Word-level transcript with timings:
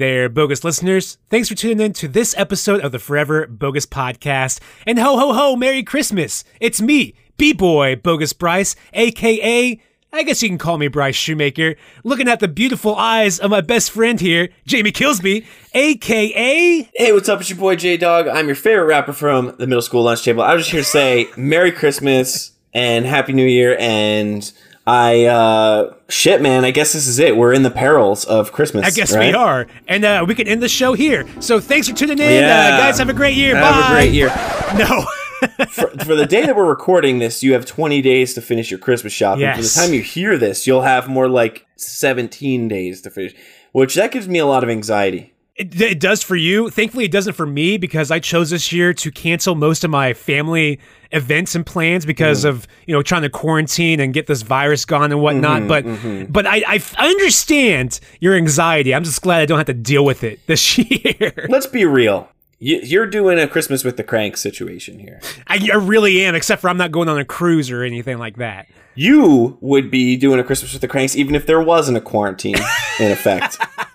there, 0.00 0.30
bogus 0.30 0.64
listeners. 0.64 1.18
Thanks 1.28 1.50
for 1.50 1.54
tuning 1.54 1.78
in 1.78 1.92
to 1.92 2.08
this 2.08 2.34
episode 2.38 2.80
of 2.80 2.90
the 2.90 2.98
Forever 2.98 3.46
Bogus 3.46 3.84
Podcast. 3.84 4.58
And 4.86 4.98
ho 4.98 5.18
ho 5.18 5.34
ho, 5.34 5.56
Merry 5.56 5.82
Christmas! 5.82 6.42
It's 6.58 6.80
me, 6.80 7.14
B 7.36 7.52
Boy 7.52 7.96
Bogus 7.96 8.32
Bryce, 8.32 8.74
aka, 8.94 9.78
I 10.10 10.22
guess 10.22 10.42
you 10.42 10.48
can 10.48 10.56
call 10.56 10.78
me 10.78 10.88
Bryce 10.88 11.16
Shoemaker, 11.16 11.76
looking 12.02 12.28
at 12.28 12.40
the 12.40 12.48
beautiful 12.48 12.96
eyes 12.96 13.38
of 13.38 13.50
my 13.50 13.60
best 13.60 13.90
friend 13.90 14.18
here, 14.18 14.48
Jamie 14.66 14.90
Killsby, 14.90 15.46
aka. 15.74 16.90
Hey, 16.94 17.12
what's 17.12 17.28
up? 17.28 17.40
It's 17.42 17.50
your 17.50 17.58
boy 17.58 17.76
J 17.76 17.98
Dog. 17.98 18.26
I'm 18.26 18.46
your 18.46 18.56
favorite 18.56 18.86
rapper 18.86 19.12
from 19.12 19.54
the 19.58 19.66
middle 19.66 19.82
school 19.82 20.02
lunch 20.02 20.24
table. 20.24 20.42
I 20.42 20.54
was 20.54 20.62
just 20.64 20.72
here 20.72 20.80
to 20.80 20.86
say 20.86 21.28
Merry 21.36 21.72
Christmas 21.72 22.52
and 22.72 23.04
Happy 23.04 23.34
New 23.34 23.46
Year 23.46 23.76
and 23.78 24.50
I 24.90 25.26
uh 25.26 25.94
shit 26.08 26.42
man, 26.42 26.64
I 26.64 26.72
guess 26.72 26.92
this 26.94 27.06
is 27.06 27.20
it. 27.20 27.36
We're 27.36 27.52
in 27.52 27.62
the 27.62 27.70
perils 27.70 28.24
of 28.24 28.50
Christmas. 28.50 28.84
I 28.84 28.90
guess 28.90 29.14
right? 29.14 29.32
we 29.32 29.34
are. 29.34 29.68
And 29.86 30.04
uh, 30.04 30.24
we 30.26 30.34
can 30.34 30.48
end 30.48 30.64
the 30.64 30.68
show 30.68 30.94
here. 30.94 31.24
So 31.40 31.60
thanks 31.60 31.88
for 31.88 31.94
tuning 31.94 32.18
in. 32.18 32.42
Yeah. 32.42 32.74
Uh, 32.74 32.78
guys, 32.78 32.98
have 32.98 33.08
a 33.08 33.14
great 33.14 33.36
year. 33.36 33.54
Have 33.54 33.72
Bye. 33.72 33.86
a 33.86 33.94
great 33.94 34.12
year. 34.12 34.30
No. 34.70 35.04
for, 35.70 35.88
for 36.04 36.14
the 36.14 36.26
day 36.26 36.46
that 36.46 36.54
we're 36.54 36.68
recording 36.68 37.18
this, 37.18 37.42
you 37.42 37.54
have 37.54 37.66
20 37.66 38.00
days 38.02 38.34
to 38.34 38.40
finish 38.40 38.70
your 38.70 38.78
Christmas 38.78 39.12
shopping. 39.12 39.52
For 39.56 39.62
the 39.62 39.68
time 39.68 39.92
you 39.92 40.00
hear 40.00 40.38
this, 40.38 40.64
you'll 40.64 40.82
have 40.82 41.08
more 41.08 41.28
like 41.28 41.66
17 41.74 42.68
days 42.68 43.00
to 43.00 43.10
finish, 43.10 43.34
which 43.72 43.96
that 43.96 44.12
gives 44.12 44.28
me 44.28 44.38
a 44.38 44.46
lot 44.46 44.62
of 44.62 44.70
anxiety. 44.70 45.34
It, 45.60 45.78
it 45.78 46.00
does 46.00 46.22
for 46.22 46.36
you. 46.36 46.70
Thankfully, 46.70 47.04
it 47.04 47.12
doesn't 47.12 47.34
for 47.34 47.44
me 47.44 47.76
because 47.76 48.10
I 48.10 48.18
chose 48.18 48.48
this 48.48 48.72
year 48.72 48.94
to 48.94 49.10
cancel 49.10 49.54
most 49.54 49.84
of 49.84 49.90
my 49.90 50.14
family 50.14 50.80
events 51.12 51.54
and 51.54 51.66
plans 51.66 52.06
because 52.06 52.40
mm-hmm. 52.40 52.56
of 52.56 52.66
you 52.86 52.94
know 52.94 53.02
trying 53.02 53.20
to 53.22 53.28
quarantine 53.28 54.00
and 54.00 54.14
get 54.14 54.26
this 54.26 54.40
virus 54.40 54.86
gone 54.86 55.12
and 55.12 55.20
whatnot. 55.20 55.58
Mm-hmm, 55.58 55.68
but 55.68 55.84
mm-hmm. 55.84 56.32
but 56.32 56.46
I 56.46 56.62
I 56.66 56.80
understand 56.98 58.00
your 58.20 58.34
anxiety. 58.34 58.94
I'm 58.94 59.04
just 59.04 59.20
glad 59.20 59.42
I 59.42 59.46
don't 59.46 59.58
have 59.58 59.66
to 59.66 59.74
deal 59.74 60.02
with 60.02 60.24
it 60.24 60.40
this 60.46 60.78
year. 60.78 61.46
Let's 61.50 61.66
be 61.66 61.84
real. 61.84 62.30
You- 62.58 62.80
You're 62.82 63.06
doing 63.06 63.38
a 63.38 63.46
Christmas 63.46 63.84
with 63.84 63.98
the 63.98 64.04
cranks 64.04 64.40
situation 64.40 64.98
here. 64.98 65.20
I, 65.46 65.68
I 65.70 65.76
really 65.76 66.24
am, 66.24 66.34
except 66.34 66.62
for 66.62 66.70
I'm 66.70 66.78
not 66.78 66.90
going 66.90 67.10
on 67.10 67.18
a 67.18 67.24
cruise 67.26 67.70
or 67.70 67.82
anything 67.82 68.16
like 68.16 68.36
that. 68.36 68.66
You 68.94 69.58
would 69.60 69.90
be 69.90 70.16
doing 70.16 70.40
a 70.40 70.44
Christmas 70.44 70.72
with 70.72 70.80
the 70.80 70.88
cranks 70.88 71.16
even 71.16 71.34
if 71.34 71.44
there 71.44 71.60
wasn't 71.60 71.98
a 71.98 72.00
quarantine 72.00 72.56
in 72.98 73.12
effect. 73.12 73.58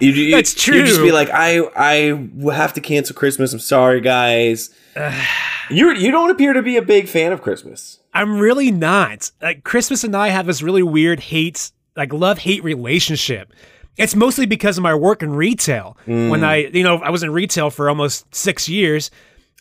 You, 0.06 0.12
you, 0.12 0.34
That's 0.34 0.66
You'd 0.66 0.86
just 0.86 1.02
be 1.02 1.12
like, 1.12 1.28
I, 1.28 1.58
I 1.76 2.28
will 2.34 2.54
have 2.54 2.72
to 2.72 2.80
cancel 2.80 3.14
Christmas. 3.14 3.52
I'm 3.52 3.58
sorry, 3.58 4.00
guys. 4.00 4.70
you, 5.70 5.94
you 5.94 6.10
don't 6.10 6.30
appear 6.30 6.54
to 6.54 6.62
be 6.62 6.78
a 6.78 6.82
big 6.82 7.06
fan 7.06 7.32
of 7.32 7.42
Christmas. 7.42 7.98
I'm 8.14 8.38
really 8.38 8.70
not. 8.70 9.30
Like 9.42 9.62
Christmas 9.62 10.02
and 10.02 10.16
I 10.16 10.28
have 10.28 10.46
this 10.46 10.62
really 10.62 10.82
weird 10.82 11.20
hate, 11.20 11.70
like 11.96 12.12
love 12.14 12.38
hate 12.38 12.64
relationship. 12.64 13.52
It's 13.96 14.14
mostly 14.14 14.46
because 14.46 14.78
of 14.78 14.82
my 14.82 14.94
work 14.94 15.22
in 15.22 15.34
retail. 15.34 15.98
When 16.06 16.40
mm. 16.40 16.44
I, 16.44 16.56
you 16.56 16.82
know, 16.82 16.96
I 16.98 17.10
was 17.10 17.22
in 17.22 17.30
retail 17.30 17.68
for 17.70 17.88
almost 17.88 18.34
six 18.34 18.68
years, 18.68 19.10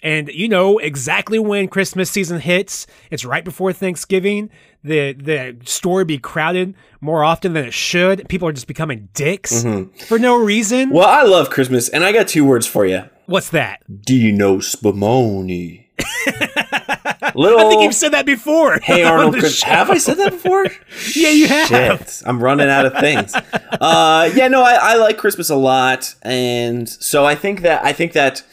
and 0.02 0.30
you 0.30 0.48
know 0.48 0.78
exactly 0.78 1.40
when 1.40 1.68
Christmas 1.68 2.10
season 2.10 2.40
hits. 2.40 2.88
It's 3.12 3.26
right 3.26 3.44
before 3.44 3.74
Thanksgiving. 3.74 4.50
The 4.84 5.14
the 5.14 5.58
store 5.66 6.06
be 6.06 6.18
crowded 6.18 6.74
more 7.02 7.24
often 7.24 7.54
than 7.54 7.66
it 7.66 7.74
should. 7.74 8.28
People 8.30 8.48
are 8.48 8.54
just 8.54 8.68
becoming 8.68 9.10
dicks 9.14 9.64
for 10.08 10.18
no 10.20 10.38
reason. 10.38 10.90
Well, 10.92 11.08
I 11.08 11.24
love 11.24 11.50
Christmas, 11.50 11.90
and 11.90 12.04
I 12.04 12.12
got 12.12 12.28
two 12.30 12.46
words 12.46 12.66
for 12.66 12.86
you. 12.86 13.04
What's 13.26 13.50
that? 13.50 13.84
Dino 14.06 14.58
Spumoni. 14.58 15.86
Little. 17.36 17.60
I 17.60 17.70
think 17.70 17.84
you've 17.84 17.94
said 17.94 18.14
that 18.14 18.26
before. 18.26 18.80
Hey 18.80 19.04
Arnold, 19.06 19.36
Chris- 19.38 19.62
have 19.64 19.90
I 19.90 19.98
said 19.98 20.18
that 20.18 20.32
before? 20.32 20.66
Yeah, 21.16 21.30
you 21.30 21.48
have. 21.48 21.68
Shit, 21.68 22.24
I'm 22.26 22.42
running 22.42 22.70
out 22.70 22.86
of 22.86 22.94
things. 23.00 23.34
Uh, 23.36 24.30
yeah, 24.34 24.48
no, 24.48 24.62
I, 24.64 24.74
I 24.94 24.96
like 24.96 25.18
Christmas 25.18 25.50
a 25.50 25.56
lot, 25.56 26.16
and 26.22 26.88
so 26.90 27.26
I 27.26 27.36
think 27.36 27.62
that 27.62 27.84
I 27.86 27.94
think 27.94 28.14
that 28.14 28.44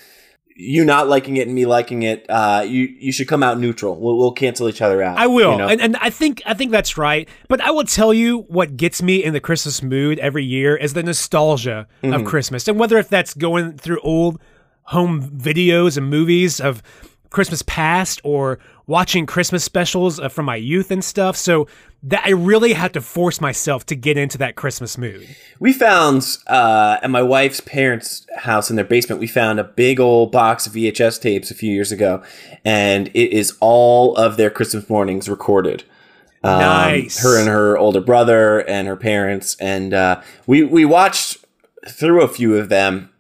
you 0.59 0.85
not 0.85 1.07
liking 1.09 1.37
it 1.37 1.47
and 1.47 1.55
me 1.55 1.67
liking 1.67 2.03
it, 2.03 2.25
uh, 2.31 2.65
you 2.67 2.85
you 2.99 3.13
should 3.13 3.29
come 3.29 3.43
out 3.43 3.59
neutral. 3.61 3.95
We'll, 4.01 4.17
we'll 4.17 4.33
cancel 4.33 4.69
each 4.69 4.81
other 4.81 5.03
out. 5.03 5.19
I 5.19 5.27
will, 5.27 5.53
you 5.53 5.59
know? 5.59 5.69
and, 5.69 5.81
and 5.81 5.97
I 5.99 6.09
think 6.11 6.43
I 6.47 6.55
think 6.55 6.71
that's 6.73 6.97
right. 6.97 7.29
But 7.49 7.61
I 7.61 7.71
will 7.71 7.85
tell 7.85 8.15
you 8.15 8.41
what 8.49 8.77
gets 8.77 9.03
me 9.03 9.23
in 9.23 9.33
the 9.35 9.41
Christmas 9.41 9.83
mood 9.83 10.19
every 10.19 10.45
year 10.45 10.75
is 10.77 10.95
the 10.95 11.03
nostalgia 11.03 11.87
Mm-hmm. 12.03 12.15
of 12.15 12.25
Christmas, 12.25 12.67
and 12.69 12.79
whether 12.79 12.97
if 12.99 13.09
that's 13.09 13.35
going 13.35 13.77
through 13.77 14.01
old 14.01 14.41
home 14.85 15.23
videos 15.31 15.97
and 15.97 16.09
movies 16.09 16.61
of 16.61 16.83
Christmas 17.31 17.63
past 17.63 18.21
or 18.25 18.59
watching 18.87 19.27
Christmas 19.27 19.65
specials 19.65 20.21
uh, 20.21 20.29
from 20.29 20.47
my 20.47 20.57
youth 20.57 20.91
and 20.91 21.05
stuff. 21.05 21.37
So 21.37 21.67
that 22.03 22.25
I 22.25 22.31
really 22.31 22.73
had 22.73 22.95
to 22.95 23.01
force 23.01 23.41
myself 23.41 23.85
to 23.87 23.97
get 23.97 24.17
into 24.17 24.39
that 24.39 24.55
Christmas 24.55 24.97
mood. 24.97 25.27
We 25.59 25.73
found 25.73 26.39
uh, 26.47 26.99
at 27.03 27.11
my 27.11 27.23
wife's 27.23 27.61
parents' 27.61 28.27
house 28.37 28.71
in 28.71 28.77
their 28.77 28.85
basement, 28.85 29.21
we 29.21 29.27
found 29.27 29.59
a 29.59 29.65
big 29.65 29.99
old 29.99 30.31
box 30.31 30.67
of 30.69 30.75
VHS 30.75 31.21
tapes 31.21 31.51
a 31.51 31.55
few 31.55 31.73
years 31.73 31.91
ago, 31.91 32.23
and 32.65 33.09
it 33.09 33.33
is 33.33 33.57
all 33.61 34.15
of 34.15 34.37
their 34.37 34.51
Christmas 34.51 34.89
mornings 34.89 35.29
recorded. 35.29 35.83
Um, 36.45 36.61
Nice. 36.61 37.21
Her 37.21 37.41
and 37.41 37.49
her 37.49 37.77
older 37.77 38.01
brother 38.01 38.61
and 38.69 38.87
her 38.87 38.97
parents, 38.97 39.57
and 39.59 39.93
uh, 39.93 40.21
we 40.47 40.63
we 40.63 40.85
watched 40.85 41.45
through 41.89 42.23
a 42.23 42.29
few 42.29 42.57
of 42.57 42.69
them, 42.69 43.11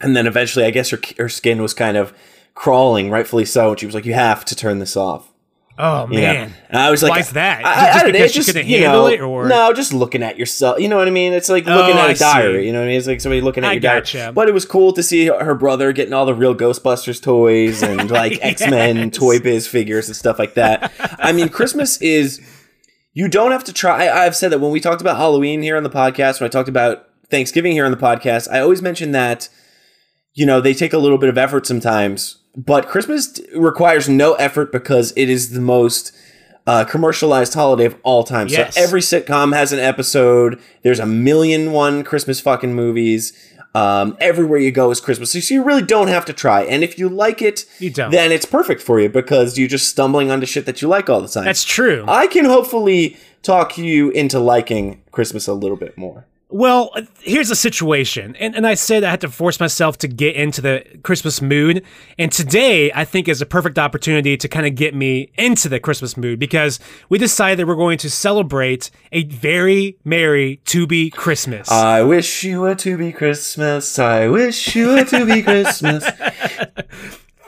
and 0.00 0.14
then 0.14 0.28
eventually, 0.28 0.64
I 0.64 0.70
guess 0.70 0.90
her 0.90 1.00
her 1.18 1.28
skin 1.28 1.60
was 1.60 1.74
kind 1.74 1.96
of 1.96 2.12
crawling, 2.54 3.10
rightfully 3.10 3.44
so, 3.44 3.70
and 3.70 3.80
she 3.80 3.86
was 3.86 3.94
like, 3.94 4.04
"You 4.04 4.14
have 4.14 4.44
to 4.46 4.56
turn 4.56 4.78
this 4.78 4.96
off." 4.96 5.28
Oh 5.78 6.06
you 6.10 6.16
know? 6.20 6.32
man. 6.34 6.54
And 6.68 6.78
I 6.78 6.90
was 6.90 7.02
like, 7.02 7.12
Why's 7.12 7.30
that? 7.32 7.64
I, 7.64 7.92
Just 7.94 8.04
I, 8.04 8.08
I 8.08 8.12
because 8.12 8.32
just, 8.34 8.46
couldn't 8.48 8.66
handle 8.66 9.04
know, 9.04 9.06
it, 9.08 9.20
or- 9.22 9.48
no, 9.48 9.72
just 9.72 9.94
looking 9.94 10.22
at 10.22 10.36
yourself. 10.38 10.78
You 10.78 10.86
know 10.88 10.96
what 10.98 11.08
I 11.08 11.10
mean? 11.10 11.32
It's 11.32 11.48
like 11.48 11.64
looking 11.64 11.96
Oh, 11.96 11.98
at 11.98 12.08
I 12.10 12.12
a 12.12 12.14
diary. 12.14 12.60
see. 12.60 12.66
You 12.66 12.72
know 12.74 12.80
what 12.80 12.84
I 12.84 12.88
mean? 12.88 12.98
It's 12.98 13.06
like 13.06 13.22
somebody 13.22 13.40
looking 13.40 13.64
at 13.64 13.70
I 13.70 13.72
your 13.72 13.80
diary. 13.80 14.32
But 14.32 14.48
it 14.48 14.52
was 14.54 14.66
cool 14.66 14.92
to 14.92 15.02
see 15.02 15.26
her 15.28 15.54
brother 15.54 15.92
getting 15.92 16.12
all 16.12 16.26
the 16.26 16.34
real 16.34 16.54
Ghostbusters 16.54 17.22
toys 17.22 17.82
and 17.82 18.10
like 18.10 18.38
X 18.42 18.60
Men 18.68 18.96
Yes. 18.96 19.16
Toy 19.16 19.40
Biz 19.40 19.66
figures 19.66 20.08
and 20.08 20.14
stuff 20.16 20.38
like 20.38 20.54
that. 20.54 20.92
I 21.18 21.32
mean, 21.32 21.48
Christmas 21.48 22.00
is. 22.02 22.40
You 23.14 23.28
don't 23.28 23.50
have 23.52 23.64
to 23.64 23.72
try. 23.72 24.06
I, 24.08 24.26
I've 24.26 24.36
said 24.36 24.52
that 24.52 24.58
when 24.60 24.72
we 24.72 24.80
talked 24.80 25.00
about 25.00 25.16
Halloween 25.16 25.62
here 25.62 25.78
on 25.78 25.84
the 25.84 25.90
podcast, 25.90 26.38
when 26.40 26.46
I 26.48 26.50
talked 26.50 26.68
about 26.68 27.08
Thanksgiving 27.30 27.72
here 27.72 27.86
on 27.86 27.90
the 27.92 27.96
podcast, 27.98 28.46
I 28.50 28.60
always 28.60 28.82
mention 28.82 29.12
that 29.12 29.48
you 30.34 30.44
know 30.44 30.60
they 30.60 30.74
take 30.74 30.92
a 30.92 30.98
little 30.98 31.18
bit 31.18 31.30
of 31.30 31.38
effort 31.38 31.66
sometimes 31.66 32.36
but 32.56 32.88
christmas 32.88 33.40
requires 33.54 34.08
no 34.08 34.34
effort 34.34 34.70
because 34.72 35.12
it 35.16 35.28
is 35.28 35.50
the 35.50 35.60
most 35.60 36.12
uh, 36.66 36.84
commercialized 36.84 37.54
holiday 37.54 37.86
of 37.86 37.96
all 38.04 38.22
time. 38.22 38.46
Yes. 38.46 38.76
so 38.76 38.80
every 38.80 39.00
sitcom 39.00 39.52
has 39.52 39.72
an 39.72 39.80
episode. 39.80 40.60
There's 40.82 41.00
a 41.00 41.06
million 41.06 41.72
one 41.72 42.04
christmas 42.04 42.40
fucking 42.40 42.72
movies. 42.74 43.32
Um, 43.74 44.16
everywhere 44.20 44.60
you 44.60 44.70
go 44.70 44.90
is 44.92 45.00
christmas. 45.00 45.32
So 45.32 45.54
you 45.54 45.64
really 45.64 45.82
don't 45.82 46.06
have 46.08 46.24
to 46.26 46.32
try. 46.32 46.62
And 46.62 46.84
if 46.84 46.98
you 47.00 47.08
like 47.08 47.42
it 47.42 47.64
You 47.80 47.90
don't. 47.90 48.12
then 48.12 48.30
it's 48.30 48.44
perfect 48.46 48.80
for 48.80 49.00
you 49.00 49.08
because 49.08 49.58
you're 49.58 49.66
just 49.66 49.88
stumbling 49.88 50.30
onto 50.30 50.46
shit 50.46 50.66
that 50.66 50.80
you 50.82 50.86
like 50.88 51.10
all 51.10 51.20
the 51.20 51.26
time. 51.28 51.46
That's 51.46 51.64
true. 51.64 52.04
i 52.06 52.26
can 52.28 52.44
hopefully 52.44 53.16
talk 53.42 53.76
you 53.76 54.10
into 54.10 54.38
liking 54.38 55.02
christmas 55.10 55.48
a 55.48 55.54
little 55.54 55.76
bit 55.76 55.98
more 55.98 56.26
Well, 56.52 56.90
uh, 56.94 57.02
here's 57.22 57.48
the 57.48 57.56
situation. 57.56 58.36
And, 58.36 58.54
and 58.54 58.66
I 58.66 58.74
said 58.74 59.04
I 59.04 59.10
had 59.10 59.22
to 59.22 59.30
force 59.30 59.58
myself 59.58 59.96
to 59.98 60.08
get 60.08 60.36
into 60.36 60.60
the 60.60 60.84
Christmas 61.02 61.40
mood. 61.40 61.82
And 62.18 62.30
today, 62.30 62.92
I 62.92 63.06
think, 63.06 63.26
is 63.26 63.40
a 63.40 63.46
perfect 63.46 63.78
opportunity 63.78 64.36
to 64.36 64.48
kind 64.48 64.66
of 64.66 64.74
get 64.74 64.94
me 64.94 65.32
into 65.38 65.70
the 65.70 65.80
Christmas 65.80 66.14
mood 66.14 66.38
because 66.38 66.78
we 67.08 67.16
decided 67.16 67.58
that 67.58 67.66
we're 67.66 67.74
going 67.74 67.96
to 67.98 68.10
celebrate 68.10 68.90
a 69.12 69.24
very 69.24 69.96
merry 70.04 70.60
Tubi 70.66 71.10
Christmas. 71.10 71.70
I 71.70 72.02
wish 72.02 72.44
you 72.44 72.66
a 72.66 72.74
Tubi 72.74 73.16
Christmas. 73.16 73.98
I 73.98 74.28
wish 74.28 74.76
you 74.76 74.92
a 74.98 75.04
Tubi 75.04 75.42
Christmas. 75.44 76.04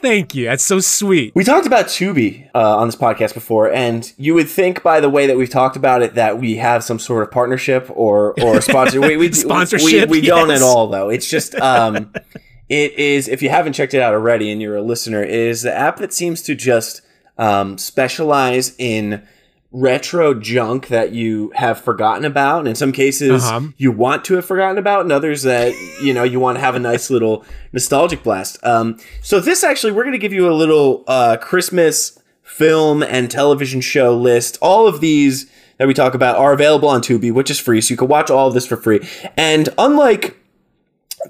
Thank 0.05 0.35
you. 0.35 0.45
That's 0.45 0.63
so 0.63 0.81
sweet. 0.81 1.35
We 1.35 1.45
talked 1.45 1.67
about 1.67 1.87
Tubi 1.87 2.51
uh, 2.55 2.77
on 2.77 2.89
this 2.89 2.95
podcast 2.95 3.33
before, 3.33 3.73
and 3.73 4.13
you 4.19 4.35
would 4.35 4.51
think 4.51 4.83
by 4.83 5.01
the 5.01 5.09
way 5.09 5.27
that 5.27 5.39
we've 5.39 5.49
talked 5.49 5.77
about 5.77 6.03
it 6.03 6.15
that 6.15 6.39
we 6.39 6.57
have 6.57 6.85
some 6.85 6.99
sort 6.99 7.23
of 7.23 7.31
partnership 7.31 7.89
or 7.89 8.39
or 8.43 8.61
sponsor. 8.61 9.01
We, 9.01 9.17
we, 9.17 9.33
Sponsorship, 9.33 10.11
We, 10.11 10.21
we 10.21 10.27
don't 10.27 10.51
at 10.51 10.61
all, 10.61 10.89
though. 10.89 11.09
It's 11.09 11.27
just 11.27 11.55
um, 11.55 12.13
it 12.69 12.93
is. 12.99 13.29
If 13.29 13.41
you 13.41 13.49
haven't 13.49 13.73
checked 13.73 13.95
it 13.95 14.03
out 14.03 14.13
already, 14.13 14.53
and 14.53 14.61
you're 14.61 14.77
a 14.77 14.83
listener, 14.83 15.23
it 15.23 15.31
is 15.31 15.63
the 15.63 15.75
app 15.75 15.97
that 15.97 16.13
seems 16.13 16.43
to 16.43 16.55
just 16.55 17.01
um, 17.39 17.79
specialize 17.79 18.77
in 18.79 19.27
retro 19.77 20.35
junk 20.35 20.87
that 20.87 21.11
you 21.11 21.51
have 21.57 21.81
forgotten 21.81 22.25
about. 22.25 22.61
And 22.61 22.69
in 22.69 22.77
some 22.77 22.93
cases, 22.93 23.43
Uh-huh. 23.45 23.69
you 23.77 23.91
want 23.91 24.25
to 24.27 24.35
have 24.35 24.45
forgotten 24.45 24.79
about, 24.79 25.01
and 25.01 25.11
others 25.11 25.43
that, 25.43 25.73
you 26.01 26.15
know, 26.15 26.23
you 26.23 26.39
want 26.39 26.57
to 26.57 26.61
have 26.61 26.77
a 26.77 26.79
nice 26.79 27.11
little 27.11 27.45
nostalgic 27.73 28.23
blast. 28.23 28.57
Um, 28.65 28.99
so, 29.21 29.41
this 29.41 29.65
actually, 29.65 29.91
we're 29.93 30.05
going 30.05 30.13
to 30.13 30.19
give 30.19 30.33
you 30.33 30.49
a 30.49 30.55
little 30.55 31.03
uh, 31.09 31.37
Christmas 31.39 32.17
film 32.45 33.03
and 33.03 33.29
television 33.29 33.81
show 33.81 34.17
list. 34.17 34.59
All 34.63 34.87
of 34.87 35.01
these 35.01 35.51
that 35.79 35.89
we 35.89 35.95
talk 35.95 36.15
about 36.15 36.37
are 36.37 36.53
available 36.53 36.89
on 36.89 37.01
Tubi, 37.03 37.33
which 37.33 37.51
is 37.51 37.59
free. 37.59 37.81
So, 37.81 37.91
you 37.95 37.97
can 37.97 38.07
watch 38.07 38.31
all 38.31 38.47
of 38.47 38.55
this 38.55 38.67
for 38.69 38.77
free. 38.77 39.01
And 39.37 39.69
unlike 39.77 40.37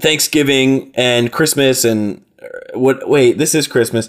Thanksgiving 0.01 0.93
and 0.95 1.33
Christmas 1.33 1.85
and 1.85 2.23
uh, 2.43 2.79
what, 2.79 3.09
wait, 3.09 3.39
this 3.39 3.55
is 3.55 3.67
Christmas. 3.67 4.09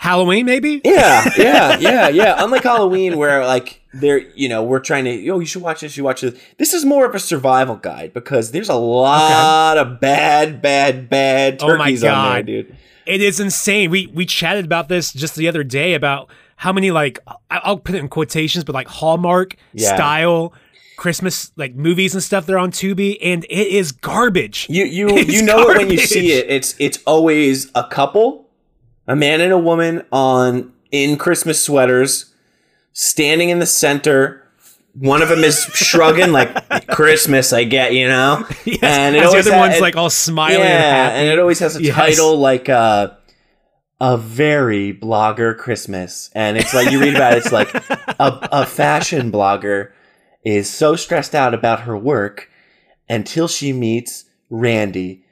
Halloween, 0.00 0.46
maybe? 0.46 0.80
Yeah, 0.82 1.28
yeah, 1.36 1.78
yeah, 1.78 2.08
yeah. 2.08 2.34
Unlike 2.42 2.62
Halloween, 2.62 3.18
where 3.18 3.44
like 3.44 3.82
there, 3.92 4.16
you 4.34 4.48
know, 4.48 4.62
we're 4.64 4.80
trying 4.80 5.04
to, 5.04 5.28
oh, 5.28 5.40
you 5.40 5.44
should 5.46 5.60
watch 5.60 5.82
this, 5.82 5.94
you 5.94 6.04
watch 6.04 6.22
this. 6.22 6.40
This 6.56 6.72
is 6.72 6.86
more 6.86 7.04
of 7.04 7.14
a 7.14 7.18
survival 7.18 7.76
guide 7.76 8.14
because 8.14 8.50
there's 8.52 8.70
a 8.70 8.76
lot 8.76 9.76
of 9.76 10.00
bad, 10.00 10.62
bad, 10.62 11.10
bad 11.10 11.62
Oh 11.62 11.66
turkeys 11.76 12.02
on 12.02 12.32
there, 12.32 12.42
dude. 12.42 12.76
It 13.04 13.20
is 13.20 13.40
insane. 13.40 13.90
We 13.90 14.06
we 14.06 14.24
chatted 14.24 14.64
about 14.64 14.88
this 14.88 15.12
just 15.12 15.36
the 15.36 15.48
other 15.48 15.62
day 15.64 15.92
about 15.92 16.30
how 16.56 16.72
many 16.72 16.90
like 16.90 17.18
I'll 17.50 17.76
put 17.78 17.94
it 17.94 17.98
in 17.98 18.08
quotations, 18.08 18.64
but 18.64 18.74
like 18.74 18.88
Hallmark 18.88 19.56
Yeah. 19.74 19.94
style 19.96 20.54
Christmas 20.96 21.52
like 21.56 21.74
movies 21.74 22.14
and 22.14 22.22
stuff 22.22 22.46
they're 22.46 22.58
on 22.58 22.70
Tubi, 22.70 23.18
and 23.22 23.44
it 23.50 23.66
is 23.68 23.92
garbage. 23.92 24.66
You 24.70 24.84
you 24.84 25.08
It's 25.18 25.30
you 25.32 25.42
know 25.42 25.68
it 25.70 25.76
when 25.78 25.90
you 25.90 25.98
see 25.98 26.32
it. 26.32 26.48
It's 26.48 26.74
it's 26.78 26.98
always 27.06 27.70
a 27.74 27.84
couple, 27.84 28.46
a 29.10 29.16
man 29.16 29.40
and 29.40 29.52
a 29.52 29.58
woman 29.58 30.02
on 30.12 30.72
in 30.92 31.16
Christmas 31.16 31.60
sweaters, 31.62 32.32
standing 32.92 33.48
in 33.50 33.58
the 33.58 33.66
center. 33.66 34.42
One 34.94 35.22
of 35.22 35.28
them 35.28 35.44
is 35.44 35.58
shrugging 35.74 36.32
like 36.32 36.86
Christmas, 36.88 37.52
I 37.52 37.64
get, 37.64 37.92
you 37.94 38.08
know. 38.08 38.46
Yes, 38.64 38.78
and 38.82 39.14
the 39.14 39.20
other 39.22 39.52
ha- 39.52 39.58
one's 39.58 39.76
it- 39.76 39.82
like 39.82 39.96
all 39.96 40.10
smiling 40.10 40.58
yeah, 40.60 40.66
and 40.66 40.82
happy. 41.10 41.16
and 41.18 41.28
it 41.28 41.38
always 41.38 41.58
has 41.60 41.76
a 41.76 41.82
Yes. 41.82 41.94
title 41.94 42.36
like 42.38 42.68
uh, 42.68 43.10
a 44.00 44.16
very 44.16 44.92
blogger 44.92 45.56
Christmas, 45.56 46.30
and 46.34 46.56
it's 46.56 46.74
like 46.74 46.90
you 46.90 47.00
read 47.00 47.14
about 47.14 47.34
it, 47.34 47.38
it's 47.38 47.52
like 47.52 47.72
a, 47.74 48.48
a 48.52 48.66
fashion 48.66 49.30
blogger 49.30 49.90
is 50.44 50.68
so 50.70 50.96
stressed 50.96 51.34
out 51.34 51.52
about 51.54 51.80
her 51.82 51.96
work 51.96 52.48
until 53.08 53.46
she 53.46 53.72
meets 53.72 54.24
Randy, 54.48 55.24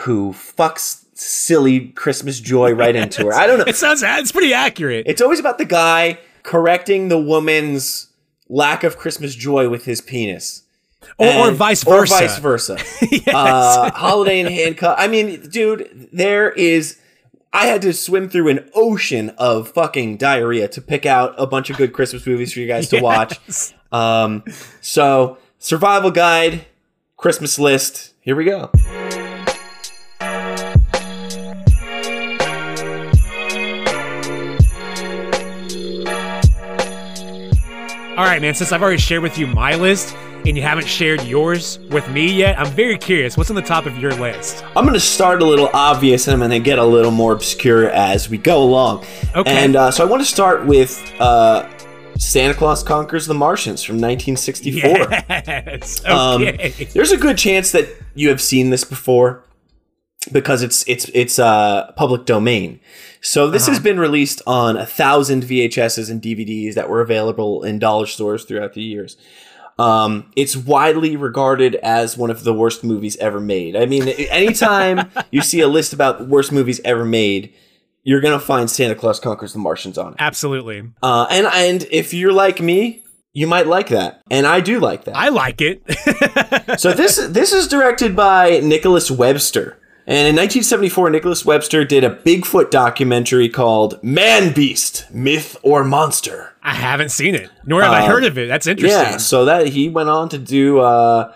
who 0.00 0.32
fucks 0.32 1.04
silly 1.20 1.88
Christmas 1.88 2.40
joy 2.40 2.72
right 2.72 2.94
into 2.94 3.26
her. 3.26 3.34
I 3.34 3.46
don't 3.46 3.58
know. 3.58 3.64
It 3.68 3.76
sounds 3.76 4.02
it's 4.04 4.32
pretty 4.32 4.52
accurate. 4.54 5.04
It's 5.06 5.20
always 5.20 5.40
about 5.40 5.58
the 5.58 5.64
guy 5.64 6.18
correcting 6.42 7.08
the 7.08 7.18
woman's 7.18 8.08
lack 8.48 8.84
of 8.84 8.96
Christmas 8.96 9.34
joy 9.34 9.68
with 9.68 9.84
his 9.84 10.00
penis. 10.00 10.62
or, 11.18 11.26
or 11.26 11.48
And- 11.48 11.56
vice 11.56 11.84
Or 11.84 12.00
versa. 12.00 12.14
vice 12.14 12.38
versa. 12.38 12.78
Yes. 13.10 13.34
Uh, 13.34 13.90
Holiday 13.90 14.40
and 14.40 14.48
Handcuff. 14.48 14.94
I 14.98 15.06
mean, 15.08 15.48
dude, 15.50 16.08
there 16.12 16.50
is. 16.52 16.98
I 17.52 17.66
had 17.66 17.82
to 17.82 17.92
swim 17.92 18.28
through 18.28 18.48
an 18.48 18.70
ocean 18.74 19.30
of 19.38 19.68
fucking 19.70 20.16
diarrhea 20.18 20.68
to 20.68 20.80
pick 20.80 21.04
out 21.06 21.34
a 21.38 21.46
bunch 21.46 21.68
of 21.70 21.76
good 21.76 21.92
Christmas 21.92 22.26
movies 22.26 22.52
for 22.52 22.60
you 22.60 22.66
guys 22.66 22.88
to 22.90 23.00
watch. 23.00 23.38
Um, 23.92 24.44
so, 24.80 25.38
survival 25.58 26.10
guide, 26.10 26.66
Christmas 27.16 27.58
list. 27.58 28.12
Here 28.20 28.36
we 28.36 28.44
go. 28.44 28.70
All 38.18 38.24
right, 38.24 38.42
man. 38.42 38.52
Since 38.52 38.72
I've 38.72 38.82
already 38.82 38.98
shared 38.98 39.22
with 39.22 39.38
you 39.38 39.46
my 39.46 39.76
list 39.76 40.16
and 40.44 40.56
you 40.56 40.60
haven't 40.62 40.88
shared 40.88 41.22
yours 41.22 41.78
with 41.90 42.08
me 42.10 42.26
yet, 42.26 42.58
I'm 42.58 42.66
very 42.72 42.98
curious. 42.98 43.36
What's 43.36 43.48
on 43.48 43.54
the 43.54 43.62
top 43.62 43.86
of 43.86 43.96
your 43.96 44.12
list? 44.14 44.64
I'm 44.74 44.82
going 44.82 44.94
to 44.94 44.98
start 44.98 45.40
a 45.40 45.44
little 45.44 45.70
obvious 45.72 46.26
and 46.26 46.32
I'm 46.32 46.40
going 46.40 46.50
to 46.50 46.58
get 46.58 46.80
a 46.80 46.84
little 46.84 47.12
more 47.12 47.32
obscure 47.32 47.88
as 47.90 48.28
we 48.28 48.36
go 48.36 48.60
along. 48.60 49.04
Okay. 49.36 49.64
And 49.64 49.76
uh, 49.76 49.92
so 49.92 50.04
I 50.04 50.10
want 50.10 50.20
to 50.20 50.26
start 50.26 50.66
with 50.66 51.00
uh, 51.20 51.68
Santa 52.18 52.54
Claus 52.54 52.82
Conquers 52.82 53.26
the 53.26 53.34
Martians 53.34 53.84
from 53.84 54.00
1964. 54.00 54.80
Yes. 55.28 56.04
Um, 56.04 56.42
Okay. 56.42 56.88
there's 56.92 57.12
a 57.12 57.16
good 57.18 57.38
chance 57.38 57.70
that 57.70 57.86
you 58.16 58.30
have 58.30 58.40
seen 58.40 58.70
this 58.70 58.82
before 58.82 59.44
because 60.32 60.64
it's 60.64 60.82
it's 60.88 61.08
it's 61.14 61.38
uh, 61.38 61.92
public 61.96 62.24
domain. 62.26 62.80
So 63.20 63.50
this 63.50 63.64
Uh-huh. 63.64 63.72
has 63.72 63.82
been 63.82 63.98
released 63.98 64.42
on 64.46 64.76
a 64.76 64.86
thousand 64.86 65.42
VHSs 65.44 66.10
and 66.10 66.22
DVDs 66.22 66.74
that 66.74 66.88
were 66.88 67.00
available 67.00 67.62
in 67.64 67.78
dollar 67.78 68.06
stores 68.06 68.44
throughout 68.44 68.74
the 68.74 68.82
years. 68.82 69.16
Um, 69.78 70.30
it's 70.34 70.56
widely 70.56 71.16
regarded 71.16 71.76
as 71.76 72.16
one 72.16 72.30
of 72.30 72.42
the 72.44 72.52
worst 72.52 72.82
movies 72.82 73.16
ever 73.18 73.38
made. 73.40 73.76
I 73.76 73.86
mean, 73.86 74.08
anytime 74.08 75.10
you 75.30 75.40
see 75.40 75.60
a 75.60 75.68
list 75.68 75.92
about 75.92 76.26
worst 76.28 76.50
movies 76.50 76.80
ever 76.84 77.04
made, 77.04 77.52
you're 78.02 78.20
gonna 78.20 78.40
find 78.40 78.68
Santa 78.70 78.94
Claus 78.96 79.20
Conquers 79.20 79.52
the 79.52 79.58
Martians 79.60 79.96
on 79.98 80.12
it. 80.14 80.16
Absolutely. 80.18 80.82
Uh, 81.02 81.26
and 81.30 81.46
and 81.48 81.86
if 81.92 82.12
you're 82.12 82.32
like 82.32 82.60
me, 82.60 83.04
you 83.34 83.46
might 83.46 83.66
like 83.68 83.88
that, 83.90 84.22
and 84.30 84.46
I 84.46 84.60
do 84.60 84.80
like 84.80 85.04
that. 85.04 85.14
I 85.16 85.28
like 85.28 85.60
it. 85.60 85.82
So 86.78 86.92
this 86.92 87.16
this 87.28 87.52
is 87.52 87.66
directed 87.68 88.14
by 88.16 88.60
Nicholas 88.62 89.10
Webster. 89.10 89.78
And 90.08 90.26
in 90.26 90.36
1974, 90.36 91.10
Nicholas 91.10 91.44
Webster 91.44 91.84
did 91.84 92.02
a 92.02 92.08
Bigfoot 92.08 92.70
documentary 92.70 93.50
called 93.50 94.02
Man 94.02 94.54
Beast, 94.54 95.04
Myth 95.12 95.54
or 95.62 95.84
Monster. 95.84 96.54
I 96.62 96.72
haven't 96.72 97.10
seen 97.10 97.34
it, 97.34 97.50
nor 97.66 97.82
have 97.82 97.92
I 97.92 98.06
heard 98.06 98.24
of 98.24 98.38
it. 98.38 98.48
That's 98.48 98.66
interesting. 98.66 98.98
Uh, 98.98 99.02
Yeah, 99.10 99.16
so 99.18 99.44
that 99.44 99.68
he 99.68 99.90
went 99.90 100.08
on 100.08 100.30
to 100.30 100.38
do 100.38 100.78
uh, 100.80 101.34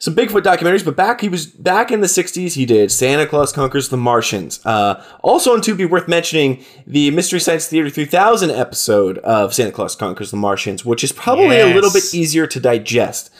some 0.00 0.14
Bigfoot 0.14 0.42
documentaries, 0.42 0.84
but 0.84 0.96
back 0.96 1.22
he 1.22 1.30
was 1.30 1.46
back 1.46 1.90
in 1.90 2.02
the 2.02 2.06
60s. 2.06 2.52
He 2.52 2.66
did 2.66 2.92
Santa 2.92 3.26
Claus 3.26 3.54
Conquers 3.54 3.88
the 3.88 3.96
Martians. 3.96 4.60
Uh, 4.66 5.02
also 5.22 5.54
on 5.54 5.62
be 5.62 5.86
worth 5.86 6.06
mentioning 6.06 6.62
the 6.86 7.10
Mystery 7.12 7.40
Science 7.40 7.68
Theater 7.68 7.88
3000 7.88 8.50
episode 8.50 9.16
of 9.20 9.54
Santa 9.54 9.72
Claus 9.72 9.96
Conquers 9.96 10.30
the 10.30 10.36
Martians, 10.36 10.84
which 10.84 11.02
is 11.02 11.10
probably 11.10 11.58
a 11.58 11.74
little 11.74 11.90
bit 11.90 12.14
easier 12.14 12.46
to 12.46 12.60
digest. 12.60 13.32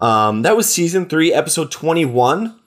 Um, 0.00 0.40
that 0.40 0.56
was 0.56 0.72
season 0.72 1.04
three, 1.04 1.34
episode 1.34 1.70
21. 1.70 2.58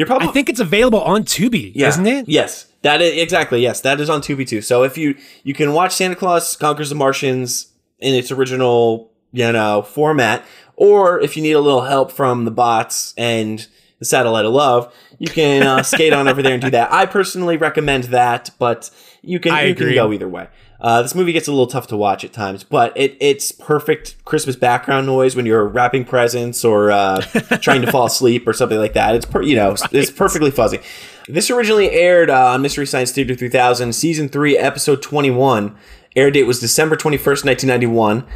You're 0.00 0.06
probably 0.06 0.28
I 0.28 0.30
think 0.30 0.48
it's 0.48 0.60
available 0.60 1.02
on 1.02 1.24
Tubi, 1.24 1.72
yeah. 1.74 1.88
isn't 1.88 2.06
it? 2.06 2.26
Yes, 2.26 2.72
that 2.80 3.02
is 3.02 3.22
exactly. 3.22 3.60
Yes, 3.60 3.82
that 3.82 4.00
is 4.00 4.08
on 4.08 4.22
Tubi 4.22 4.48
too. 4.48 4.62
So 4.62 4.82
if 4.82 4.96
you 4.96 5.14
you 5.44 5.52
can 5.52 5.74
watch 5.74 5.92
Santa 5.92 6.16
Claus 6.16 6.56
Conquers 6.56 6.88
the 6.88 6.94
Martians 6.94 7.70
in 7.98 8.14
its 8.14 8.32
original 8.32 9.12
you 9.30 9.52
know 9.52 9.82
format, 9.82 10.42
or 10.74 11.20
if 11.20 11.36
you 11.36 11.42
need 11.42 11.52
a 11.52 11.60
little 11.60 11.82
help 11.82 12.12
from 12.12 12.46
the 12.46 12.50
bots 12.50 13.12
and 13.18 13.66
the 13.98 14.06
Satellite 14.06 14.46
of 14.46 14.54
Love, 14.54 14.90
you 15.18 15.28
can 15.28 15.66
uh, 15.66 15.82
skate 15.82 16.14
on 16.14 16.28
over 16.28 16.40
there 16.40 16.54
and 16.54 16.62
do 16.62 16.70
that. 16.70 16.90
I 16.90 17.04
personally 17.04 17.58
recommend 17.58 18.04
that, 18.04 18.52
but 18.58 18.90
you 19.20 19.38
can 19.38 19.52
I 19.52 19.64
you 19.64 19.74
can 19.74 19.92
go 19.92 20.14
either 20.14 20.28
way. 20.30 20.48
Uh, 20.80 21.02
this 21.02 21.14
movie 21.14 21.32
gets 21.32 21.46
a 21.46 21.50
little 21.50 21.66
tough 21.66 21.86
to 21.88 21.96
watch 21.96 22.24
at 22.24 22.32
times, 22.32 22.64
but 22.64 22.96
it, 22.96 23.16
it's 23.20 23.52
perfect 23.52 24.22
Christmas 24.24 24.56
background 24.56 25.06
noise 25.06 25.36
when 25.36 25.44
you're 25.44 25.66
wrapping 25.66 26.04
presents 26.04 26.64
or 26.64 26.90
uh, 26.90 27.20
trying 27.60 27.82
to 27.82 27.92
fall 27.92 28.06
asleep 28.06 28.48
or 28.48 28.52
something 28.52 28.78
like 28.78 28.94
that. 28.94 29.14
It's 29.14 29.26
per, 29.26 29.42
you 29.42 29.56
know 29.56 29.74
it's 29.92 30.10
perfectly 30.10 30.50
fuzzy. 30.50 30.80
This 31.28 31.50
originally 31.50 31.90
aired 31.90 32.30
uh, 32.30 32.52
on 32.52 32.62
Mystery 32.62 32.86
Science 32.86 33.12
Theater 33.12 33.34
3000, 33.34 33.92
season 33.92 34.28
three, 34.28 34.56
episode 34.56 35.02
21. 35.02 35.76
Air 36.16 36.30
date 36.30 36.44
was 36.44 36.58
December 36.58 36.96
21st, 36.96 37.44
1991. 37.44 38.26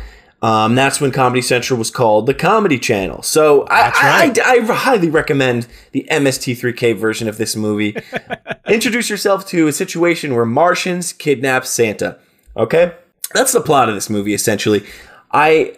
Um, 0.43 0.75
that's 0.75 1.01
when 1.01 1.11
Comedy 1.11 1.41
Central 1.41 1.79
was 1.79 1.91
called 1.91 2.27
the 2.27 2.35
Comedy 2.35 2.79
Channel. 2.79 3.23
So 3.23 3.63
I, 3.63 3.89
right. 3.89 4.39
I, 4.39 4.57
I, 4.57 4.59
I 4.59 4.75
highly 4.75 5.09
recommend 5.09 5.67
the 5.93 6.07
MST3K 6.11 6.99
version 6.99 7.29
of 7.29 7.39
this 7.39 7.57
movie. 7.57 7.97
Introduce 8.69 9.09
yourself 9.09 9.47
to 9.49 9.67
a 9.69 9.73
situation 9.73 10.35
where 10.35 10.45
Martians 10.45 11.15
kidnap 11.15 11.65
Santa. 11.65 12.19
Okay, 12.57 12.95
that's 13.33 13.53
the 13.53 13.61
plot 13.61 13.89
of 13.89 13.95
this 13.95 14.11
movie 14.11 14.35
essentially. 14.35 14.85
I 15.33 15.77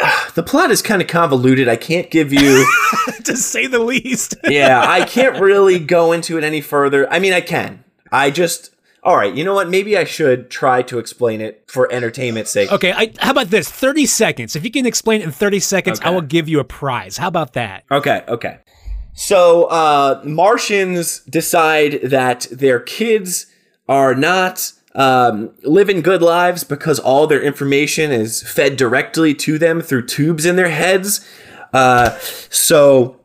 the 0.34 0.42
plot 0.42 0.70
is 0.70 0.82
kind 0.82 1.02
of 1.02 1.08
convoluted. 1.08 1.68
I 1.68 1.76
can't 1.76 2.10
give 2.10 2.32
you. 2.32 2.66
to 3.26 3.36
say 3.36 3.66
the 3.66 3.78
least. 3.78 4.36
yeah, 4.44 4.82
I 4.86 5.04
can't 5.04 5.40
really 5.40 5.78
go 5.78 6.12
into 6.12 6.38
it 6.38 6.44
any 6.44 6.60
further. 6.60 7.10
I 7.12 7.18
mean, 7.18 7.32
I 7.32 7.40
can. 7.40 7.84
I 8.10 8.30
just. 8.30 8.70
All 9.02 9.16
right, 9.16 9.32
you 9.32 9.44
know 9.44 9.54
what? 9.54 9.68
Maybe 9.68 9.96
I 9.96 10.02
should 10.02 10.50
try 10.50 10.82
to 10.82 10.98
explain 10.98 11.40
it 11.40 11.62
for 11.68 11.92
entertainment's 11.92 12.50
sake. 12.50 12.72
Okay, 12.72 12.92
I, 12.92 13.12
how 13.20 13.30
about 13.30 13.50
this? 13.50 13.70
30 13.70 14.04
seconds. 14.04 14.56
If 14.56 14.64
you 14.64 14.70
can 14.70 14.84
explain 14.84 15.20
it 15.20 15.24
in 15.24 15.30
30 15.30 15.60
seconds, 15.60 16.00
I 16.00 16.10
will 16.10 16.22
give 16.22 16.48
you 16.48 16.58
a 16.58 16.64
prize. 16.64 17.16
How 17.16 17.28
about 17.28 17.52
that? 17.52 17.84
Okay, 17.88 18.24
okay. 18.26 18.58
So, 19.12 19.66
uh, 19.66 20.22
Martians 20.24 21.20
decide 21.20 22.00
that 22.02 22.48
their 22.50 22.80
kids 22.80 23.46
are 23.88 24.16
not 24.16 24.72
um, 24.96 25.50
living 25.62 26.00
good 26.00 26.22
lives 26.22 26.64
because 26.64 26.98
all 26.98 27.26
their 27.26 27.42
information 27.42 28.10
is 28.10 28.42
fed 28.42 28.76
directly 28.76 29.34
to 29.34 29.58
them 29.58 29.80
through 29.80 30.06
tubes 30.06 30.44
in 30.44 30.56
their 30.56 30.70
heads. 30.70 31.26
Uh, 31.72 32.18
so 32.48 33.20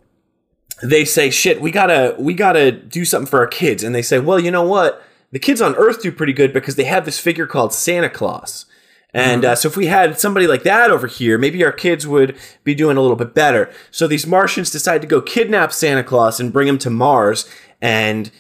they 0.84 1.06
say, 1.06 1.30
"Shit, 1.30 1.62
we 1.62 1.72
gotta, 1.72 2.16
we 2.20 2.34
gotta 2.34 2.72
do 2.72 3.06
something 3.06 3.30
for 3.30 3.40
our 3.40 3.48
kids." 3.48 3.84
And 3.84 3.96
they 3.96 4.02
say, 4.02 4.20
"Well, 4.20 4.40
you 4.40 4.52
know 4.52 4.64
what? 4.64 5.02
The 5.32 5.40
kids 5.40 5.62
on 5.62 5.76
Earth 5.76 6.02
do 6.02 6.12
pretty 6.12 6.34
good 6.34 6.52
because 6.52 6.76
they 6.76 6.84
have 6.84 7.06
this 7.06 7.20
figure 7.20 7.48
called 7.48 7.74
Santa 7.74 8.10
Claus." 8.10 8.66
And 9.14 9.44
uh, 9.44 9.56
so, 9.56 9.68
if 9.68 9.76
we 9.76 9.88
had 9.88 10.20
somebody 10.20 10.48
like 10.48 10.64
that 10.64 10.90
over 10.90 11.08
here, 11.08 11.38
maybe 11.38 11.64
our 11.66 11.72
kids 11.72 12.08
would 12.08 12.38
be 12.64 12.74
doing 12.74 12.96
a 12.96 13.02
little 13.02 13.18
bit 13.18 13.34
better. 13.34 13.70
So, 13.92 14.08
these 14.08 14.26
Martians 14.26 14.72
decide 14.72 15.02
to 15.02 15.08
go 15.08 15.22
kidnap 15.22 15.74
Santa 15.74 16.04
Claus 16.04 16.40
and 16.40 16.54
bring 16.54 16.68
him 16.68 16.78
to 16.80 16.90
Mars 16.90 17.50
and 17.82 18.32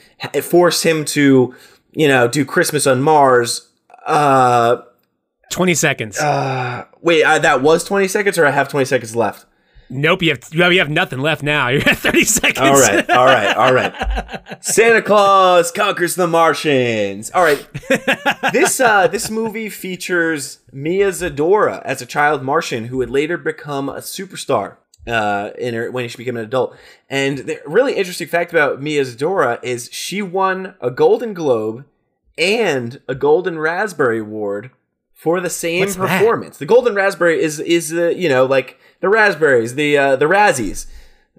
force 0.41 0.83
him 0.83 1.03
to, 1.03 1.55
you 1.91 2.07
know, 2.07 2.27
do 2.27 2.45
Christmas 2.45 2.87
on 2.87 3.01
Mars. 3.01 3.69
Uh, 4.05 4.77
20 5.51 5.73
seconds. 5.75 6.19
uh, 6.19 6.85
wait, 7.01 7.23
uh, 7.23 7.39
that 7.39 7.61
was 7.61 7.83
20 7.83 8.07
seconds, 8.07 8.37
or 8.37 8.45
I 8.45 8.51
have 8.51 8.67
20 8.69 8.85
seconds 8.85 9.15
left? 9.15 9.45
nope, 9.91 10.21
you 10.23 10.29
have 10.29 10.53
you 10.53 10.79
have 10.79 10.89
nothing 10.89 11.19
left 11.19 11.43
now. 11.43 11.67
You're 11.69 11.87
at 11.87 11.97
30 11.97 12.23
seconds. 12.23 12.59
All 12.59 12.79
right, 12.79 13.09
all 13.09 13.25
right, 13.25 13.57
all 13.57 13.73
right. 13.73 14.63
Santa 14.63 15.01
Claus 15.01 15.71
conquers 15.71 16.15
the 16.15 16.27
Martians. 16.27 17.29
All 17.31 17.43
right. 17.43 17.67
This 18.53 18.79
uh 18.79 19.07
this 19.07 19.29
movie 19.29 19.69
features 19.69 20.59
Pia 20.71 21.09
Zadora 21.09 21.81
as 21.83 22.01
a 22.01 22.05
child 22.05 22.43
Martian 22.43 22.85
who 22.85 22.97
would 22.97 23.09
later 23.09 23.37
become 23.37 23.89
a 23.89 23.95
superstar 23.97 24.77
uh 25.07 25.49
in 25.57 25.73
her 25.73 25.89
when 25.91 26.07
she 26.09 26.17
became 26.17 26.37
an 26.37 26.43
adult. 26.43 26.75
And 27.09 27.39
the 27.39 27.59
really 27.65 27.93
interesting 27.95 28.27
fact 28.27 28.51
about 28.51 28.81
Pia 28.83 29.01
Zadora 29.03 29.59
is 29.63 29.89
she 29.91 30.21
won 30.21 30.75
a 30.81 30.91
Golden 30.91 31.33
Globe 31.33 31.85
and 32.37 33.01
a 33.07 33.15
Golden 33.15 33.57
Raspberry 33.59 34.19
Award 34.19 34.71
for 35.13 35.39
the 35.39 35.49
same 35.49 35.81
What's 35.81 35.95
that? 35.95 36.19
performance. 36.19 36.57
The 36.57 36.65
Golden 36.65 36.95
Raspberry 36.95 37.41
is 37.41 37.59
is 37.59 37.89
the 37.89 38.13
you 38.15 38.29
know 38.29 38.45
like 38.45 38.79
the 38.99 39.09
raspberries, 39.09 39.75
the 39.75 39.97
uh, 39.97 40.15
the 40.15 40.25
Razzies. 40.25 40.85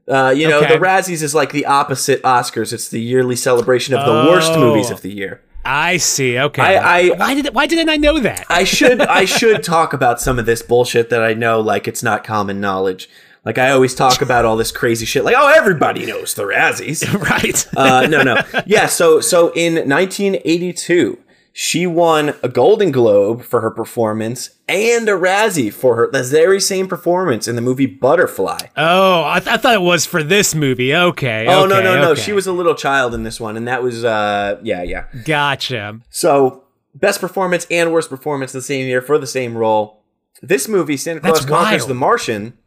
Uh, 0.09 0.35
you 0.37 0.49
know, 0.49 0.59
Okay. 0.59 0.75
the 0.75 0.81
Razzies 0.85 1.23
is 1.23 1.33
like 1.33 1.53
the 1.53 1.65
opposite 1.67 2.21
Oscars. 2.25 2.73
It's 2.73 2.89
the 2.89 3.01
yearly 3.01 3.37
celebration 3.37 3.95
of 3.95 4.05
the 4.05 4.29
worst 4.31 4.51
Oh. 4.53 4.59
movies 4.59 4.91
of 4.91 5.01
the 5.03 5.13
year. 5.13 5.41
I 5.65 5.99
see. 5.99 6.37
Okay. 6.37 6.61
I- 6.61 6.99
I- 6.99 7.09
why 7.11 7.35
did 7.35 7.55
why 7.55 7.67
didn't 7.69 7.89
I 7.89 7.97
know 7.97 8.19
that? 8.19 8.45
I 8.49 8.65
should 8.65 9.01
I 9.01 9.25
should 9.39 9.63
talk 9.63 9.93
about 9.93 10.21
some 10.21 10.41
of 10.41 10.45
this 10.47 10.61
bullshit 10.61 11.09
that 11.11 11.23
I 11.23 11.35
know 11.35 11.61
like 11.61 11.87
it's 11.87 12.03
not 12.03 12.25
common 12.25 12.61
knowledge. 12.61 13.09
Like 13.45 13.59
I 13.59 13.71
always 13.71 13.95
talk 13.95 14.23
about 14.23 14.45
all 14.45 14.57
this 14.57 14.71
crazy 14.71 15.05
shit. 15.07 15.25
Like 15.25 15.35
oh, 15.37 15.49
everybody 15.49 16.07
knows 16.07 16.35
the 16.35 16.45
Razzies. 16.45 17.13
right. 17.31 17.67
uh, 17.77 18.07
no, 18.07 18.23
no. 18.23 18.43
Yeah, 18.67 18.87
so 18.87 19.21
so 19.21 19.53
in 19.55 19.75
1982, 19.89 21.19
she 21.53 21.87
won 21.87 22.35
a 22.43 22.49
Golden 22.49 22.91
Globe 22.93 23.43
for 23.43 23.61
her 23.61 23.71
performance 23.71 24.51
and 24.69 25.09
a 25.09 25.13
Razzie 25.13 25.73
for 25.73 25.97
her 25.97 26.11
the 26.11 26.23
very 26.23 26.61
same 26.61 26.89
performance 26.89 27.47
in 27.47 27.57
the 27.57 27.61
movie 27.61 27.87
Butterfly. 27.87 28.59
oh, 28.77 29.25
I, 29.25 29.41
th- 29.41 29.53
I 29.53 29.57
thought 29.59 29.75
it 29.75 29.83
was 29.83 30.07
for 30.07 30.23
this 30.23 30.55
movie. 30.55 30.95
Okay. 30.95 31.47
Oh 31.49 31.67
no, 31.67 31.77
okay, 31.77 31.85
no, 31.85 32.01
no. 32.01 32.11
okay. 32.13 32.23
She 32.23 32.33
was 32.33 32.47
a 32.47 32.53
little 32.53 32.75
child 32.75 33.13
in 33.15 33.25
this 33.25 33.41
one 33.41 33.57
and 33.57 33.69
that 33.69 33.83
was 33.83 34.05
uh 34.05 34.61
yeah, 34.63 34.83
yeah. 34.83 35.07
Gotcha. 35.25 36.01
So, 36.11 36.65
best 36.95 37.21
performance 37.21 37.67
and 37.71 37.93
worst 37.93 38.09
performance 38.09 38.53
the 38.53 38.63
same 38.63 38.87
year 38.87 39.03
for 39.03 39.19
the 39.19 39.27
same 39.27 39.57
role. 39.57 40.03
This 40.41 40.69
movie, 40.69 40.97
Santa 40.97 41.21
Claus 41.21 41.41
That's 41.41 41.47
Conquers 41.47 41.83
wild. 41.83 41.91
the 41.91 41.95
Martian, 41.95 42.59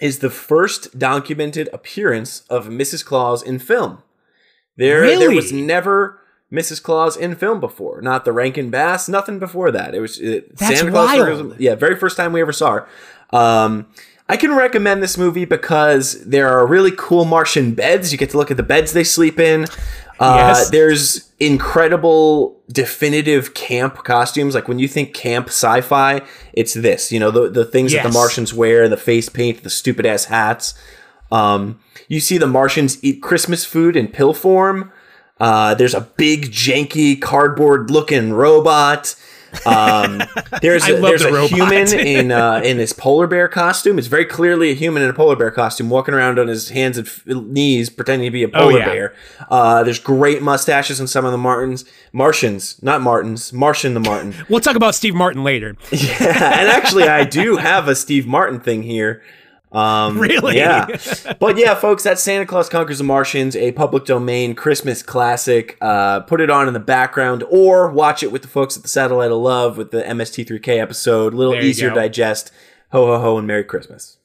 is 0.00 0.18
the 0.18 0.30
first 0.30 0.98
documented 0.98 1.68
appearance 1.72 2.40
of 2.48 2.66
Mrs. 2.66 3.04
Claus 3.04 3.42
in 3.42 3.58
film. 3.58 4.02
There, 4.76 5.06
there 5.18 5.30
was 5.30 5.52
never 5.52 6.20
Mrs. 6.52 6.82
Claus 6.82 7.16
in 7.16 7.34
film 7.34 7.60
before. 7.60 8.00
Not 8.02 8.24
the 8.24 8.32
Rankin 8.32 8.70
Bass, 8.70 9.08
nothing 9.08 9.38
before 9.38 9.70
that. 9.70 9.94
It 9.94 10.00
was 10.00 10.18
it, 10.20 10.56
That's 10.56 10.78
Santa 10.78 10.90
Claus. 10.90 11.16
Conquers- 11.16 11.60
yeah, 11.60 11.74
very 11.74 11.96
first 11.96 12.16
time 12.16 12.32
we 12.32 12.40
ever 12.40 12.52
saw 12.52 12.72
her. 12.72 12.88
Um, 13.36 13.86
I 14.32 14.36
can 14.38 14.54
recommend 14.56 15.02
this 15.02 15.18
movie 15.18 15.44
because 15.44 16.24
there 16.24 16.48
are 16.48 16.66
really 16.66 16.92
cool 16.96 17.24
Martian 17.26 17.74
beds. 17.74 18.12
You 18.12 18.18
get 18.18 18.30
to 18.30 18.38
look 18.38 18.50
at 18.50 18.56
the 18.56 18.62
beds 18.62 18.92
they 18.92 19.04
sleep 19.04 19.38
in. 19.38 19.64
Uh, 20.18 20.36
Yes. 20.54 20.70
There's 20.70 21.30
incredible 21.38 22.60
definitive 22.70 23.52
camp 23.54 23.96
costumes. 24.04 24.54
Like 24.54 24.68
when 24.68 24.78
you 24.78 24.88
think 24.88 25.12
camp 25.14 25.48
sci-fi, 25.48 26.22
it's 26.54 26.74
this. 26.74 27.12
You 27.12 27.20
know 27.20 27.30
the 27.30 27.50
the 27.50 27.64
things 27.64 27.92
that 27.92 28.08
the 28.08 28.14
Martians 28.14 28.54
wear, 28.54 28.88
the 28.88 28.96
face 28.96 29.28
paint, 29.28 29.62
the 29.62 29.70
stupid 29.70 30.06
ass 30.06 30.24
hats. 30.26 30.74
Um, 31.30 31.80
you 32.08 32.20
see 32.20 32.38
the 32.38 32.46
Martians 32.46 33.02
eat 33.02 33.20
Christmas 33.22 33.64
food 33.64 33.96
in 33.96 34.08
pill 34.08 34.32
form. 34.34 34.92
Uh, 35.40 35.74
there's 35.74 35.94
a 35.94 36.02
big 36.16 36.52
janky 36.52 37.20
cardboard 37.20 37.90
looking 37.90 38.32
robot. 38.32 39.14
Um, 39.66 40.22
there's 40.60 40.84
a, 40.88 41.00
there's 41.00 41.22
the 41.22 41.34
a 41.34 41.46
human 41.46 41.88
in 41.98 42.32
uh, 42.32 42.60
in 42.64 42.76
this 42.78 42.92
polar 42.92 43.26
bear 43.26 43.48
costume. 43.48 43.98
It's 43.98 44.06
very 44.08 44.24
clearly 44.24 44.70
a 44.70 44.74
human 44.74 45.02
in 45.02 45.10
a 45.10 45.12
polar 45.12 45.36
bear 45.36 45.50
costume 45.50 45.90
walking 45.90 46.14
around 46.14 46.38
on 46.38 46.48
his 46.48 46.70
hands 46.70 46.98
and 46.98 47.06
f- 47.06 47.26
knees 47.26 47.90
pretending 47.90 48.26
to 48.26 48.30
be 48.30 48.42
a 48.42 48.48
polar 48.48 48.72
Oh, 48.72 48.76
yeah. 48.76 48.84
bear. 48.86 49.14
Uh, 49.50 49.82
there's 49.84 49.98
great 49.98 50.42
mustaches 50.42 51.00
in 51.00 51.06
some 51.06 51.24
of 51.24 51.32
the 51.32 51.38
Martins, 51.38 51.84
Martians, 52.12 52.82
not 52.82 53.00
Martins, 53.02 53.52
Martian 53.52 53.94
the 53.94 54.00
Martin. 54.00 54.34
We'll 54.48 54.60
talk 54.60 54.76
about 54.76 54.94
Steve 54.94 55.14
Martin 55.14 55.44
later. 55.44 55.76
Yeah, 55.92 56.60
and 56.60 56.68
actually, 56.68 57.04
I 57.04 57.24
do 57.24 57.56
have 57.58 57.88
a 57.88 57.94
Steve 57.94 58.26
Martin 58.26 58.60
thing 58.60 58.82
here. 58.82 59.22
Um, 59.72 60.18
Really? 60.18 60.56
Yeah. 60.56 60.86
But 61.40 61.56
yeah, 61.56 61.74
folks, 61.74 62.02
that's 62.02 62.22
Santa 62.22 62.44
Claus 62.46 62.68
Conquers 62.68 62.98
the 62.98 63.04
Martians, 63.04 63.56
a 63.56 63.72
public 63.72 64.04
domain 64.04 64.54
Christmas 64.54 65.02
classic. 65.02 65.76
Uh, 65.80 66.20
put 66.20 66.40
it 66.40 66.50
on 66.50 66.68
in 66.68 66.74
the 66.74 66.80
background 66.80 67.42
or 67.50 67.90
watch 67.90 68.22
it 68.22 68.30
with 68.30 68.42
the 68.42 68.48
folks 68.48 68.76
at 68.76 68.82
the 68.82 68.88
Satellite 68.88 69.30
of 69.30 69.38
Love 69.38 69.76
with 69.78 69.90
the 69.90 70.02
MST3K 70.02 70.78
episode. 70.80 71.32
A 71.32 71.36
little 71.36 71.54
easier 71.56 71.88
to 71.88 71.94
go. 71.94 72.00
digest. 72.02 72.52
Ho, 72.92 73.06
ho, 73.06 73.18
ho, 73.18 73.38
and 73.38 73.46
Merry 73.46 73.64
Christmas. 73.64 74.18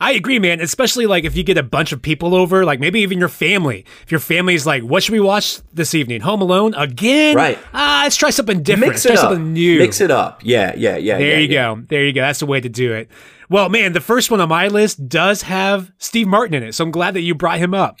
I 0.00 0.12
agree, 0.12 0.38
man. 0.38 0.60
Especially 0.60 1.06
like 1.06 1.24
if 1.24 1.36
you 1.36 1.42
get 1.42 1.58
a 1.58 1.62
bunch 1.62 1.92
of 1.92 2.02
people 2.02 2.34
over, 2.34 2.64
like 2.64 2.80
maybe 2.80 3.00
even 3.00 3.18
your 3.18 3.28
family. 3.28 3.84
If 4.02 4.10
your 4.10 4.20
family's 4.20 4.66
like, 4.66 4.82
"What 4.82 5.02
should 5.02 5.12
we 5.12 5.20
watch 5.20 5.60
this 5.72 5.94
evening? 5.94 6.20
Home 6.22 6.40
Alone 6.42 6.74
again?" 6.74 7.36
Right. 7.36 7.58
Ah, 7.72 8.02
let's 8.04 8.16
try 8.16 8.30
something 8.30 8.62
different. 8.62 8.92
Mix 8.92 9.04
let's 9.04 9.06
it 9.06 9.08
try 9.20 9.22
up. 9.22 9.32
something 9.32 9.52
new. 9.52 9.78
Mix 9.78 10.00
it 10.00 10.10
up. 10.10 10.40
Yeah, 10.44 10.74
yeah, 10.76 10.96
yeah. 10.96 11.18
There 11.18 11.26
yeah, 11.28 11.38
you 11.38 11.48
yeah. 11.48 11.74
go. 11.74 11.82
There 11.88 12.04
you 12.04 12.12
go. 12.12 12.20
That's 12.22 12.40
the 12.40 12.46
way 12.46 12.60
to 12.60 12.68
do 12.68 12.92
it. 12.92 13.08
Well, 13.48 13.68
man, 13.68 13.92
the 13.92 14.00
first 14.00 14.30
one 14.30 14.40
on 14.40 14.48
my 14.48 14.68
list 14.68 15.08
does 15.08 15.42
have 15.42 15.92
Steve 15.98 16.26
Martin 16.26 16.54
in 16.54 16.62
it, 16.64 16.74
so 16.74 16.84
I'm 16.84 16.90
glad 16.90 17.14
that 17.14 17.20
you 17.20 17.34
brought 17.34 17.58
him 17.58 17.74
up. 17.74 18.00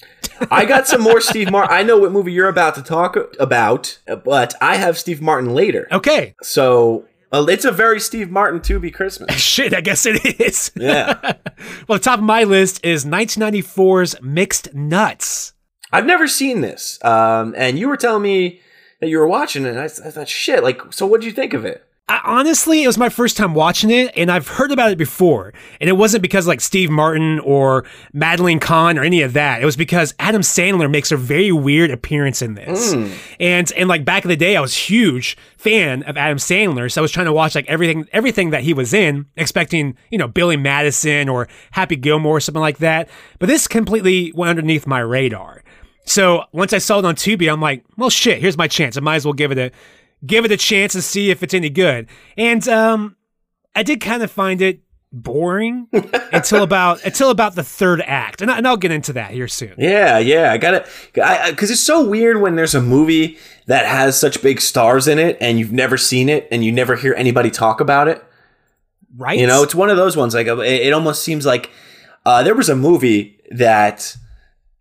I 0.50 0.64
got 0.64 0.88
some 0.88 1.02
more 1.02 1.20
Steve 1.20 1.50
Martin. 1.50 1.74
I 1.74 1.82
know 1.84 1.98
what 1.98 2.10
movie 2.10 2.32
you're 2.32 2.48
about 2.48 2.74
to 2.74 2.82
talk 2.82 3.16
about, 3.38 3.98
but 4.24 4.54
I 4.60 4.76
have 4.76 4.98
Steve 4.98 5.22
Martin 5.22 5.54
later. 5.54 5.86
Okay. 5.92 6.34
So 6.42 7.04
uh, 7.32 7.46
it's 7.48 7.64
a 7.64 7.72
very 7.72 8.00
Steve 8.00 8.30
Martin 8.30 8.60
Tubi 8.60 8.92
Christmas. 8.92 9.34
Shit, 9.40 9.74
I 9.74 9.80
guess 9.80 10.06
it 10.06 10.40
is. 10.40 10.70
Yeah. 10.76 11.18
well, 11.88 11.98
the 11.98 12.04
top 12.04 12.18
of 12.18 12.24
my 12.24 12.44
list 12.44 12.84
is 12.84 13.04
1994's 13.04 14.20
Mixed 14.22 14.74
Nuts. 14.74 15.52
I've 15.92 16.06
never 16.06 16.28
seen 16.28 16.60
this. 16.60 17.02
Um, 17.04 17.54
and 17.56 17.78
you 17.78 17.88
were 17.88 17.96
telling 17.96 18.22
me 18.22 18.60
that 19.00 19.08
you 19.08 19.18
were 19.18 19.28
watching 19.28 19.64
it, 19.64 19.70
and 19.70 19.80
I, 19.80 19.84
I 19.84 19.88
thought, 19.88 20.28
shit, 20.28 20.62
like, 20.62 20.92
so 20.92 21.06
what 21.06 21.20
did 21.20 21.26
you 21.26 21.32
think 21.32 21.54
of 21.54 21.64
it? 21.64 21.85
I, 22.08 22.20
honestly, 22.24 22.84
it 22.84 22.86
was 22.86 22.98
my 22.98 23.08
first 23.08 23.36
time 23.36 23.52
watching 23.52 23.90
it, 23.90 24.12
and 24.16 24.30
I've 24.30 24.46
heard 24.46 24.70
about 24.70 24.92
it 24.92 24.98
before. 24.98 25.52
And 25.80 25.90
it 25.90 25.94
wasn't 25.94 26.22
because 26.22 26.46
like 26.46 26.60
Steve 26.60 26.88
Martin 26.88 27.40
or 27.40 27.84
Madeline 28.12 28.60
Kahn 28.60 28.96
or 28.96 29.02
any 29.02 29.22
of 29.22 29.32
that. 29.32 29.60
It 29.60 29.64
was 29.64 29.76
because 29.76 30.14
Adam 30.20 30.42
Sandler 30.42 30.88
makes 30.88 31.10
a 31.10 31.16
very 31.16 31.50
weird 31.50 31.90
appearance 31.90 32.42
in 32.42 32.54
this. 32.54 32.94
Hmm. 32.94 33.08
And 33.40 33.72
and 33.72 33.88
like 33.88 34.04
back 34.04 34.24
in 34.24 34.28
the 34.28 34.36
day, 34.36 34.56
I 34.56 34.60
was 34.60 34.76
huge 34.76 35.36
fan 35.56 36.04
of 36.04 36.16
Adam 36.16 36.38
Sandler, 36.38 36.90
so 36.92 37.00
I 37.00 37.02
was 37.02 37.10
trying 37.10 37.26
to 37.26 37.32
watch 37.32 37.56
like 37.56 37.66
everything 37.68 38.06
everything 38.12 38.50
that 38.50 38.62
he 38.62 38.72
was 38.72 38.94
in, 38.94 39.26
expecting 39.36 39.96
you 40.10 40.18
know 40.18 40.28
Billy 40.28 40.56
Madison 40.56 41.28
or 41.28 41.48
Happy 41.72 41.96
Gilmore 41.96 42.36
or 42.36 42.40
something 42.40 42.60
like 42.60 42.78
that. 42.78 43.08
But 43.40 43.48
this 43.48 43.66
completely 43.66 44.30
went 44.32 44.50
underneath 44.50 44.86
my 44.86 45.00
radar. 45.00 45.64
So 46.04 46.44
once 46.52 46.72
I 46.72 46.78
saw 46.78 47.00
it 47.00 47.04
on 47.04 47.16
Tubi, 47.16 47.52
I'm 47.52 47.60
like, 47.60 47.84
well, 47.96 48.10
shit, 48.10 48.40
here's 48.40 48.56
my 48.56 48.68
chance. 48.68 48.96
I 48.96 49.00
might 49.00 49.16
as 49.16 49.24
well 49.24 49.32
give 49.32 49.50
it 49.50 49.58
a 49.58 49.72
give 50.26 50.44
it 50.44 50.52
a 50.52 50.56
chance 50.56 50.94
and 50.94 51.04
see 51.04 51.30
if 51.30 51.42
it's 51.42 51.54
any 51.54 51.70
good. 51.70 52.08
And 52.36 52.66
um, 52.68 53.16
I 53.74 53.82
did 53.82 54.00
kind 54.00 54.22
of 54.22 54.30
find 54.30 54.60
it 54.60 54.80
boring 55.12 55.88
until 56.32 56.62
about 56.62 57.04
until 57.04 57.30
about 57.30 57.54
the 57.54 57.62
third 57.62 58.02
act, 58.02 58.42
and, 58.42 58.50
I, 58.50 58.58
and 58.58 58.68
I'll 58.68 58.76
get 58.76 58.90
into 58.90 59.12
that 59.14 59.30
here 59.30 59.48
soon. 59.48 59.74
Yeah, 59.78 60.18
yeah, 60.18 60.52
I 60.52 60.58
got 60.58 60.74
it. 60.74 60.88
Because 61.12 61.70
it's 61.70 61.80
so 61.80 62.06
weird 62.06 62.40
when 62.40 62.56
there's 62.56 62.74
a 62.74 62.82
movie 62.82 63.38
that 63.66 63.86
has 63.86 64.18
such 64.18 64.42
big 64.42 64.60
stars 64.60 65.08
in 65.08 65.18
it, 65.18 65.36
and 65.40 65.58
you've 65.58 65.72
never 65.72 65.96
seen 65.96 66.28
it, 66.28 66.48
and 66.50 66.64
you 66.64 66.72
never 66.72 66.96
hear 66.96 67.14
anybody 67.14 67.50
talk 67.50 67.80
about 67.80 68.08
it. 68.08 68.22
Right? 69.16 69.38
You 69.38 69.46
know, 69.46 69.62
it's 69.62 69.74
one 69.74 69.88
of 69.88 69.96
those 69.96 70.16
ones. 70.16 70.34
Like, 70.34 70.46
it, 70.46 70.58
it 70.58 70.92
almost 70.92 71.22
seems 71.22 71.46
like 71.46 71.70
uh, 72.26 72.42
there 72.42 72.54
was 72.54 72.68
a 72.68 72.76
movie 72.76 73.40
that, 73.50 74.16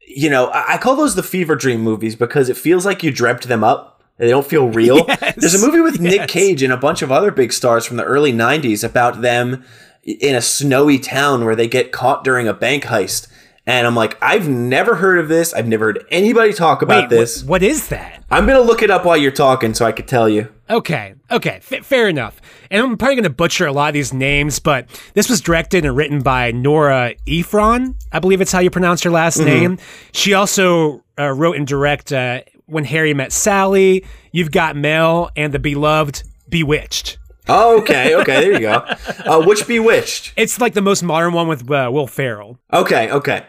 you 0.06 0.30
know, 0.30 0.48
I, 0.48 0.74
I 0.74 0.78
call 0.78 0.96
those 0.96 1.16
the 1.16 1.24
fever 1.24 1.56
dream 1.56 1.82
movies 1.82 2.16
because 2.16 2.50
it 2.50 2.58
feels 2.58 2.86
like 2.86 3.02
you 3.02 3.12
dreamt 3.12 3.44
them 3.44 3.64
up. 3.64 3.95
They 4.18 4.30
don't 4.30 4.46
feel 4.46 4.70
real. 4.70 5.06
Yes, 5.08 5.36
There's 5.36 5.62
a 5.62 5.66
movie 5.66 5.82
with 5.82 6.00
Nick. 6.00 6.28
Cage 6.30 6.64
and 6.64 6.72
a 6.74 6.78
bunch 6.78 7.02
of 7.02 7.12
other 7.12 7.32
big 7.32 7.52
stars 7.54 7.86
from 7.86 7.98
the 7.98 8.04
early 8.04 8.32
90s 8.34 8.84
about 8.84 9.22
them 9.22 9.64
in 10.04 10.36
a 10.36 10.42
snowy 10.42 11.00
town 11.00 11.46
where 11.46 11.56
they 11.56 11.68
get 11.68 11.92
caught 11.92 12.24
during 12.24 12.48
a 12.48 12.54
bank 12.54 12.84
heist. 12.86 13.28
And 13.68 13.88
I'm 13.88 13.96
like, 13.96 14.16
I've 14.22 14.48
never 14.48 14.94
heard 14.96 15.18
of 15.18 15.28
this. 15.28 15.52
I've 15.52 15.68
never 15.68 15.86
heard 15.86 16.06
anybody 16.12 16.54
talk 16.54 16.84
about 16.84 17.06
Wait, 17.06 17.10
this. 17.10 17.42
wh- 17.42 17.48
what 17.50 17.64
is 17.64 17.88
that? 17.88 18.24
I'm 18.30 18.46
going 18.46 18.60
to 18.60 18.64
look 18.64 18.84
it 18.84 18.92
up 18.92 19.06
while 19.06 19.18
you're 19.18 19.32
talking 19.32 19.74
so 19.74 19.86
I 19.88 19.92
could 19.92 20.08
tell 20.08 20.30
you. 20.30 20.54
Okay, 20.70 21.16
okay, 21.32 21.56
f- 21.68 21.84
fair 21.84 22.08
enough. 22.08 22.40
And 22.70 22.80
I'm 22.82 22.96
probably 22.96 23.16
going 23.16 23.24
to 23.24 23.30
butcher 23.32 23.66
a 23.66 23.72
lot 23.72 23.88
of 23.88 23.94
these 23.96 24.14
names, 24.14 24.60
but 24.60 24.88
this 25.16 25.30
was 25.30 25.42
directed 25.42 25.84
and 25.84 25.96
written 25.96 26.22
by 26.22 26.52
Nora 26.52 27.16
Ephron. 27.28 27.96
I 28.12 28.20
believe 28.20 28.40
it's 28.40 28.52
how 28.52 28.60
you 28.60 28.70
pronounce 28.70 29.02
her 29.02 29.10
last 29.10 29.40
name. 29.40 29.80
She 30.12 30.36
also 30.36 31.04
uh, 31.18 31.32
wrote 31.32 31.56
and 31.56 31.66
direct 31.66 32.14
uh, 32.14 32.42
When 32.68 32.84
Harry 32.86 33.14
Met 33.14 33.32
Sally, 33.32 34.04
You've 34.32 34.52
Got 34.52 34.76
Mail 34.76 35.30
and 35.36 35.54
the 35.54 35.60
beloved 35.60 36.24
Bewitched. 36.50 37.18
Oh, 37.48 37.80
okay, 37.80 38.16
okay, 38.16 38.42
there 38.42 38.54
you 38.54 38.60
go. 38.60 38.86
Uh, 39.26 39.44
which 39.44 39.68
Bewitched? 39.68 40.34
It's 40.36 40.60
like 40.62 40.74
the 40.74 40.82
most 40.82 41.02
modern 41.02 41.34
one 41.34 41.48
with 41.48 41.70
uh, 41.70 41.90
Will 41.92 42.06
Ferrell. 42.08 42.60
Okay, 42.72 43.12
okay. 43.12 43.44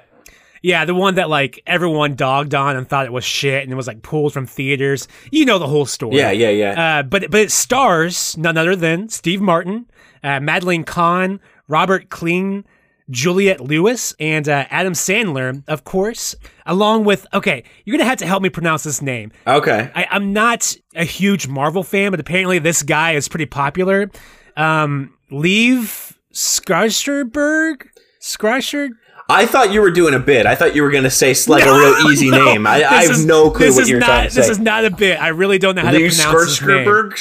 Yeah, 0.62 0.85
the 0.85 0.94
one 0.94 1.14
that 1.16 1.28
like 1.28 1.62
everyone 1.66 2.14
dogged 2.14 2.54
on 2.54 2.76
and 2.76 2.88
thought 2.88 3.06
it 3.06 3.12
was 3.12 3.25
shit 3.25 3.62
and 3.62 3.70
it 3.70 3.76
was 3.76 3.87
like 3.87 4.02
pulled 4.02 4.32
from 4.32 4.46
theaters. 4.46 5.06
You 5.30 5.44
know 5.44 5.58
the 5.58 5.68
whole 5.68 5.87
story. 5.87 6.16
Yeah, 6.16 6.30
yeah, 6.30 6.49
yeah. 6.50 6.99
Uh, 6.99 7.02
but 7.02 7.30
but 7.30 7.40
it 7.40 7.52
stars 7.52 8.37
none 8.37 8.56
other 8.56 8.75
than 8.75 9.08
Steve 9.08 9.40
Martin, 9.40 9.87
uh, 10.25 10.40
Madeline 10.40 10.85
Kahn, 10.85 11.40
Robert 11.68 12.08
Klein, 12.11 12.64
Juliette 13.10 13.60
Lewis, 13.60 14.14
and 14.18 14.48
uh, 14.48 14.66
Adam 14.70 14.92
Sandler, 14.92 15.62
of 15.68 15.84
course, 15.84 16.34
along 16.66 17.04
with. 17.04 17.26
Okay, 17.32 17.62
you're 17.84 17.96
gonna 17.96 18.08
have 18.08 18.18
to 18.18 18.26
help 18.26 18.42
me 18.42 18.48
pronounce 18.50 18.82
this 18.82 19.00
name. 19.00 19.30
okay. 19.46 19.90
I, 19.94 20.06
I'm 20.10 20.32
not 20.32 20.76
a 20.94 21.04
huge 21.04 21.46
Marvel 21.48 21.82
fan, 21.84 22.10
but 22.10 22.18
apparently 22.20 22.58
this 22.58 22.82
guy 22.82 23.12
is 23.12 23.28
pretty 23.28 23.46
popular. 23.46 24.10
Um, 24.56 25.14
Leave 25.30 26.16
Skarsgård, 26.32 27.82
Skarsgård. 28.20 28.90
I 29.28 29.44
thought 29.46 29.72
you 29.72 29.80
were 29.80 29.90
doing 29.90 30.14
a 30.14 30.18
bit. 30.20 30.46
I 30.46 30.54
thought 30.54 30.76
you 30.76 30.82
were 30.82 30.90
going 30.90 31.02
to 31.04 31.10
say 31.10 31.34
like 31.48 31.64
a 31.64 31.72
real 31.72 32.10
easy 32.12 32.30
No, 32.30 32.44
name. 32.44 32.66
I, 32.66 32.84
I 32.84 33.02
have 33.02 33.10
is- 33.10 33.26
no 33.26 33.50
clue 33.50 33.75
what 33.75 33.88
you're 33.88 33.98
not, 33.98 34.06
trying 34.06 34.25
to 34.28 34.30
say. 34.34 34.40
This 34.40 34.50
is 34.50 34.58
not 34.60 34.84
a 34.84 34.90
bit. 34.90 35.20
I 35.20 35.28
really 35.28 35.58
don't 35.58 35.75
know 35.75 35.82
how 35.82 35.90
Lee 35.92 36.08
to 36.08 36.14
pronounce 36.14 36.58
his 36.58 36.62
name. 36.62 37.12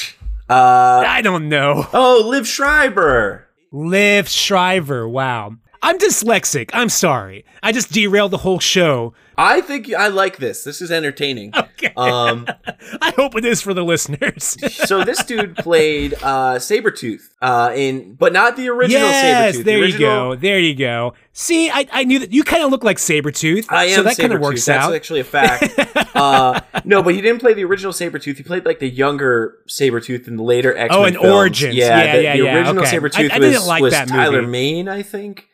Uh, 0.47 1.03
I 1.07 1.21
don't 1.23 1.49
know. 1.49 1.87
oh, 1.93 2.29
Liev 2.31 2.45
Schreiber. 2.45 3.47
Liv 3.71 4.29
Shriver. 4.29 5.09
Wow. 5.09 5.55
I'm 5.85 5.99
dyslexic. 5.99 6.71
I'm 6.73 6.89
sorry. 6.89 7.45
I 7.61 7.71
just 7.71 7.91
derailed 7.91 8.31
the 8.31 8.37
whole 8.37 8.59
show. 8.59 9.13
I 9.37 9.61
think 9.61 9.93
I 9.93 10.07
like 10.07 10.37
this. 10.37 10.63
This 10.63 10.81
is 10.81 10.91
entertaining. 10.91 11.53
Okay. 11.75 11.91
Um, 11.97 12.47
I 13.01 13.11
hope 13.17 13.35
it 13.35 13.43
is 13.43 13.61
for 13.61 13.73
the 13.73 13.83
listeners. 13.83 14.55
so 14.87 15.03
this 15.03 15.21
dude 15.25 15.57
played 15.57 16.13
uh, 16.15 16.55
Sabretooth 16.55 17.19
uh, 17.41 17.73
in, 17.75 18.13
but 18.15 18.31
not 18.31 18.55
the 18.55 18.69
original 18.69 19.01
yes, 19.01 19.57
Sabretooth. 19.57 19.63
there 19.65 19.81
the 19.81 19.87
you 19.91 19.99
go. 19.99 20.35
There 20.35 20.57
you 20.59 20.73
go. 20.73 21.13
See, 21.33 21.69
I, 21.69 21.85
I 21.91 22.05
knew 22.05 22.19
that 22.19 22.31
you 22.31 22.45
kind 22.45 22.63
of 22.63 22.71
look 22.71 22.85
like 22.85 22.95
Sabretooth. 22.95 23.65
I 23.69 23.85
am 23.87 23.95
so 23.97 24.03
that 24.03 24.15
kind 24.17 24.31
of 24.31 24.39
works 24.39 24.63
That's 24.65 24.85
out. 24.85 24.95
actually 24.95 25.19
a 25.19 25.25
fact. 25.25 25.77
uh, 26.15 26.61
no, 26.85 27.03
but 27.03 27.13
he 27.13 27.19
didn't 27.21 27.39
play 27.41 27.53
the 27.53 27.65
original 27.65 27.91
Sabretooth. 27.91 28.37
He 28.37 28.43
played 28.43 28.65
like 28.65 28.79
the 28.79 28.89
younger 28.89 29.57
Sabretooth 29.67 30.29
in 30.29 30.37
the 30.37 30.43
later 30.43 30.75
X 30.75 30.91
Men. 30.91 30.97
Oh, 30.99 31.03
in 31.05 31.13
films. 31.15 31.27
Origins. 31.27 31.75
Yeah, 31.75 32.03
Yeah, 32.03 32.15
the, 32.15 32.23
yeah, 32.23 32.37
the 32.37 32.43
yeah. 32.43 32.55
original 32.57 32.83
Okay. 32.83 32.97
Sabretooth 32.97 33.31
I- 33.31 33.35
I 33.35 33.39
didn't 33.39 33.51
was, 33.55 33.67
like 33.67 33.81
was 33.81 33.93
that 33.93 34.07
Tyler 34.07 34.39
movie. 34.41 34.51
Mane, 34.51 34.87
I 34.87 35.01
think. 35.03 35.49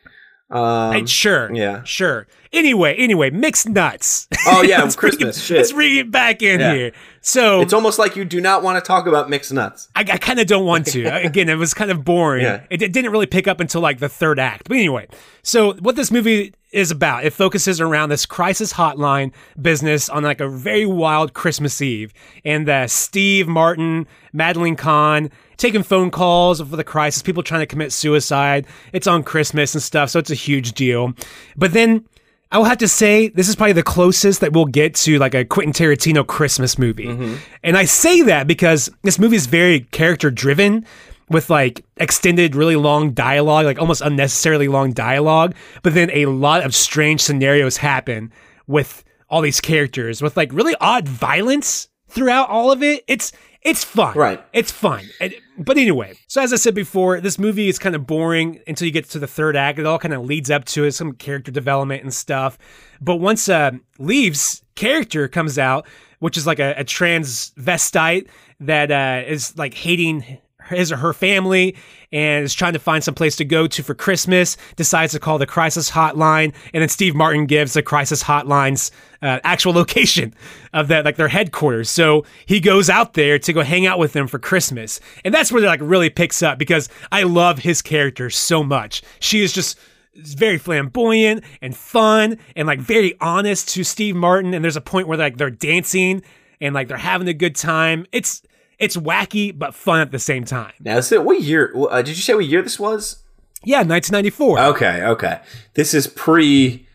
Um, 0.52 0.92
I- 0.92 1.04
sure. 1.06 1.52
yeah. 1.54 1.82
Sure. 1.84 2.26
Anyway, 2.52 2.94
anyway, 2.96 3.30
mixed 3.30 3.66
nuts. 3.68 4.28
Oh, 4.46 4.62
yeah, 4.62 4.78
Let's 4.82 4.94
bring 4.96 5.12
Christmas, 5.12 5.38
it- 5.38 5.40
shit. 5.40 5.56
Let's 5.56 5.72
bring 5.72 5.96
it 5.96 6.10
back 6.10 6.42
in 6.42 6.60
Yeah. 6.60 6.74
here. 6.74 6.92
So 7.22 7.60
it's 7.62 7.72
almost 7.72 7.98
like 7.98 8.14
you 8.16 8.24
do 8.26 8.40
not 8.40 8.62
want 8.62 8.82
to 8.82 8.86
talk 8.86 9.06
about 9.06 9.30
mixed 9.30 9.52
nuts. 9.52 9.88
I, 9.96 10.00
I 10.00 10.18
kind 10.18 10.38
of 10.38 10.46
don't 10.46 10.66
want 10.66 10.86
to. 10.88 11.04
Again, 11.24 11.48
it 11.48 11.54
was 11.54 11.72
kind 11.72 11.90
of 11.90 12.04
boring. 12.04 12.42
Yeah. 12.44 12.64
It, 12.68 12.82
it 12.82 12.92
didn't 12.92 13.10
really 13.12 13.26
pick 13.26 13.48
up 13.48 13.60
until 13.60 13.80
like 13.80 13.98
the 14.00 14.08
third 14.08 14.38
act. 14.38 14.68
But 14.68 14.76
anyway, 14.76 15.06
so 15.42 15.72
what 15.74 15.96
this 15.96 16.10
movie 16.10 16.52
is 16.72 16.90
about, 16.90 17.24
it 17.24 17.32
focuses 17.32 17.80
around 17.80 18.08
this 18.08 18.26
crisis 18.26 18.72
hotline 18.72 19.32
business 19.60 20.08
on 20.08 20.22
like 20.22 20.40
a 20.40 20.48
very 20.48 20.86
wild 20.86 21.34
Christmas 21.34 21.80
Eve. 21.80 22.12
And 22.44 22.68
uh, 22.68 22.86
Steve 22.88 23.46
Martin, 23.46 24.06
Madeline 24.32 24.76
Kahn, 24.76 25.30
taking 25.58 25.82
phone 25.82 26.10
calls 26.10 26.60
for 26.60 26.76
the 26.76 26.84
crisis, 26.84 27.22
people 27.22 27.42
trying 27.42 27.60
to 27.60 27.66
commit 27.66 27.92
suicide. 27.92 28.66
It's 28.92 29.06
on 29.06 29.22
Christmas 29.22 29.74
and 29.74 29.82
stuff, 29.82 30.10
so 30.10 30.18
it's 30.18 30.30
a 30.30 30.34
huge 30.34 30.72
deal. 30.72 31.12
But 31.56 31.72
then 31.72 32.06
I 32.50 32.58
will 32.58 32.64
have 32.66 32.78
to 32.78 32.88
say 32.88 33.28
this 33.28 33.48
is 33.48 33.56
probably 33.56 33.72
the 33.72 33.82
closest 33.82 34.40
that 34.40 34.52
we'll 34.52 34.66
get 34.66 34.94
to 34.96 35.18
like 35.18 35.34
a 35.34 35.44
Quentin 35.44 35.72
Tarantino 35.72 36.26
Christmas 36.26 36.78
movie. 36.78 37.38
And 37.62 37.76
I 37.78 37.84
say 37.84 38.22
that 38.22 38.46
because 38.46 38.90
this 39.02 39.18
movie 39.18 39.36
is 39.36 39.46
very 39.46 39.80
character 39.80 40.30
driven 40.30 40.84
with 41.32 41.50
like 41.50 41.84
extended 41.96 42.54
really 42.54 42.76
long 42.76 43.12
dialogue, 43.12 43.64
like 43.66 43.78
almost 43.80 44.00
unnecessarily 44.02 44.68
long 44.68 44.92
dialogue, 44.92 45.54
but 45.82 45.94
then 45.94 46.10
a 46.12 46.26
lot 46.26 46.64
of 46.64 46.74
strange 46.74 47.20
scenarios 47.20 47.78
happen 47.78 48.30
with 48.66 49.02
all 49.28 49.40
these 49.40 49.60
characters 49.60 50.22
with 50.22 50.36
like 50.36 50.52
really 50.52 50.74
odd 50.80 51.08
violence 51.08 51.88
throughout 52.08 52.48
all 52.48 52.70
of 52.70 52.82
it. 52.82 53.02
It's 53.08 53.32
it's 53.62 53.84
fun. 53.84 54.16
Right. 54.16 54.44
It's 54.52 54.72
fun. 54.72 55.04
And- 55.20 55.34
but 55.58 55.76
anyway, 55.76 56.14
so 56.26 56.40
as 56.42 56.52
I 56.52 56.56
said 56.56 56.74
before, 56.74 57.20
this 57.20 57.38
movie 57.38 57.68
is 57.68 57.78
kind 57.78 57.94
of 57.94 58.06
boring 58.06 58.60
until 58.66 58.86
you 58.86 58.92
get 58.92 59.08
to 59.10 59.18
the 59.20 59.26
third 59.28 59.54
act. 59.54 59.78
It 59.78 59.86
all 59.86 59.98
kind 59.98 60.14
of 60.14 60.24
leads 60.24 60.50
up 60.50 60.64
to 60.66 60.84
it, 60.84 60.92
some 60.92 61.12
character 61.12 61.52
development 61.52 62.02
and 62.02 62.12
stuff. 62.12 62.58
But 63.00 63.16
once 63.16 63.48
uh, 63.48 63.72
Liev's 63.98 64.62
character 64.74 65.28
comes 65.28 65.58
out, 65.58 65.86
which 66.18 66.36
is 66.36 66.46
like 66.46 66.58
a, 66.58 66.72
a 66.78 66.84
transvestite 66.84 68.28
that 68.60 68.90
uh, 68.90 69.28
is 69.28 69.56
like 69.58 69.74
hating 69.74 70.38
his 70.68 70.92
or 70.92 70.96
her 70.96 71.12
family 71.12 71.76
and 72.12 72.44
is 72.44 72.54
trying 72.54 72.74
to 72.74 72.78
find 72.78 73.02
some 73.02 73.14
place 73.14 73.36
to 73.36 73.44
go 73.44 73.66
to 73.66 73.82
for 73.82 73.94
Christmas, 73.94 74.56
decides 74.76 75.12
to 75.12 75.20
call 75.20 75.38
the 75.38 75.46
crisis 75.46 75.90
hotline, 75.90 76.54
and 76.74 76.82
then 76.82 76.88
Steve 76.88 77.14
Martin 77.14 77.46
gives 77.46 77.72
the 77.72 77.82
crisis 77.82 78.22
hotline's 78.22 78.90
uh, 79.22 79.40
actual 79.44 79.72
location 79.82 80.34
of 80.72 80.88
that, 80.88 81.04
like 81.04 81.16
their 81.16 81.28
headquarters. 81.28 81.88
So 81.88 82.24
he 82.46 82.60
goes 82.60 82.90
out 82.90 83.14
there 83.14 83.38
to 83.38 83.52
go 83.52 83.62
hang 83.62 83.86
out 83.86 83.98
with 83.98 84.12
them 84.12 84.26
for 84.26 84.38
Christmas, 84.38 85.00
and 85.24 85.32
that's 85.32 85.50
where 85.50 85.62
it 85.62 85.66
like 85.66 85.80
really 85.82 86.10
picks 86.10 86.42
up 86.42 86.58
because 86.58 86.88
I 87.10 87.22
love 87.22 87.58
his 87.60 87.80
character 87.80 88.28
so 88.30 88.62
much. 88.62 89.02
She 89.20 89.42
is 89.42 89.52
just 89.52 89.78
very 90.14 90.58
flamboyant 90.58 91.42
and 91.60 91.76
fun 91.76 92.38
and 92.54 92.66
like 92.66 92.80
very 92.80 93.18
honest 93.20 93.70
to 93.70 93.84
Steve 93.84 94.14
Martin. 94.14 94.54
And 94.54 94.62
there's 94.62 94.76
a 94.76 94.82
point 94.82 95.08
where 95.08 95.18
like 95.18 95.38
they're 95.38 95.50
dancing 95.50 96.22
and 96.60 96.74
like 96.74 96.88
they're 96.88 96.96
having 96.96 97.28
a 97.28 97.34
good 97.34 97.56
time. 97.56 98.06
It's 98.12 98.42
it's 98.82 98.96
wacky 98.96 99.56
but 99.56 99.74
fun 99.74 100.00
at 100.00 100.10
the 100.10 100.18
same 100.18 100.44
time. 100.44 100.72
Now, 100.80 100.98
is 100.98 101.12
it, 101.12 101.24
what 101.24 101.40
year? 101.40 101.72
Uh, 101.74 102.02
did 102.02 102.16
you 102.16 102.22
say 102.22 102.34
what 102.34 102.44
year 102.44 102.62
this 102.62 102.78
was? 102.78 103.22
Yeah, 103.64 103.78
1994. 103.78 104.60
Okay, 104.60 105.04
okay. 105.04 105.40
This 105.74 105.94
is 105.94 106.06
pre 106.08 106.86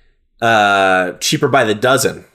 uh, 0.42 1.14
cheaper 1.14 1.48
by 1.48 1.64
the 1.64 1.74
dozen. 1.74 2.26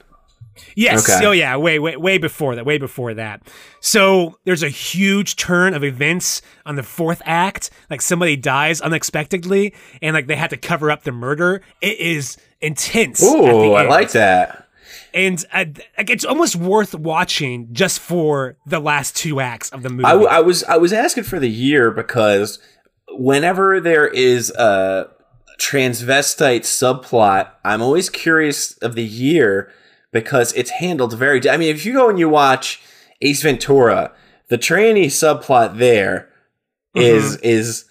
yes. 0.74 1.08
okay. 1.08 1.26
Oh 1.26 1.32
yeah, 1.32 1.56
way 1.56 1.78
way 1.78 1.96
way 1.96 2.18
before 2.18 2.54
that. 2.56 2.64
Way 2.64 2.78
before 2.78 3.14
that. 3.14 3.42
So 3.80 4.38
there's 4.44 4.62
a 4.62 4.68
huge 4.68 5.36
turn 5.36 5.74
of 5.74 5.84
events 5.84 6.40
on 6.64 6.76
the 6.76 6.82
fourth 6.82 7.20
act. 7.26 7.70
Like 7.90 8.00
somebody 8.00 8.36
dies 8.36 8.80
unexpectedly, 8.80 9.74
and 10.00 10.14
like 10.14 10.26
they 10.26 10.36
have 10.36 10.50
to 10.50 10.56
cover 10.56 10.90
up 10.90 11.02
the 11.02 11.12
murder. 11.12 11.60
It 11.80 11.98
is 11.98 12.38
intense. 12.60 13.22
Ooh, 13.22 13.74
I 13.74 13.86
like 13.86 14.12
that. 14.12 14.61
And 15.14 15.44
uh, 15.52 15.64
like 15.98 16.10
it's 16.10 16.24
almost 16.24 16.56
worth 16.56 16.94
watching 16.94 17.68
just 17.72 18.00
for 18.00 18.56
the 18.66 18.80
last 18.80 19.16
two 19.16 19.40
acts 19.40 19.70
of 19.70 19.82
the 19.82 19.90
movie. 19.90 20.04
I, 20.04 20.14
I 20.14 20.40
was 20.40 20.64
I 20.64 20.76
was 20.76 20.92
asking 20.92 21.24
for 21.24 21.38
the 21.38 21.50
year 21.50 21.90
because 21.90 22.58
whenever 23.10 23.80
there 23.80 24.06
is 24.08 24.50
a 24.50 25.10
transvestite 25.60 26.62
subplot, 26.62 27.50
I'm 27.64 27.82
always 27.82 28.10
curious 28.10 28.76
of 28.78 28.94
the 28.94 29.04
year 29.04 29.70
because 30.12 30.52
it's 30.54 30.70
handled 30.70 31.16
very. 31.16 31.48
I 31.48 31.56
mean, 31.56 31.74
if 31.74 31.84
you 31.86 31.94
go 31.94 32.08
and 32.08 32.18
you 32.18 32.28
watch 32.28 32.80
Ace 33.20 33.42
Ventura, 33.42 34.12
the 34.48 34.58
tranny 34.58 35.06
subplot 35.06 35.78
there 35.78 36.28
is 36.94 37.36
Mm-hmm. 37.36 37.46
is. 37.46 37.84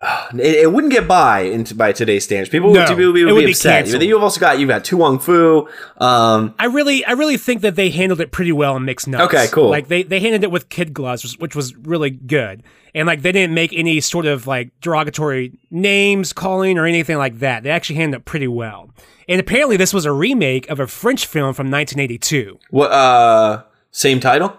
It, 0.34 0.40
it 0.64 0.72
wouldn't 0.72 0.92
get 0.92 1.08
by 1.08 1.40
into 1.40 1.74
by 1.74 1.92
today's 1.92 2.22
standards. 2.24 2.50
People, 2.50 2.72
No, 2.72 2.80
would, 2.80 2.88
people 2.88 3.06
would 3.06 3.14
be 3.14 3.24
would 3.24 3.44
be 3.46 3.50
upset. 3.50 3.84
canceled. 3.84 4.02
You've 4.04 4.22
also 4.22 4.38
got 4.38 4.58
you've 4.60 4.68
got 4.68 4.84
To 4.84 4.96
Wong 4.96 5.18
Foo. 5.18 5.68
Um, 5.96 6.54
I 6.58 6.66
really, 6.66 7.04
I 7.04 7.12
really 7.12 7.36
think 7.38 7.62
that 7.62 7.74
they 7.74 7.90
handled 7.90 8.20
it 8.20 8.30
pretty 8.30 8.52
well 8.52 8.76
in 8.76 8.84
Mixed 8.84 9.08
Nuts. 9.08 9.24
Okay, 9.34 9.46
cool. 9.50 9.70
Like 9.70 9.88
they, 9.88 10.02
they 10.04 10.20
handled 10.20 10.44
it 10.44 10.50
with 10.52 10.68
kid 10.68 10.92
gloves, 10.94 11.36
which 11.38 11.56
was 11.56 11.74
really 11.76 12.10
good. 12.10 12.62
And 12.94 13.06
like 13.06 13.22
they 13.22 13.32
didn't 13.32 13.54
make 13.54 13.72
any 13.72 14.00
sort 14.00 14.26
of 14.26 14.46
like 14.46 14.70
derogatory 14.80 15.52
names 15.70 16.32
calling 16.32 16.78
or 16.78 16.86
anything 16.86 17.16
like 17.18 17.38
that. 17.40 17.62
They 17.64 17.70
actually 17.70 17.96
handled 17.96 18.20
it 18.22 18.24
pretty 18.24 18.48
well. 18.48 18.90
And 19.28 19.40
apparently, 19.40 19.76
this 19.76 19.92
was 19.92 20.04
a 20.04 20.12
remake 20.12 20.68
of 20.70 20.78
a 20.78 20.86
French 20.86 21.26
film 21.26 21.54
from 21.54 21.70
1982. 21.70 22.58
what? 22.70 22.92
Uh, 22.92 23.64
same 23.90 24.20
title. 24.20 24.56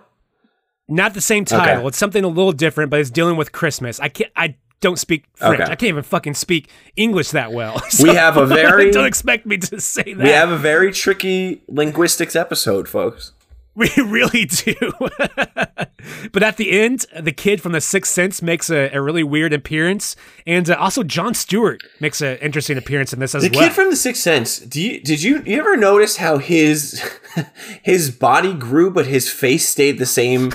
Not 0.88 1.14
the 1.14 1.22
same 1.22 1.46
title. 1.46 1.78
Okay. 1.82 1.88
It's 1.88 1.98
something 1.98 2.24
a 2.24 2.28
little 2.28 2.52
different, 2.52 2.90
but 2.90 3.00
it's 3.00 3.12
dealing 3.12 3.38
with 3.38 3.52
Christmas. 3.52 4.00
I 4.00 4.10
can't. 4.10 4.32
I 4.36 4.56
don't 4.82 4.98
speak 5.00 5.26
French. 5.36 5.56
Okay. 5.62 5.64
I 5.64 5.76
can't 5.76 5.84
even 5.90 6.04
fucking 6.04 6.34
speak 6.36 6.70
English 6.96 7.32
that 7.32 7.52
well. 7.52 7.82
We 8.04 8.16
have 8.16 8.38
a 8.38 8.46
very- 8.48 8.92
don't 8.92 9.06
expect 9.06 9.46
me 9.46 9.58
to 9.58 9.80
say 9.82 10.14
that. 10.14 10.24
We 10.24 10.30
have 10.30 10.50
a 10.52 10.58
very 10.58 10.92
tricky 10.94 11.62
linguistics 11.68 12.36
episode, 12.36 12.88
folks. 12.88 13.34
We 13.96 14.04
really 14.04 14.44
do. 14.46 14.76
but 16.34 16.44
at 16.44 16.58
the 16.58 16.72
end, 16.82 17.06
the 17.18 17.32
kid 17.32 17.62
from 17.62 17.72
The 17.72 17.80
Sixth 17.82 18.12
Sense 18.12 18.42
makes 18.42 18.70
a, 18.70 18.90
a 18.94 19.02
really 19.02 19.24
weird 19.24 19.54
appearance, 19.54 20.16
and 20.46 20.70
uh, 20.70 20.76
also 20.76 21.02
Jon 21.04 21.34
Stewart 21.34 21.82
makes 22.02 22.20
an 22.22 22.38
interesting 22.40 22.78
appearance 22.78 23.14
in 23.14 23.20
this 23.20 23.34
as 23.36 23.44
The 23.44 23.50
well. 23.50 23.62
The 23.62 23.68
kid 23.68 23.74
from 23.76 23.90
The 23.90 23.96
Sixth 23.96 24.22
Sense. 24.22 24.60
Do 24.60 24.82
you 24.82 25.00
did 25.02 25.24
you 25.24 25.42
you 25.46 25.60
ever 25.60 25.78
notice 25.78 26.18
how 26.18 26.40
his 26.40 27.02
his 27.84 28.12
body 28.12 28.54
grew, 28.54 28.92
but 28.92 29.06
his 29.08 29.32
face 29.32 29.68
stayed 29.70 29.98
the 29.98 30.06
same? 30.06 30.52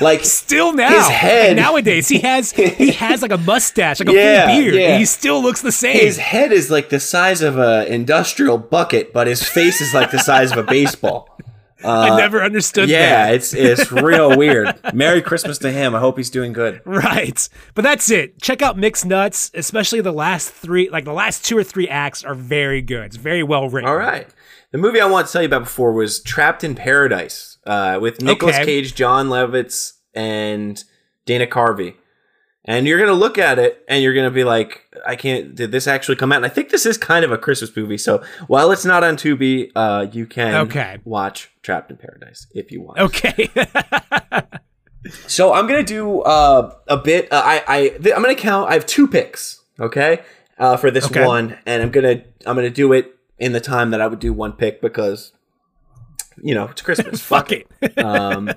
Like 0.00 0.24
Still 0.24 0.72
now, 0.72 0.88
His 0.88 1.08
head- 1.08 1.46
and 1.50 1.56
nowadays 1.56 2.08
he 2.08 2.20
has 2.20 2.50
he 2.52 2.90
has 2.92 3.22
like 3.22 3.30
a 3.32 3.38
mustache, 3.38 4.00
like 4.00 4.08
a 4.08 4.12
Yeah, 4.12 4.46
full 4.46 4.56
beard, 4.56 4.74
yeah. 4.74 4.80
and 4.92 4.98
he 4.98 5.04
still 5.04 5.42
looks 5.42 5.60
the 5.62 5.70
same. 5.72 5.98
his 5.98 6.16
head 6.18 6.50
is 6.52 6.70
like 6.70 6.88
the 6.88 6.98
size 6.98 7.42
of 7.42 7.58
a 7.58 7.86
industrial 7.92 8.56
bucket, 8.58 9.12
but 9.12 9.26
his 9.26 9.42
face 9.46 9.80
is 9.80 9.92
like 9.94 10.10
the 10.10 10.18
size 10.18 10.50
of 10.52 10.58
a 10.58 10.62
baseball. 10.64 11.28
I 11.84 12.16
never 12.16 12.42
understood 12.42 12.88
Yeah, 12.88 13.26
that. 13.26 13.34
it's 13.34 13.52
it's 13.54 13.90
real 13.92 14.36
weird. 14.38 14.78
Merry 14.94 15.22
Christmas 15.22 15.58
to 15.58 15.70
him. 15.70 15.94
I 15.94 16.00
hope 16.00 16.16
he's 16.16 16.30
doing 16.30 16.52
good. 16.52 16.80
Right. 16.84 17.48
But 17.74 17.82
that's 17.82 18.10
it. 18.10 18.40
Check 18.40 18.62
out 18.62 18.76
Mixed 18.78 19.04
Nuts, 19.06 19.50
especially 19.54 20.00
the 20.00 20.12
last 20.12 20.50
three, 20.50 20.88
like 20.90 21.04
the 21.04 21.12
last 21.12 21.44
two 21.44 21.56
or 21.56 21.64
three 21.64 21.88
acts 21.88 22.24
are 22.24 22.34
very 22.34 22.82
good. 22.82 23.04
It's 23.06 23.16
very 23.16 23.42
well 23.42 23.68
written. 23.68 23.88
All 23.88 23.96
right. 23.96 24.28
The 24.70 24.78
movie 24.78 25.00
I 25.00 25.06
want 25.06 25.26
to 25.26 25.32
tell 25.32 25.42
you 25.42 25.46
about 25.46 25.64
before 25.64 25.92
was 25.92 26.22
Trapped 26.22 26.64
in 26.64 26.74
Paradise 26.74 27.58
uh, 27.66 27.98
with 28.00 28.22
Nicolas 28.22 28.56
Okay. 28.56 28.64
Cage, 28.64 28.94
Jon 28.94 29.28
Lovitz, 29.28 29.92
and 30.14 30.82
Dana 31.26 31.46
Carvey. 31.46 31.94
And 32.64 32.86
you're 32.86 32.98
gonna 33.00 33.12
look 33.12 33.38
at 33.38 33.58
it 33.58 33.84
and 33.88 34.02
you're 34.04 34.14
gonna 34.14 34.30
be 34.30 34.44
like, 34.44 34.82
I 35.04 35.16
can't. 35.16 35.54
Did 35.54 35.72
this 35.72 35.88
actually 35.88 36.14
come 36.16 36.30
out? 36.30 36.36
And 36.36 36.46
I 36.46 36.48
think 36.48 36.68
this 36.70 36.86
is 36.86 36.96
kind 36.96 37.24
of 37.24 37.32
a 37.32 37.38
Christmas 37.38 37.74
movie. 37.76 37.98
So 37.98 38.22
while 38.46 38.70
it's 38.70 38.84
not 38.84 39.02
on 39.02 39.16
Tubi, 39.16 39.72
uh, 39.74 40.06
you 40.12 40.26
can 40.26 40.54
Okay. 40.66 40.98
watch 41.04 41.50
Trapped 41.62 41.90
in 41.90 41.96
Paradise 41.96 42.46
if 42.54 42.70
you 42.70 42.80
want. 42.82 42.98
Okay. 43.00 43.48
So 45.26 45.52
I'm 45.52 45.66
gonna 45.66 45.82
do 45.82 46.20
uh, 46.20 46.72
a 46.86 46.96
bit. 46.96 47.30
Uh, 47.32 47.42
I 47.44 47.64
I 47.66 47.88
th- 47.88 48.14
I'm 48.14 48.22
gonna 48.22 48.36
count. 48.36 48.70
I 48.70 48.74
have 48.74 48.86
two 48.86 49.08
picks. 49.08 49.60
Okay, 49.80 50.20
uh, 50.58 50.76
for 50.76 50.92
this 50.92 51.06
Okay. 51.06 51.26
one, 51.26 51.58
and 51.66 51.82
I'm 51.82 51.90
gonna 51.90 52.22
I'm 52.46 52.54
gonna 52.54 52.70
do 52.70 52.92
it 52.92 53.12
in 53.36 53.50
the 53.52 53.60
time 53.60 53.90
that 53.90 54.00
I 54.00 54.06
would 54.06 54.20
do 54.20 54.32
one 54.32 54.52
pick 54.52 54.80
because 54.80 55.32
you 56.40 56.54
know 56.54 56.66
it's 56.68 56.82
Christmas. 56.82 57.20
Fuck 57.32 57.50
it. 57.50 57.66
Um, 57.98 58.52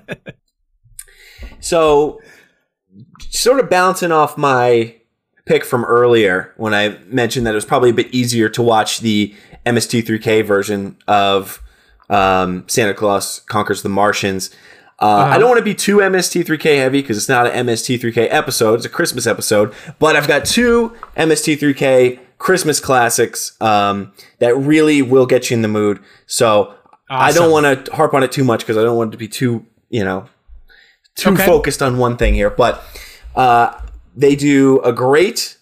so, 1.60 2.20
sort 3.30 3.60
of 3.60 3.70
bouncing 3.70 4.12
off 4.12 4.36
my 4.36 4.94
pick 5.44 5.64
from 5.64 5.84
earlier 5.84 6.52
when 6.56 6.74
I 6.74 6.98
mentioned 7.06 7.46
that 7.46 7.52
it 7.52 7.54
was 7.54 7.64
probably 7.64 7.90
a 7.90 7.94
bit 7.94 8.12
easier 8.12 8.48
to 8.50 8.62
watch 8.62 9.00
the 9.00 9.34
MST3K 9.64 10.44
version 10.44 10.96
of 11.06 11.62
um, 12.10 12.64
Santa 12.68 12.94
Claus 12.94 13.40
Conquers 13.40 13.82
the 13.82 13.88
Martians. 13.88 14.50
Uh, 14.98 15.28
I 15.30 15.38
don't 15.38 15.48
want 15.48 15.58
to 15.58 15.64
be 15.64 15.74
too 15.74 15.98
MST3K 15.98 16.78
heavy 16.78 17.02
because 17.02 17.18
it's 17.18 17.28
not 17.28 17.46
an 17.46 17.66
MST3K 17.66 18.28
episode; 18.30 18.74
it's 18.74 18.86
a 18.86 18.90
Christmas 18.90 19.26
episode. 19.26 19.74
But 19.98 20.16
I've 20.16 20.26
got 20.26 20.46
two 20.46 20.96
MST3K 21.16 22.18
Christmas 22.38 22.80
classics 22.80 23.60
um, 23.60 24.12
that 24.38 24.56
really 24.56 25.02
will 25.02 25.26
get 25.26 25.50
you 25.50 25.56
in 25.56 25.62
the 25.62 25.68
mood. 25.68 26.00
So 26.26 26.74
I 27.10 27.32
don't 27.32 27.50
want 27.50 27.86
to 27.86 27.92
harp 27.92 28.14
on 28.14 28.22
it 28.22 28.32
too 28.32 28.44
much 28.44 28.60
because 28.60 28.78
I 28.78 28.82
don't 28.82 28.96
want 28.96 29.10
it 29.10 29.12
to 29.12 29.18
be 29.18 29.28
too, 29.28 29.66
you 29.90 30.02
know, 30.02 30.28
too 31.16 31.30
Okay. 31.30 31.44
focused 31.46 31.82
on 31.82 31.98
one 31.98 32.16
thing 32.16 32.34
here. 32.34 32.50
But 32.50 32.82
uh, 33.34 33.72
they 34.14 34.36
do 34.36 34.80
a 34.80 34.92
great 34.92 35.56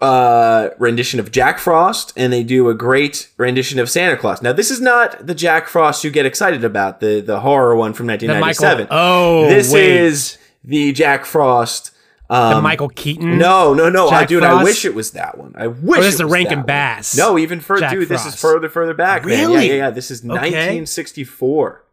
uh, 0.00 0.70
rendition 0.78 1.20
of 1.20 1.30
Jack 1.30 1.58
Frost, 1.58 2.12
and 2.16 2.32
they 2.32 2.42
do 2.42 2.68
a 2.68 2.74
great 2.74 3.30
rendition 3.36 3.78
of 3.78 3.88
Santa 3.88 4.16
Claus. 4.16 4.42
Now, 4.42 4.52
this 4.52 4.70
is 4.70 4.80
not 4.80 5.26
the 5.26 5.34
Jack 5.34 5.68
Frost 5.68 6.02
you 6.04 6.10
get 6.10 6.26
excited 6.26 6.64
about, 6.64 7.00
the 7.00 7.20
the 7.20 7.40
horror 7.40 7.76
one 7.76 7.92
from 7.92 8.06
The 8.06 8.12
1997. 8.12 8.84
Michael. 8.84 8.96
Oh, 8.98 9.48
this 9.48 9.72
wait. 9.72 9.90
is 9.90 10.38
the 10.64 10.92
Jack 10.92 11.24
Frost. 11.24 11.92
Um, 12.28 12.54
the 12.54 12.62
Michael 12.62 12.88
Keaton. 12.90 13.38
no, 13.38 13.74
no, 13.74 13.88
no, 13.90 14.06
I 14.08 14.20
Jack 14.20 14.28
dude, 14.28 14.44
I 14.44 14.62
wish 14.62 14.84
it 14.84 14.94
was 14.94 15.12
that 15.12 15.36
one. 15.36 15.52
I 15.56 15.66
wish. 15.66 15.98
Or 15.98 16.02
this 16.02 16.14
it 16.14 16.18
the 16.18 16.26
Rankin 16.26 16.58
one. 16.60 16.66
Bass. 16.66 17.16
No, 17.16 17.36
even 17.38 17.58
further, 17.60 17.88
dude. 17.90 18.08
This 18.08 18.24
is 18.24 18.40
further, 18.40 18.68
further 18.68 18.94
back. 18.94 19.24
Man. 19.24 19.36
Yeah, 19.36 19.46
Really? 19.46 19.66
yeah, 19.68 19.74
yeah. 19.74 19.90
This 19.90 20.12
is 20.12 20.22
1964, 20.22 21.84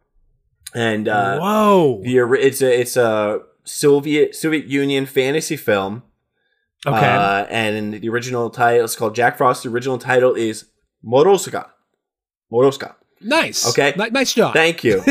and 0.74 1.08
uh, 1.08 1.38
Whoa. 1.38 2.00
the 2.02 2.18
it's 2.40 2.60
a 2.62 2.80
it's 2.80 2.96
a 2.96 3.40
Soviet 3.64 4.34
Soviet 4.34 4.66
Union 4.66 5.06
fantasy 5.06 5.56
film. 5.56 6.02
Okay. 6.86 6.96
Uh, 7.06 7.44
and 7.50 7.94
the 7.94 8.08
original 8.08 8.50
title 8.50 8.84
is 8.84 8.94
called 8.94 9.14
Jack 9.14 9.36
Frost. 9.36 9.64
The 9.64 9.68
original 9.68 9.98
title 9.98 10.34
is 10.34 10.66
Moroska. 11.04 11.68
Moroska. 12.52 12.94
nice. 13.20 13.68
okay. 13.68 13.92
Ni- 13.98 14.10
nice 14.10 14.32
job. 14.32 14.54
Thank 14.54 14.84
you. 14.84 15.02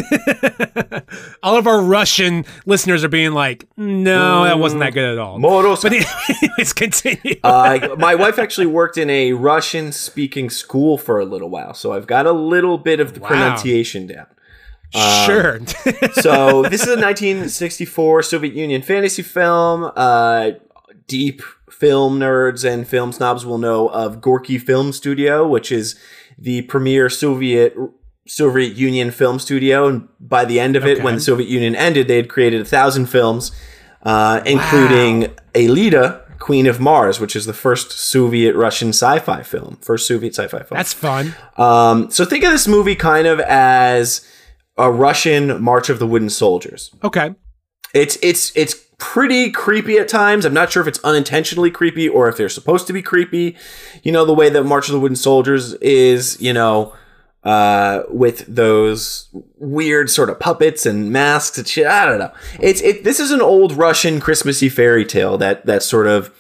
All 1.44 1.58
of 1.58 1.68
our 1.68 1.82
Russian 1.82 2.46
listeners 2.66 3.04
are 3.04 3.10
being 3.10 3.34
like, 3.34 3.68
no, 3.76 4.46
that 4.46 4.60
wasn't 4.60 4.80
that 4.80 4.94
good 4.94 5.12
at 5.12 5.18
all. 5.18 5.40
Moroska. 5.40 5.84
But 5.84 6.42
anyways, 6.44 6.74
continue. 6.74 7.36
uh, 7.44 7.96
my 7.98 8.16
wife 8.16 8.40
actually 8.40 8.68
worked 8.68 8.98
in 8.98 9.10
a 9.10 9.34
Russian 9.34 9.92
speaking 9.92 10.50
school 10.50 10.98
for 10.98 11.20
a 11.20 11.26
little 11.26 11.50
while, 11.50 11.74
so 11.74 11.92
I've 11.94 12.08
got 12.08 12.26
a 12.26 12.32
little 12.32 12.78
bit 12.78 13.00
of 13.00 13.14
the 13.14 13.20
Wow. 13.20 13.28
pronunciation 13.28 14.08
down. 14.08 14.28
Sure. 14.94 15.60
So 16.14 16.64
this 16.64 16.82
is 16.82 16.88
a 16.88 17.00
1964 17.00 18.24
Soviet 18.24 18.54
Union 18.54 18.82
fantasy 18.82 19.22
film. 19.22 19.92
Uh, 19.96 20.52
deep 21.08 21.42
film 21.70 22.20
nerds 22.20 22.68
and 22.70 22.88
film 22.88 23.12
snobs 23.12 23.46
will 23.46 23.58
know 23.58 23.88
of 23.90 24.20
Gorky 24.22 24.58
Film 24.58 24.92
Studio, 24.92 25.48
which 25.48 25.72
is 25.72 25.96
the 26.38 26.64
premier 26.64 27.10
Soviet 27.10 27.76
Soviet 28.28 28.76
Union 28.76 29.12
film 29.12 29.40
studio. 29.40 29.88
And 29.88 30.08
by 30.20 30.44
the 30.46 30.60
end 30.60 30.76
of 30.76 30.86
it, 30.86 30.96
Okay. 30.98 31.04
when 31.04 31.16
the 31.16 31.22
Soviet 31.22 31.48
Union 31.50 31.76
ended, 31.76 32.08
they 32.08 32.18
had 32.18 32.30
created 32.30 32.62
a 32.62 32.66
thousand 32.66 33.06
films, 33.08 33.52
uh, 34.04 34.42
including 34.46 35.34
Aelita. 35.54 36.22
Queen 36.40 36.68
of 36.68 36.80
Mars, 36.80 37.20
which 37.20 37.36
is 37.36 37.48
the 37.48 37.52
first 37.54 37.92
Soviet 37.92 38.56
Russian 38.56 38.90
sci-fi 38.90 39.42
film, 39.42 39.76
first 39.82 40.08
Soviet 40.08 40.36
sci-fi 40.36 40.60
film. 40.60 40.78
That's 40.78 40.94
fun. 40.94 41.34
Um, 41.58 42.12
so 42.12 42.26
think 42.26 42.44
of 42.44 42.52
this 42.52 42.68
movie 42.68 42.94
kind 42.96 43.26
of 43.26 43.40
as 43.40 44.22
a 44.78 44.92
Russian 44.92 45.62
March 45.62 45.90
of 45.90 46.00
the 46.00 46.08
Wooden 46.08 46.30
Soldiers. 46.30 46.94
Okay. 47.04 47.36
It's 47.94 48.18
it's 48.22 48.56
it's 48.56 48.76
pretty 48.98 49.52
creepy 49.52 49.98
at 49.98 50.08
times. 50.08 50.46
I'm 50.46 50.54
not 50.54 50.72
sure 50.72 50.82
if 50.82 50.88
it's 50.88 51.04
unintentionally 51.04 51.72
creepy 51.72 52.08
or 52.10 52.28
if 52.28 52.38
they're 52.38 52.50
supposed 52.50 52.88
to 52.88 52.94
be 52.94 53.02
creepy. 53.02 53.56
You 54.04 54.12
know 54.12 54.26
the 54.26 54.34
way 54.34 54.50
that 54.50 54.64
March 54.64 54.88
of 54.88 54.94
the 54.94 55.00
Wooden 55.00 55.16
Soldiers 55.16 55.74
is, 55.76 56.40
you 56.42 56.54
know, 56.54 56.94
uh, 57.44 58.04
with 58.10 58.46
those 58.48 59.30
weird 59.56 60.10
sort 60.10 60.30
of 60.30 60.40
puppets 60.40 60.86
and 60.86 61.12
masks 61.12 61.58
and 61.58 61.68
shit. 61.68 61.88
I 61.88 62.06
don't 62.06 62.20
know. 62.20 62.34
It's 62.60 62.82
it. 62.82 63.04
This 63.04 63.20
is 63.20 63.32
an 63.32 63.42
old 63.42 63.74
Russian 63.74 64.20
Christmassy 64.20 64.70
fairy 64.70 65.06
tale 65.06 65.38
that 65.38 65.66
that 65.66 65.82
sort 65.82 66.08
of 66.08 66.34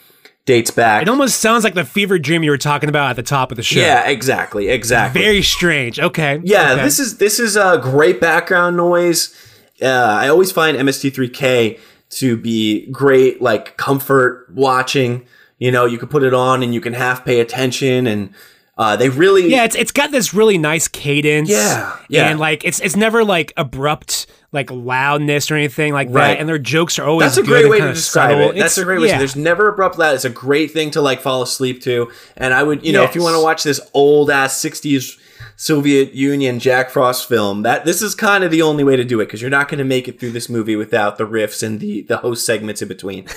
dates 0.47 0.71
back. 0.71 1.03
It 1.03 1.09
almost 1.09 1.39
sounds 1.39 1.63
like 1.63 1.75
the 1.75 1.85
fever 1.85 2.17
dream 2.17 2.41
you 2.41 2.49
were 2.49 2.57
talking 2.57 2.89
about 2.89 3.11
at 3.11 3.15
the 3.17 3.21
top 3.23 3.51
of 3.51 3.57
the 3.57 3.61
show. 3.63 3.79
yeah, 3.79 4.07
exactly, 4.07 4.69
exactly. 4.69 5.21
Very 5.21 5.43
strange. 5.43 5.99
Okay. 5.99 6.41
Yeah, 6.43 6.71
Okay. 6.73 6.83
this 6.83 6.97
is 6.97 7.17
this 7.17 7.39
is 7.39 7.55
a 7.55 7.77
great 7.79 8.19
background 8.19 8.75
noise. 8.77 9.35
Uh, 9.79 9.85
I 9.87 10.27
always 10.29 10.51
find 10.51 10.75
MST3K 10.75 11.79
to 12.09 12.37
be 12.37 12.87
great, 12.91 13.41
like 13.41 13.77
comfort 13.77 14.47
watching. 14.53 15.27
You 15.59 15.71
know, 15.71 15.85
you 15.85 15.97
can 15.99 16.07
put 16.07 16.23
it 16.23 16.33
on 16.33 16.63
and 16.63 16.73
you 16.73 16.81
can 16.81 16.93
half 16.93 17.25
pay 17.25 17.39
attention, 17.39 18.07
and 18.07 18.33
uh, 18.77 18.95
they 18.95 19.09
really 19.09 19.49
Yeah, 19.49 19.65
it's 19.65 19.75
it's 19.75 19.91
got 19.91 20.11
this 20.11 20.33
really 20.33 20.57
nice 20.57 20.87
cadence. 20.87 21.49
Yeah, 21.49 21.95
yeah. 22.09 22.29
And 22.29 22.39
like 22.39 22.63
it's 22.63 22.79
it's 22.79 22.95
never 22.95 23.23
like 23.23 23.53
abrupt 23.57 24.27
like 24.51 24.71
loudness 24.71 25.51
or 25.51 25.55
anything 25.55 25.91
like 25.93 26.07
Right. 26.09 26.29
that. 26.33 26.39
And 26.39 26.47
their 26.47 26.57
jokes 26.57 26.97
are 26.99 27.05
always 27.05 27.35
That's 27.35 27.37
a 27.47 27.49
great 27.49 27.69
way 27.69 27.79
to 27.81 27.93
describe 27.93 28.31
subtle. 28.31 28.49
it. 28.51 28.55
That's 28.55 28.73
It's- 28.73 28.77
a 28.77 28.83
great 28.85 28.99
way. 29.01 29.07
to 29.07 29.13
yeah. 29.13 29.17
There's 29.19 29.35
never 29.35 29.67
abrupt 29.67 29.97
loud. 29.99 30.15
It's 30.15 30.25
a 30.25 30.29
great 30.29 30.71
thing 30.71 30.89
to 30.91 31.01
like 31.01 31.21
fall 31.21 31.41
asleep 31.41 31.81
to. 31.83 32.09
And 32.37 32.53
I 32.53 32.63
would, 32.63 32.85
you 32.85 32.93
know, 32.93 33.03
if 33.03 33.13
you 33.15 33.21
want 33.21 33.35
to 33.35 33.41
watch 33.43 33.63
this 33.63 33.81
old 33.93 34.31
ass 34.31 34.57
'60s 34.61 35.17
Soviet 35.57 36.13
Union 36.13 36.59
Jack 36.59 36.89
Frost 36.91 37.27
film, 37.27 37.63
that 37.63 37.83
this 37.83 38.01
is 38.01 38.13
kind 38.15 38.43
of 38.43 38.51
the 38.51 38.61
only 38.61 38.83
way 38.83 38.95
to 38.95 39.03
do 39.03 39.19
it 39.19 39.25
because 39.25 39.41
you're 39.41 39.49
not 39.51 39.67
going 39.67 39.79
to 39.79 39.83
make 39.83 40.07
it 40.07 40.19
through 40.19 40.31
this 40.31 40.49
movie 40.49 40.75
without 40.75 41.17
the 41.17 41.25
riffs 41.27 41.61
and 41.63 41.79
the 41.79 42.03
the 42.03 42.17
host 42.17 42.45
segments 42.45 42.81
in 42.81 42.87
between. 42.87 43.25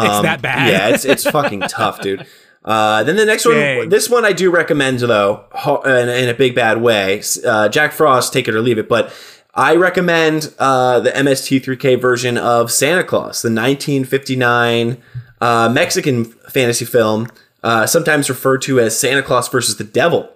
It's 0.00 0.20
that 0.22 0.42
bad. 0.42 0.68
Yeah, 0.70 0.88
it's 0.94 1.04
it's 1.04 1.24
fucking 1.28 1.62
tough, 1.62 2.00
dude. 2.02 2.24
Uh, 2.64 3.02
then 3.04 3.16
the 3.16 3.24
next 3.24 3.46
one, 3.46 3.88
this 3.88 4.08
one 4.08 4.24
I 4.24 4.32
do 4.32 4.50
recommend 4.50 4.98
though, 5.00 5.46
in, 5.84 6.08
in 6.10 6.28
a 6.28 6.34
big 6.34 6.54
bad 6.54 6.80
way. 6.82 7.22
Uh, 7.44 7.68
Jack 7.70 7.92
Frost, 7.94 8.32
take 8.32 8.46
it 8.46 8.54
or 8.54 8.60
leave 8.60 8.78
it, 8.78 8.88
but 8.88 9.10
I 9.58 9.74
recommend 9.74 10.54
uh, 10.60 11.00
the 11.00 11.10
MST3K 11.10 12.00
version 12.00 12.38
of 12.38 12.70
Santa 12.70 13.02
Claus, 13.02 13.42
the 13.42 13.48
1959 13.50 14.98
uh, 15.40 15.68
Mexican 15.72 16.24
fantasy 16.24 16.84
film, 16.84 17.28
uh, 17.64 17.84
sometimes 17.86 18.28
referred 18.28 18.62
to 18.62 18.78
as 18.80 18.98
Santa 18.98 19.22
Claus 19.22 19.48
versus 19.48 19.76
the 19.76 19.82
Devil. 19.84 20.30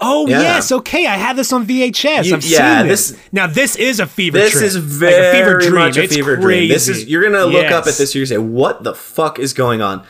Oh 0.00 0.28
Yeah. 0.28 0.42
yes, 0.42 0.70
okay. 0.70 1.06
I 1.06 1.16
have 1.16 1.36
this 1.36 1.52
on 1.52 1.66
VHS. 1.66 2.26
You- 2.26 2.36
I've 2.36 2.44
yeah, 2.44 2.78
seen 2.80 2.88
this. 2.88 3.10
this- 3.10 3.20
Now 3.32 3.46
this 3.48 3.74
is 3.76 3.98
a 3.98 4.06
fever 4.06 4.38
dream. 4.38 4.44
This 4.44 4.52
trip. 4.52 4.64
is 4.64 4.76
Like 4.76 4.84
very 5.10 5.28
a 5.28 5.32
fever 5.32 5.58
dream. 5.60 5.74
much 5.74 5.96
a 5.96 6.02
It's 6.04 6.14
fever 6.14 6.34
crazy. 6.36 6.42
dream. 6.46 6.68
This 6.68 6.88
is 6.88 7.06
you're 7.06 7.22
gonna 7.24 7.46
look 7.46 7.66
up 7.72 7.86
at 7.86 7.94
this. 7.94 8.14
You're 8.14 8.20
gonna 8.22 8.26
say, 8.28 8.38
"What 8.38 8.84
the 8.84 8.94
fuck 8.94 9.38
is 9.40 9.52
going 9.52 9.82
on?" 9.82 10.02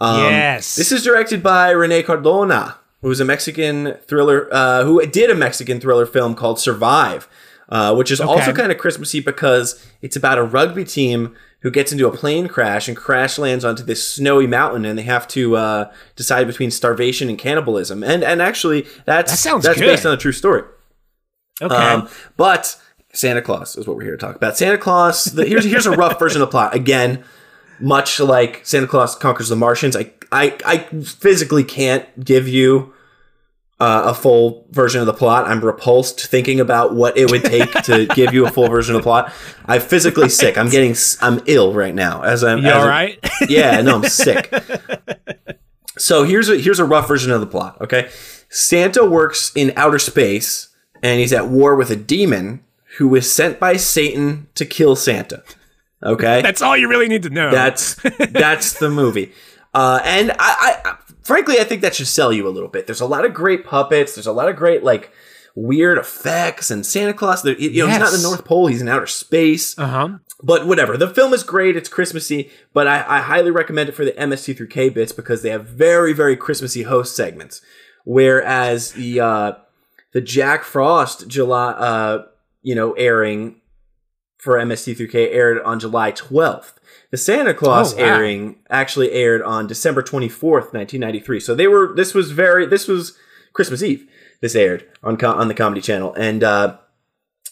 Um, 0.00 0.24
Yes. 0.24 0.74
This 0.74 0.90
is 0.90 1.04
directed 1.04 1.42
by 1.44 1.70
Rene 1.70 2.02
Cardona, 2.02 2.76
who 3.02 3.10
is 3.10 3.20
a 3.20 3.24
Mexican 3.24 3.94
thriller, 4.08 4.48
uh, 4.50 4.82
who 4.84 5.04
did 5.06 5.30
a 5.30 5.34
Mexican 5.36 5.78
thriller 5.80 6.06
film 6.06 6.34
called 6.34 6.58
Survive, 6.58 7.28
uh, 7.68 7.94
which 7.94 8.10
is 8.10 8.20
also 8.20 8.52
kind 8.52 8.70
of 8.72 8.78
Christmassy 8.78 9.20
because 9.20 9.84
it's 10.02 10.16
about 10.16 10.38
a 10.38 10.42
rugby 10.42 10.84
team 10.84 11.34
who 11.60 11.70
gets 11.70 11.90
into 11.90 12.06
a 12.06 12.16
plane 12.16 12.46
crash 12.46 12.86
and 12.86 12.96
crash 12.96 13.38
lands 13.38 13.64
onto 13.64 13.82
this 13.82 14.08
snowy 14.08 14.46
mountain, 14.46 14.84
and 14.84 14.96
they 14.98 15.02
have 15.02 15.26
to 15.28 15.56
uh, 15.56 15.92
decide 16.14 16.46
between 16.46 16.70
starvation 16.70 17.28
and 17.28 17.38
cannibalism. 17.38 18.04
And 18.04 18.22
and 18.22 18.40
actually, 18.40 18.86
that's 19.04 19.32
That 19.32 19.38
sounds 19.38 19.64
that's 19.64 19.78
good. 19.78 19.86
based 19.86 20.06
on 20.06 20.12
a 20.12 20.16
true 20.16 20.32
story. 20.32 20.62
Okay. 21.60 21.74
Um, 21.74 22.08
but 22.36 22.78
Santa 23.12 23.42
Claus 23.42 23.76
is 23.76 23.86
what 23.86 23.96
we're 23.96 24.04
here 24.04 24.16
to 24.16 24.18
talk 24.18 24.36
about. 24.36 24.56
Santa 24.56 24.78
Claus. 24.78 25.24
The, 25.24 25.44
here's 25.46 25.64
here's 25.64 25.86
a 25.86 25.92
rough 25.92 26.18
version 26.20 26.42
of 26.42 26.48
the 26.48 26.50
plot. 26.50 26.74
Again, 26.74 27.24
much 27.80 28.20
like 28.20 28.64
Santa 28.64 28.86
Claus 28.86 29.16
conquers 29.16 29.48
the 29.48 29.56
Martians, 29.56 29.96
I 29.96 30.12
I 30.30 30.56
I 30.64 30.78
physically 31.02 31.64
can't 31.64 32.06
give 32.24 32.46
you 32.46 32.92
uh, 33.78 34.04
a 34.06 34.14
full 34.14 34.66
version 34.70 35.00
of 35.00 35.06
the 35.06 35.12
plot. 35.12 35.46
I'm 35.46 35.60
repulsed 35.60 36.26
thinking 36.26 36.60
about 36.60 36.94
what 36.94 37.16
it 37.18 37.30
would 37.30 37.44
take 37.44 37.70
to 37.84 38.06
give 38.14 38.32
you 38.32 38.46
a 38.46 38.50
full 38.50 38.68
version 38.68 38.94
of 38.94 39.02
the 39.02 39.04
plot. 39.04 39.32
I'm 39.66 39.80
physically 39.80 40.22
right. 40.22 40.32
sick. 40.32 40.56
I'm 40.56 40.70
getting, 40.70 40.94
I'm 41.20 41.42
ill 41.46 41.74
right 41.74 41.94
now. 41.94 42.22
As 42.22 42.42
I'm, 42.42 42.58
you 42.58 42.68
as 42.68 42.74
all 42.74 42.88
right? 42.88 43.18
yeah, 43.48 43.80
no, 43.82 43.96
I'm 43.96 44.04
sick. 44.04 44.52
So 45.98 46.24
here's 46.24 46.48
a 46.48 46.56
here's 46.58 46.78
a 46.78 46.84
rough 46.84 47.08
version 47.08 47.32
of 47.32 47.40
the 47.40 47.46
plot. 47.46 47.80
Okay, 47.80 48.10
Santa 48.48 49.04
works 49.04 49.52
in 49.54 49.72
outer 49.76 49.98
space, 49.98 50.68
and 51.02 51.20
he's 51.20 51.32
at 51.32 51.48
war 51.48 51.74
with 51.74 51.90
a 51.90 51.96
demon 51.96 52.62
who 52.98 53.08
was 53.08 53.30
sent 53.30 53.58
by 53.58 53.76
Satan 53.76 54.48
to 54.54 54.64
kill 54.64 54.96
Santa. 54.96 55.42
Okay, 56.02 56.42
that's 56.42 56.60
all 56.60 56.76
you 56.76 56.88
really 56.88 57.08
need 57.08 57.22
to 57.22 57.30
know. 57.30 57.50
That's 57.50 57.94
that's 58.30 58.74
the 58.78 58.90
movie. 58.90 59.32
Uh, 59.72 60.00
and 60.04 60.32
I, 60.32 60.80
I, 60.84 60.96
frankly, 61.26 61.58
I 61.58 61.64
think 61.64 61.82
that 61.82 61.94
should 61.94 62.06
sell 62.06 62.32
you 62.32 62.46
a 62.46 62.50
little 62.50 62.68
bit. 62.68 62.86
There's 62.86 63.00
a 63.00 63.06
lot 63.06 63.24
of 63.24 63.34
great 63.34 63.64
puppets. 63.64 64.14
There's 64.14 64.26
a 64.26 64.32
lot 64.32 64.48
of 64.48 64.56
great 64.56 64.84
like 64.84 65.10
weird 65.56 65.98
effects 65.98 66.70
and 66.70 66.86
Santa 66.86 67.12
Claus. 67.12 67.44
You 67.44 67.54
know, 67.54 67.58
yes. 67.58 67.90
he's 67.90 67.98
not 67.98 68.14
in 68.14 68.22
the 68.22 68.28
North 68.28 68.44
Pole. 68.44 68.68
He's 68.68 68.80
in 68.80 68.88
outer 68.88 69.08
space. 69.08 69.76
Uh 69.76 69.86
huh. 69.86 70.08
But 70.42 70.66
whatever. 70.66 70.96
The 70.96 71.12
film 71.12 71.32
is 71.32 71.42
great. 71.42 71.76
It's 71.76 71.88
Christmassy, 71.88 72.50
but 72.72 72.86
I, 72.86 73.04
I 73.08 73.20
highly 73.20 73.50
recommend 73.50 73.88
it 73.88 73.92
for 73.92 74.04
the 74.04 74.12
MST3K 74.12 74.94
bits 74.94 75.12
because 75.12 75.42
they 75.42 75.50
have 75.50 75.66
very, 75.66 76.12
very 76.12 76.36
Christmassy 76.36 76.82
host 76.82 77.16
segments. 77.16 77.60
Whereas 78.04 78.92
the 78.92 79.20
uh, 79.20 79.52
the 80.12 80.20
Jack 80.20 80.62
Frost 80.62 81.26
July, 81.26 81.72
uh, 81.72 82.26
you 82.62 82.74
know, 82.74 82.92
airing 82.92 83.60
for 84.46 84.54
MST3K 84.56 85.34
aired 85.34 85.60
on 85.62 85.80
July 85.80 86.12
12th. 86.12 86.74
The 87.10 87.16
Santa 87.16 87.52
Claus 87.52 87.92
oh, 87.92 87.96
wow. 87.98 88.04
airing 88.04 88.56
actually 88.70 89.12
aired 89.12 89.42
on 89.42 89.66
December 89.66 90.02
24th, 90.02 90.72
1993. 90.72 91.40
So 91.40 91.54
they 91.54 91.66
were 91.66 91.94
this 91.94 92.14
was 92.14 92.30
very 92.30 92.64
this 92.64 92.88
was 92.88 93.18
Christmas 93.52 93.82
Eve. 93.82 94.08
This 94.40 94.54
aired 94.54 94.88
on 95.02 95.22
on 95.24 95.48
the 95.48 95.54
Comedy 95.54 95.80
Channel 95.80 96.14
and 96.14 96.42
uh, 96.44 96.78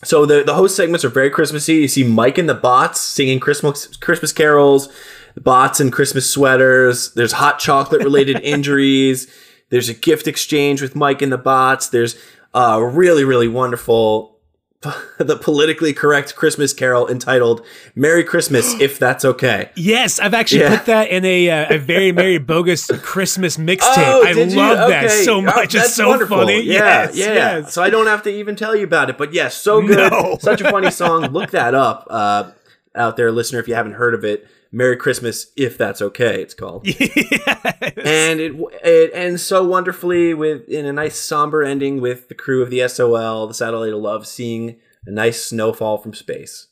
so 0.04 0.24
the 0.24 0.44
the 0.44 0.54
host 0.54 0.76
segments 0.76 1.04
are 1.04 1.09
very 1.09 1.30
Christmassy. 1.30 1.74
You 1.74 1.88
see 1.88 2.04
Mike 2.04 2.38
and 2.38 2.48
the 2.48 2.54
Bots 2.54 3.00
singing 3.00 3.40
Christmas 3.40 3.96
Christmas 3.96 4.33
carols, 4.33 4.88
the 5.35 5.40
bots 5.40 5.80
in 5.80 5.90
Christmas 5.90 6.30
sweaters. 6.30 7.12
There's 7.14 7.33
hot 7.33 7.59
chocolate 7.59 8.02
related 8.02 8.40
injuries. 8.42 9.33
There's 9.70 9.88
a 9.88 9.94
gift 9.94 10.28
exchange 10.28 10.80
with 10.80 10.94
Mike 10.94 11.22
and 11.22 11.33
the 11.33 11.38
Bots. 11.38 11.88
There's 11.88 12.16
a 12.52 12.85
really 12.85 13.24
really 13.24 13.48
wonderful 13.48 14.34
the 15.18 15.37
politically 15.37 15.92
correct 15.92 16.37
Christmas 16.37 16.73
carol 16.73 17.09
entitled 17.09 17.64
"Merry 17.94 18.25
Christmas 18.25 18.75
If 18.81 18.99
That's 18.99 19.25
Okay." 19.25 19.70
Yes, 19.77 20.18
I've 20.18 20.35
actually 20.35 20.62
yeah. 20.62 20.77
put 20.77 20.87
that 20.87 21.09
in 21.09 21.25
a 21.25 21.51
uh, 21.51 21.75
a 21.75 21.79
very 21.79 22.12
Merry 22.25 22.38
bogus 22.38 22.87
Christmas 23.03 23.57
mixtape. 23.57 23.94
Oh, 23.97 24.25
I 24.27 24.33
love 24.33 24.90
okay. 24.90 25.07
that 25.07 25.11
so 25.25 25.40
much. 25.40 25.75
Oh, 25.75 25.81
it's 25.81 25.94
so 25.94 26.09
wonderful. 26.09 26.38
funny. 26.38 26.62
Yeah, 26.62 27.05
yes, 27.05 27.16
yeah. 27.16 27.35
Yes. 27.35 27.75
So 27.75 27.83
I 27.83 27.90
don't 27.90 28.07
have 28.07 28.23
to 28.25 28.31
even 28.31 28.57
tell 28.57 28.75
you 28.75 28.85
about 28.85 29.11
it. 29.11 29.18
But 29.18 29.33
yes, 29.33 29.57
so 29.57 29.81
good. 29.81 29.94
No. 30.14 30.37
Such 30.40 30.61
a 30.61 30.70
funny 30.70 30.90
song. 30.90 31.33
Look 31.33 31.51
that 31.53 31.75
up 31.75 32.07
uh, 32.11 32.51
out 32.94 33.16
there, 33.16 33.33
listener, 33.33 33.59
if 33.61 33.68
you 33.68 33.75
haven't 33.75 33.94
heard 33.94 34.14
of 34.14 34.25
it. 34.25 34.47
Merry 34.75 34.97
Christmas, 34.97 35.53
if 35.57 35.79
that's 35.79 36.03
okay. 36.03 36.43
It's 36.43 36.53
called, 36.53 36.85
yes. 36.87 36.99
and 37.97 38.41
it 38.41 38.53
it 38.83 39.11
ends 39.15 39.43
so 39.43 39.65
wonderfully 39.65 40.35
with 40.35 40.69
in 40.69 40.85
a 40.85 40.93
nice 40.93 41.17
somber 41.17 41.63
ending 41.63 42.01
with 42.01 42.29
the 42.29 42.35
crew 42.35 42.61
of 42.61 42.71
the 42.71 42.87
SOL, 42.89 43.47
the 43.47 43.55
Satellite 43.55 43.93
of 43.93 44.01
Love, 44.01 44.27
seeing 44.27 44.77
a 45.07 45.13
nice 45.13 45.45
snowfall 45.45 45.99
from 45.99 46.13
space. 46.13 46.67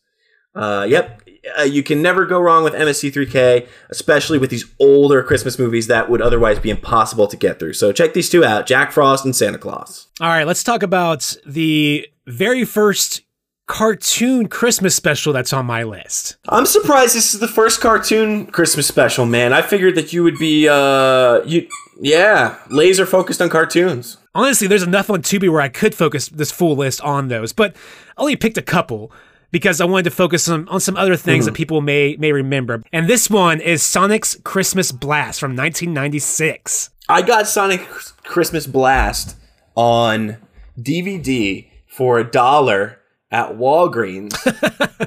Uh, 0.55 0.85
yep, 0.87 1.23
uh, 1.59 1.63
you 1.63 1.83
can 1.83 2.03
never 2.03 2.27
go 2.27 2.39
wrong 2.39 2.63
with 2.65 2.75
MST3K, 2.75 3.69
especially 3.89 4.39
with 4.39 4.51
these 4.51 4.67
older 4.79 5.23
Christmas 5.23 5.59
movies 5.59 5.87
that 5.87 6.11
would 6.11 6.21
otherwise 6.21 6.59
be 6.59 6.71
impossible 6.71 7.27
to 7.29 7.37
get 7.37 7.59
through. 7.59 7.73
So 7.73 7.93
check 7.93 8.15
these 8.15 8.29
two 8.29 8.45
out: 8.45 8.67
Jack 8.67 8.91
Frost 8.91 9.25
and 9.25 9.35
Santa 9.35 9.59
Claus. 9.59 10.09
All 10.21 10.29
right, 10.29 10.47
let's 10.47 10.65
talk 10.65 10.83
about 10.83 11.37
the 11.47 12.09
very 12.27 12.65
first 12.65 13.23
cartoon 13.73 14.49
Christmas 14.49 14.95
special 14.95 15.33
that's 15.33 15.51
on 15.51 15.65
my 15.65 15.83
list. 15.83 16.37
I'm 16.51 16.67
surprised 16.67 17.17
this 17.17 17.33
is 17.33 17.41
the 17.41 17.49
first 17.49 17.81
cartoon 17.81 18.45
Christmas 18.49 18.87
special, 18.87 19.25
man. 19.25 19.55
I 19.55 19.63
figured 19.63 19.95
that 19.95 20.13
you 20.13 20.23
would 20.23 20.39
be 20.39 20.69
uh 20.69 21.43
you 21.47 21.67
yeah, 21.99 22.59
laser 22.69 23.07
focused 23.07 23.41
on 23.41 23.49
cartoons. 23.49 24.19
Honestly, 24.35 24.67
there's 24.67 24.83
enough 24.83 25.09
on 25.09 25.23
Tubi 25.23 25.51
where 25.51 25.63
I 25.63 25.71
could 25.71 25.95
focus 25.95 26.29
this 26.29 26.53
full 26.53 26.77
list 26.77 27.01
on 27.01 27.29
those, 27.29 27.55
but 27.55 27.75
I 28.19 28.21
only 28.21 28.37
picked 28.37 28.59
a 28.59 28.63
couple 28.63 29.11
because 29.51 29.81
I 29.81 29.87
wanted 29.87 30.05
to 30.05 30.11
focus 30.11 30.51
on, 30.51 30.69
on 30.69 30.79
some 30.79 30.99
other 30.99 31.17
things 31.17 31.47
mm-hmm. 31.47 31.53
that 31.53 31.57
people 31.57 31.81
may 31.81 32.17
may 32.19 32.33
remember. 32.33 32.83
And 32.93 33.09
this 33.09 33.31
one 33.31 33.59
is 33.59 33.83
Sonic's 33.83 34.37
Christmas 34.45 34.93
Blast 34.93 35.41
from 35.41 35.57
1996. 35.57 36.91
I 37.09 37.23
got 37.23 37.49
Sonic 37.49 37.89
Christmas 38.23 38.67
Blast 38.67 39.35
on 39.75 40.37
DVD 40.79 41.69
for 41.89 42.19
a 42.19 42.25
dollar 42.31 42.99
at 43.33 43.57
Walgreens. 43.57 44.37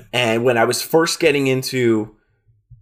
and 0.14 0.44
when 0.44 0.58
I 0.58 0.66
was 0.66 0.82
first 0.82 1.20
getting 1.20 1.48
into 1.48 2.14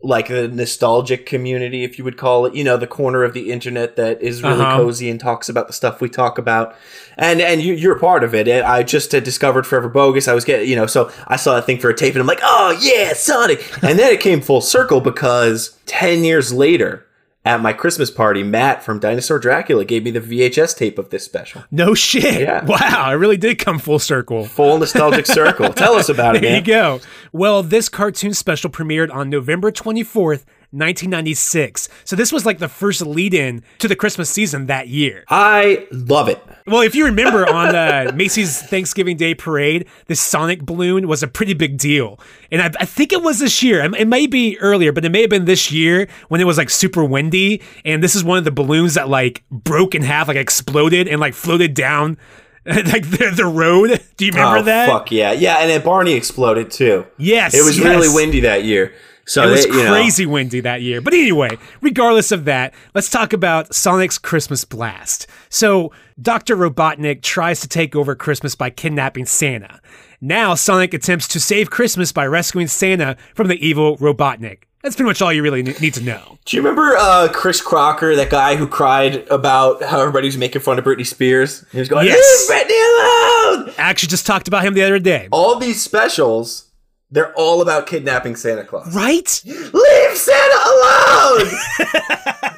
like 0.02 0.28
the 0.28 0.48
nostalgic 0.48 1.26
community, 1.26 1.84
if 1.84 1.98
you 1.98 2.04
would 2.04 2.18
call 2.18 2.46
it, 2.46 2.56
you 2.56 2.64
know, 2.64 2.76
the 2.76 2.88
corner 2.88 3.24
of 3.24 3.34
the 3.34 3.52
internet 3.52 3.96
that 3.96 4.22
is 4.22 4.44
really 4.44 4.62
uh-huh. 4.62 4.78
cozy 4.78 5.10
and 5.10 5.20
talks 5.20 5.48
about 5.48 5.68
the 5.68 5.74
stuff 5.74 6.02
we 6.02 6.10
talk 6.10 6.38
about. 6.38 6.76
And 7.18 7.40
and 7.40 7.62
you, 7.62 7.74
you're 7.74 8.00
part 8.00 8.24
of 8.24 8.34
it. 8.36 8.48
I 8.50 8.84
just 8.84 9.12
had 9.12 9.24
discovered 9.24 9.66
Forever 9.66 9.90
Bogus. 9.90 10.28
I 10.28 10.34
was 10.34 10.44
getting, 10.44 10.70
you 10.70 10.76
know, 10.76 10.88
so 10.88 11.12
I 11.28 11.38
saw 11.38 11.58
a 11.58 11.62
thing 11.62 11.80
for 11.80 11.90
a 11.90 11.96
tape 11.96 12.16
and 12.16 12.22
I'm 12.22 12.28
like, 12.28 12.42
oh 12.42 12.78
yeah, 12.82 13.14
Sonic. 13.14 13.62
And 13.84 13.98
then 13.98 14.12
it 14.12 14.20
came 14.20 14.42
full 14.42 14.62
circle 14.62 15.00
because 15.00 15.78
10 15.86 16.24
years 16.24 16.52
later, 16.52 17.06
at 17.46 17.62
my 17.62 17.74
Christmas 17.74 18.10
party, 18.10 18.42
Matt 18.42 18.84
from 18.84 19.00
Dinosaur 19.00 19.38
Dracula 19.38 19.84
gave 19.84 20.04
me 20.04 20.12
the 20.12 20.22
VHS 20.22 20.78
tape 20.78 20.98
of 20.98 21.10
this 21.10 21.26
special. 21.26 21.64
No 21.72 21.94
shit. 21.94 22.42
Yeah. 22.42 22.64
Wow. 22.66 22.78
I 23.06 23.12
really 23.14 23.36
did 23.38 23.60
come 23.60 23.80
full 23.80 24.00
circle. 24.00 24.46
Full 24.46 24.78
nostalgic 24.78 25.26
circle. 25.26 25.74
Tell 25.74 25.96
us 25.96 26.10
about 26.10 26.36
it. 26.38 26.42
There 26.44 26.52
man. 26.52 26.60
you 26.62 26.66
go. 26.66 27.00
Well, 27.32 27.64
this 27.64 27.88
cartoon 27.90 28.34
special 28.34 28.70
premiered 28.70 29.14
on 29.14 29.30
November 29.30 29.72
24th, 29.72 30.44
1996. 30.74 31.88
So 32.04 32.16
this 32.16 32.32
was 32.32 32.46
like 32.46 32.58
the 32.58 32.68
first 32.68 33.02
lead 33.02 33.34
in 33.34 33.64
to 33.78 33.88
the 33.88 33.96
Christmas 33.96 34.30
season 34.30 34.66
that 34.66 34.88
year. 34.88 35.24
I 35.30 35.88
love 35.92 36.30
it. 36.30 36.44
Well, 36.66 36.82
if 36.82 36.96
you 36.96 37.06
remember 37.06 37.48
on 37.54 37.76
uh, 37.76 38.12
Macy's 38.16 38.62
Thanksgiving 38.62 39.16
Day 39.16 39.36
Parade, 39.36 39.88
the 40.08 40.16
Sonic 40.16 40.64
balloon 40.64 41.08
was 41.08 41.22
a 41.22 41.28
pretty 41.28 41.54
big 41.54 41.78
deal. 41.78 42.20
And 42.52 42.62
I, 42.62 42.72
I, 42.80 42.86
think 42.86 43.14
it 43.14 43.22
was 43.22 43.40
this 43.40 43.62
year. 43.62 43.82
It 43.84 44.08
may 44.08 44.26
be 44.26 44.58
earlier, 44.60 44.92
but 44.92 45.06
it 45.06 45.10
may 45.10 45.22
have 45.22 45.30
been 45.30 45.46
this 45.46 45.72
year 45.72 46.08
when 46.30 46.42
it 46.42 46.46
was 46.46 46.58
like 46.58 46.72
super 46.72 47.04
windy. 47.04 47.62
And 47.86 48.04
this 48.04 48.16
is 48.16 48.24
one 48.24 48.40
of 48.40 48.44
the 48.44 48.52
balloons 48.52 48.96
that 48.96 49.10
like 49.10 49.44
broke 49.52 49.94
in 49.94 50.02
half, 50.02 50.28
like 50.28 50.38
exploded 50.38 51.08
and 51.08 51.22
like 51.22 51.36
floated 51.36 51.76
down 51.76 52.18
like 52.66 53.10
the, 53.10 53.32
the 53.36 53.46
road. 53.46 54.02
Do 54.18 54.26
you 54.26 54.32
remember 54.32 54.60
oh, 54.60 54.64
that? 54.64 54.88
Fuck 54.88 55.12
yeah. 55.12 55.34
Yeah. 55.34 55.58
And 55.58 55.70
then 55.70 55.84
Barney 55.84 56.14
exploded 56.14 56.72
too. 56.72 57.06
Yes. 57.18 57.54
It 57.54 57.64
was 57.64 57.78
yes. 57.78 57.86
really 57.86 58.14
windy 58.14 58.40
that 58.42 58.64
year. 58.64 58.94
So 59.26 59.48
it 59.48 59.52
was 59.52 59.66
crazy 59.66 60.26
know. 60.26 60.34
windy 60.34 60.60
that 60.62 60.82
year. 60.82 61.02
But 61.02 61.14
anyway, 61.14 61.58
regardless 61.82 62.32
of 62.32 62.46
that, 62.46 62.74
let's 62.94 63.10
talk 63.10 63.34
about 63.34 63.74
Sonic's 63.74 64.18
Christmas 64.18 64.66
Blast. 64.66 65.28
So 65.50 65.92
Dr. 66.22 66.56
Robotnik 66.56 67.22
tries 67.22 67.62
to 67.62 67.68
take 67.68 67.96
over 67.96 68.16
Christmas 68.16 68.56
by 68.56 68.70
kidnapping 68.70 69.26
Santa. 69.26 69.80
Now 70.20 70.56
Sonic 70.56 70.94
attempts 70.94 71.28
to 71.30 71.40
save 71.40 71.70
Christmas 71.70 72.12
by 72.12 72.26
rescuing 72.26 72.68
Santa 72.68 73.18
from 73.34 73.48
the 73.48 73.66
evil 73.66 73.98
Robotnik. 73.98 74.64
That's 74.82 74.98
pretty 74.98 75.08
much 75.08 75.22
all 75.22 75.32
you 75.32 75.42
really 75.42 75.64
need 75.64 75.94
to 75.94 76.04
know. 76.04 76.38
Do 76.44 76.58
you 76.58 76.62
remember 76.62 76.98
uh, 76.98 77.30
Chris 77.32 77.62
Crocker, 77.62 78.18
that 78.18 78.30
guy 78.30 78.58
who 78.58 78.68
cried 78.68 79.26
about 79.30 79.82
how 79.82 80.02
everybody 80.02 80.28
was 80.28 80.38
making 80.38 80.62
fun 80.62 80.78
of 80.78 80.84
Britney 80.84 81.08
Spears? 81.08 81.66
He 81.72 81.80
was 81.80 81.88
going, 81.88 82.06
yes. 82.06 82.50
"Leave 82.50 82.60
Britney 82.60 83.60
alone." 83.62 83.74
I 83.78 83.82
actually 83.84 84.10
just 84.10 84.26
talked 84.26 84.50
about 84.50 84.66
him 84.66 84.74
the 84.74 84.84
other 84.84 85.00
day. 85.00 85.30
All 85.32 85.58
these 85.58 85.82
specials 85.82 86.66
they're 87.14 87.34
all 87.36 87.62
about 87.62 87.86
kidnapping 87.88 88.36
Santa 88.36 88.66
Claus. 88.66 88.94
Right? 88.94 89.42
Leave 89.46 90.18
Santa 90.18 90.60
alone! 90.66 91.46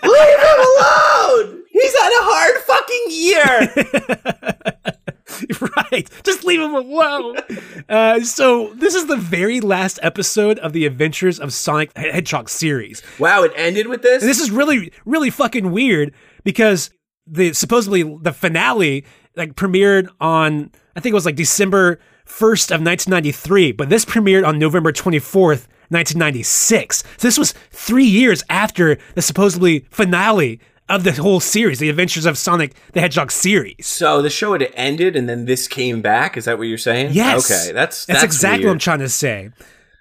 Leave 0.03 0.39
him 0.39 0.59
alone! 0.71 1.63
He's 1.69 1.93
had 1.99 2.09
a 2.09 2.23
hard 2.23 2.57
fucking 2.63 3.05
year! 3.11 3.73
right. 5.91 6.09
Just 6.23 6.45
leave 6.45 6.61
him 6.61 6.73
alone. 6.73 7.37
Uh, 7.89 8.21
so, 8.21 8.73
this 8.75 8.95
is 8.95 9.07
the 9.07 9.17
very 9.17 9.59
last 9.59 9.99
episode 10.01 10.57
of 10.59 10.71
the 10.71 10.85
Adventures 10.85 11.37
of 11.37 11.51
Sonic 11.51 11.95
Hedgehog 11.97 12.47
series. 12.47 13.03
Wow, 13.19 13.43
it 13.43 13.51
ended 13.55 13.87
with 13.87 14.03
this? 14.03 14.23
And 14.23 14.29
this 14.29 14.39
is 14.39 14.51
really, 14.51 14.93
really 15.05 15.29
fucking 15.29 15.71
weird 15.71 16.13
because 16.45 16.91
the 17.27 17.51
supposedly 17.53 18.03
the 18.21 18.31
finale 18.31 19.03
like 19.35 19.55
premiered 19.55 20.07
on 20.21 20.71
I 20.95 20.99
think 20.99 21.11
it 21.11 21.15
was 21.15 21.25
like 21.25 21.35
December 21.35 21.99
1st 22.25 22.71
of 22.71 22.81
1993, 22.81 23.71
but 23.71 23.89
this 23.89 24.05
premiered 24.05 24.45
on 24.45 24.59
November 24.59 24.91
24th, 24.91 25.67
1996. 25.89 26.97
So 26.97 27.27
this 27.27 27.37
was 27.37 27.53
three 27.71 28.05
years 28.05 28.43
after 28.49 28.97
the 29.13 29.21
supposedly 29.21 29.85
finale 29.91 30.59
of 30.87 31.03
the 31.03 31.11
whole 31.13 31.39
series, 31.39 31.79
the 31.79 31.89
Adventures 31.89 32.25
of 32.25 32.37
Sonic 32.37 32.73
the 32.93 33.01
Hedgehog 33.01 33.31
series. 33.31 33.87
So 33.87 34.21
the 34.21 34.29
show 34.29 34.53
had 34.53 34.69
ended, 34.75 35.15
and 35.15 35.27
then 35.27 35.45
this 35.45 35.67
came 35.67 36.01
back. 36.01 36.37
Is 36.37 36.45
that 36.45 36.57
what 36.57 36.67
you're 36.67 36.77
saying? 36.77 37.13
Yes. 37.13 37.49
Okay, 37.49 37.71
that's 37.71 38.05
that's, 38.05 38.21
that's 38.21 38.23
exactly 38.23 38.65
weird. 38.65 38.67
what 38.67 38.73
I'm 38.73 38.79
trying 38.79 38.99
to 38.99 39.09
say, 39.09 39.49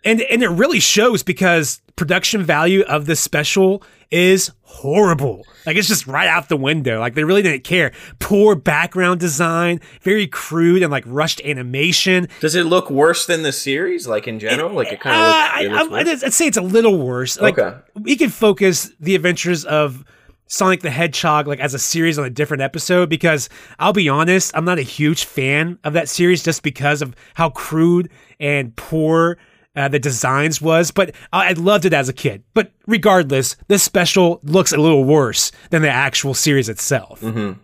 and 0.04 0.20
and 0.22 0.42
it 0.42 0.48
really 0.48 0.80
shows 0.80 1.22
because 1.22 1.80
production 1.96 2.42
value 2.42 2.82
of 2.82 3.06
the 3.06 3.16
special 3.16 3.82
is 4.10 4.50
horrible. 4.62 5.44
Like 5.66 5.76
it's 5.76 5.88
just 5.88 6.06
right 6.06 6.28
out 6.28 6.48
the 6.48 6.56
window. 6.56 6.98
Like 7.00 7.14
they 7.14 7.24
really 7.24 7.42
didn't 7.42 7.64
care. 7.64 7.92
Poor 8.18 8.54
background 8.54 9.20
design, 9.20 9.80
very 10.02 10.26
crude 10.26 10.82
and 10.82 10.90
like 10.90 11.04
rushed 11.06 11.40
animation. 11.42 12.28
Does 12.40 12.54
it 12.54 12.64
look 12.64 12.90
worse 12.90 13.26
than 13.26 13.42
the 13.42 13.52
series, 13.52 14.06
like 14.06 14.26
in 14.28 14.38
general? 14.38 14.72
Like 14.74 14.92
it 14.92 15.00
kind 15.00 15.16
of. 15.16 15.22
Uh, 15.22 15.80
looks, 15.80 15.92
I, 15.92 15.98
I'd, 16.12 16.24
I'd 16.24 16.32
say 16.32 16.46
it's 16.46 16.56
a 16.56 16.62
little 16.62 16.98
worse. 16.98 17.40
Like 17.40 17.58
Okay. 17.58 17.76
we 17.94 18.16
could 18.16 18.32
focus 18.32 18.92
the 19.00 19.14
adventures 19.14 19.64
of 19.64 20.04
Sonic 20.46 20.82
the 20.82 20.90
Hedgehog 20.90 21.46
like 21.48 21.60
as 21.60 21.72
a 21.74 21.78
series 21.78 22.18
on 22.18 22.24
a 22.24 22.30
different 22.30 22.62
episode 22.62 23.08
because 23.08 23.48
I'll 23.78 23.92
be 23.94 24.08
honest, 24.08 24.52
I'm 24.54 24.64
not 24.64 24.78
a 24.78 24.82
huge 24.82 25.24
fan 25.24 25.78
of 25.84 25.94
that 25.94 26.08
series 26.08 26.42
just 26.42 26.62
because 26.62 27.00
of 27.00 27.16
how 27.34 27.50
crude 27.50 28.10
and 28.38 28.74
poor 28.76 29.38
uh, 29.76 29.88
the 29.88 29.98
designs 29.98 30.60
was, 30.60 30.90
but 30.90 31.14
I 31.32 31.50
I 31.50 31.52
loved 31.52 31.84
it 31.84 31.92
as 31.92 32.08
a 32.08 32.12
kid. 32.12 32.42
But 32.54 32.72
regardless, 32.86 33.56
this 33.68 33.82
special 33.82 34.40
looks 34.44 34.72
a 34.72 34.76
little 34.78 35.04
worse 35.04 35.52
than 35.70 35.82
the 35.82 35.90
actual 35.90 36.34
series 36.34 36.68
itself. 36.68 37.20
Mm-hmm. 37.20 37.60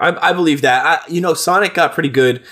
I, 0.00 0.30
I 0.30 0.32
believe 0.32 0.62
that. 0.62 0.84
I, 0.84 1.10
you 1.10 1.20
know, 1.20 1.34
Sonic 1.34 1.74
got 1.74 1.92
pretty 1.92 2.08
good 2.08 2.42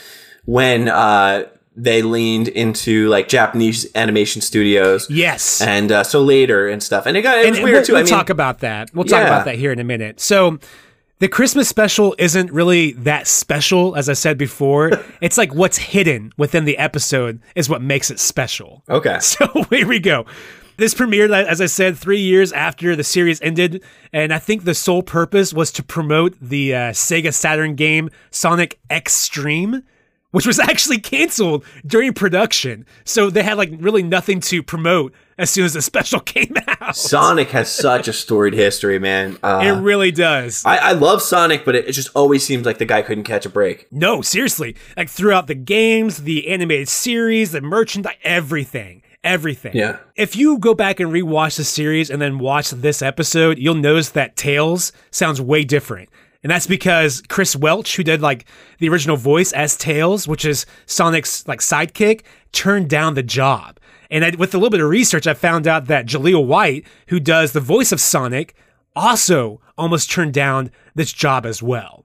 when 0.45 0.89
uh, 0.89 1.45
they 1.75 2.03
leaned 2.03 2.49
into 2.49 3.09
like 3.09 3.29
Japanese 3.29 3.87
animation 3.95 4.43
studios. 4.43 5.09
Yes. 5.11 5.61
And 5.61 5.91
uh, 5.91 6.05
so 6.05 6.23
later 6.23 6.69
and 6.69 6.83
stuff, 6.83 7.07
and 7.07 7.17
it 7.17 7.23
got 7.23 7.39
it 7.39 7.49
was 7.49 7.59
and 7.59 7.65
weird 7.65 7.75
we'll, 7.77 7.85
too. 7.85 7.93
We'll 7.95 8.01
I 8.01 8.05
mean, 8.05 8.11
talk 8.11 8.31
about 8.31 8.61
that. 8.61 8.95
We'll 8.95 9.05
talk 9.05 9.21
Yeah. 9.21 9.27
about 9.27 9.45
that 9.47 9.57
here 9.57 9.73
in 9.73 9.79
a 9.79 9.85
minute. 9.85 10.21
So, 10.21 10.59
the 11.21 11.29
Christmas 11.29 11.69
special 11.69 12.15
isn't 12.19 12.51
really 12.51 12.93
that 12.93 13.27
special, 13.29 13.95
as 13.95 14.09
I 14.09 14.15
said 14.15 14.37
before. 14.37 14.91
it's 15.21 15.39
like 15.39 15.55
what's 15.55 15.79
hidden 15.79 16.33
within 16.37 16.65
the 16.65 16.79
episode 16.79 17.41
is 17.55 17.69
what 17.69 17.83
makes 17.83 18.11
it 18.11 18.19
special. 18.19 18.83
okay, 18.89 19.19
So 19.21 19.47
here 19.71 19.87
we 19.87 20.01
go. 20.01 20.27
This 20.79 20.95
premiered, 20.95 21.31
as 21.31 21.61
I 21.61 21.67
said, 21.67 21.99
three 21.99 22.21
years 22.21 22.53
after 22.53 22.97
the 22.97 23.05
series 23.05 23.39
ended, 23.43 23.85
and 24.15 24.33
I 24.33 24.39
think 24.39 24.65
the 24.65 24.75
sole 24.75 25.03
purpose 25.03 25.53
was 25.53 25.71
to 25.73 25.83
promote 25.83 26.41
the 26.41 26.75
uh, 26.75 26.79
Sega 26.93 27.35
Saturn 27.35 27.75
game 27.75 28.09
Sonic 28.31 28.81
X-treme, 28.89 29.83
which 30.31 30.47
was 30.47 30.59
actually 30.71 30.99
canceled 30.99 31.67
during 31.87 32.15
production. 32.15 32.87
So 33.05 33.29
they 33.29 33.43
had 33.43 33.59
like 33.59 33.71
really 33.79 34.03
nothing 34.03 34.41
to 34.41 34.63
promote 34.63 35.13
as 35.41 35.51
soon 35.51 35.65
as 35.65 35.73
the 35.73 35.83
special 35.83 36.21
came 36.35 36.55
out. 36.69 36.95
Sonic 36.95 37.51
has 37.51 37.71
such 37.75 38.07
a 38.07 38.13
storied 38.13 38.55
history, 38.55 38.99
man. 38.99 39.39
Uh, 39.43 39.61
It 39.65 39.81
really 39.81 40.13
does. 40.13 40.65
I, 40.65 40.77
I 40.77 40.93
love 40.93 41.23
Sonic, 41.23 41.65
but 41.65 41.75
it, 41.75 41.89
it 41.89 41.93
just 41.93 42.11
always 42.15 42.45
seems 42.45 42.65
like 42.67 42.79
the 42.79 42.85
guy 42.85 43.03
couldn't 43.03 43.25
catch 43.25 43.47
a 43.47 43.49
break. 43.49 43.87
no, 43.91 44.23
seriously. 44.23 44.77
Like 44.97 45.09
throughout 45.09 45.47
the 45.47 45.55
games, 45.55 46.19
the 46.23 46.49
animated 46.49 46.89
series, 46.89 47.53
the 47.53 47.61
merchandise, 47.61 48.15
everything. 48.23 49.03
Everything. 49.25 49.77
Yeah. 49.77 49.99
If 50.17 50.35
you 50.37 50.59
go 50.59 50.75
back 50.75 50.99
and 51.01 51.11
rewatch 51.11 51.57
the 51.57 51.65
series 51.65 52.09
and 52.11 52.23
then 52.23 52.39
watch 52.39 52.71
this 52.71 53.03
episode, 53.03 53.59
you'll 53.59 53.75
notice 53.75 54.11
that 54.11 54.37
Tails 54.37 54.93
sounds 55.11 55.41
way 55.41 55.65
different. 55.65 56.09
And 56.43 56.51
that's 56.51 56.67
because 56.67 57.23
Chris 57.29 57.55
Welch, 57.55 57.97
who 57.97 58.03
did 58.03 58.23
like 58.23 58.47
the 58.79 58.89
original 58.89 59.19
voice 59.19 59.53
as 59.53 59.77
Tails, 59.77 60.27
which 60.27 60.47
is 60.47 60.65
Sonic's 60.87 61.47
like 61.47 61.61
sidekick, 61.61 62.23
turned 62.53 62.89
down 62.89 63.13
the 63.15 63.23
job. 63.23 63.79
And 64.11 64.25
I, 64.25 64.31
with 64.37 64.55
a 64.55 64.59
little 64.59 64.71
bit 64.71 64.81
of 64.81 64.89
research, 64.89 65.27
I 65.27 65.35
found 65.35 65.67
out 65.67 65.87
that 65.87 66.07
Jaleel 66.07 66.45
White, 66.45 66.85
who 67.09 67.21
does 67.21 67.53
the 67.53 67.61
voice 67.61 67.93
of 67.93 68.01
Sonic, 68.01 68.55
also 68.97 69.61
almost 69.79 70.11
turned 70.11 70.35
down 70.35 70.71
this 70.95 71.13
job 71.13 71.47
as 71.47 71.63
well. 71.63 72.05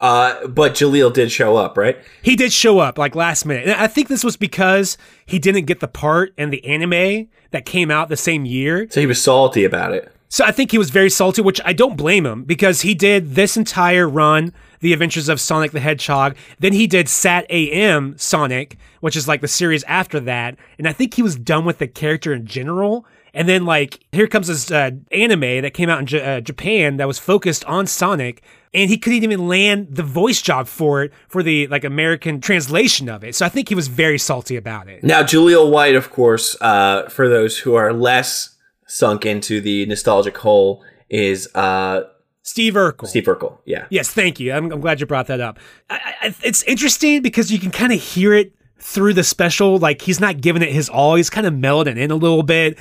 Uh, 0.00 0.48
but 0.48 0.72
Jaleel 0.74 1.12
did 1.12 1.30
show 1.30 1.56
up, 1.56 1.78
right? 1.78 1.96
He 2.22 2.34
did 2.34 2.52
show 2.52 2.80
up 2.80 2.98
like 2.98 3.14
last 3.14 3.46
minute. 3.46 3.68
And 3.68 3.80
I 3.80 3.86
think 3.86 4.08
this 4.08 4.24
was 4.24 4.36
because 4.36 4.98
he 5.26 5.38
didn't 5.38 5.66
get 5.66 5.78
the 5.78 5.86
part 5.86 6.34
in 6.36 6.50
the 6.50 6.64
anime 6.64 7.28
that 7.52 7.64
came 7.64 7.90
out 7.90 8.08
the 8.08 8.16
same 8.16 8.44
year. 8.44 8.88
So 8.90 9.00
he 9.00 9.06
was 9.06 9.22
salty 9.22 9.64
about 9.64 9.92
it. 9.92 10.12
So 10.28 10.44
I 10.44 10.50
think 10.50 10.72
he 10.72 10.78
was 10.78 10.90
very 10.90 11.10
salty, 11.10 11.42
which 11.42 11.60
I 11.64 11.72
don't 11.72 11.96
blame 11.96 12.26
him 12.26 12.42
because 12.42 12.80
he 12.80 12.94
did 12.94 13.34
this 13.34 13.56
entire 13.56 14.08
run, 14.08 14.52
The 14.82 14.92
Adventures 14.92 15.28
of 15.28 15.40
Sonic 15.40 15.72
the 15.72 15.80
Hedgehog. 15.80 16.36
Then 16.58 16.74
he 16.74 16.86
did 16.86 17.06
SatAM 17.06 18.20
Sonic, 18.20 18.76
which 19.00 19.16
is 19.16 19.26
like 19.26 19.40
the 19.40 19.48
series 19.48 19.82
after 19.84 20.20
that. 20.20 20.56
And 20.78 20.86
I 20.86 20.92
think 20.92 21.14
he 21.14 21.22
was 21.22 21.36
done 21.36 21.64
with 21.64 21.78
the 21.78 21.88
character 21.88 22.34
in 22.34 22.46
general. 22.46 23.06
And 23.34 23.48
then 23.48 23.64
like 23.64 24.00
here 24.12 24.26
comes 24.26 24.48
this 24.48 24.70
uh, 24.70 24.90
anime 25.10 25.62
that 25.62 25.72
came 25.72 25.88
out 25.88 26.00
in 26.00 26.06
J- 26.06 26.36
uh, 26.36 26.40
Japan 26.40 26.98
that 26.98 27.06
was 27.08 27.18
focused 27.18 27.64
on 27.64 27.86
Sonic, 27.86 28.42
and 28.74 28.90
he 28.90 28.98
couldn't 28.98 29.22
even 29.22 29.48
land 29.48 29.88
the 29.90 30.02
voice 30.02 30.42
job 30.42 30.66
for 30.66 31.04
it 31.04 31.12
for 31.28 31.42
the 31.42 31.66
like 31.68 31.84
American 31.84 32.40
translation 32.40 33.08
of 33.08 33.24
it. 33.24 33.34
So 33.34 33.46
I 33.46 33.48
think 33.48 33.68
he 33.68 33.74
was 33.74 33.88
very 33.88 34.18
salty 34.18 34.56
about 34.56 34.88
it. 34.88 35.02
Now, 35.02 35.22
Jaleel 35.22 35.70
White, 35.70 35.94
of 35.94 36.10
course, 36.10 36.56
uh, 36.60 37.08
for 37.08 37.28
those 37.28 37.58
who 37.60 37.74
are 37.74 37.92
less 37.92 38.56
sunk 38.86 39.24
into 39.24 39.60
the 39.60 39.86
nostalgic 39.86 40.36
hole, 40.36 40.84
is 41.08 41.48
uh, 41.54 42.02
Steve 42.42 42.74
Urkel. 42.74 43.06
Steve 43.06 43.24
Urkel. 43.24 43.58
Yeah. 43.64 43.86
Yes, 43.90 44.10
thank 44.10 44.40
you. 44.40 44.52
I'm, 44.52 44.70
I'm 44.72 44.80
glad 44.80 45.00
you 45.00 45.06
brought 45.06 45.28
that 45.28 45.40
up. 45.40 45.58
I, 45.88 46.14
I, 46.22 46.34
it's 46.42 46.62
interesting 46.64 47.22
because 47.22 47.50
you 47.50 47.58
can 47.58 47.70
kind 47.70 47.92
of 47.92 48.00
hear 48.00 48.34
it 48.34 48.52
through 48.78 49.14
the 49.14 49.24
special. 49.24 49.78
Like 49.78 50.02
he's 50.02 50.20
not 50.20 50.40
giving 50.40 50.62
it 50.62 50.70
his 50.70 50.88
all. 50.88 51.14
He's 51.14 51.30
kind 51.30 51.46
of 51.46 51.54
melding 51.54 51.96
in 51.96 52.10
a 52.10 52.16
little 52.16 52.42
bit. 52.42 52.78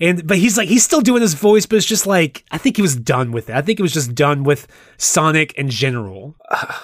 And 0.00 0.26
but 0.26 0.38
he's 0.38 0.56
like 0.56 0.68
he's 0.68 0.82
still 0.82 1.02
doing 1.02 1.22
his 1.22 1.34
voice, 1.34 1.66
but 1.66 1.76
it's 1.76 1.86
just 1.86 2.06
like 2.06 2.44
I 2.50 2.58
think 2.58 2.76
he 2.76 2.82
was 2.82 2.96
done 2.96 3.30
with 3.30 3.50
it. 3.50 3.54
I 3.54 3.62
think 3.62 3.78
it 3.78 3.82
was 3.82 3.92
just 3.92 4.14
done 4.14 4.42
with 4.42 4.66
Sonic 4.96 5.52
in 5.52 5.68
general. 5.68 6.34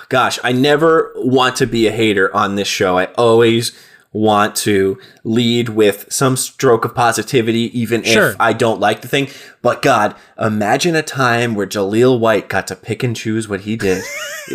Gosh, 0.09 0.39
I 0.45 0.53
never 0.53 1.13
want 1.17 1.57
to 1.57 1.67
be 1.67 1.89
a 1.89 1.91
hater 1.91 2.33
on 2.37 2.55
this 2.55 2.69
show. 2.69 2.97
I 2.99 3.07
always 3.17 3.73
want 4.13 4.57
to 4.57 4.99
lead 5.23 5.69
with 5.69 6.07
some 6.11 6.35
stroke 6.37 6.85
of 6.85 6.95
positivity, 6.95 7.79
even 7.79 8.03
Sure. 8.03 8.31
if 8.31 8.37
I 8.41 8.53
don't 8.55 8.81
like 8.81 9.03
the 9.03 9.09
thing. 9.09 9.29
But 9.61 9.83
God, 9.83 10.15
imagine 10.41 10.97
a 10.97 11.03
time 11.03 11.55
where 11.55 11.67
Jaleel 11.67 12.19
White 12.19 12.49
got 12.49 12.67
to 12.69 12.77
pick 12.77 13.03
and 13.03 13.15
choose 13.15 13.49
what 13.49 13.61
he 13.61 13.77
did. 13.77 14.03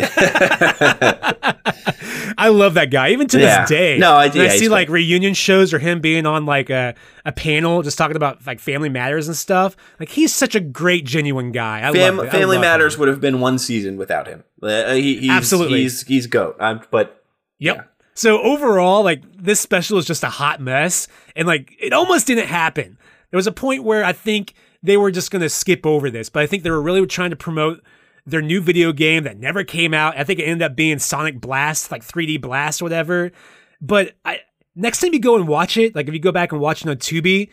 I 2.36 2.48
love 2.48 2.74
that 2.74 2.90
guy, 2.90 3.10
even 3.10 3.28
to 3.28 3.38
Yeah. 3.40 3.60
this 3.60 3.68
day. 3.70 3.98
No, 3.98 4.14
I- 4.14 4.28
When 4.28 4.40
I 4.40 4.48
see 4.56 4.68
like 4.68 4.88
reunion 4.88 5.34
shows 5.34 5.72
or 5.72 5.78
him 5.78 6.00
being 6.00 6.26
on 6.26 6.46
like 6.46 6.68
a, 6.70 6.94
a 7.24 7.32
panel 7.32 7.82
just 7.82 7.96
talking 7.96 8.16
about 8.16 8.44
like 8.46 8.58
family 8.60 8.88
matters 8.88 9.28
and 9.28 9.36
stuff. 9.36 9.76
Like 10.00 10.08
he's 10.08 10.34
such 10.34 10.54
a 10.54 10.60
great, 10.60 11.04
genuine 11.04 11.52
guy. 11.52 11.88
I 11.88 11.92
Fam- 11.92 12.16
love 12.16 12.26
it. 12.26 12.28
I 12.28 12.32
Family 12.32 12.56
love 12.56 12.62
Matters 12.64 12.94
him. 12.94 13.00
would 13.00 13.08
have 13.08 13.20
been 13.20 13.40
one 13.40 13.58
season 13.58 13.96
without 13.96 14.26
him. 14.26 14.42
Uh, 14.62 14.94
he, 14.94 15.20
he's, 15.20 15.30
Absolutely. 15.30 15.82
he's 15.82 16.02
he's 16.02 16.26
goat. 16.26 16.56
Um, 16.58 16.80
but 16.90 17.22
Yep. 17.60 17.88
So 18.14 18.40
overall, 18.40 19.02
like 19.02 19.22
this 19.36 19.60
special 19.60 19.98
is 19.98 20.06
just 20.06 20.22
a 20.22 20.30
hot 20.30 20.60
mess, 20.60 21.08
and 21.34 21.46
like 21.46 21.74
it 21.78 21.92
almost 21.92 22.26
didn't 22.26 22.46
happen. 22.46 22.96
There 23.30 23.38
was 23.38 23.46
a 23.46 23.52
point 23.52 23.84
where 23.84 24.04
I 24.04 24.12
think 24.12 24.54
they 24.82 24.96
were 24.96 25.10
just 25.10 25.30
gonna 25.30 25.48
skip 25.48 25.84
over 25.84 26.10
this, 26.10 26.28
but 26.28 26.42
I 26.42 26.46
think 26.46 26.62
they 26.62 26.70
were 26.70 26.82
really 26.82 27.04
trying 27.06 27.30
to 27.30 27.36
promote 27.36 27.82
their 28.26 28.42
new 28.42 28.60
video 28.60 28.92
game 28.92 29.24
that 29.24 29.38
never 29.38 29.64
came 29.64 29.92
out. 29.92 30.16
I 30.16 30.24
think 30.24 30.38
it 30.38 30.44
ended 30.44 30.62
up 30.62 30.76
being 30.76 30.98
Sonic 30.98 31.40
Blast, 31.40 31.90
like 31.90 32.02
3D 32.04 32.40
Blast, 32.40 32.80
or 32.80 32.86
whatever. 32.86 33.32
But 33.80 34.14
I 34.24 34.40
next 34.76 35.00
time 35.00 35.12
you 35.12 35.20
go 35.20 35.36
and 35.36 35.48
watch 35.48 35.76
it, 35.76 35.94
like 35.94 36.08
if 36.08 36.14
you 36.14 36.20
go 36.20 36.32
back 36.32 36.52
and 36.52 36.60
watch 36.60 36.82
it 36.82 36.88
on 36.88 36.96
Tubi, 36.96 37.50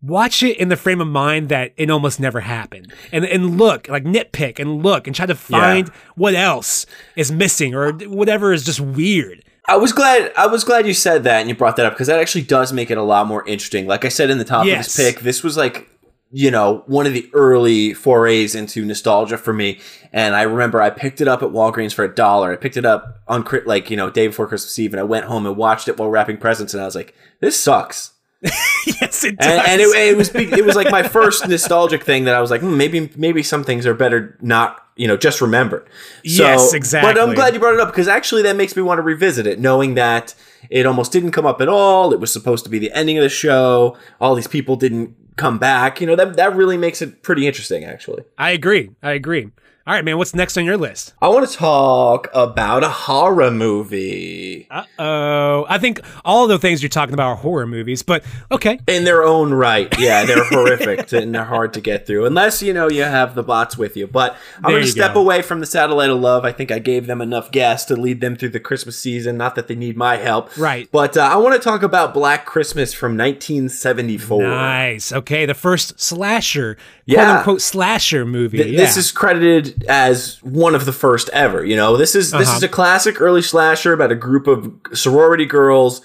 watch 0.00 0.42
it 0.42 0.56
in 0.58 0.68
the 0.68 0.76
frame 0.76 1.00
of 1.00 1.08
mind 1.08 1.48
that 1.48 1.72
it 1.76 1.90
almost 1.90 2.20
never 2.20 2.40
happened 2.40 2.92
and 3.10 3.24
and 3.24 3.58
look 3.58 3.88
like 3.88 4.04
nitpick 4.04 4.58
and 4.58 4.82
look 4.82 5.06
and 5.06 5.16
try 5.16 5.26
to 5.26 5.34
find 5.34 5.88
what 6.14 6.34
else 6.34 6.86
is 7.16 7.32
missing 7.32 7.74
or 7.74 7.92
whatever 7.92 8.52
is 8.52 8.64
just 8.64 8.80
weird 8.80 9.42
I 9.66 9.76
was 9.76 9.92
glad 9.92 10.32
I 10.36 10.46
was 10.46 10.64
glad 10.64 10.86
you 10.86 10.94
said 10.94 11.24
that 11.24 11.40
and 11.40 11.48
you 11.48 11.54
brought 11.54 11.76
that 11.76 11.86
up 11.86 11.94
because 11.94 12.08
that 12.08 12.20
actually 12.20 12.42
does 12.42 12.72
make 12.72 12.90
it 12.90 12.98
a 12.98 13.02
lot 13.02 13.26
more 13.26 13.46
interesting. 13.46 13.86
Like 13.86 14.04
I 14.04 14.08
said 14.08 14.30
in 14.30 14.38
the 14.38 14.44
top 14.44 14.66
Yes. 14.66 14.86
of 14.88 14.96
this 14.96 15.12
pick, 15.14 15.22
this 15.22 15.42
was 15.42 15.56
like 15.56 15.88
you 16.30 16.50
know 16.50 16.82
one 16.86 17.06
of 17.06 17.12
the 17.12 17.30
early 17.32 17.94
forays 17.94 18.54
into 18.54 18.84
nostalgia 18.84 19.38
for 19.38 19.52
me. 19.52 19.80
And 20.12 20.34
I 20.34 20.42
remember 20.42 20.82
I 20.82 20.90
picked 20.90 21.20
it 21.20 21.28
up 21.28 21.42
at 21.42 21.50
Walgreens 21.50 21.94
for 21.94 22.04
a 22.04 22.12
dollar. 22.14 22.52
I 22.52 22.56
picked 22.56 22.76
it 22.76 22.84
up 22.84 23.20
on 23.28 23.44
like 23.66 23.88
you 23.90 23.96
know 23.96 24.10
day 24.10 24.26
before 24.26 24.46
Christmas 24.48 24.78
Eve, 24.78 24.92
and 24.92 25.00
I 25.00 25.04
went 25.04 25.26
home 25.26 25.46
and 25.46 25.56
watched 25.56 25.88
it 25.88 25.98
while 25.98 26.10
wrapping 26.10 26.38
presents, 26.38 26.74
and 26.74 26.82
I 26.82 26.86
was 26.86 26.94
like, 26.96 27.14
this 27.40 27.58
sucks. 27.58 28.13
yes 28.86 29.24
it 29.24 29.38
does 29.38 29.46
And, 29.46 29.66
and 29.66 29.80
it, 29.80 29.88
it 29.96 30.16
was 30.16 30.28
big- 30.30 30.52
it 30.52 30.64
was 30.64 30.76
like 30.76 30.90
my 30.90 31.02
first 31.16 31.48
nostalgic 31.48 32.04
thing 32.04 32.24
that 32.24 32.34
I 32.34 32.40
was 32.40 32.50
like, 32.50 32.60
hmm, 32.60 32.76
maybe 32.76 33.10
maybe 33.16 33.42
some 33.42 33.64
things 33.64 33.86
are 33.86 33.94
better 33.94 34.36
not 34.40 34.86
you 34.96 35.08
know 35.08 35.16
just 35.16 35.40
remembered. 35.40 35.86
So, 36.24 36.44
Yes, 36.44 36.74
exactly. 36.74 37.12
But. 37.14 37.20
I'm 37.20 37.34
glad 37.34 37.54
you 37.54 37.60
brought 37.60 37.74
it 37.74 37.80
up 37.80 37.88
because 37.88 38.08
actually 38.08 38.42
that 38.42 38.56
makes 38.56 38.76
me 38.76 38.82
want 38.82 38.98
to 38.98 39.02
revisit 39.02 39.46
it, 39.46 39.58
knowing 39.58 39.94
that 39.94 40.34
it 40.70 40.86
almost 40.86 41.10
didn't 41.12 41.32
come 41.32 41.46
up 41.46 41.60
at 41.60 41.68
all. 41.68 42.12
It 42.12 42.20
was 42.20 42.32
supposed 42.32 42.64
to 42.64 42.70
be 42.70 42.78
the 42.78 42.92
ending 42.92 43.18
of 43.18 43.22
the 43.22 43.28
show. 43.28 43.96
All 44.20 44.34
these 44.34 44.46
people 44.46 44.76
didn't 44.76 45.16
come 45.36 45.58
back. 45.58 46.00
You 46.00 46.06
know 46.06 46.16
that 46.16 46.36
that 46.36 46.54
really 46.54 46.76
makes 46.76 47.02
it 47.02 47.22
pretty 47.22 47.46
interesting, 47.46 47.84
actually. 47.84 48.24
I 48.38 48.50
agree. 48.50 48.90
I 49.02 49.12
agree. 49.12 49.50
All 49.86 49.92
right, 49.92 50.02
man. 50.02 50.16
What's 50.16 50.34
next 50.34 50.56
on 50.56 50.64
your 50.64 50.78
list? 50.78 51.12
I 51.20 51.28
want 51.28 51.46
to 51.46 51.54
talk 51.54 52.28
about 52.32 52.82
a 52.82 52.88
horror 52.88 53.50
movie. 53.50 54.66
Uh 54.70 54.84
oh. 54.98 55.66
I 55.68 55.76
think 55.76 56.00
all 56.24 56.46
the 56.46 56.58
things 56.58 56.82
you're 56.82 56.88
talking 56.88 57.12
about 57.12 57.26
are 57.28 57.34
horror 57.36 57.66
movies, 57.66 58.02
but 58.02 58.24
okay. 58.50 58.80
In 58.88 59.04
their 59.04 59.22
own 59.24 59.52
right. 59.52 59.92
Yeah, 59.98 60.24
they're 60.24 60.42
horrific 60.44 61.12
and 61.12 61.34
they're 61.34 61.44
hard 61.44 61.74
to 61.74 61.82
get 61.82 62.06
through. 62.06 62.24
Unless, 62.24 62.62
you 62.62 62.72
know, 62.72 62.88
you 62.88 63.02
have 63.02 63.34
the 63.34 63.42
bots 63.42 63.76
with 63.76 63.94
you. 63.94 64.06
But 64.06 64.38
I'm 64.56 64.70
going 64.70 64.84
to 64.84 64.88
step 64.90 65.12
go. 65.12 65.20
away 65.20 65.42
from 65.42 65.60
the 65.60 65.66
Satellite 65.66 66.08
of 66.08 66.18
Love. 66.18 66.46
I 66.46 66.52
think 66.52 66.70
I 66.70 66.78
gave 66.78 67.06
them 67.06 67.20
enough 67.20 67.50
gas 67.50 67.84
to 67.86 67.94
lead 67.94 68.22
them 68.22 68.36
through 68.36 68.50
the 68.50 68.60
Christmas 68.60 68.98
season. 68.98 69.36
Not 69.36 69.54
that 69.56 69.68
they 69.68 69.74
need 69.74 69.98
my 69.98 70.16
help. 70.16 70.56
Right. 70.56 70.88
But 70.92 71.18
uh, 71.18 71.20
I 71.30 71.36
want 71.36 71.56
to 71.56 71.60
talk 71.60 71.82
about 71.82 72.14
Black 72.14 72.46
Christmas 72.46 72.94
from 72.94 73.18
1974. 73.18 74.42
Nice. 74.44 75.12
Okay, 75.12 75.44
the 75.44 75.52
first 75.52 76.00
slasher, 76.00 76.78
Yeah. 77.04 77.24
quote 77.24 77.36
unquote 77.36 77.60
slasher 77.60 78.24
movie. 78.24 78.56
Th- 78.62 78.70
yeah. 78.72 78.78
This 78.80 78.96
is 78.96 79.12
credited 79.12 79.73
as 79.88 80.42
one 80.42 80.74
of 80.74 80.84
the 80.86 80.92
first 80.92 81.28
ever. 81.32 81.64
You 81.64 81.76
know, 81.76 81.96
this 81.96 82.14
is 82.14 82.30
this 82.30 82.48
Uh-huh. 82.48 82.56
is 82.58 82.62
a 82.62 82.68
classic 82.68 83.20
early 83.20 83.42
slasher 83.42 83.92
about 83.92 84.12
a 84.12 84.14
group 84.16 84.46
of 84.46 84.70
sorority 84.92 85.46
girls 85.46 86.00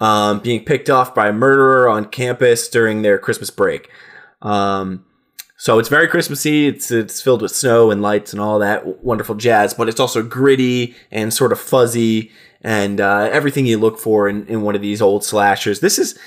um, 0.00 0.40
being 0.40 0.64
picked 0.64 0.88
off 0.88 1.14
by 1.14 1.28
a 1.28 1.32
murderer 1.32 1.88
on 1.88 2.06
campus 2.06 2.68
during 2.68 3.02
their 3.02 3.18
Christmas 3.18 3.50
break. 3.50 3.88
Um, 4.42 5.04
so 5.56 5.78
it's 5.78 5.90
very 5.90 6.08
Christmassy. 6.08 6.66
It's 6.68 6.90
it's 6.90 7.20
filled 7.20 7.42
with 7.42 7.50
snow 7.54 7.90
and 7.90 8.00
lights 8.00 8.32
and 8.32 8.40
all 8.40 8.58
that 8.60 9.04
wonderful 9.04 9.34
jazz. 9.34 9.74
But 9.74 9.88
it's 9.88 10.00
also 10.00 10.22
gritty 10.22 10.94
and 11.10 11.34
sort 11.34 11.52
of 11.52 11.60
fuzzy 11.60 12.30
and 12.62 13.00
uh, 13.00 13.28
everything 13.30 13.66
you 13.66 13.76
look 13.78 13.98
for 13.98 14.28
in, 14.28 14.46
in 14.46 14.62
one 14.62 14.74
of 14.74 14.80
these 14.80 15.02
old 15.02 15.22
slashers. 15.24 15.80
This 15.80 15.98
is 15.98 16.18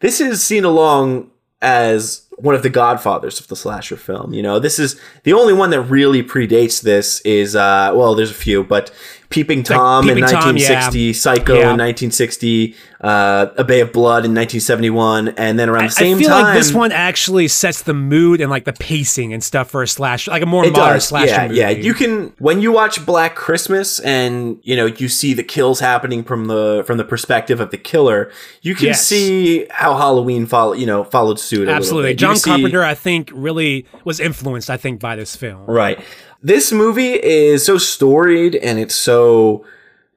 this 0.00 0.20
is 0.20 0.42
seen 0.42 0.64
along 0.64 1.30
as 1.62 2.26
one 2.42 2.54
of 2.54 2.62
the 2.62 2.70
godfathers 2.70 3.38
of 3.40 3.46
the 3.46 3.56
slasher 3.56 3.96
film. 3.96 4.34
You 4.34 4.42
know, 4.42 4.58
this 4.58 4.78
is 4.78 5.00
the 5.22 5.32
only 5.32 5.52
one 5.54 5.70
that 5.70 5.80
really 5.82 6.22
predates 6.22 6.82
this 6.82 7.20
is 7.20 7.54
uh 7.56 7.92
well, 7.94 8.14
there's 8.14 8.30
a 8.30 8.34
few, 8.34 8.64
but 8.64 8.90
Peeping 9.30 9.62
Tom 9.62 10.08
in 10.08 10.16
Peeping 10.16 10.28
Tom, 10.30 10.54
1960, 10.56 11.12
Psycho 11.14 11.54
Yeah. 11.54 11.72
in 11.72 11.78
1960, 11.78 12.74
uh, 13.02 13.46
A 13.56 13.64
Bay 13.64 13.80
of 13.80 13.92
Blood 13.92 14.24
in 14.24 14.30
1971, 14.32 15.28
and 15.30 15.58
then 15.58 15.68
around 15.68 15.86
the 15.86 15.90
same 15.90 16.12
time, 16.12 16.18
I 16.18 16.20
feel 16.20 16.28
time 16.30 16.42
like 16.44 16.54
this 16.54 16.72
one 16.72 16.92
actually 16.92 17.48
sets 17.48 17.82
the 17.82 17.94
mood 17.94 18.40
and 18.40 18.48
like 18.48 18.64
the 18.64 18.72
pacing 18.72 19.32
and 19.32 19.42
stuff 19.42 19.70
for 19.70 19.82
a 19.82 19.88
slash, 19.88 20.28
like 20.28 20.42
a 20.42 20.46
more 20.46 20.62
modern 20.62 20.74
does, 20.74 21.08
slasher 21.08 21.26
yeah, 21.32 21.48
movie. 21.48 21.58
yeah. 21.60 21.70
You 21.70 21.94
can 21.94 22.32
when 22.38 22.60
you 22.62 22.70
watch 22.70 23.04
Black 23.04 23.34
Christmas 23.34 23.98
and 24.00 24.60
you 24.62 24.76
know 24.76 24.86
you 24.86 25.08
see 25.08 25.34
the 25.34 25.42
kills 25.42 25.80
happening 25.80 26.22
from 26.22 26.46
the 26.46 26.84
from 26.86 26.96
the 26.96 27.04
perspective 27.04 27.58
of 27.58 27.70
the 27.72 27.78
killer. 27.78 28.30
You 28.62 28.74
can 28.76 28.86
Yes. 28.86 29.04
see 29.06 29.66
how 29.70 29.96
Halloween 29.96 30.46
follow 30.46 30.72
you 30.74 30.86
know 30.86 31.02
followed 31.02 31.40
suit. 31.40 31.68
A 31.68 31.72
Absolutely. 31.72 32.10
bit. 32.10 32.18
John 32.18 32.36
see- 32.36 32.50
Carpenter, 32.50 32.84
I 32.84 32.94
think, 32.94 33.30
really 33.34 33.84
was 34.04 34.20
influenced, 34.20 34.70
I 34.70 34.76
think, 34.76 35.00
by 35.00 35.16
this 35.16 35.34
film. 35.34 35.64
Right. 35.66 35.98
This 36.40 36.70
movie 36.72 37.12
is 37.22 37.64
so 37.64 37.78
storied 37.78 38.54
and 38.56 38.78
it's 38.78 38.94
so 38.94 39.64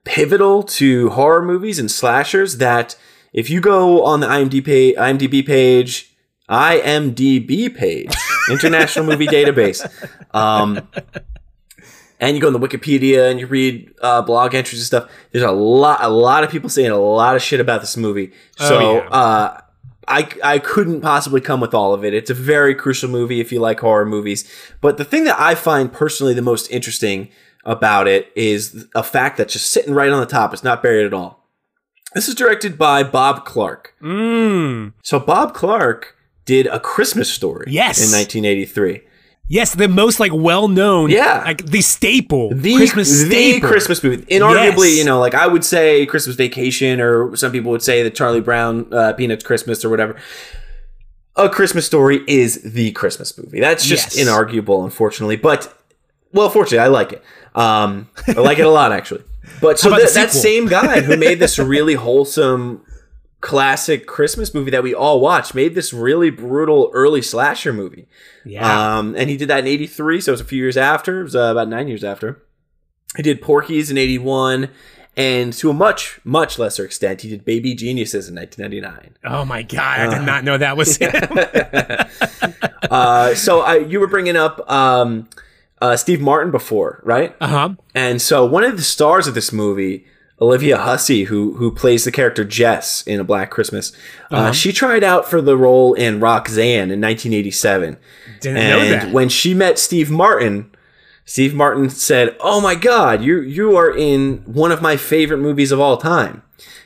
pivotal 0.05 0.63
to 0.63 1.09
horror 1.09 1.43
movies 1.43 1.77
and 1.79 1.91
slashers 1.91 2.57
that 2.57 2.95
if 3.33 3.49
you 3.49 3.59
go 3.59 4.03
on 4.03 4.21
the 4.21 4.27
IMDb, 4.27 4.95
IMDb 4.95 5.45
page, 5.45 6.15
IMDb 6.49 7.75
page, 7.75 8.13
International 8.49 9.05
Movie 9.05 9.27
Database, 9.27 9.85
um, 10.33 10.87
and 12.19 12.35
you 12.35 12.41
go 12.41 12.47
on 12.47 12.53
the 12.53 12.59
Wikipedia 12.59 13.29
and 13.29 13.39
you 13.39 13.47
read 13.47 13.93
uh, 14.01 14.21
blog 14.21 14.55
entries 14.55 14.79
and 14.79 14.85
stuff, 14.85 15.09
there's 15.31 15.43
a 15.43 15.51
lot, 15.51 15.99
a 16.01 16.09
lot 16.09 16.43
of 16.43 16.49
people 16.49 16.69
saying 16.69 16.91
a 16.91 16.97
lot 16.97 17.35
of 17.35 17.41
shit 17.41 17.59
about 17.59 17.81
this 17.81 17.97
movie. 17.97 18.31
So, 18.57 18.77
Oh, 18.77 18.95
yeah. 18.95 19.09
uh, 19.09 19.61
I, 20.07 20.29
I 20.43 20.59
couldn't 20.59 21.01
possibly 21.01 21.41
come 21.41 21.59
with 21.59 21.73
all 21.73 21.93
of 21.93 22.05
it. 22.05 22.13
It's 22.13 22.29
a 22.29 22.35
very 22.35 22.75
crucial 22.75 23.09
movie 23.09 23.41
if 23.41 23.51
you 23.51 23.59
like 23.59 23.79
horror 23.79 24.05
movies. 24.05 24.49
But 24.79 24.97
the 24.97 25.03
thing 25.03 25.23
that 25.25 25.39
I 25.39 25.55
find 25.55 25.91
personally 25.91 26.35
the 26.35 26.43
most 26.43 26.69
interesting 26.69 27.29
about 27.65 28.07
it 28.07 28.31
is 28.35 28.85
a 28.95 29.03
fact 29.03 29.37
that's 29.37 29.53
just 29.53 29.69
sitting 29.71 29.93
right 29.93 30.09
on 30.09 30.19
the 30.19 30.25
top. 30.25 30.53
It's 30.53 30.63
not 30.63 30.83
buried 30.83 31.05
at 31.05 31.13
all. 31.13 31.43
This 32.13 32.29
is 32.29 32.35
directed 32.35 32.77
by 32.77 33.03
Bob 33.03 33.43
Clark. 33.45 33.93
Mm. 34.01 34.93
So 35.03 35.19
Bob 35.19 35.53
Clark 35.53 36.15
did 36.45 36.67
a 36.67 36.79
Christmas 36.79 37.29
story 37.31 37.65
Yes. 37.69 37.97
in 37.97 38.11
1983. 38.15 39.01
Yes, 39.47 39.75
the 39.75 39.87
most 39.87 40.19
like 40.19 40.31
well 40.33 40.67
known, 40.67 41.09
Yeah. 41.11 41.43
like 41.45 41.65
the 41.65 41.81
staple, 41.81 42.49
the 42.53 42.75
Christmas 42.77 43.09
the 43.09 43.25
staple. 43.29 43.69
Christmas 43.69 44.03
movie. 44.03 44.23
Inarguably, 44.25 44.89
Yes. 44.89 44.97
you 44.97 45.03
know, 45.03 45.19
like 45.19 45.35
I 45.35 45.45
would 45.45 45.63
say 45.63 46.05
Christmas 46.07 46.35
Vacation, 46.35 46.99
or 46.99 47.35
some 47.35 47.51
people 47.51 47.69
would 47.71 47.83
say 47.83 48.01
the 48.01 48.09
Charlie 48.09 48.41
Brown 48.41 48.87
uh, 48.91 49.13
Peanuts 49.13 49.43
Christmas 49.43 49.83
or 49.85 49.89
whatever. 49.89 50.15
A 51.35 51.49
Christmas 51.49 51.85
Story 51.85 52.21
is 52.27 52.61
the 52.63 52.91
Christmas 52.93 53.37
movie. 53.37 53.59
That's 53.59 53.85
just 53.85 54.15
Yes. 54.15 54.25
inarguable, 54.27 54.83
unfortunately. 54.85 55.35
But 55.35 55.71
well, 56.35 56.49
fortunately, 56.49 56.79
I 56.79 56.87
like 56.87 57.13
it. 57.13 57.23
Um, 57.55 58.09
I 58.27 58.33
like 58.33 58.59
it 58.59 58.65
a 58.65 58.69
lot, 58.69 58.91
actually. 58.91 59.23
But 59.61 59.79
so 59.79 59.87
about 59.87 60.01
that, 60.01 60.09
the 60.09 60.13
that 60.15 60.31
sequel? 60.31 60.41
same 60.41 60.67
guy 60.67 61.01
who 61.01 61.15
made 61.17 61.39
this 61.39 61.57
really 61.59 61.93
wholesome 61.93 62.85
classic 63.39 64.05
Christmas 64.05 64.53
movie 64.53 64.71
that 64.71 64.83
we 64.83 64.93
all 64.93 65.21
watched 65.21 65.55
made 65.55 65.75
this 65.75 65.93
really 65.93 66.29
brutal 66.29 66.89
early 66.93 67.21
slasher 67.21 67.71
movie. 67.71 68.07
Yeah. 68.43 68.97
Um, 68.97 69.15
and 69.15 69.29
he 69.29 69.37
did 69.37 69.47
that 69.47 69.59
in 69.59 69.67
83, 69.67 70.21
so 70.21 70.31
it 70.31 70.33
was 70.33 70.41
a 70.41 70.45
few 70.45 70.57
years 70.57 70.77
after. 70.77 71.21
It 71.21 71.23
was 71.23 71.35
uh, 71.35 71.51
about 71.51 71.69
nine 71.69 71.87
years 71.87 72.03
after. 72.03 72.43
He 73.15 73.23
did 73.23 73.41
Porky's 73.41 73.89
in 73.89 73.97
81, 73.97 74.69
and 75.15 75.53
to 75.53 75.69
a 75.69 75.73
much, 75.73 76.19
much 76.25 76.59
lesser 76.59 76.83
extent, 76.83 77.21
he 77.21 77.29
did 77.29 77.45
Baby 77.45 77.75
Geniuses 77.75 78.27
in 78.27 78.35
1999. 78.35 79.15
oh 79.23 79.45
my 79.45 79.63
god, 79.63 79.99
I 80.01 80.07
uh, 80.07 80.17
did 80.17 80.25
not 80.25 80.43
know 80.43 80.57
that 80.57 80.75
was 80.75 80.97
him. 81.01 81.11
Uh, 82.91 83.33
so 83.35 83.61
I, 83.61 83.77
you 83.77 83.99
were 83.99 84.07
bringing 84.07 84.35
up 84.35 84.69
um, 84.69 85.29
uh, 85.81 85.95
Steve 85.97 86.21
Martin 86.21 86.51
before, 86.51 87.01
right? 87.03 87.35
uh 87.41 87.47
huh. 87.47 87.69
And 87.93 88.21
so 88.21 88.45
one 88.45 88.63
of 88.63 88.77
the 88.77 88.83
stars 88.83 89.27
of 89.27 89.35
this 89.35 89.51
movie, 89.51 90.05
Olivia 90.41 90.77
Hussey, 90.77 91.25
who 91.25 91.55
who 91.55 91.71
plays 91.71 92.03
the 92.03 92.11
character 92.11 92.43
Jess 92.43 93.03
in 93.07 93.19
A 93.19 93.23
Black 93.23 93.51
Christmas, 93.51 93.91
uh, 94.31 94.51
she 94.51 94.71
tried 94.71 95.03
out 95.03 95.29
for 95.29 95.41
the 95.41 95.57
role 95.57 95.93
in 95.93 96.19
Roxanne 96.19 96.91
in 96.91 97.01
1987. 97.01 97.97
Didn't 98.41 98.69
know 98.69 98.89
that. 98.89 99.11
when 99.13 99.29
she 99.29 99.53
met 99.53 99.79
Steve 99.79 100.11
Martin, 100.11 100.69
Steve 101.25 101.53
Martin 101.55 101.89
said, 101.89 102.35
"Oh 102.39 102.61
my 102.61 102.75
God, 102.75 103.21
you 103.23 103.41
you 103.41 103.75
are 103.75 103.95
in 103.95 104.43
one 104.45 104.71
of 104.71 104.81
my 104.81 104.97
favorite 104.97 105.39
movies 105.39 105.71
of 105.71 105.79
all 105.79 105.97
time." 105.97 106.41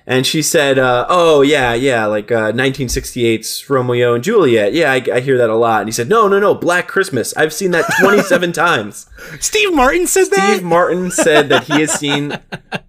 And 0.08 0.26
she 0.26 0.42
said, 0.42 0.80
uh, 0.80 1.06
"Oh 1.08 1.42
yeah, 1.42 1.74
yeah, 1.76 2.08
like 2.08 2.32
uh, 2.32 2.52
1968's 2.52 3.70
Romeo 3.70 4.16
and 4.16 4.24
Juliet. 4.24 4.74
Yeah, 4.74 4.92
I, 4.92 5.04
I 5.14 5.20
hear 5.20 5.38
that 5.38 5.50
a 5.52 5.56
lot." 5.56 5.82
And 5.82 5.88
he 5.88 5.92
said, 5.92 6.10
"No, 6.10 6.28
no, 6.28 6.40
no, 6.40 6.56
Black 6.56 6.88
Christmas. 6.88 7.36
I've 7.38 7.54
seen 7.54 7.72
that 7.72 7.86
27 8.02 8.52
times." 8.54 9.08
Steve 9.40 9.74
Martin 9.76 10.08
says 10.08 10.30
that. 10.30 10.56
Steve 10.56 10.64
Martin 10.64 11.12
said 11.12 11.50
that 11.50 11.66
he 11.66 11.82
has 11.82 11.92
seen, 11.94 12.40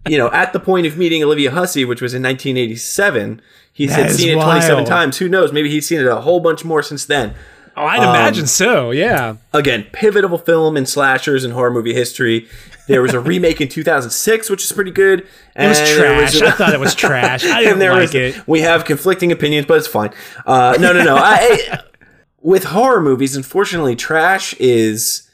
you 0.09 0.16
know, 0.16 0.31
at 0.31 0.55
the 0.55 0.61
point 0.61 0.87
of 0.87 0.97
meeting 0.97 1.22
Olivia 1.22 1.51
Hussey, 1.51 1.85
which 1.85 2.01
was 2.01 2.14
in 2.14 2.22
1987, 2.22 3.43
he 3.72 3.87
That 3.87 3.95
said 3.95 4.12
seen 4.12 4.39
it 4.39 4.43
27 4.43 4.85
times. 4.87 5.18
Who 5.18 5.28
knows? 5.28 5.53
Maybe 5.53 5.68
he's 5.70 5.87
seen 5.87 6.01
it 6.01 6.07
a 6.07 6.22
whole 6.22 6.41
bunch 6.41 6.64
more 6.64 6.83
since 6.83 7.05
then. 7.05 7.35
oh, 7.76 7.85
I'd 7.85 8.01
um, 8.01 8.11
imagine 8.14 8.47
so. 8.47 8.91
Yeah. 8.93 9.37
Again, 9.53 9.87
pivotal 9.93 10.39
film 10.39 10.76
in 10.76 10.87
slashers 10.87 11.45
and 11.45 11.53
horror 11.53 11.70
movie 11.70 11.95
history. 11.95 12.49
There 12.91 13.03
was 13.03 13.14
a 13.14 13.20
remake 13.20 13.61
in 13.61 13.68
2006, 13.68 14.51
which 14.51 14.64
is 14.64 14.72
pretty 14.72 14.91
good. 14.91 15.26
It 15.55 15.68
was 15.68 15.78
trash. 15.78 16.43
I 16.43 16.51
thought 16.51 16.74
it 16.74 16.80
was 16.80 16.95
trash. 16.95 17.45
I 17.45 17.61
didn't 17.64 17.78
like 17.78 18.01
was, 18.01 18.14
it. 18.14 18.49
We 18.49 18.62
have 18.62 18.84
conflicting 18.84 19.30
opinions, 19.30 19.66
but 19.66 19.78
it's 19.78 19.86
fine. 19.86 20.11
Uh, 20.45 20.76
no, 20.80 20.93
no, 20.93 21.05
no. 21.05 21.16
I- 21.16 21.80
with 22.43 22.64
horror 22.64 23.01
movies, 23.01 23.36
unfortunately, 23.36 23.95
trash 23.97 24.55
is. 24.55 25.30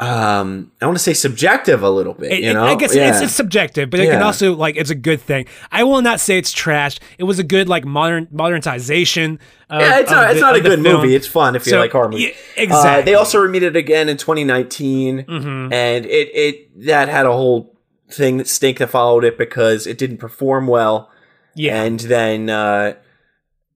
Um, 0.00 0.72
I 0.82 0.86
want 0.86 0.98
to 0.98 1.02
say 1.02 1.14
subjective 1.14 1.82
a 1.84 1.88
little 1.88 2.14
bit. 2.14 2.40
You 2.42 2.50
it- 2.50 2.54
know, 2.54 2.64
I 2.64 2.74
guess 2.74 2.94
Yeah. 2.94 3.10
it's, 3.10 3.20
it's 3.20 3.32
subjective, 3.32 3.90
but 3.90 4.00
it 4.00 4.10
can 4.10 4.22
also 4.22 4.54
like 4.54 4.76
it's 4.76 4.90
a 4.90 4.94
good 4.96 5.20
thing. 5.20 5.46
I 5.70 5.84
will 5.84 6.02
not 6.02 6.18
say 6.18 6.36
it's 6.36 6.50
trash. 6.50 6.98
It 7.16 7.24
was 7.24 7.38
a 7.38 7.44
good 7.44 7.68
like 7.68 7.84
modern 7.84 8.26
modernization. 8.32 9.38
Of, 9.70 9.80
Yeah, 9.80 10.00
it's 10.00 10.10
not, 10.10 10.30
it's 10.32 10.40
not 10.40 10.56
a 10.56 10.60
good 10.60 10.82
film. 10.82 11.02
movie. 11.02 11.14
It's 11.14 11.28
fun 11.28 11.54
if 11.54 11.64
you 11.66 11.76
like 11.76 11.92
horror 11.92 12.08
movies. 12.08 12.34
yeah, 12.56 12.62
exactly. 12.64 13.02
Uh, 13.02 13.04
they 13.04 13.14
also 13.14 13.38
remade 13.40 13.62
it 13.62 13.76
again 13.76 14.08
in 14.08 14.16
2019, 14.16 15.24
Mm-hmm. 15.24 15.72
and 15.72 16.04
it 16.06 16.28
it 16.34 16.86
that 16.86 17.08
had 17.08 17.24
a 17.24 17.32
whole 17.32 17.78
thing 18.10 18.36
that 18.38 18.48
stink 18.48 18.78
that 18.78 18.90
followed 18.90 19.24
it 19.24 19.38
because 19.38 19.86
it 19.86 19.96
didn't 19.96 20.18
perform 20.18 20.66
well, 20.66 21.08
yeah, 21.54 21.82
and 21.82 22.00
then 22.00 22.50
uh, 22.50 22.94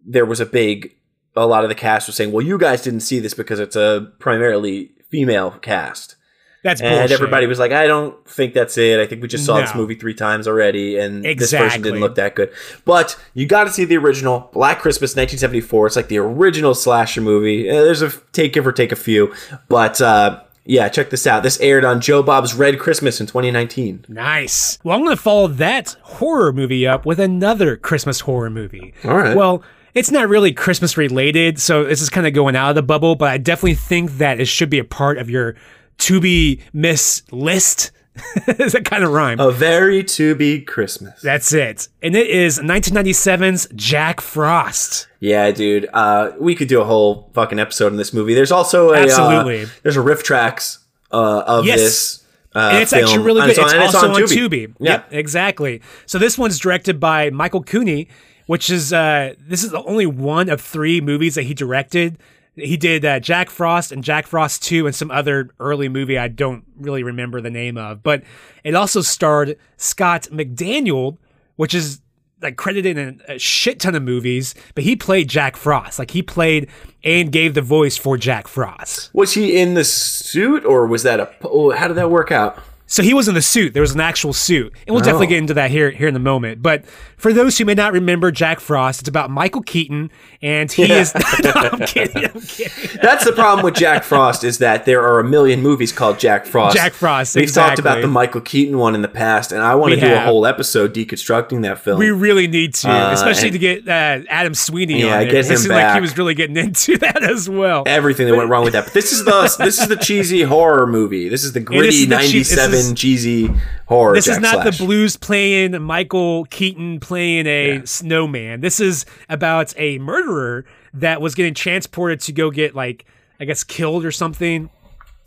there 0.05 0.27
was 0.27 0.41
a 0.41 0.47
big. 0.47 0.95
A 1.37 1.47
lot 1.47 1.63
of 1.63 1.69
the 1.69 1.77
cast 1.77 2.09
was 2.09 2.17
saying, 2.17 2.33
"Well, 2.33 2.45
you 2.45 2.59
guys 2.59 2.83
didn't 2.83 3.01
see 3.01 3.21
this 3.21 3.35
because 3.35 3.61
it's 3.61 3.77
a 3.77 4.11
primarily 4.19 4.91
female 5.11 5.53
cast." 5.63 6.17
that's 6.65 6.81
And 6.81 6.91
bullshit. 6.91 7.13
everybody 7.13 7.47
was 7.47 7.59
like, 7.59 7.71
I 7.73 7.87
don't 7.87 8.27
think 8.29 8.53
that's 8.53 8.77
it. 8.77 8.99
I 8.99 9.07
think 9.07 9.23
we 9.23 9.29
just 9.29 9.47
saw 9.47 9.61
this 9.61 9.75
movie 9.75 9.95
three 9.95 10.13
times 10.15 10.49
already, 10.49 10.99
and 10.99 11.25
this 11.39 11.53
version 11.53 11.83
didn't 11.83 12.01
look 12.01 12.17
that 12.17 12.35
good. 12.35 12.53
But 12.85 13.17
you 13.33 13.47
got 13.47 13.65
to 13.65 13.71
see 13.71 13.85
the 13.85 13.97
original 13.97 14.51
Black 14.53 14.81
Christmas 14.81 15.13
1974. 15.13 15.87
It's 15.87 15.97
like 15.97 16.09
the 16.09 16.19
original 16.19 16.75
slasher 16.75 17.21
movie. 17.21 17.71
Uh, 17.71 17.85
There's 17.85 18.03
a 18.03 18.11
take, 18.33 18.53
give 18.53 18.67
or 18.67 18.73
take 18.73 18.93
a 18.93 18.97
few. 18.97 19.33
But 19.69 20.01
uh, 20.01 20.43
yeah, 20.69 20.91
check 20.91 21.09
this 21.09 21.27
out. 21.27 21.43
This 21.43 21.59
aired 21.61 21.83
on 21.83 22.03
Joe 22.03 22.23
Bob's 22.23 22.55
Red 22.55 22.79
Christmas 22.79 23.23
in 23.23 23.27
2019. 23.27 24.05
Nice. 24.07 24.79
Well, 24.85 24.95
I'm 24.95 25.03
going 25.03 25.17
to 25.17 25.23
follow 25.23 25.49
that 25.49 25.97
horror 26.03 26.53
movie 26.53 26.87
up 26.87 27.07
with 27.07 27.19
another 27.19 27.75
Christmas 27.75 28.21
horror 28.21 28.51
movie. 28.51 28.93
All 29.03 29.17
right. 29.17 29.35
Well, 29.35 29.63
it's 29.95 30.11
not 30.11 30.29
really 30.29 30.53
Christmas 30.53 30.99
related, 30.99 31.59
so 31.59 31.85
this 31.85 32.03
is 32.03 32.11
kind 32.11 32.27
of 32.27 32.35
going 32.35 32.55
out 32.55 32.69
of 32.69 32.75
the 32.75 32.83
bubble, 32.83 33.15
but 33.15 33.31
I 33.31 33.39
definitely 33.39 33.77
think 33.77 34.19
that 34.19 34.41
it 34.41 34.45
should 34.45 34.69
be 34.69 34.79
a 34.79 34.85
part 34.85 35.17
of 35.17 35.31
your 35.31 35.57
to 35.99 36.21
be 36.21 36.61
Miss 36.75 37.23
List. 37.33 37.91
Is 38.59 38.73
that 38.73 38.85
kind 38.85 39.05
of 39.05 39.13
rhyme? 39.13 39.41
A 39.41 39.51
very 39.51 40.03
to 40.05 40.35
be 40.35 40.61
Christmas. 40.61 41.21
That's 41.23 41.53
it. 41.53 41.89
And 42.03 42.15
it 42.17 42.29
is 42.29 42.59
1997's 42.59 43.69
Jack 43.75 44.21
Frost. 44.21 45.09
Yeah, 45.21 45.51
dude. 45.51 45.89
Uh, 45.93 46.33
we 46.39 46.55
could 46.55 46.69
do 46.69 46.81
a 46.81 46.85
whole 46.85 47.31
fucking 47.35 47.59
episode 47.59 47.93
on 47.93 47.97
this 47.97 48.13
movie. 48.13 48.35
There's 48.35 48.53
also 48.53 48.91
a 48.91 49.01
uh, 49.01 49.03
Absolutely. 49.05 49.67
there's 49.83 49.97
a 49.97 50.01
RiffTrax 50.01 50.79
uh, 51.13 51.43
of 51.47 51.65
Yes. 51.67 51.79
this. 51.81 52.25
Uh, 52.55 52.71
and 52.73 52.79
it's 52.83 52.93
film. 52.93 53.05
actually 53.05 53.25
really 53.25 53.41
good. 53.43 53.51
It's, 53.51 53.59
on- 53.59 53.71
and 53.75 53.83
also 53.83 54.09
on 54.13 54.23
Tubi. 54.23 54.75
Yeah. 54.81 54.91
Yep, 54.93 55.09
exactly. 55.13 55.83
So 56.07 56.19
this 56.19 56.39
one's 56.39 56.59
directed 56.59 56.99
by 56.99 57.31
Michael 57.31 57.63
Cooney, 57.63 58.09
which 58.47 58.71
is 58.71 58.93
uh, 58.93 59.35
this 59.39 59.63
is 59.63 59.71
the 59.71 59.83
only 59.85 60.07
one 60.07 60.49
of 60.49 60.61
three 60.61 61.01
movies 61.01 61.35
that 61.35 61.43
he 61.43 61.55
directed. 61.55 62.19
He 62.59 62.77
did 62.77 63.05
uh, 63.05 63.21
Jack 63.21 63.51
Frost 63.51 63.93
and 63.93 64.03
Jack 64.03 64.27
Frost 64.27 64.63
Two 64.63 64.87
and 64.87 64.95
some 64.95 65.11
other 65.11 65.51
early 65.61 65.89
movie 65.89 66.19
I 66.19 66.29
don't 66.29 66.65
really 66.77 67.03
remember 67.03 67.41
the 67.41 67.51
name 67.51 67.77
of, 67.77 68.03
but 68.03 68.23
it 68.65 68.75
also 68.75 69.01
starred 69.01 69.57
Scott 69.77 70.29
MacDonald, 70.31 71.19
which 71.57 71.75
is 71.75 72.01
like 72.41 72.57
credited 72.57 72.97
in 72.97 73.21
a 73.29 73.39
shit 73.39 73.81
ton 73.81 73.95
of 73.95 74.03
movies, 74.03 74.55
but 74.75 74.85
he 74.85 74.97
played 74.97 75.29
Jack 75.29 75.57
Frost. 75.57 75.99
Like 75.99 76.13
he 76.13 76.23
played 76.23 76.69
and 77.03 77.33
gave 77.33 77.55
the 77.55 77.63
voice 77.63 77.97
for 77.97 78.17
Jack 78.17 78.49
Frost. 78.49 79.11
Was 79.13 79.33
he 79.35 79.59
in 79.59 79.75
the 79.75 79.85
suit 79.85 80.65
or 80.65 80.87
was 80.87 81.03
that 81.03 81.21
a? 81.21 81.35
Oh, 81.43 81.71
how 81.71 81.89
did 81.89 81.97
that 81.97 82.11
work 82.11 82.31
out? 82.31 82.59
So 82.91 83.03
he 83.03 83.15
was 83.15 83.29
in 83.29 83.35
the 83.35 83.43
suit. 83.43 83.75
There 83.75 83.83
was 83.83 83.93
an 83.95 84.01
actual 84.01 84.33
suit, 84.33 84.73
and 84.87 84.95
we'll 84.95 85.05
definitely 85.05 85.27
Oh. 85.27 85.31
get 85.31 85.39
into 85.39 85.55
that 85.55 85.71
here 85.71 85.91
here 85.91 86.09
in 86.09 86.17
a 86.17 86.19
moment. 86.21 86.63
But 86.63 86.85
for 87.19 87.33
those 87.33 87.57
who 87.59 87.65
may 87.67 87.75
not 87.75 87.93
remember 87.93 88.31
Jack 88.33 88.61
Frost, 88.61 89.01
it's 89.01 89.09
about 89.09 89.31
Michael 89.31 89.63
Keaton, 89.63 90.11
and 90.43 90.73
he 90.73 90.91
is. 90.91 91.15
no, 91.45 91.53
I'm 91.55 91.79
kidding. 91.87 92.25
I'm 92.25 92.41
kidding. 92.41 92.99
That's 93.03 93.25
the 93.25 93.33
problem 93.33 93.65
with 93.65 93.75
Jack 93.75 94.05
Frost 94.05 94.43
is 94.43 94.59
that 94.59 94.87
there 94.87 95.03
are 95.03 95.21
a 95.21 95.25
million 95.25 95.63
movies 95.63 95.93
called 95.93 96.19
Jack 96.19 96.47
Frost. 96.47 96.77
Jack 96.77 96.93
Frost, 96.95 97.37
We've 97.37 97.53
talked 97.53 97.79
about 97.79 98.01
the 98.01 98.09
Michael 98.09 98.41
Keaton 98.41 98.79
one 98.79 98.95
in 98.95 99.03
the 99.03 99.09
past, 99.09 99.53
and 99.53 99.63
I 99.63 99.75
want 99.75 99.95
to 99.95 100.01
do 100.01 100.13
a 100.13 100.21
whole 100.21 100.47
episode 100.47 100.95
deconstructing 100.95 101.63
that 101.63 101.79
film. 101.81 101.99
We 101.99 102.11
really 102.11 102.47
need 102.49 102.73
to, 102.77 102.89
Uh, 102.91 103.13
especially 103.13 103.49
and- 103.49 103.53
to 103.53 103.59
get 103.59 103.89
uh, 103.89 104.25
Adam 104.31 104.55
Sweeney 104.55 105.03
Yeah, 105.03 105.17
on 105.17 105.23
it. 105.23 105.25
get 105.27 105.35
It 105.45 105.51
him 105.51 105.57
seemed 105.59 105.75
like 105.75 105.95
he 105.95 106.01
was 106.01 106.17
really 106.17 106.35
getting 106.35 106.57
into 106.57 106.97
that 107.05 107.23
as 107.23 107.51
well. 107.51 107.83
Everything 107.87 108.27
that 108.29 108.35
went 108.37 108.49
wrong 108.49 108.65
with 108.65 108.73
that. 108.73 108.85
But 108.85 108.95
this 108.95 109.13
is 109.13 109.25
the 109.25 109.55
this 109.59 109.79
is 109.79 109.89
the 109.89 109.97
cheesy 109.97 110.43
horror 110.43 110.87
movie. 110.87 111.29
This 111.29 111.45
is 111.45 111.53
the 111.53 111.61
gritty 111.61 111.89
is 111.89 112.09
the 112.09 112.17
chea- 112.19 112.39
this 112.39 112.57
'97 112.57 112.78
is- 112.79 112.93
cheesy 112.95 113.51
horror. 113.87 114.15
This 114.15 114.27
is 114.29 114.39
not 114.39 114.63
Slash. 114.63 114.79
the 114.79 114.85
blues 114.85 115.17
playing 115.17 115.81
Michael 115.83 116.45
Keaton 116.47 117.01
playing 117.01 117.47
a 117.47 117.85
snowman. 117.87 118.61
This 118.61 118.81
is 118.81 119.05
about 119.29 119.75
a 119.77 119.99
murderer 119.99 120.65
that 120.95 121.21
was 121.21 121.35
getting 121.35 121.55
transported 121.55 122.21
to 122.21 122.33
go 122.33 122.51
get 122.51 122.75
like 122.75 123.05
I 123.41 123.45
guess 123.45 123.63
killed 123.65 124.05
or 124.05 124.11
something, 124.11 124.69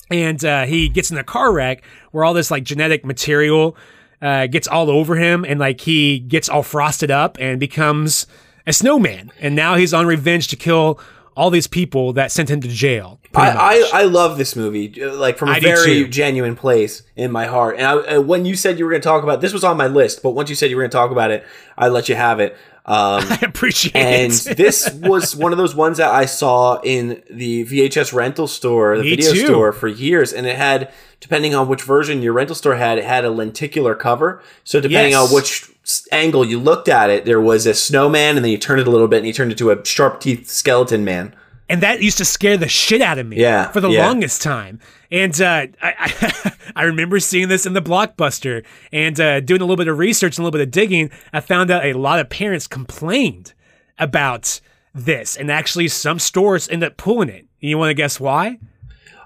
and 0.10 0.44
uh, 0.44 0.66
he 0.66 0.90
gets 0.90 1.12
in 1.12 1.18
a 1.18 1.24
car 1.24 1.54
wreck 1.54 1.84
where 2.12 2.24
all 2.26 2.34
this 2.34 2.52
like 2.52 2.64
genetic 2.64 3.06
material 3.06 3.78
uh, 4.22 4.48
gets 4.48 4.68
all 4.68 4.90
over 4.90 5.16
him, 5.16 5.46
and 5.46 5.60
like 5.60 5.82
he 5.82 6.20
gets 6.20 6.50
all 6.50 6.64
frosted 6.64 7.10
up 7.10 7.38
and 7.40 7.60
becomes 7.60 8.28
a 8.68 8.74
snowman, 8.74 9.32
and 9.40 9.56
now 9.56 9.76
he's 9.76 9.94
on 9.94 10.06
revenge 10.06 10.48
to 10.50 10.56
kill 10.56 11.00
all 11.36 11.50
these 11.50 11.68
people 11.68 12.14
that 12.14 12.32
sent 12.32 12.50
him 12.50 12.62
to 12.62 12.68
jail. 12.68 13.20
I, 13.34 13.50
I, 13.94 14.02
I 14.02 14.04
love 14.04 14.38
this 14.38 14.56
movie, 14.56 14.90
like 15.06 15.38
from 15.38 15.50
a 15.50 15.54
I 15.54 15.60
very 15.60 16.08
genuine 16.08 16.56
place 16.56 17.04
in 17.16 17.32
my 17.32 17.46
heart. 17.46 17.78
And 17.78 17.86
I, 17.86 17.94
uh, 17.94 18.22
when 18.22 18.46
you 18.46 18.56
said 18.56 18.78
you 18.78 18.86
were 18.86 18.92
going 18.92 19.02
to 19.02 19.08
talk 19.08 19.24
about 19.24 19.40
this, 19.40 19.54
was 19.54 19.64
on 19.64 19.78
my 19.78 19.88
list. 19.88 20.22
But 20.22 20.32
once 20.32 20.50
you 20.50 20.56
said 20.56 20.70
you 20.70 20.76
were 20.76 20.82
going 20.82 20.92
to 20.92 20.98
talk 20.98 21.12
about 21.12 21.32
it, 21.32 21.46
I 21.78 21.88
let 21.88 22.10
you 22.10 22.16
have 22.16 22.40
it. 22.40 22.58
Um, 22.86 23.22
I 23.30 23.40
appreciate 23.44 23.96
and 23.96 24.32
it. 24.34 24.58
this 24.58 24.92
was 25.02 25.36
one 25.36 25.52
of 25.52 25.58
those 25.58 25.76
ones 25.76 25.98
that 25.98 26.10
I 26.12 26.26
saw 26.26 26.80
in 26.84 27.22
the 27.30 27.64
VHS 27.66 28.12
rental 28.14 28.48
store, 28.48 28.98
the 28.98 29.04
Me 29.04 29.10
video 29.12 29.34
too. 29.34 29.46
store 29.46 29.72
for 29.72 29.88
years, 29.88 30.34
and 30.34 30.48
it 30.48 30.56
had, 30.56 30.92
depending 31.20 31.54
on 31.54 31.68
which 31.68 31.84
version 31.84 32.22
your 32.22 32.34
rental 32.34 32.56
store 32.56 32.76
had, 32.76 32.98
it 32.98 33.04
had 33.06 33.24
a 33.24 33.30
lenticular 33.32 33.94
cover. 33.96 34.42
So 34.64 34.80
depending 34.82 35.12
Yes. 35.12 35.30
on 35.30 35.36
which 35.36 35.70
angle 36.12 36.46
you 36.46 36.60
looked 36.60 36.90
at 36.90 37.10
it, 37.10 37.26
there 37.26 37.42
was 37.42 37.66
a 37.66 37.74
snowman, 37.74 38.36
and 38.36 38.44
then 38.44 38.52
you 38.52 38.58
turned 38.58 38.82
it 38.82 38.88
a 38.88 38.92
little 38.92 39.08
bit, 39.08 39.18
and 39.18 39.28
you 39.28 39.34
turned 39.34 39.52
it 39.52 39.60
into 39.62 39.72
a 39.72 39.86
sharp 39.86 40.20
teeth 40.20 40.48
skeleton 40.50 41.04
man. 41.06 41.36
And 41.72 41.82
that 41.82 42.02
used 42.02 42.18
to 42.20 42.26
scare 42.26 42.58
the 42.58 42.68
shit 42.68 43.02
out 43.02 43.18
of 43.18 43.26
me 43.26 43.38
Yeah, 43.38 43.72
for 43.72 43.82
the 43.82 43.90
yeah. 43.90 44.06
longest 44.06 44.42
time. 44.42 44.80
And 45.10 45.40
uh, 45.42 45.68
I, 45.82 46.44
I, 46.76 46.84
remember 46.84 47.20
seeing 47.20 47.48
this 47.48 47.66
in 47.66 47.74
the 47.74 47.82
blockbuster 47.82 48.64
and 48.92 49.20
uh, 49.20 49.40
doing 49.40 49.62
a 49.62 49.64
little 49.64 49.78
bit 49.78 49.88
of 49.88 49.98
research 49.98 50.38
and 50.38 50.44
a 50.44 50.46
little 50.46 50.58
bit 50.58 50.68
of 50.68 50.72
digging 50.72 51.10
i 51.34 51.40
found 51.40 51.72
out 51.72 51.84
a 51.86 51.94
lot 51.94 52.20
of 52.20 52.30
parents 52.30 52.68
complained 52.68 53.54
about 54.00 54.62
this 54.94 55.38
and 55.38 55.52
actually 55.52 55.88
some 55.88 56.20
stores 56.20 56.68
end 56.70 56.84
up 56.84 56.98
pulling 56.98 57.30
it. 57.30 57.46
You 57.60 57.78
want 57.78 57.90
to 57.90 57.94
guess 57.94 58.20
why? 58.20 58.60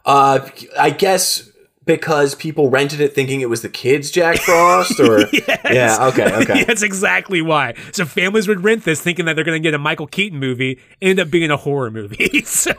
Uh, 0.06 0.48
I 0.78 0.92
guess 0.92 1.50
because 1.86 2.34
people 2.36 2.70
rented 2.70 3.00
it 3.00 3.14
thinking 3.14 3.42
it 3.42 3.50
was 3.50 3.62
the 3.62 3.70
kids 3.70 4.10
Jack 4.12 4.38
Frost, 4.40 5.00
or 5.00 5.20
yeah, 5.72 5.98
okay, 6.12 6.34
okay. 6.42 6.64
That's 6.68 6.82
exactly 6.82 7.42
why. 7.42 7.76
So 7.92 8.06
families 8.06 8.48
would 8.48 8.64
rent 8.64 8.84
this 8.86 9.02
thinking 9.02 9.26
that 9.26 9.36
they're 9.36 9.46
going 9.46 9.62
to 9.62 9.66
get 9.66 9.74
a 9.74 9.78
Michael 9.80 10.08
Keaton 10.08 10.40
movie, 10.40 10.80
end 11.02 11.20
up 11.20 11.30
being 11.30 11.52
a 11.52 11.58
horror 11.58 11.92
movie. 11.92 12.42
so 12.46 12.72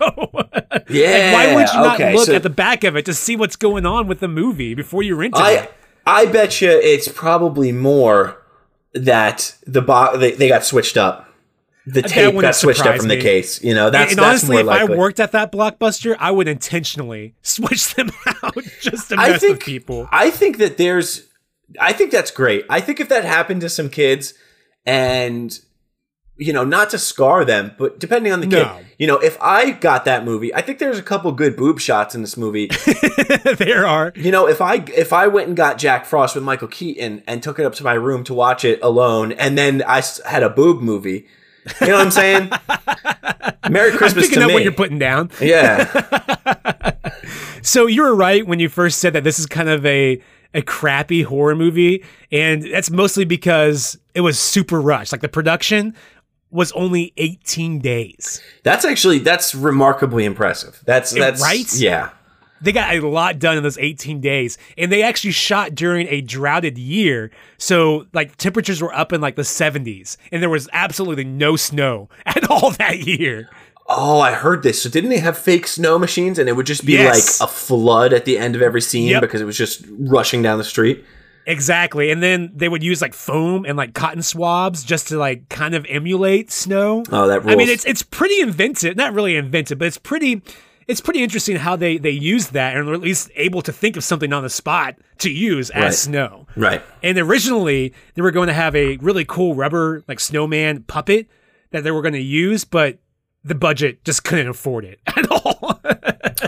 Yeah, 0.88 1.32
like, 1.32 1.34
why 1.34 1.54
would 1.54 1.68
you 1.72 1.80
not 1.80 1.94
okay, 2.00 2.14
look 2.14 2.26
so- 2.26 2.34
at 2.34 2.42
the 2.42 2.50
back 2.50 2.84
of 2.84 2.96
it 2.96 3.04
to 3.06 3.14
see 3.14 3.36
what's 3.36 3.56
going 3.56 3.86
on 3.86 4.06
with 4.08 4.20
the 4.20 4.28
movie 4.28 4.74
before 4.74 5.02
you 5.02 5.14
rent 5.16 5.34
it? 5.36 5.40
I 5.40 5.68
I 6.06 6.26
bet 6.26 6.60
you 6.60 6.70
it's 6.70 7.08
probably 7.08 7.72
more 7.72 8.42
that 8.92 9.54
the 9.66 9.82
bo- 9.82 10.16
they, 10.16 10.32
they 10.32 10.48
got 10.48 10.64
switched 10.64 10.96
up. 10.96 11.25
The 11.86 12.02
tape 12.02 12.38
got 12.40 12.56
switched 12.56 12.84
up 12.84 12.96
from 12.96 13.08
the 13.08 13.20
case. 13.20 13.62
You 13.62 13.74
know, 13.74 13.90
that's 13.90 14.12
and 14.12 14.18
that's 14.18 14.28
honestly, 14.44 14.56
if 14.56 14.66
likely. 14.66 14.94
I 14.94 14.98
worked 14.98 15.20
at 15.20 15.32
that 15.32 15.52
blockbuster, 15.52 16.16
I 16.18 16.32
would 16.32 16.48
intentionally 16.48 17.34
switch 17.42 17.94
them 17.94 18.10
out 18.42 18.56
just 18.80 19.10
to 19.10 19.16
mess 19.16 19.40
think 19.40 19.58
with 19.58 19.60
people. 19.60 20.08
I 20.10 20.30
think 20.30 20.58
that 20.58 20.78
there's 20.78 21.28
I 21.80 21.92
think 21.92 22.10
that's 22.10 22.30
great. 22.30 22.64
I 22.68 22.80
think 22.80 22.98
if 23.00 23.08
that 23.08 23.24
happened 23.24 23.60
to 23.60 23.68
some 23.68 23.88
kids 23.88 24.34
and 24.84 25.58
you 26.38 26.52
know, 26.52 26.64
not 26.64 26.90
to 26.90 26.98
scar 26.98 27.46
them, 27.46 27.72
but 27.78 27.98
depending 27.98 28.30
on 28.30 28.40
the 28.40 28.46
No. 28.46 28.64
kid. 28.76 28.86
You 28.98 29.06
know, 29.06 29.16
if 29.18 29.38
I 29.40 29.70
got 29.70 30.04
that 30.04 30.22
movie, 30.24 30.54
I 30.54 30.60
think 30.60 30.78
there's 30.78 30.98
a 30.98 31.02
couple 31.02 31.32
good 31.32 31.56
boob 31.56 31.80
shots 31.80 32.14
in 32.14 32.20
this 32.20 32.36
movie. 32.36 32.66
there 33.56 33.86
are. 33.86 34.12
You 34.14 34.30
know, 34.32 34.46
if 34.46 34.60
I 34.60 34.84
if 34.94 35.12
I 35.14 35.28
went 35.28 35.48
and 35.48 35.56
got 35.56 35.78
Jack 35.78 36.04
Frost 36.04 36.34
with 36.34 36.44
Michael 36.44 36.68
Keaton 36.68 37.22
and 37.26 37.42
took 37.42 37.58
it 37.58 37.64
up 37.64 37.74
to 37.76 37.84
my 37.84 37.94
room 37.94 38.22
to 38.24 38.34
watch 38.34 38.64
it 38.66 38.78
alone, 38.82 39.32
and 39.32 39.56
then 39.56 39.82
I 39.86 40.02
had 40.26 40.42
a 40.42 40.50
boob 40.50 40.82
movie, 40.82 41.26
you 41.80 41.86
know 41.88 41.94
what 41.94 42.06
I'm 42.06 42.10
saying? 42.10 42.50
Merry 43.70 43.92
Christmas 43.92 44.26
Picking 44.26 44.40
to 44.40 44.44
up 44.44 44.48
me. 44.48 44.54
what 44.54 44.62
you're 44.62 44.72
putting 44.72 44.98
down. 44.98 45.30
yeah, 45.40 46.92
So 47.62 47.86
you 47.86 48.02
were 48.02 48.14
right 48.14 48.46
when 48.46 48.60
you 48.60 48.68
first 48.68 48.98
said 48.98 49.12
that 49.14 49.24
this 49.24 49.38
is 49.38 49.46
kind 49.46 49.68
of 49.68 49.84
a 49.86 50.20
a 50.54 50.62
crappy 50.62 51.22
horror 51.22 51.54
movie, 51.56 52.04
and 52.32 52.62
that's 52.62 52.90
mostly 52.90 53.24
because 53.24 53.98
it 54.14 54.20
was 54.20 54.38
super 54.38 54.80
rushed. 54.80 55.12
Like 55.12 55.20
the 55.20 55.28
production 55.28 55.94
was 56.50 56.70
only 56.72 57.12
18 57.16 57.80
days. 57.80 58.40
that's 58.62 58.84
actually 58.84 59.18
that's 59.18 59.54
remarkably 59.54 60.24
impressive. 60.24 60.80
That's 60.86 61.10
that's 61.12 61.42
right? 61.42 61.66
Yeah, 61.74 62.10
They 62.60 62.72
got 62.72 62.94
a 62.94 63.06
lot 63.06 63.38
done 63.38 63.56
in 63.56 63.62
those 63.62 63.76
18 63.78 64.20
days, 64.20 64.56
and 64.78 64.90
they 64.90 65.02
actually 65.02 65.32
shot 65.32 65.74
during 65.74 66.06
a 66.08 66.20
droughted 66.22 66.78
year. 66.78 67.30
So, 67.58 68.06
like, 68.12 68.36
temperatures 68.36 68.80
were 68.80 68.94
up 68.94 69.12
in 69.12 69.20
like 69.20 69.36
the 69.36 69.42
70s, 69.42 70.16
and 70.32 70.42
there 70.42 70.48
was 70.50 70.68
absolutely 70.72 71.24
no 71.24 71.56
snow 71.56 72.08
at 72.26 72.48
all 72.50 72.70
that 72.72 73.00
year. 73.00 73.48
Oh, 73.88 74.18
I 74.20 74.32
heard 74.32 74.62
this. 74.64 74.82
So 74.82 74.88
didn't 74.90 75.10
they 75.10 75.18
have 75.20 75.38
fake 75.38 75.66
snow 75.66 75.98
machines, 75.98 76.38
and 76.38 76.48
it 76.48 76.52
would 76.56 76.66
just 76.66 76.84
be 76.84 76.94
Yes. 76.94 77.40
like 77.40 77.48
a 77.48 77.52
flood 77.52 78.12
at 78.12 78.24
the 78.24 78.36
end 78.38 78.56
of 78.56 78.62
every 78.62 78.80
scene 78.80 79.08
Yep. 79.10 79.20
because 79.20 79.40
it 79.40 79.44
was 79.44 79.56
just 79.56 79.84
rushing 79.98 80.42
down 80.42 80.58
the 80.58 80.64
street? 80.64 81.04
Exactly. 81.46 82.10
And 82.10 82.20
then 82.20 82.50
they 82.54 82.68
would 82.68 82.82
use 82.82 83.00
like 83.00 83.14
foam 83.14 83.64
and 83.64 83.76
like 83.76 83.94
cotton 83.94 84.22
swabs 84.22 84.82
just 84.82 85.06
to 85.08 85.18
like 85.18 85.48
kind 85.48 85.76
of 85.76 85.86
emulate 85.88 86.50
snow. 86.50 87.04
Oh, 87.12 87.28
that 87.28 87.46
I 87.46 87.54
mean, 87.54 87.68
it's 87.68 87.84
it's 87.84 88.02
pretty 88.02 88.40
inventive. 88.40 88.96
Not 88.96 89.14
really 89.14 89.36
inventive, 89.36 89.78
but 89.78 89.86
it's 89.86 89.98
pretty 89.98 90.42
it's 90.88 91.00
pretty 91.00 91.22
interesting 91.22 91.56
how 91.56 91.76
they 91.76 91.98
they 91.98 92.10
use 92.10 92.48
that 92.48 92.76
and 92.76 92.88
at 92.88 93.00
least 93.00 93.30
able 93.36 93.62
to 93.62 93.72
think 93.72 93.96
of 93.96 94.04
something 94.04 94.32
on 94.32 94.42
the 94.42 94.50
spot 94.50 94.96
to 95.18 95.30
use 95.30 95.70
as 95.70 95.82
Right. 95.82 95.94
snow. 95.94 96.46
Right. 96.56 96.82
And 97.02 97.18
originally, 97.18 97.92
they 98.14 98.22
were 98.22 98.30
going 98.30 98.48
to 98.48 98.54
have 98.54 98.74
a 98.76 98.96
really 98.98 99.24
cool 99.24 99.54
rubber 99.54 100.04
like 100.08 100.20
snowman 100.20 100.82
puppet 100.84 101.28
that 101.72 101.82
they 101.84 101.90
were 101.90 102.02
going 102.02 102.14
to 102.14 102.20
use, 102.22 102.64
but 102.64 102.98
the 103.44 103.54
budget 103.54 104.04
just 104.04 104.24
couldn't 104.24 104.48
afford 104.48 104.84
it 104.84 105.00
at 105.06 105.30
all. 105.30 105.80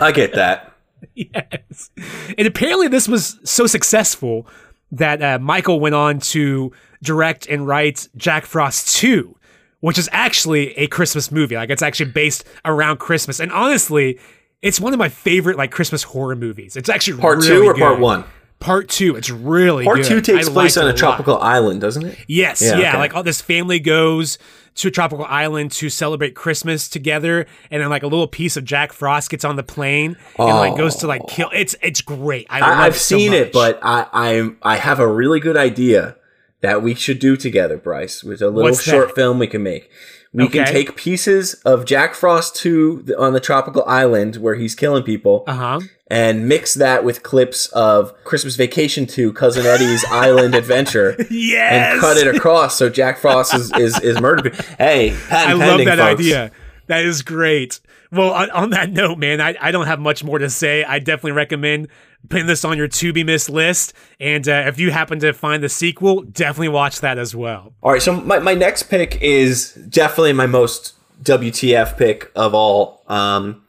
I 0.01 0.11
get 0.13 0.33
that. 0.35 0.73
yes. 1.15 1.89
And 2.37 2.47
apparently, 2.47 2.87
this 2.87 3.07
was 3.07 3.39
so 3.43 3.67
successful 3.67 4.47
that 4.91 5.21
uh, 5.21 5.39
Michael 5.39 5.79
went 5.79 5.95
on 5.95 6.19
to 6.19 6.71
direct 7.01 7.47
and 7.47 7.65
write 7.67 8.09
Jack 8.17 8.45
Frost 8.45 8.97
2, 8.97 9.35
which 9.81 9.97
is 9.97 10.09
actually 10.11 10.77
a 10.77 10.87
Christmas 10.87 11.31
movie. 11.31 11.55
Like, 11.55 11.69
it's 11.69 11.81
actually 11.81 12.11
based 12.11 12.43
around 12.65 12.97
Christmas. 12.97 13.39
And 13.39 13.51
honestly, 13.51 14.19
it's 14.61 14.79
one 14.79 14.93
of 14.93 14.99
my 14.99 15.09
favorite 15.09 15.57
like 15.57 15.71
Christmas 15.71 16.03
horror 16.03 16.35
movies. 16.35 16.75
It's 16.75 16.89
actually 16.89 17.21
Part 17.21 17.37
really 17.37 17.47
two 17.47 17.63
or 17.63 17.73
good. 17.73 17.79
part 17.81 17.99
one? 17.99 18.23
Part 18.59 18.89
two, 18.89 19.15
it's 19.15 19.29
really 19.29 19.85
Part 19.85 19.99
good. 19.99 20.05
two 20.05 20.19
takes 20.21 20.49
I 20.49 20.51
place 20.51 20.75
on 20.75 20.83
a 20.83 20.87
lot. 20.87 20.97
tropical 20.97 21.37
island, 21.37 21.79
doesn't 21.79 22.05
it? 22.05 22.17
Yes, 22.27 22.61
Yeah, 22.61 22.77
yeah. 22.77 22.89
okay. 22.89 22.97
Like 22.97 23.15
all 23.15 23.23
this 23.23 23.39
family 23.39 23.79
goes 23.79 24.37
to 24.75 24.89
a 24.89 24.91
tropical 24.91 25.23
island 25.23 25.71
to 25.71 25.89
celebrate 25.89 26.35
Christmas 26.35 26.89
together, 26.89 27.45
and 27.71 27.81
then 27.81 27.89
like 27.89 28.03
a 28.03 28.07
little 28.07 28.27
piece 28.27 28.57
of 28.57 28.65
Jack 28.65 28.91
Frost 28.91 29.29
gets 29.29 29.45
on 29.45 29.55
the 29.55 29.63
plane 29.63 30.17
and 30.37 30.47
like 30.57 30.75
goes 30.75 30.97
to 30.97 31.07
like 31.07 31.21
kill. 31.29 31.49
It's 31.53 31.73
it's 31.81 32.01
great. 32.01 32.47
I, 32.49 32.59
love 32.59 32.69
I, 32.69 32.85
I've 32.87 32.95
it 32.95 32.99
so 32.99 33.17
seen 33.17 33.31
it, 33.31 33.53
but 33.53 33.79
I, 33.81 34.05
I 34.11 34.49
I 34.61 34.75
have 34.75 34.99
a 34.99 35.07
really 35.07 35.39
good 35.39 35.55
idea 35.55 36.17
that 36.61 36.81
we 36.81 36.93
should 36.93 37.19
do 37.19 37.37
together, 37.37 37.77
Bryce, 37.77 38.23
with 38.23 38.41
a 38.41 38.49
little 38.49 38.63
What's 38.71 38.83
short 38.83 39.09
that? 39.09 39.15
film 39.15 39.39
we 39.39 39.47
can 39.47 39.63
make. 39.63 39.89
We 40.31 40.47
can 40.47 40.67
take 40.67 40.95
pieces 40.95 41.55
of 41.65 41.85
Jack 41.85 42.13
Frost 42.13 42.55
2 42.57 43.15
on 43.17 43.33
the 43.33 43.39
tropical 43.39 43.83
island 43.85 44.35
where 44.35 44.53
he's 44.53 44.75
killing 44.75 45.01
people 45.01 45.43
uh 45.47 45.53
huh. 45.55 45.79
and 46.05 46.47
mix 46.47 46.75
that 46.75 47.03
with 47.03 47.23
clips 47.23 47.65
of 47.69 48.13
Christmas 48.25 48.55
Vacation 48.55 49.07
2 49.07 49.33
Cousin 49.33 49.65
Eddie's 49.65 50.05
Island 50.11 50.53
Adventure 50.53 51.15
Yes, 51.31 51.93
and 51.93 51.99
cut 51.99 52.17
it 52.17 52.35
across 52.35 52.77
so 52.77 52.91
Jack 52.91 53.17
Frost 53.17 53.55
is 53.55 53.71
is, 53.75 53.99
is 54.01 54.21
murdered. 54.21 54.53
Hey, 54.77 55.17
I 55.31 55.53
love 55.53 55.79
that 55.85 55.97
folks. 55.97 56.19
idea. 56.19 56.51
That 56.85 57.05
is 57.05 57.23
great. 57.23 57.79
Well, 58.11 58.31
on, 58.31 58.49
on 58.51 58.69
that 58.71 58.91
note, 58.91 59.17
man, 59.17 59.39
I, 59.41 59.55
I 59.59 59.71
don't 59.71 59.85
have 59.85 59.99
much 59.99 60.23
more 60.23 60.39
to 60.39 60.49
say. 60.49 60.83
I 60.83 60.99
definitely 60.99 61.33
recommend 61.33 61.87
putting 62.27 62.47
this 62.47 62.65
on 62.65 62.77
your 62.77 62.87
to 62.87 63.13
be 63.13 63.23
missed 63.23 63.49
list. 63.49 63.93
And 64.19 64.47
uh, 64.47 64.63
if 64.67 64.79
you 64.79 64.91
happen 64.91 65.19
to 65.19 65.33
find 65.33 65.63
the 65.63 65.69
sequel, 65.69 66.21
definitely 66.21 66.69
watch 66.69 67.01
that 67.01 67.17
as 67.17 67.35
well. 67.35 67.73
All 67.81 67.91
right, 67.91 68.01
so 68.01 68.13
my, 68.13 68.39
my 68.39 68.53
next 68.53 68.83
pick 68.83 69.21
is 69.21 69.73
definitely 69.73 70.33
my 70.33 70.45
most 70.45 70.95
WTF 71.23 71.97
pick 71.97 72.31
of 72.35 72.53
all. 72.53 73.03
Um, 73.07 73.63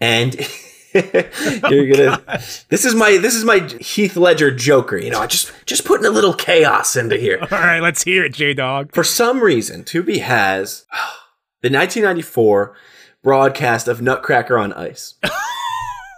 and 0.00 0.34
you're 0.94 1.88
gonna. 1.88 2.22
This 2.68 2.84
is 2.84 2.94
my 2.94 3.16
this 3.16 3.34
is 3.34 3.44
my 3.44 3.60
Heath 3.80 4.16
Ledger 4.16 4.50
Joker. 4.50 4.96
You 4.96 5.10
know, 5.10 5.26
just 5.26 5.52
just 5.66 5.84
putting 5.84 6.06
a 6.06 6.10
little 6.10 6.34
chaos 6.34 6.96
into 6.96 7.16
here. 7.16 7.38
All 7.40 7.58
right, 7.58 7.80
let's 7.80 8.04
hear 8.04 8.24
it, 8.24 8.34
J 8.34 8.54
Dog. 8.54 8.94
For 8.94 9.04
some 9.04 9.40
reason, 9.40 9.82
Tubi 9.82 10.20
has 10.20 10.84
the 11.62 11.70
1994 11.70 12.76
broadcast 13.22 13.88
of 13.88 14.02
Nutcracker 14.02 14.58
on 14.58 14.72
Ice. 14.74 15.14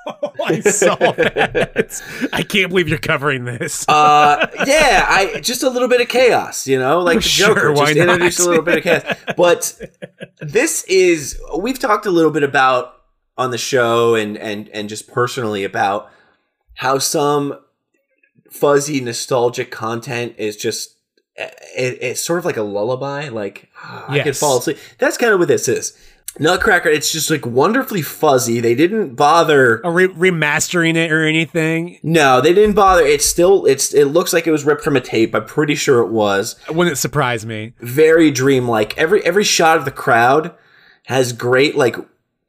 I 0.45 0.61
saw 0.61 0.95
that. 0.95 2.03
I 2.33 2.43
can't 2.43 2.69
believe 2.71 2.89
you're 2.89 2.99
covering 2.99 3.45
this. 3.45 3.89
Uh, 3.89 4.47
yeah, 4.67 5.07
I 5.09 5.41
just 5.41 5.63
a 5.63 5.71
little 5.71 5.89
bit 5.89 6.01
of 6.01 6.09
chaos, 6.09 6.67
you 6.67 6.79
know, 6.79 7.01
like 7.01 7.19
the 7.23 7.23
Sure, 7.23 7.55
Joker. 7.55 7.73
why 7.73 7.95
just 7.95 7.97
introduce 7.97 8.39
a 8.39 8.49
little 8.49 8.65
bit 8.65 8.79
of 8.79 8.85
chaos. 8.85 9.17
But 9.37 9.81
this 10.41 10.85
is 10.85 11.41
we've 11.59 11.79
talked 11.79 12.07
a 12.07 12.11
little 12.11 12.31
bit 12.31 12.43
about 12.43 12.95
on 13.37 13.51
the 13.51 13.59
show 13.59 14.15
and 14.15 14.37
and 14.39 14.69
and 14.71 14.89
just 14.89 15.09
personally 15.09 15.65
about 15.65 16.11
how 16.75 16.99
some 16.99 17.59
fuzzy 18.51 19.01
nostalgic 19.01 19.71
content 19.71 20.35
is 20.39 20.57
just 20.57 20.97
it, 21.37 21.99
it's 22.01 22.21
sort 22.21 22.39
of 22.39 22.45
like 22.45 22.57
a 22.57 22.63
lullaby. 22.63 23.29
Like 23.29 23.69
ah, 23.83 24.07
I 24.09 24.21
could 24.21 24.37
fall 24.37 24.59
asleep. 24.59 24.79
That's 24.99 25.17
kind 25.19 25.33
of 25.33 25.39
what 25.39 25.49
this 25.49 25.69
is. 25.69 25.99
Nutcracker. 26.39 26.89
It's 26.89 27.11
just 27.13 27.31
like 27.31 27.47
wonderfully 27.47 28.03
fuzzy. 28.03 28.61
They 28.61 28.75
didn't 28.75 29.15
bother. 29.15 29.81
Re- 29.85 30.09
remastering 30.09 30.97
it 30.97 31.11
or 31.11 31.25
anything? 31.25 31.99
No, 32.03 32.41
they 32.41 32.53
didn't 32.53 32.75
bother. 32.75 33.03
It's 33.05 33.25
still 33.25 33.65
it's 33.67 33.95
it 33.95 34.07
looks 34.07 34.33
like 34.33 34.47
it 34.47 34.51
was 34.53 34.65
ripped 34.65 34.83
from 34.83 34.97
a 34.97 35.01
tape. 35.01 35.35
I'm 35.35 35.47
pretty 35.47 35.75
sure 35.75 36.01
it 36.01 36.09
was. 36.11 36.57
Wouldn't 36.69 36.99
surprise 36.99 37.47
me. 37.47 37.73
Very 37.81 38.31
dreamlike. 38.31 38.97
Every 38.99 39.25
every 39.25 39.45
shot 39.45 39.79
of 39.79 39.85
the 39.85 39.91
crowd 39.91 40.55
has 41.05 41.33
great 41.33 41.77
like 41.77 41.97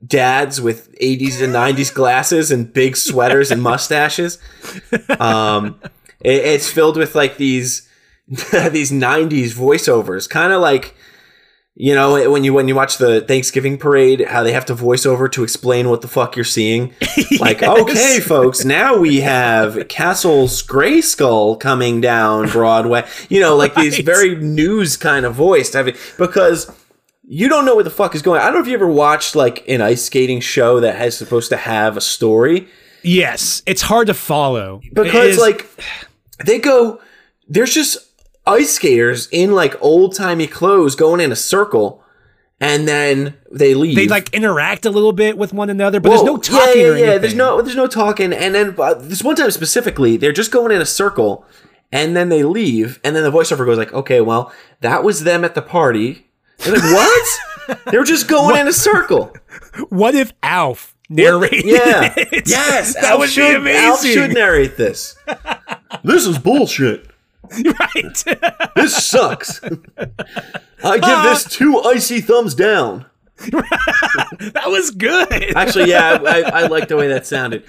dads 0.05 0.61
with 0.61 0.93
80s 0.99 1.41
and 1.41 1.53
90s 1.53 1.93
glasses 1.93 2.51
and 2.51 2.71
big 2.71 2.95
sweaters 2.97 3.51
and 3.51 3.61
mustaches. 3.61 4.37
Um 5.19 5.79
it- 6.21 6.45
it's 6.45 6.69
filled 6.69 6.97
with 6.97 7.15
like 7.15 7.37
these 7.37 7.87
these 8.27 8.91
90s 8.91 9.53
voiceovers, 9.53 10.29
kind 10.29 10.51
of 10.51 10.61
like 10.61 10.95
you 11.79 11.95
know 11.95 12.29
when 12.29 12.43
you 12.43 12.53
when 12.53 12.67
you 12.67 12.75
watch 12.75 12.97
the 12.97 13.21
Thanksgiving 13.21 13.77
parade, 13.77 14.21
how 14.27 14.43
they 14.43 14.51
have 14.51 14.65
to 14.65 14.73
voice 14.73 15.05
over 15.05 15.29
to 15.29 15.43
explain 15.43 15.89
what 15.89 16.01
the 16.01 16.07
fuck 16.07 16.35
you're 16.35 16.45
seeing. 16.45 16.93
Like, 17.39 17.61
okay, 17.61 18.19
folks, 18.19 18.65
now 18.65 18.97
we 18.97 19.19
have 19.19 19.87
Castle's 19.89 20.63
Grayskull 20.63 21.59
coming 21.59 22.01
down 22.01 22.49
Broadway. 22.49 23.07
You 23.29 23.41
know, 23.41 23.55
like 23.55 23.75
these 23.75 23.99
very 23.99 24.35
news 24.35 24.97
kind 24.97 25.25
of 25.25 25.35
voice. 25.35 25.75
I 25.75 25.83
mean, 25.83 25.95
because 26.17 26.71
you 27.27 27.47
don't 27.47 27.65
know 27.65 27.75
what 27.75 27.83
the 27.83 27.91
fuck 27.91 28.15
is 28.15 28.23
going. 28.23 28.41
on. 28.41 28.47
I 28.47 28.49
don't 28.49 28.55
know 28.55 28.61
if 28.61 28.67
you 28.67 28.73
ever 28.73 28.87
watched 28.87 29.35
like 29.35 29.67
an 29.67 29.81
ice 29.81 30.03
skating 30.03 30.39
show 30.39 30.79
that 30.79 30.95
has 30.95 31.15
supposed 31.15 31.49
to 31.49 31.57
have 31.57 31.95
a 31.95 32.01
story 32.01 32.67
Yes, 33.03 33.63
it's 33.65 33.81
hard 33.81 34.07
to 34.07 34.13
follow 34.13 34.81
because 34.93 35.37
like 35.37 35.67
they 36.45 36.59
go. 36.59 36.99
There's 37.47 37.73
just 37.73 37.97
ice 38.47 38.71
skaters 38.71 39.27
in 39.31 39.53
like 39.53 39.75
old 39.81 40.15
timey 40.15 40.47
clothes 40.47 40.95
going 40.95 41.21
in 41.21 41.31
a 41.31 41.35
circle, 41.35 42.03
and 42.59 42.87
then 42.87 43.35
they 43.51 43.73
leave. 43.73 43.95
they 43.95 44.07
like 44.07 44.33
interact 44.33 44.85
a 44.85 44.89
little 44.89 45.13
bit 45.13 45.37
with 45.37 45.53
one 45.53 45.69
another, 45.69 45.99
but 45.99 46.09
there's 46.09 46.23
no 46.23 46.37
talking 46.37 46.81
Yeah, 46.81 46.87
yeah, 46.87 47.05
yeah. 47.05 47.17
There's 47.17 47.35
no, 47.35 47.61
there's 47.61 47.75
no 47.75 47.87
talking. 47.87 48.33
And 48.33 48.55
then 48.55 48.75
uh, 48.77 48.95
this 48.95 49.23
one 49.23 49.35
time 49.35 49.51
specifically, 49.51 50.17
they're 50.17 50.31
just 50.31 50.51
going 50.51 50.71
in 50.71 50.81
a 50.81 50.85
circle, 50.85 51.45
and 51.91 52.15
then 52.15 52.29
they 52.29 52.43
leave, 52.43 52.99
and 53.03 53.15
then 53.15 53.23
the 53.23 53.31
voiceover 53.31 53.65
goes 53.65 53.77
like, 53.77 53.93
"Okay, 53.93 54.21
well, 54.21 54.51
that 54.81 55.03
was 55.03 55.23
them 55.23 55.43
at 55.43 55.55
the 55.55 55.61
party." 55.61 56.27
They're 56.59 56.73
like, 56.73 56.83
"What?" 56.83 57.79
they 57.91 57.97
were 57.97 58.05
just 58.05 58.27
going 58.27 58.57
in 58.57 58.67
a 58.67 58.73
circle. 58.73 59.33
What 59.89 60.15
if 60.15 60.33
Alf 60.41 60.95
narrated 61.09 61.65
Yeah. 61.65 62.13
Yes, 62.45 62.93
that 63.01 63.03
Alf 63.03 63.19
would 63.19 63.29
should, 63.29 63.63
be 63.63 63.71
Alf 63.71 64.03
should 64.03 64.33
narrate 64.33 64.77
this. 64.77 65.15
this 66.03 66.25
is 66.25 66.37
bullshit. 66.37 67.07
right. 67.95 68.23
This 68.75 69.05
sucks. 69.05 69.61
I 70.83 70.97
give 70.99 71.23
this 71.23 71.43
two 71.45 71.79
icy 71.81 72.21
thumbs 72.21 72.53
down. 72.55 73.05
that 73.37 74.63
was 74.67 74.91
good. 74.91 75.55
Actually, 75.55 75.89
yeah, 75.89 76.17
I, 76.25 76.41
I, 76.41 76.61
I 76.63 76.67
like 76.67 76.87
the 76.87 76.97
way 76.97 77.07
that 77.07 77.27
sounded. 77.27 77.63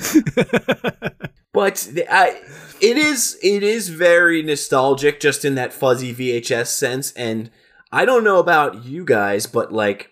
But 1.53 1.89
the, 1.93 2.07
I, 2.11 2.41
it 2.81 2.97
is 2.97 3.39
it 3.43 3.62
is 3.62 3.89
very 3.89 4.43
nostalgic, 4.43 5.20
just 5.20 5.45
in 5.45 5.55
that 5.57 5.72
fuzzy 5.72 6.14
VHS 6.14 6.68
sense. 6.68 7.12
And 7.12 7.51
I 7.91 8.05
don't 8.05 8.24
know 8.24 8.39
about 8.39 8.85
you 8.85 9.05
guys, 9.05 9.47
but 9.47 9.72
like, 9.72 10.11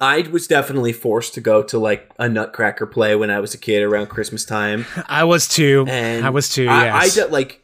I 0.00 0.22
was 0.22 0.46
definitely 0.46 0.92
forced 0.92 1.34
to 1.34 1.40
go 1.40 1.62
to 1.64 1.78
like 1.78 2.10
a 2.18 2.28
Nutcracker 2.28 2.86
play 2.86 3.14
when 3.16 3.30
I 3.30 3.40
was 3.40 3.52
a 3.54 3.58
kid 3.58 3.82
around 3.82 4.06
Christmas 4.08 4.44
time. 4.44 4.86
I 5.06 5.24
was 5.24 5.48
too. 5.48 5.84
And 5.88 6.24
I 6.24 6.30
was 6.30 6.48
too. 6.48 6.68
I, 6.68 6.88
I 6.88 7.04
Yes. 7.04 7.30
like, 7.30 7.62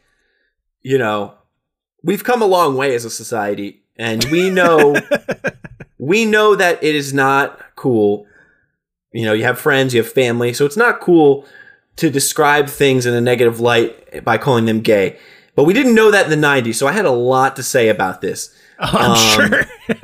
you 0.85 0.99
know, 0.99 1.33
we've 2.03 2.23
come 2.23 2.43
a 2.43 2.45
long 2.45 2.77
way 2.77 2.93
as 2.93 3.05
a 3.05 3.09
society, 3.09 3.81
and 3.97 4.23
we 4.25 4.51
know 4.51 4.95
we 5.97 6.25
know 6.25 6.55
that 6.55 6.81
it 6.83 6.93
is 6.93 7.11
not 7.11 7.59
cool. 7.75 8.27
You 9.11 9.25
know, 9.25 9.33
you 9.33 9.45
have 9.45 9.57
friends, 9.57 9.95
you 9.95 10.03
have 10.03 10.11
family, 10.11 10.53
so 10.53 10.63
it's 10.63 10.77
not 10.77 11.01
cool 11.01 11.43
to 11.95 12.11
describe 12.11 12.67
things 12.67 13.07
in 13.07 13.15
a 13.15 13.21
negative 13.21 13.59
light 13.59 14.23
by 14.23 14.37
calling 14.37 14.65
them 14.65 14.81
gay. 14.81 15.17
But 15.55 15.63
we 15.63 15.73
didn't 15.73 15.95
know 15.95 16.11
that 16.11 16.31
in 16.31 16.39
the 16.39 16.47
'90s, 16.47 16.75
so 16.75 16.85
I 16.85 16.91
had 16.91 17.05
a 17.05 17.11
lot 17.11 17.55
to 17.55 17.63
say 17.63 17.89
about 17.89 18.21
this. 18.21 18.55
Oh, 18.77 18.89
I'm 18.93 19.11
um, 19.11 19.17
sure. 19.17 19.63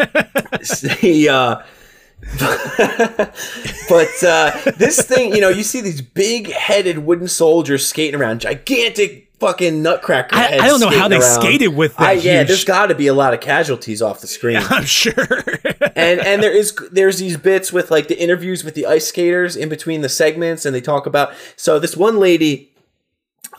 the 1.01 1.29
uh 1.29 1.63
but 3.89 4.23
uh 4.23 4.71
this 4.77 5.01
thing 5.01 5.33
you 5.33 5.41
know 5.41 5.49
you 5.49 5.63
see 5.63 5.81
these 5.81 6.01
big 6.01 6.51
headed 6.51 6.99
wooden 6.99 7.27
soldiers 7.27 7.87
skating 7.87 8.19
around 8.19 8.41
gigantic 8.41 9.30
fucking 9.41 9.81
nutcracker 9.81 10.35
I, 10.35 10.59
I 10.59 10.67
don't 10.67 10.79
know 10.79 10.89
how 10.89 11.07
they 11.09 11.17
around. 11.17 11.41
skated 11.41 11.75
with 11.75 11.97
that. 11.97 12.01
I, 12.07 12.11
yeah 12.13 12.37
huge- 12.39 12.47
there's 12.47 12.63
got 12.63 12.85
to 12.87 12.95
be 12.95 13.07
a 13.07 13.13
lot 13.13 13.33
of 13.33 13.41
casualties 13.41 14.01
off 14.01 14.21
the 14.21 14.27
screen 14.27 14.57
I'm 14.69 14.85
sure. 14.85 15.13
and 15.95 16.21
and 16.21 16.41
there 16.41 16.55
is 16.55 16.73
there's 16.91 17.17
these 17.19 17.35
bits 17.37 17.73
with 17.73 17.91
like 17.91 18.07
the 18.07 18.17
interviews 18.21 18.63
with 18.63 18.75
the 18.75 18.85
ice 18.85 19.07
skaters 19.07 19.55
in 19.57 19.67
between 19.67 20.01
the 20.01 20.09
segments 20.09 20.65
and 20.65 20.73
they 20.73 20.79
talk 20.81 21.05
about 21.05 21.33
so 21.57 21.79
this 21.79 21.97
one 21.97 22.19
lady 22.19 22.71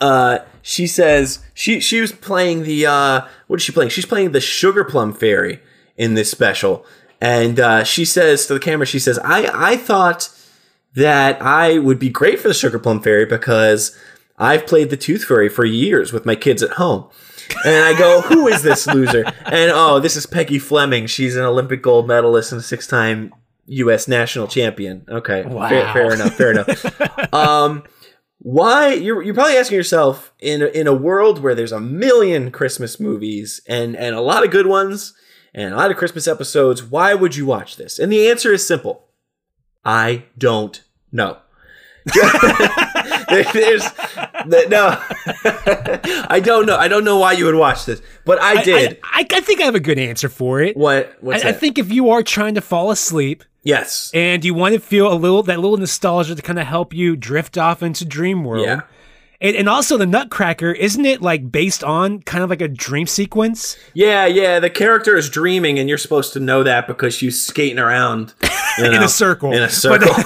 uh 0.01 0.39
she 0.61 0.87
says 0.87 1.39
she 1.53 1.79
she 1.79 2.01
was 2.01 2.11
playing 2.11 2.63
the 2.63 2.85
uh 2.85 3.21
what 3.47 3.57
is 3.57 3.63
she 3.63 3.71
playing 3.71 3.89
she's 3.89 4.05
playing 4.05 4.31
the 4.31 4.41
sugar 4.41 4.83
plum 4.83 5.13
fairy 5.13 5.59
in 5.97 6.13
this 6.15 6.31
special 6.31 6.85
and 7.21 7.59
uh 7.59 7.83
she 7.83 8.03
says 8.05 8.47
to 8.47 8.53
the 8.53 8.59
camera 8.59 8.85
she 8.85 8.97
says 8.99 9.19
i 9.19 9.49
i 9.53 9.77
thought 9.77 10.29
that 10.95 11.39
i 11.41 11.77
would 11.77 11.99
be 11.99 12.09
great 12.09 12.39
for 12.39 12.47
the 12.47 12.53
sugar 12.53 12.79
plum 12.79 13.01
fairy 13.01 13.25
because 13.25 13.95
i've 14.37 14.65
played 14.67 14.89
the 14.89 14.97
tooth 14.97 15.23
fairy 15.25 15.49
for 15.49 15.65
years 15.65 16.11
with 16.13 16.25
my 16.25 16.35
kids 16.35 16.61
at 16.63 16.71
home 16.71 17.09
and 17.65 17.83
I 17.83 17.97
go, 17.99 18.21
who 18.21 18.47
is 18.47 18.63
this 18.63 18.87
loser? 18.87 19.25
And 19.45 19.69
oh, 19.73 19.99
this 19.99 20.15
is 20.15 20.25
Peggy 20.25 20.59
Fleming. 20.59 21.07
She's 21.07 21.35
an 21.35 21.43
Olympic 21.43 21.81
gold 21.81 22.07
medalist 22.07 22.53
and 22.53 22.59
a 22.61 22.63
six-time 22.63 23.33
U.S. 23.67 24.07
national 24.07 24.47
champion. 24.47 25.05
Okay, 25.09 25.43
Wow. 25.43 25.67
fair, 25.67 25.93
fair 25.93 26.13
enough, 26.13 26.33
fair 26.35 26.51
enough. 26.51 27.33
Um, 27.33 27.83
why 28.39 28.93
you're 28.93 29.21
you're 29.21 29.33
probably 29.33 29.57
asking 29.57 29.75
yourself 29.75 30.33
in 30.39 30.61
a, 30.61 30.67
in 30.67 30.87
a 30.87 30.93
world 30.93 31.39
where 31.43 31.53
there's 31.53 31.73
a 31.73 31.81
million 31.81 32.49
Christmas 32.49 32.97
movies 32.97 33.59
and 33.67 33.95
and 33.97 34.15
a 34.15 34.21
lot 34.21 34.45
of 34.45 34.49
good 34.51 34.67
ones 34.67 35.13
and 35.53 35.73
a 35.73 35.77
lot 35.77 35.91
of 35.91 35.97
Christmas 35.97 36.27
episodes, 36.29 36.81
why 36.81 37.13
would 37.13 37.35
you 37.35 37.45
watch 37.45 37.75
this? 37.75 37.99
And 37.99 38.09
the 38.11 38.29
answer 38.29 38.53
is 38.53 38.65
simple. 38.65 39.09
I 39.83 40.25
don't 40.37 40.81
know. 41.11 41.39
There's 43.29 43.83
no. 44.69 44.97
I 46.29 46.41
don't 46.43 46.65
know. 46.65 46.77
I 46.77 46.87
don't 46.87 47.03
know 47.03 47.17
why 47.17 47.33
you 47.33 47.45
would 47.45 47.55
watch 47.55 47.85
this, 47.85 48.01
but 48.25 48.41
I 48.41 48.63
did. 48.63 48.99
I, 49.03 49.21
I, 49.21 49.27
I 49.31 49.41
think 49.41 49.61
I 49.61 49.65
have 49.65 49.75
a 49.75 49.79
good 49.79 49.99
answer 49.99 50.29
for 50.29 50.61
it. 50.61 50.75
what? 50.77 51.15
What's 51.21 51.45
I, 51.45 51.49
I 51.49 51.51
think 51.51 51.77
if 51.77 51.91
you 51.91 52.09
are 52.09 52.23
trying 52.23 52.55
to 52.55 52.61
fall 52.61 52.91
asleep 52.91 53.43
yes. 53.63 54.11
and 54.13 54.43
you 54.43 54.53
want 54.53 54.73
to 54.73 54.79
feel 54.79 55.11
a 55.11 55.15
little 55.15 55.43
that 55.43 55.59
little 55.59 55.77
nostalgia 55.77 56.35
to 56.35 56.41
kind 56.41 56.59
of 56.59 56.67
help 56.67 56.93
you 56.93 57.15
drift 57.15 57.57
off 57.57 57.83
into 57.83 58.05
dream 58.05 58.43
world. 58.43 58.65
Yeah. 58.65 58.81
And, 59.43 59.57
and 59.57 59.67
also 59.67 59.97
the 59.97 60.05
Nutcracker, 60.05 60.71
isn't 60.71 61.05
it 61.05 61.21
like 61.21 61.51
based 61.51 61.83
on 61.83 62.21
kind 62.21 62.45
of 62.45 62.49
like 62.49 62.61
a 62.61 62.69
dream 62.69 63.05
sequence? 63.05 63.77
Yeah, 63.93 64.25
yeah. 64.25 64.61
The 64.61 64.69
character 64.69 65.17
is 65.17 65.29
dreaming, 65.29 65.77
and 65.79 65.89
you're 65.89 65.97
supposed 65.97 66.31
to 66.33 66.39
know 66.39 66.63
that 66.63 66.87
because 66.87 67.13
she's 67.13 67.45
skating 67.45 67.77
around 67.77 68.33
you 68.77 68.85
in 68.85 69.03
a 69.03 69.09
circle. 69.09 69.51
In 69.51 69.61
a 69.61 69.69
circle. 69.69 70.15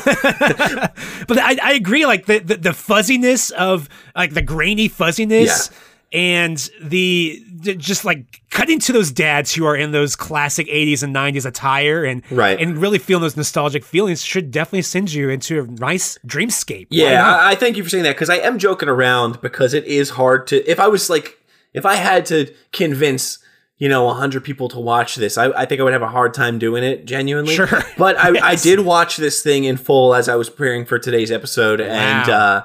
But 1.27 1.39
I, 1.39 1.57
I 1.61 1.73
agree, 1.73 2.05
like 2.05 2.25
the, 2.25 2.39
the 2.39 2.55
the 2.55 2.73
fuzziness 2.73 3.49
of 3.51 3.89
like 4.15 4.33
the 4.33 4.41
grainy 4.41 4.87
fuzziness 4.87 5.69
and 6.13 6.57
the, 6.81 7.43
the 7.46 7.46
just 7.61 8.05
like 8.05 8.41
cutting 8.49 8.79
to 8.79 8.93
those 8.93 9.11
dads 9.11 9.53
who 9.53 9.65
are 9.65 9.75
in 9.75 9.91
those 9.91 10.15
classic 10.15 10.67
80s 10.67 11.03
and 11.03 11.15
90s 11.15 11.45
attire 11.45 12.03
and 12.03 12.23
Right. 12.31 12.59
and 12.59 12.77
really 12.77 12.99
feeling 12.99 13.21
those 13.21 13.37
nostalgic 13.37 13.83
feelings 13.83 14.23
should 14.23 14.51
definitely 14.51 14.81
send 14.83 15.11
you 15.13 15.29
into 15.29 15.61
a 15.61 15.67
nice 15.67 16.17
dreamscape. 16.25 16.87
Yeah. 16.89 17.23
I, 17.37 17.51
I 17.51 17.55
thank 17.55 17.77
you 17.77 17.83
for 17.83 17.89
saying 17.89 18.03
that 18.03 18.15
because 18.15 18.29
I 18.29 18.37
am 18.37 18.57
joking 18.59 18.89
around 18.89 19.41
because 19.41 19.73
it 19.73 19.85
is 19.85 20.11
hard 20.11 20.47
to. 20.47 20.69
If 20.69 20.79
I 20.79 20.87
was 20.87 21.09
like, 21.09 21.37
if 21.73 21.85
I 21.85 21.95
had 21.95 22.25
to 22.27 22.51
convince, 22.71 23.39
you 23.77 23.87
know, 23.89 24.11
hundred 24.13 24.43
people 24.43 24.69
to 24.69 24.79
watch 24.79 25.15
this, 25.15 25.37
I, 25.37 25.47
I 25.51 25.65
think 25.65 25.79
I 25.79 25.83
would 25.83 25.93
have 25.93 26.01
a 26.01 26.07
hard 26.07 26.33
time 26.33 26.57
doing 26.57 26.83
it 26.83 27.05
genuinely. 27.05 27.53
Sure. 27.55 27.83
But 27.97 28.17
I, 28.17 28.51
I 28.51 28.55
did 28.61 28.79
watch 28.79 29.17
this 29.17 29.43
thing 29.43 29.65
in 29.65 29.77
full 29.77 30.15
as 30.15 30.27
I 30.29 30.35
was 30.35 30.49
preparing 30.49 30.85
for 30.85 30.97
today's 30.97 31.31
episode, 31.31 31.79
and 31.81 32.29
uh, 32.29 32.63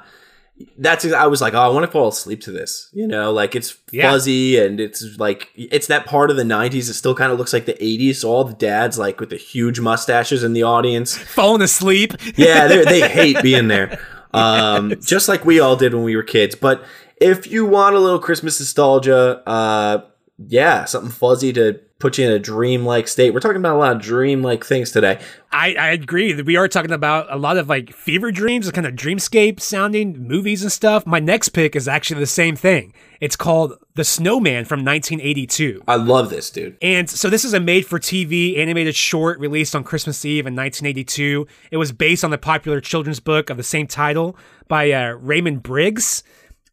that's 0.78 1.04
I 1.12 1.26
was 1.26 1.40
like, 1.40 1.54
oh, 1.54 1.58
I 1.60 1.68
want 1.68 1.84
to 1.86 1.90
fall 1.90 2.08
asleep 2.08 2.40
to 2.42 2.50
this. 2.50 2.88
You 2.92 3.06
know, 3.06 3.32
like 3.32 3.54
it's 3.54 3.76
Yeah. 3.90 4.10
fuzzy 4.10 4.58
and 4.58 4.80
it's 4.80 5.04
like 5.18 5.48
it's 5.54 5.86
that 5.88 6.06
part 6.06 6.30
of 6.30 6.36
the 6.36 6.42
'90s. 6.44 6.88
It 6.90 6.94
still 6.94 7.14
kind 7.14 7.32
of 7.32 7.38
looks 7.38 7.52
like 7.52 7.66
the 7.66 7.74
'80s. 7.74 8.16
So 8.16 8.30
all 8.30 8.44
the 8.44 8.54
dads 8.54 8.98
like 8.98 9.20
with 9.20 9.30
the 9.30 9.36
huge 9.36 9.80
mustaches 9.80 10.42
in 10.44 10.52
the 10.52 10.62
audience. 10.62 11.16
Falling 11.34 11.62
asleep. 11.62 12.14
Yeah, 12.36 12.66
they 12.68 12.84
they 12.84 13.08
hate 13.20 13.42
being 13.42 13.68
there. 13.68 13.98
Um, 14.34 14.94
just 15.02 15.28
like 15.28 15.44
we 15.44 15.60
all 15.60 15.76
did 15.76 15.92
when 15.94 16.04
we 16.04 16.16
were 16.16 16.22
kids. 16.22 16.54
But 16.54 16.82
if 17.20 17.46
you 17.46 17.66
want 17.66 17.94
a 17.94 17.98
little 17.98 18.18
Christmas 18.18 18.58
nostalgia, 18.58 19.42
uh, 19.46 20.02
yeah, 20.48 20.86
something 20.86 21.10
fuzzy 21.10 21.52
to 21.52 21.80
put 22.02 22.18
you 22.18 22.26
in 22.26 22.32
a 22.32 22.38
dream-like 22.38 23.06
state. 23.06 23.32
We're 23.32 23.40
talking 23.40 23.56
about 23.56 23.76
a 23.76 23.78
lot 23.78 23.96
of 23.96 24.02
dream-like 24.02 24.64
things 24.64 24.90
today. 24.90 25.20
I, 25.52 25.74
I 25.74 25.88
agree 25.90 26.32
that 26.32 26.44
we 26.44 26.56
are 26.56 26.66
talking 26.66 26.90
about 26.90 27.32
a 27.32 27.36
lot 27.36 27.56
of 27.56 27.68
like 27.68 27.92
fever 27.92 28.32
dreams, 28.32 28.70
kind 28.72 28.86
of 28.86 28.94
dreamscape 28.94 29.60
sounding 29.60 30.26
movies 30.26 30.62
and 30.62 30.72
stuff. 30.72 31.06
My 31.06 31.20
next 31.20 31.50
pick 31.50 31.76
is 31.76 31.86
actually 31.86 32.20
the 32.20 32.26
same 32.26 32.56
thing. 32.56 32.92
It's 33.20 33.36
called 33.36 33.74
The 33.94 34.02
Snowman 34.02 34.64
from 34.64 34.84
1982. 34.84 35.84
I 35.86 35.94
love 35.94 36.28
this, 36.28 36.50
dude. 36.50 36.76
And 36.82 37.08
so 37.08 37.30
this 37.30 37.44
is 37.44 37.54
a 37.54 37.60
made 37.60 37.86
for 37.86 38.00
TV 38.00 38.58
animated 38.58 38.96
short 38.96 39.38
released 39.38 39.76
on 39.76 39.84
Christmas 39.84 40.24
Eve 40.24 40.46
in 40.46 40.56
1982. 40.56 41.46
It 41.70 41.76
was 41.76 41.92
based 41.92 42.24
on 42.24 42.32
the 42.32 42.38
popular 42.38 42.80
children's 42.80 43.20
book 43.20 43.48
of 43.48 43.56
the 43.56 43.62
same 43.62 43.86
title 43.86 44.36
by 44.66 44.90
uh, 44.90 45.10
Raymond 45.12 45.62
Briggs. 45.62 46.24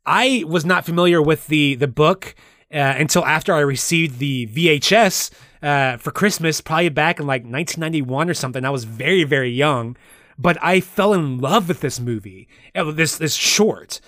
I 0.08 0.44
was 0.48 0.66
not 0.66 0.86
familiar 0.86 1.22
with 1.22 1.46
the 1.48 1.76
the 1.76 1.88
book 1.88 2.34
uh, 2.74 2.95
until 2.97 3.26
after 3.26 3.53
I 3.53 3.59
received 3.59 4.20
the 4.20 4.47
VHS 4.47 5.32
uh, 5.61 5.97
for 5.97 6.11
Christmas, 6.11 6.61
probably 6.61 6.89
back 6.89 7.20
in 7.20 7.28
like 7.28 7.41
1991 7.41 8.30
or 8.30 8.34
something. 8.34 8.63
I 8.65 8.70
was 8.70 8.84
very 8.84 9.24
very 9.24 9.51
young, 9.51 9.97
but 10.38 10.57
I 10.61 10.80
fell 10.80 11.13
in 11.13 11.39
love 11.39 11.67
with 11.67 11.82
this 11.82 11.99
movie, 11.99 12.47
uh, 12.76 12.91
this 12.91 13.17
this 13.17 13.34
short. 13.34 13.99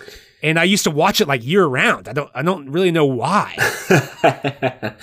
And 0.44 0.58
I 0.58 0.64
used 0.64 0.86
to 0.86 0.92
watch 0.92 1.22
it 1.22 1.28
like 1.28 1.46
year 1.46 1.66
round. 1.66 2.08
I 2.08 2.14
don't 2.14 2.32
I 2.34 2.42
don't 2.42 2.70
really 2.70 2.92
know 2.92 3.06
why. 3.06 3.56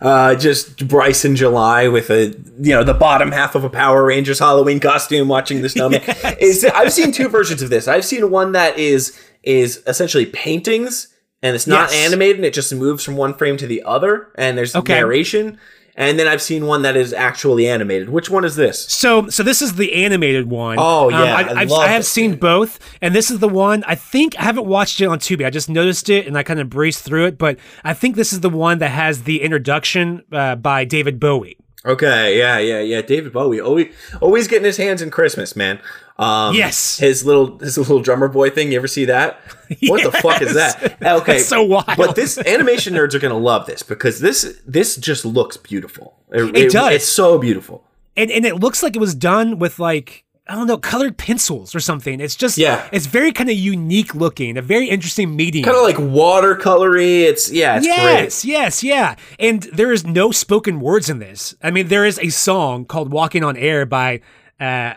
Uh, 0.00 0.34
just 0.34 0.86
Bryce 0.86 1.24
in 1.24 1.34
July 1.34 1.88
with 1.88 2.10
a 2.10 2.26
you 2.58 2.74
know 2.74 2.84
the 2.84 2.92
bottom 2.92 3.32
half 3.32 3.54
of 3.54 3.64
a 3.64 3.70
Power 3.70 4.04
Rangers 4.04 4.38
Halloween 4.38 4.80
costume, 4.80 5.28
watching 5.28 5.62
the 5.62 5.70
snowman. 5.70 6.02
Is 6.40 6.62
I've 6.62 6.92
seen 6.92 7.10
two 7.10 7.28
versions 7.28 7.62
of 7.62 7.70
this. 7.70 7.88
I've 7.88 8.04
seen 8.04 8.30
one 8.30 8.52
that 8.52 8.78
is 8.78 9.18
is 9.44 9.82
essentially 9.86 10.26
paintings 10.26 11.13
and 11.44 11.54
it's 11.54 11.66
not 11.68 11.90
Yes. 11.92 12.06
animated 12.06 12.36
and 12.36 12.44
it 12.44 12.54
just 12.54 12.74
moves 12.74 13.04
from 13.04 13.16
one 13.16 13.34
frame 13.34 13.56
to 13.58 13.66
the 13.68 13.82
other 13.84 14.28
and 14.34 14.56
there's 14.58 14.74
Okay. 14.74 14.94
narration. 14.94 15.58
And 15.96 16.18
then 16.18 16.26
I've 16.26 16.42
seen 16.42 16.66
one 16.66 16.82
that 16.82 16.96
is 16.96 17.12
actually 17.12 17.68
animated. 17.68 18.08
Which 18.08 18.28
one 18.28 18.44
is 18.44 18.56
this? 18.56 18.84
So, 18.88 19.28
so 19.28 19.44
this 19.44 19.62
is 19.62 19.74
the 19.74 19.92
animated 20.04 20.50
one. 20.50 20.76
Oh, 20.80 21.08
yeah, 21.08 21.36
I, 21.36 21.42
I 21.42 21.60
I've, 21.60 21.70
I 21.72 21.86
have 21.86 22.04
seen 22.04 22.34
both, 22.34 22.80
and 23.00 23.14
this 23.14 23.30
is 23.30 23.38
the 23.38 23.48
one. 23.48 23.84
I 23.86 23.94
think 23.94 24.36
I 24.36 24.42
haven't 24.42 24.66
watched 24.66 25.00
it 25.00 25.06
on 25.06 25.20
Tubi. 25.20 25.46
I 25.46 25.50
just 25.50 25.68
noticed 25.70 26.10
it 26.10 26.26
and 26.26 26.36
I 26.36 26.42
kind 26.42 26.58
of 26.58 26.68
breezed 26.68 27.04
through 27.04 27.26
it. 27.26 27.38
But 27.38 27.58
I 27.84 27.94
think 27.94 28.16
this 28.16 28.32
is 28.32 28.40
the 28.40 28.50
one 28.50 28.78
that 28.78 28.88
has 28.88 29.22
the 29.22 29.40
introduction 29.40 30.24
uh, 30.32 30.56
by 30.56 30.84
David 30.84 31.20
Bowie. 31.20 31.58
Okay, 31.86 32.38
yeah, 32.38 32.58
yeah, 32.58 32.80
yeah. 32.80 33.02
David 33.02 33.32
Bowie 33.32 33.60
always 33.60 33.94
always 34.22 34.48
getting 34.48 34.64
his 34.64 34.78
hands 34.78 35.02
in 35.02 35.10
Christmas, 35.10 35.54
man. 35.54 35.80
Um, 36.18 36.54
Yes. 36.54 36.98
his 36.98 37.26
little 37.26 37.58
his 37.58 37.76
little 37.76 38.00
drummer 38.00 38.28
boy 38.28 38.48
thing. 38.50 38.70
You 38.72 38.78
ever 38.78 38.86
see 38.88 39.04
that? 39.06 39.38
What 39.88 40.02
the 40.04 40.12
fuck 40.12 40.40
is 40.42 40.54
that? 40.54 40.96
Okay, 41.02 41.32
That's 41.34 41.46
so 41.46 41.62
wild. 41.62 41.86
But 41.96 42.14
this 42.16 42.38
animation 42.38 42.94
nerds 42.94 43.14
are 43.14 43.18
gonna 43.18 43.36
love 43.38 43.66
this 43.66 43.82
because 43.82 44.20
this 44.20 44.60
this 44.66 44.96
just 44.96 45.24
looks 45.24 45.56
beautiful. 45.56 46.14
It 46.30 46.70
does. 46.72 46.92
It's 46.94 47.06
so 47.06 47.38
beautiful. 47.38 47.84
and 48.16 48.30
and 48.30 48.44
it 48.46 48.56
looks 48.56 48.82
like 48.82 48.94
it 48.96 49.00
was 49.00 49.14
done 49.14 49.58
with 49.58 49.78
like 49.78 50.24
I 50.46 50.54
don't 50.56 50.66
know 50.66 50.76
colored 50.76 51.16
pencils 51.16 51.74
or 51.74 51.80
something. 51.80 52.20
It's 52.20 52.36
just 52.36 52.58
Yeah. 52.58 52.86
it's 52.92 53.06
very 53.06 53.32
kind 53.32 53.48
of 53.48 53.56
unique 53.56 54.14
looking, 54.14 54.58
a 54.58 54.62
very 54.62 54.88
interesting 54.90 55.34
medium. 55.34 55.64
Kind 55.64 55.76
of 55.76 55.82
like 55.82 55.96
watercolory. 55.96 57.22
It's 57.22 57.50
yeah, 57.50 57.76
it's 57.78 57.86
yes, 57.86 58.44
yes, 58.44 58.82
yeah. 58.82 59.16
And 59.38 59.62
there 59.72 59.92
is 59.92 60.04
no 60.06 60.30
spoken 60.32 60.80
words 60.80 61.08
in 61.08 61.18
this. 61.18 61.54
I 61.62 61.70
mean, 61.70 61.88
there 61.88 62.04
is 62.04 62.18
a 62.18 62.28
song 62.28 62.84
called 62.84 63.10
"Walking 63.10 63.42
on 63.42 63.56
Air" 63.56 63.86
by 63.86 64.20
uh, 64.60 64.94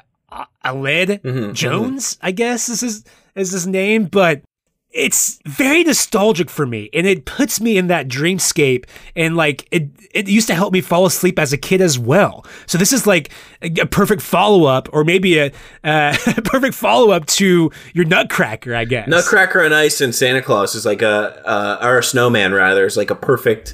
Aled 0.65 1.21
Mm-hmm, 1.21 1.53
Jones. 1.53 2.17
I 2.21 2.31
guess 2.31 2.67
this 2.67 2.83
is 2.83 3.03
his 3.35 3.47
is 3.47 3.51
his 3.51 3.67
name, 3.67 4.05
but 4.05 4.41
it's 4.91 5.39
very 5.45 5.83
nostalgic 5.83 6.49
for 6.49 6.65
me, 6.65 6.89
and 6.93 7.05
it 7.05 7.25
puts 7.25 7.59
me 7.61 7.77
in 7.77 7.87
that 7.87 8.07
dreamscape. 8.07 8.85
And 9.15 9.35
like 9.35 9.67
it, 9.71 9.89
it 10.11 10.27
used 10.27 10.47
to 10.47 10.55
help 10.55 10.73
me 10.73 10.81
fall 10.81 11.05
asleep 11.05 11.37
as 11.37 11.53
a 11.53 11.57
kid 11.57 11.81
as 11.81 11.99
well. 11.99 12.45
So 12.65 12.77
this 12.77 12.93
is 12.93 13.05
like 13.05 13.31
a, 13.61 13.81
a 13.81 13.85
perfect 13.85 14.21
follow 14.21 14.65
up, 14.65 14.89
or 14.93 15.03
maybe 15.03 15.37
a 15.37 15.51
uh, 15.83 16.15
perfect 16.43 16.73
follow 16.73 17.11
up 17.11 17.25
to 17.27 17.71
your 17.93 18.05
Nutcracker, 18.05 18.75
I 18.75 18.85
guess. 18.85 19.07
Nutcracker 19.07 19.63
on 19.63 19.73
Ice 19.73 20.01
and 20.01 20.15
Santa 20.15 20.41
Claus 20.41 20.73
is 20.73 20.85
like 20.85 21.01
a 21.01 21.47
uh, 21.47 21.79
or 21.81 21.99
a 21.99 22.03
snowman 22.03 22.53
rather 22.53 22.85
is 22.85 22.97
like 22.97 23.11
a 23.11 23.15
perfect 23.15 23.73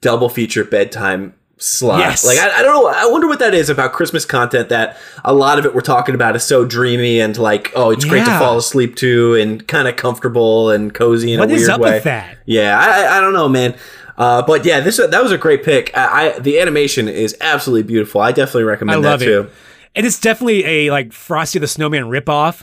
double 0.00 0.28
feature 0.28 0.64
bedtime 0.64 1.34
slot. 1.62 2.00
Yes. 2.00 2.24
Like 2.26 2.38
I, 2.38 2.58
I 2.58 2.62
don't 2.62 2.72
know. 2.74 2.88
I 2.88 3.06
wonder 3.06 3.26
what 3.28 3.38
that 3.38 3.54
is 3.54 3.70
about 3.70 3.92
Christmas 3.92 4.24
content 4.24 4.68
that 4.70 4.98
a 5.24 5.32
lot 5.32 5.58
of 5.58 5.64
it 5.64 5.74
we're 5.74 5.80
talking 5.80 6.14
about 6.14 6.34
is 6.36 6.44
so 6.44 6.64
dreamy 6.64 7.20
and 7.20 7.36
like 7.38 7.72
oh 7.76 7.90
it's 7.90 8.04
great 8.04 8.24
to 8.24 8.38
fall 8.38 8.58
asleep 8.58 8.96
to 8.96 9.34
and 9.36 9.66
kind 9.68 9.88
of 9.88 9.96
comfortable 9.96 10.70
and 10.70 10.92
cozy 10.92 11.32
in 11.32 11.40
What 11.40 11.50
a 11.50 11.54
weird 11.54 11.70
up 11.70 11.80
way. 11.80 11.92
with 11.92 12.04
that? 12.04 12.38
Yeah, 12.46 12.78
I, 12.78 13.04
I- 13.04 13.18
I 13.18 13.20
don't 13.20 13.32
know, 13.32 13.48
man. 13.48 13.76
Uh, 14.18 14.42
but 14.42 14.64
yeah, 14.64 14.80
this 14.80 14.98
that 14.98 15.22
was 15.22 15.32
a 15.32 15.38
great 15.38 15.64
pick. 15.64 15.90
I, 15.96 16.34
I 16.34 16.38
the 16.38 16.58
animation 16.60 17.08
is 17.08 17.36
absolutely 17.40 17.84
beautiful. 17.84 18.20
I 18.20 18.30
definitely 18.32 18.64
I 18.64 18.66
recommend 18.66 19.02
love 19.02 19.20
that 19.20 19.24
too. 19.26 19.40
it. 19.42 19.50
And 19.94 20.06
it's 20.06 20.20
definitely 20.20 20.64
a 20.64 20.90
like 20.90 21.12
Frosty 21.12 21.58
the 21.58 21.66
Snowman 21.68 22.04
ripoff. 22.04 22.62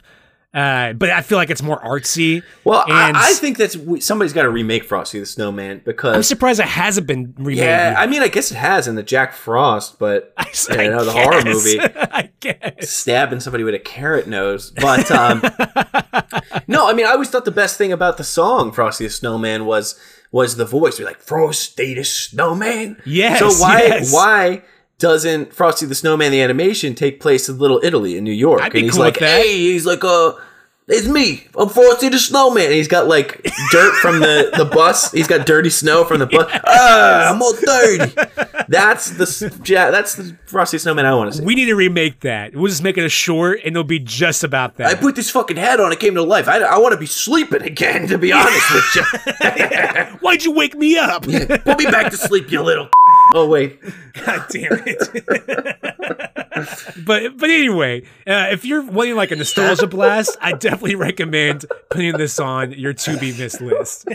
Uh, 0.52 0.94
but 0.94 1.12
I 1.12 1.22
feel 1.22 1.38
like 1.38 1.52
it's 1.52 1.62
more 1.62 1.80
artsy. 1.80 2.42
Well, 2.64 2.82
and 2.88 3.16
I, 3.16 3.30
I 3.30 3.34
think 3.34 3.58
that's 3.58 3.78
somebody's 4.04 4.34
got 4.34 4.44
to 4.44 4.50
remake 4.50 4.84
Frosty 4.84 5.20
the 5.20 5.28
Snowman 5.28 5.84
because 5.86 6.16
I'm 6.16 6.24
surprised 6.24 6.60
it 6.60 6.66
hasn't 6.66 7.06
been 7.06 7.36
remade. 7.38 7.58
Yeah, 7.60 7.94
I 7.96 8.08
mean, 8.08 8.24
I 8.24 8.30
guess 8.30 8.50
it 8.52 8.56
has 8.56 8.88
in 8.88 8.96
the 8.96 9.04
Jack 9.04 9.34
Frost, 9.34 10.00
but 10.00 10.34
I, 10.38 10.48
you 10.84 10.90
know, 10.90 11.06
the 11.06 11.12
horror 11.12 11.44
movie 11.46 11.80
I 11.96 12.32
guess. 12.40 12.90
stabbing 12.90 13.42
somebody 13.42 13.64
with 13.64 13.76
a 13.76 13.80
carrot 13.80 14.28
nose. 14.28 14.72
But 14.72 15.12
um, 15.12 15.42
no, 16.68 16.90
I 16.90 16.94
mean, 16.94 17.06
I 17.06 17.12
always 17.12 17.30
thought 17.30 17.46
the 17.46 17.52
best 17.52 17.78
thing 17.78 17.92
about 17.92 18.18
the 18.18 18.24
song 18.24 18.72
"Frosty 18.72 19.04
the 19.06 19.12
Snowman" 19.12 19.66
was 19.66 20.00
was 20.32 20.56
the 20.56 20.66
voice. 20.66 20.98
You're 20.98 21.08
like 21.08 21.20
Frosty 21.22 21.94
the 21.94 22.04
Snowman. 22.04 23.00
Yes, 23.06 23.38
So 23.40 23.50
why 23.64 23.82
yes. 23.82 24.12
why 24.12 24.64
doesn't 25.00 25.54
Frosty 25.54 25.86
the 25.86 25.96
Snowman 25.96 26.32
the 26.32 26.42
animation 26.42 26.94
take 26.94 27.20
place 27.20 27.50
in 27.50 27.58
Little 27.58 27.80
Italy 27.84 28.18
in 28.18 28.24
New 28.24 28.32
York? 28.32 28.62
I'd 28.62 28.72
be 28.72 28.80
and 28.80 28.86
he's 28.86 28.94
cool 28.94 29.06
like, 29.06 29.16
with 29.16 29.22
that. 29.22 29.42
hey, 29.42 29.58
he's 29.58 29.86
like, 29.86 30.04
uh. 30.04 30.34
It's 30.92 31.08
me. 31.08 31.46
I'm 31.56 31.70
Frosty 31.70 32.10
the 32.10 32.18
Snowman. 32.18 32.66
And 32.66 32.74
he's 32.74 32.88
got 32.88 33.08
like 33.08 33.44
dirt 33.72 33.94
from 33.98 34.22
the, 34.22 34.50
the 34.58 34.66
bus. 34.66 35.12
He's 35.12 35.28
got 35.28 35.46
dirty 35.46 35.70
snow 35.70 36.04
from 36.04 36.18
the 36.18 36.26
bus. 36.26 36.52
Ah, 36.66 37.32
I'm 37.32 37.40
all 37.44 37.54
dirty. 37.54 38.12
That's 38.68 39.12
the 39.12 39.62
ja- 39.66 39.92
that's 39.92 40.16
the 40.16 40.36
Frosty 40.48 40.78
the 40.78 40.82
Snowman 40.82 41.06
I 41.06 41.14
want 41.14 41.32
to 41.32 41.38
see. 41.38 41.44
We 41.46 41.54
need 41.54 41.66
to 41.66 41.76
remake 41.76 42.22
that. 42.22 42.56
We'll 42.56 42.70
just 42.70 42.82
make 42.82 42.98
it 42.98 43.04
a 43.04 43.10
short, 43.10 43.60
and 43.60 43.74
it'll 43.74 43.84
be 43.84 44.00
just 44.00 44.44
about 44.44 44.78
that. 44.78 44.88
I 44.88 44.96
put 44.96 45.16
this 45.16 45.30
fucking 45.30 45.58
hat 45.58 45.80
on. 45.80 45.92
It 45.92 46.00
came 46.00 46.16
to 46.16 46.24
life. 46.24 46.48
I, 46.48 46.58
I 46.62 46.80
want 46.80 46.94
to 46.94 47.00
be 47.00 47.06
sleeping 47.06 47.62
again. 47.62 48.08
To 48.08 48.18
be 48.18 48.32
honest 48.32 48.74
with 48.74 48.96
you, 48.96 49.04
Why'd 50.22 50.44
you 50.44 50.54
wake 50.54 50.76
me 50.76 50.98
up? 50.98 51.22
put 51.24 51.78
me 51.78 51.86
back 51.86 52.10
to 52.10 52.18
sleep, 52.18 52.52
you 52.52 52.64
little. 52.64 52.90
Oh 53.34 53.48
wait. 53.48 53.80
God 54.26 54.46
damn 54.50 54.82
it. 54.86 55.26
but 57.06 57.38
but 57.38 57.50
anyway, 57.50 58.02
uh, 58.28 58.48
if 58.52 58.66
you're 58.66 58.82
wanting 58.84 59.16
like 59.16 59.32
a 59.32 59.36
nostalgia 59.36 59.88
blast, 59.96 60.36
I 60.42 60.54
definitely 60.54 60.96
recommend 60.96 61.66
putting 61.90 62.18
this 62.18 62.40
on 62.40 62.72
your 62.72 62.94
to 62.94 63.18
be 63.18 63.32
missed 63.38 63.62
list. 63.62 64.08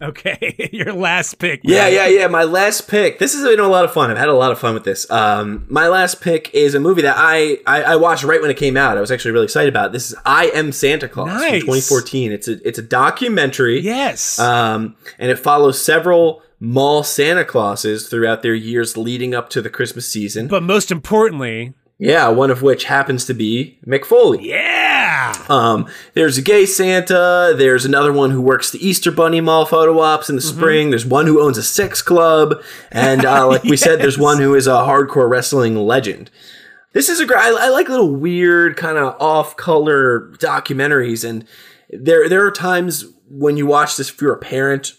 okay, 0.00 0.70
your 0.72 0.92
last 0.92 1.38
pick. 1.38 1.60
Yeah, 1.64 1.88
yeah, 1.88 2.06
yeah. 2.06 2.26
My 2.28 2.44
last 2.44 2.88
pick. 2.88 3.18
This 3.18 3.34
has 3.34 3.44
been 3.44 3.60
a 3.60 3.68
lot 3.68 3.84
of 3.84 3.92
fun. 3.92 4.10
I've 4.10 4.18
had 4.18 4.28
a 4.28 4.34
lot 4.34 4.52
of 4.52 4.58
fun 4.58 4.74
with 4.74 4.84
this. 4.84 5.08
Um, 5.10 5.66
my 5.68 5.88
last 5.88 6.20
pick 6.20 6.52
is 6.54 6.74
a 6.74 6.80
movie 6.80 7.02
that 7.02 7.16
I, 7.18 7.58
I 7.66 7.82
I 7.82 7.96
watched 7.96 8.24
right 8.24 8.40
when 8.40 8.50
it 8.50 8.56
came 8.56 8.76
out. 8.76 8.96
I 8.96 9.00
was 9.00 9.10
actually 9.12 9.32
really 9.32 9.44
excited 9.44 9.68
about. 9.68 9.86
It. 9.86 9.92
This 9.92 10.10
is 10.10 10.16
I 10.24 10.46
Am 10.46 10.72
Santa 10.72 11.08
Claus 11.08 11.28
Nice. 11.28 11.50
from 11.50 11.60
2014. 11.74 12.32
It's 12.32 12.48
a 12.48 12.66
it's 12.66 12.78
a 12.78 12.82
documentary. 12.82 13.80
Yes. 13.80 14.38
Um, 14.38 14.96
and 15.18 15.30
it 15.30 15.38
follows 15.38 15.80
several 15.80 16.42
mall 16.64 17.02
Santa 17.02 17.44
Clauses 17.44 18.08
throughout 18.08 18.42
their 18.42 18.54
years 18.54 18.96
leading 18.96 19.34
up 19.34 19.48
to 19.50 19.60
the 19.60 19.68
Christmas 19.68 20.08
season. 20.08 20.46
but 20.46 20.62
most 20.62 20.92
importantly, 20.92 21.74
yeah, 21.98 22.28
one 22.28 22.50
of 22.50 22.62
which 22.62 22.84
happens 22.84 23.24
to 23.26 23.34
be 23.34 23.78
Mick 23.86 24.04
Foley. 24.04 24.48
yeah. 24.48 25.34
Um, 25.48 25.88
there's 26.14 26.38
a 26.38 26.42
gay 26.42 26.64
Santa. 26.66 27.54
There's 27.56 27.84
another 27.84 28.12
one 28.12 28.30
who 28.30 28.40
works 28.40 28.70
the 28.70 28.84
Easter 28.86 29.10
Bunny 29.10 29.40
Mall 29.40 29.66
photo 29.66 29.98
ops 30.00 30.28
in 30.30 30.36
the 30.36 30.42
Mm-hmm. 30.42 30.58
spring. 30.58 30.90
There's 30.90 31.04
one 31.06 31.26
who 31.26 31.40
owns 31.42 31.58
a 31.58 31.62
sex 31.62 32.00
club, 32.02 32.62
and 32.90 33.24
uh, 33.24 33.46
like 33.48 33.64
we 33.64 33.76
said, 33.76 33.98
there's 34.00 34.18
one 34.18 34.38
who 34.40 34.54
is 34.54 34.66
a 34.66 34.70
hardcore 34.70 35.28
wrestling 35.28 35.76
legend. 35.76 36.30
This 36.92 37.08
is 37.08 37.18
a 37.20 37.26
great. 37.26 37.38
I, 37.40 37.66
I 37.66 37.68
like 37.70 37.88
little 37.88 38.14
weird 38.14 38.76
kind 38.76 38.98
of 38.98 39.14
off-color 39.20 40.30
documentaries, 40.38 41.28
and 41.28 41.44
there 41.90 42.28
there 42.28 42.44
are 42.46 42.50
times 42.50 43.04
when 43.28 43.56
you 43.56 43.66
watch 43.66 43.96
this 43.96 44.10
if 44.10 44.20
you're 44.20 44.32
a 44.34 44.38
parent. 44.38 44.92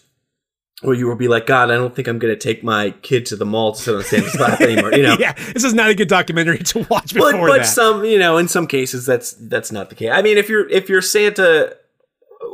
Where 0.82 0.94
you 0.94 1.06
will 1.06 1.16
be 1.16 1.28
like, 1.28 1.46
God, 1.46 1.70
I 1.70 1.76
don't 1.76 1.94
think 1.94 2.08
I'm 2.08 2.18
going 2.18 2.34
to 2.34 2.38
take 2.38 2.64
my 2.64 2.90
kid 3.02 3.26
to 3.26 3.36
the 3.36 3.46
mall 3.46 3.72
to 3.72 3.80
sit 3.80 3.94
on 3.94 4.02
Santa's 4.02 4.38
lap 4.38 4.60
anymore. 4.60 4.92
You 4.92 5.04
know, 5.04 5.16
yeah, 5.20 5.32
this 5.32 5.64
is 5.64 5.72
not 5.72 5.88
a 5.88 5.94
good 5.94 6.08
documentary 6.08 6.58
to 6.58 6.80
watch 6.90 7.14
before 7.14 7.32
but 7.32 7.46
but 7.46 7.58
that. 7.58 7.66
some 7.66 8.04
you 8.04 8.18
know 8.18 8.38
in 8.38 8.48
some 8.48 8.66
cases 8.66 9.06
that's 9.06 9.32
that's 9.32 9.70
not 9.70 9.88
the 9.88 9.94
case. 9.94 10.10
I 10.12 10.20
mean, 10.20 10.36
if 10.36 10.48
you're 10.48 10.68
if 10.68 10.88
you're 10.88 11.00
Santa, 11.00 11.76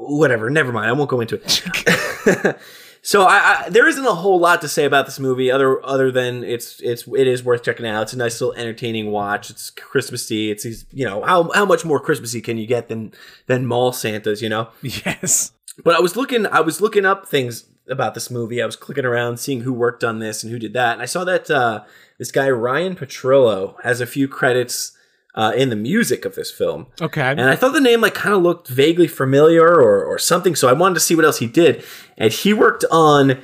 whatever. 0.00 0.50
Never 0.50 0.72
mind. 0.72 0.86
I 0.86 0.92
won't 0.92 1.10
go 1.10 1.20
into 1.20 1.40
it. 1.42 2.58
so 3.02 3.22
I, 3.22 3.64
I 3.64 3.68
there 3.70 3.88
isn't 3.88 4.04
a 4.04 4.14
whole 4.14 4.38
lot 4.38 4.60
to 4.60 4.68
say 4.68 4.84
about 4.84 5.06
this 5.06 5.18
movie 5.18 5.50
other 5.50 5.84
other 5.84 6.10
than 6.12 6.44
it's 6.44 6.80
it's 6.80 7.06
it 7.08 7.26
is 7.26 7.42
worth 7.42 7.62
checking 7.62 7.86
out. 7.86 8.02
It's 8.02 8.12
a 8.12 8.18
nice 8.18 8.40
little 8.40 8.54
entertaining 8.54 9.10
watch. 9.10 9.50
It's 9.50 9.70
Christmassy. 9.70 10.50
It's 10.50 10.64
you 10.92 11.04
know 11.04 11.22
how 11.22 11.50
how 11.52 11.64
much 11.64 11.84
more 11.84 12.00
Christmassy 12.00 12.40
can 12.40 12.58
you 12.58 12.66
get 12.66 12.88
than 12.88 13.12
than 13.46 13.66
mall 13.66 13.92
Santas? 13.92 14.42
You 14.42 14.48
know. 14.48 14.68
yes. 14.82 15.52
But 15.82 15.94
I 15.94 16.00
was 16.00 16.14
looking, 16.14 16.46
I 16.46 16.60
was 16.60 16.82
looking 16.82 17.06
up 17.06 17.26
things 17.26 17.64
about 17.90 18.14
this 18.14 18.30
movie. 18.30 18.62
I 18.62 18.66
was 18.66 18.76
clicking 18.76 19.04
around, 19.04 19.38
seeing 19.38 19.62
who 19.62 19.72
worked 19.72 20.04
on 20.04 20.18
this 20.18 20.42
and 20.42 20.52
who 20.52 20.58
did 20.58 20.72
that, 20.74 20.94
and 20.94 21.02
I 21.02 21.06
saw 21.06 21.24
that 21.24 21.50
uh, 21.50 21.84
this 22.18 22.30
guy 22.30 22.48
Ryan 22.48 22.96
Petrillo 22.96 23.74
has 23.82 24.00
a 24.00 24.06
few 24.06 24.28
credits 24.28 24.92
uh, 25.34 25.52
in 25.56 25.70
the 25.70 25.76
music 25.76 26.24
of 26.24 26.34
this 26.34 26.50
film. 26.50 26.86
Okay. 27.00 27.22
And 27.22 27.42
I 27.42 27.56
thought 27.56 27.72
the 27.72 27.80
name 27.80 28.00
like 28.00 28.14
kind 28.14 28.34
of 28.34 28.42
looked 28.42 28.68
vaguely 28.68 29.06
familiar 29.06 29.66
or, 29.66 30.04
or 30.04 30.18
something, 30.18 30.54
so 30.54 30.68
I 30.68 30.72
wanted 30.72 30.94
to 30.94 31.00
see 31.00 31.14
what 31.14 31.24
else 31.24 31.38
he 31.38 31.46
did. 31.46 31.84
And 32.18 32.32
he 32.32 32.52
worked 32.52 32.84
on 32.90 33.40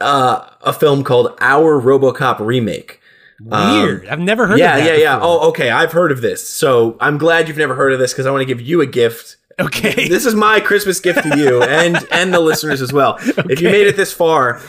uh, 0.00 0.50
a 0.62 0.72
film 0.72 1.04
called 1.04 1.36
Our 1.40 1.80
RoboCop 1.80 2.40
remake. 2.40 3.00
Weird. 3.42 4.06
I've 4.06 4.18
never 4.18 4.46
heard 4.46 4.58
yeah, 4.58 4.76
yeah, 4.76 4.96
yeah. 4.96 5.18
Oh, 5.20 5.48
okay. 5.48 5.70
I've 5.70 5.92
heard 5.92 6.12
of 6.12 6.20
this. 6.20 6.46
So 6.46 6.98
I'm 7.00 7.16
glad 7.16 7.48
you've 7.48 7.56
never 7.56 7.74
heard 7.74 7.92
of 7.92 7.98
this 7.98 8.12
because 8.12 8.26
I 8.26 8.30
want 8.30 8.42
to 8.42 8.46
give 8.46 8.60
you 8.60 8.82
a 8.82 8.86
gift 8.86 9.36
Okay. 9.60 10.08
this 10.08 10.26
is 10.26 10.34
my 10.34 10.60
Christmas 10.60 11.00
gift 11.00 11.22
to 11.22 11.38
you 11.38 11.62
and 11.62 11.96
and 12.10 12.32
the 12.32 12.40
listeners 12.40 12.82
as 12.82 12.92
well. 12.92 13.18
If 13.50 13.60
you 13.60 13.68
made 13.68 13.86
it 13.86 13.96
this 13.96 14.12
far, 14.12 14.60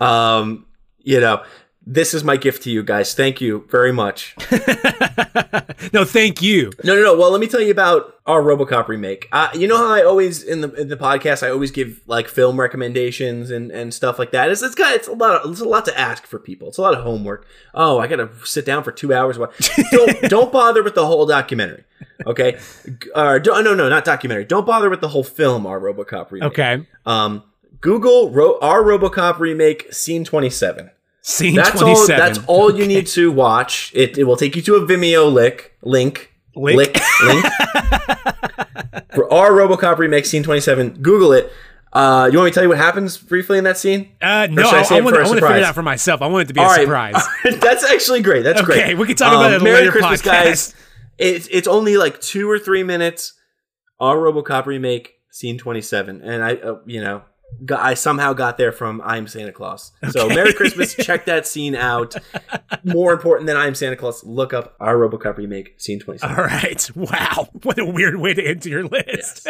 um, 0.00 0.66
you 0.98 1.20
know, 1.20 1.44
this 1.90 2.14
is 2.14 2.22
my 2.22 2.36
gift 2.36 2.62
to 2.62 2.70
you 2.70 2.84
guys. 2.84 3.14
Thank 3.14 3.40
you 3.40 3.66
very 3.68 3.90
much. 3.90 4.36
no, 5.92 6.04
thank 6.04 6.40
you. 6.40 6.70
No, 6.84 6.94
no, 6.94 7.02
no. 7.02 7.18
Well, 7.18 7.32
let 7.32 7.40
me 7.40 7.48
tell 7.48 7.60
you 7.60 7.72
about 7.72 8.14
our 8.26 8.42
RoboCop 8.42 8.86
remake. 8.86 9.28
Uh, 9.32 9.48
you 9.54 9.66
know 9.66 9.76
how 9.76 9.92
I 9.92 10.04
always 10.04 10.44
in 10.44 10.60
the 10.60 10.72
in 10.74 10.86
the 10.86 10.96
podcast 10.96 11.44
I 11.44 11.50
always 11.50 11.72
give 11.72 12.00
like 12.06 12.28
film 12.28 12.60
recommendations 12.60 13.50
and, 13.50 13.72
and 13.72 13.92
stuff 13.92 14.20
like 14.20 14.30
that. 14.30 14.52
It's 14.52 14.62
it's 14.62 14.76
got 14.76 14.94
it's 14.94 15.08
a 15.08 15.12
lot 15.12 15.44
of, 15.44 15.50
it's 15.50 15.60
a 15.60 15.64
lot 15.64 15.84
to 15.86 15.98
ask 15.98 16.26
for 16.26 16.38
people. 16.38 16.68
It's 16.68 16.78
a 16.78 16.82
lot 16.82 16.94
of 16.94 17.02
homework. 17.02 17.44
Oh, 17.74 17.98
I 17.98 18.06
got 18.06 18.16
to 18.16 18.30
sit 18.44 18.64
down 18.64 18.84
for 18.84 18.92
two 18.92 19.12
hours. 19.12 19.36
What? 19.36 19.52
Don't 19.90 20.20
don't 20.22 20.52
bother 20.52 20.84
with 20.84 20.94
the 20.94 21.04
whole 21.04 21.26
documentary. 21.26 21.82
Okay, 22.24 22.56
uh, 23.16 23.40
no, 23.44 23.74
no, 23.74 23.88
not 23.88 24.04
documentary. 24.04 24.44
Don't 24.44 24.66
bother 24.66 24.90
with 24.90 25.00
the 25.00 25.08
whole 25.08 25.24
film. 25.24 25.66
Our 25.66 25.80
RoboCop 25.80 26.30
remake. 26.30 26.52
Okay. 26.52 26.86
Um, 27.04 27.42
Google 27.80 28.30
ro- 28.30 28.58
our 28.60 28.82
RoboCop 28.84 29.40
remake 29.40 29.92
scene 29.92 30.24
twenty 30.24 30.50
seven. 30.50 30.92
Scene 31.22 31.54
That's 31.54 31.78
27. 31.80 32.14
all. 32.14 32.18
That's 32.28 32.46
all 32.46 32.74
you 32.76 32.86
need 32.86 33.06
to 33.08 33.30
watch. 33.30 33.92
It, 33.94 34.16
it 34.16 34.24
will 34.24 34.36
take 34.36 34.56
you 34.56 34.62
to 34.62 34.76
a 34.76 34.80
Vimeo 34.80 35.30
lick 35.30 35.76
link. 35.82 36.32
Lick? 36.56 36.76
Lick 36.76 37.00
link. 37.24 37.44
For 39.14 39.32
our 39.32 39.50
RoboCop 39.52 39.98
remake 39.98 40.26
scene 40.26 40.42
twenty 40.42 40.60
seven. 40.60 40.90
Google 41.02 41.32
it. 41.32 41.52
Uh, 41.92 42.28
you 42.30 42.38
want 42.38 42.46
me 42.46 42.50
to 42.50 42.54
tell 42.54 42.62
you 42.62 42.68
what 42.68 42.78
happens 42.78 43.18
briefly 43.18 43.58
in 43.58 43.64
that 43.64 43.76
scene? 43.76 44.12
Uh, 44.22 44.46
no, 44.50 44.62
should 44.62 44.92
I 44.92 44.98
I, 44.98 45.00
want 45.00 45.16
to 45.16 45.24
figure 45.24 45.56
it 45.56 45.62
out 45.64 45.74
for 45.74 45.82
myself. 45.82 46.22
I 46.22 46.28
want 46.28 46.42
it 46.42 46.48
to 46.48 46.54
be 46.54 46.60
All 46.60 46.66
a 46.66 46.86
right. 46.86 47.14
surprise. 47.14 47.26
That's 47.60 47.84
actually 47.84 48.22
great. 48.22 48.42
That's 48.42 48.62
great. 48.62 48.78
Um, 48.78 48.84
Okay, 48.84 48.94
we 48.94 49.06
can 49.06 49.16
talk 49.16 49.32
about 49.32 49.52
it 49.52 49.62
Merry 49.62 49.80
later 49.80 49.92
Christmas, 49.92 50.22
podcast. 50.22 50.24
guys. 50.24 50.74
It's 51.18 51.48
it's 51.50 51.68
only 51.68 51.96
like 51.96 52.20
two 52.20 52.48
or 52.50 52.58
three 52.58 52.82
minutes. 52.84 53.34
Our 53.98 54.16
RoboCop 54.16 54.66
remake 54.66 55.14
scene 55.30 55.58
twenty 55.58 55.82
seven, 55.82 56.22
and 56.22 56.42
I, 56.44 56.54
uh, 56.54 56.78
you 56.86 57.00
know, 57.02 57.22
got, 57.64 57.80
I 57.80 57.94
somehow 57.94 58.32
got 58.32 58.58
there 58.58 58.72
from 58.72 59.00
I'm 59.04 59.26
Santa 59.26 59.52
Claus. 59.52 59.92
So 60.10 60.28
Merry 60.28 60.52
Christmas. 60.52 60.94
Check 61.00 61.26
that 61.26 61.46
scene 61.46 61.74
out. 61.74 62.14
More 62.84 63.12
important 63.12 63.46
than 63.46 63.56
I'm 63.56 63.74
Santa 63.74 63.96
Claus, 63.96 64.24
look 64.24 64.52
up 64.52 64.74
our 64.80 64.96
RoboCop 64.96 65.36
remake 65.36 65.74
scene 65.80 66.00
twenty 66.00 66.18
seven. 66.18 66.36
All 66.36 66.44
right. 66.44 66.90
Wow. 66.94 67.48
What 67.62 67.78
a 67.78 67.84
weird 67.84 68.16
way 68.16 68.34
to 68.34 68.44
enter 68.46 68.68
your 68.68 68.84
list. 68.84 69.46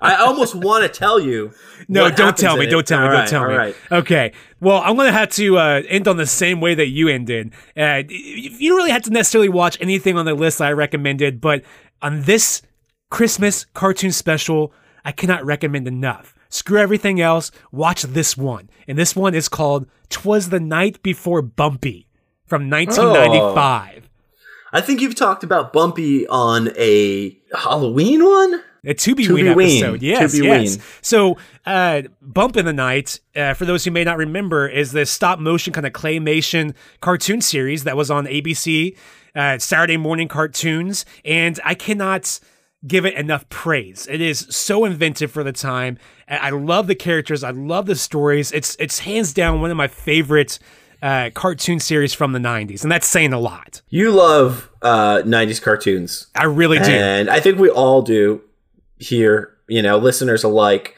I 0.00 0.16
almost 0.16 0.54
want 0.54 0.82
to 0.82 0.88
tell 0.88 1.18
you. 1.18 1.52
No, 1.88 2.10
don't 2.10 2.36
tell 2.36 2.56
me. 2.56 2.66
Don't 2.66 2.86
tell 2.86 3.00
me. 3.00 3.06
All 3.06 3.10
Don't 3.10 3.20
right, 3.20 3.28
tell 3.28 3.42
all 3.42 3.48
me. 3.48 3.54
right. 3.54 3.76
Okay. 3.90 4.32
Well, 4.60 4.80
I'm 4.84 4.96
going 4.96 5.06
to 5.08 5.12
have 5.12 5.30
to 5.30 5.58
uh, 5.58 5.82
end 5.88 6.08
on 6.08 6.16
the 6.16 6.26
same 6.26 6.60
way 6.60 6.74
that 6.74 6.88
you 6.88 7.08
ended. 7.08 7.52
Uh, 7.76 8.02
you 8.08 8.68
don't 8.70 8.76
really 8.76 8.90
have 8.90 9.02
to 9.02 9.10
necessarily 9.10 9.48
watch 9.48 9.76
anything 9.80 10.16
on 10.16 10.24
the 10.24 10.34
list 10.34 10.60
I 10.60 10.72
recommended, 10.72 11.40
but 11.40 11.62
on 12.02 12.22
this 12.22 12.62
Christmas 13.10 13.64
cartoon 13.74 14.12
special, 14.12 14.72
I 15.04 15.12
cannot 15.12 15.44
recommend 15.44 15.86
enough. 15.86 16.34
Screw 16.54 16.78
everything 16.78 17.20
else. 17.20 17.50
Watch 17.72 18.02
this 18.02 18.36
one. 18.36 18.70
And 18.86 18.96
this 18.96 19.16
one 19.16 19.34
is 19.34 19.48
called 19.48 19.88
Twas 20.08 20.50
the 20.50 20.60
Night 20.60 21.02
Before 21.02 21.42
Bumpy 21.42 22.06
from 22.46 22.70
1995. 22.70 24.08
I 24.72 24.80
think 24.80 25.00
you've 25.00 25.16
talked 25.16 25.42
about 25.42 25.72
Bumpy 25.72 26.28
on 26.28 26.70
a 26.78 27.36
Halloween 27.52 28.24
one. 28.24 28.62
A 28.84 28.94
to 28.94 29.16
be 29.16 29.28
ween 29.28 29.48
episode, 29.48 30.00
yes, 30.00 30.38
yes. 30.38 30.78
So, 31.00 31.38
uh, 31.66 32.02
Bump 32.22 32.56
in 32.56 32.66
the 32.66 32.72
Night, 32.72 33.18
uh, 33.34 33.54
for 33.54 33.64
those 33.64 33.84
who 33.84 33.90
may 33.90 34.04
not 34.04 34.18
remember, 34.18 34.68
is 34.68 34.92
this 34.92 35.10
stop 35.10 35.40
motion 35.40 35.72
kind 35.72 35.86
of 35.86 35.92
claymation 35.92 36.74
cartoon 37.00 37.40
series 37.40 37.82
that 37.82 37.96
was 37.96 38.12
on 38.12 38.26
ABC, 38.26 38.96
uh, 39.34 39.58
Saturday 39.58 39.96
morning 39.96 40.28
cartoons, 40.28 41.04
and 41.24 41.58
I 41.64 41.74
cannot 41.74 42.38
give 42.86 43.06
it 43.06 43.14
enough 43.14 43.48
praise. 43.48 44.06
It 44.10 44.20
is 44.20 44.46
so 44.50 44.84
inventive 44.84 45.30
for 45.30 45.42
the 45.42 45.52
time. 45.52 45.98
I 46.28 46.36
I 46.36 46.50
love 46.50 46.86
the 46.86 46.94
characters. 46.94 47.42
I 47.44 47.50
love 47.50 47.86
the 47.86 47.96
stories. 47.96 48.52
It's 48.52 48.76
it's 48.78 49.00
hands 49.00 49.32
down 49.32 49.60
one 49.60 49.70
of 49.70 49.76
my 49.76 49.88
favorite 49.88 50.58
uh, 51.02 51.30
cartoon 51.34 51.80
series 51.80 52.14
from 52.14 52.32
the 52.32 52.38
'90s, 52.38 52.82
and 52.82 52.90
that's 52.90 53.06
saying 53.06 53.32
a 53.32 53.38
lot. 53.38 53.82
You 53.88 54.10
love 54.10 54.70
uh, 54.82 55.18
90s 55.18 55.60
cartoons. 55.60 56.28
I 56.34 56.44
really 56.44 56.78
do. 56.78 56.90
And 56.90 57.28
I 57.28 57.40
think 57.40 57.58
we 57.58 57.70
all 57.70 58.02
do 58.02 58.42
here, 58.98 59.54
you 59.68 59.82
know, 59.82 59.98
listeners 59.98 60.44
alike. 60.44 60.96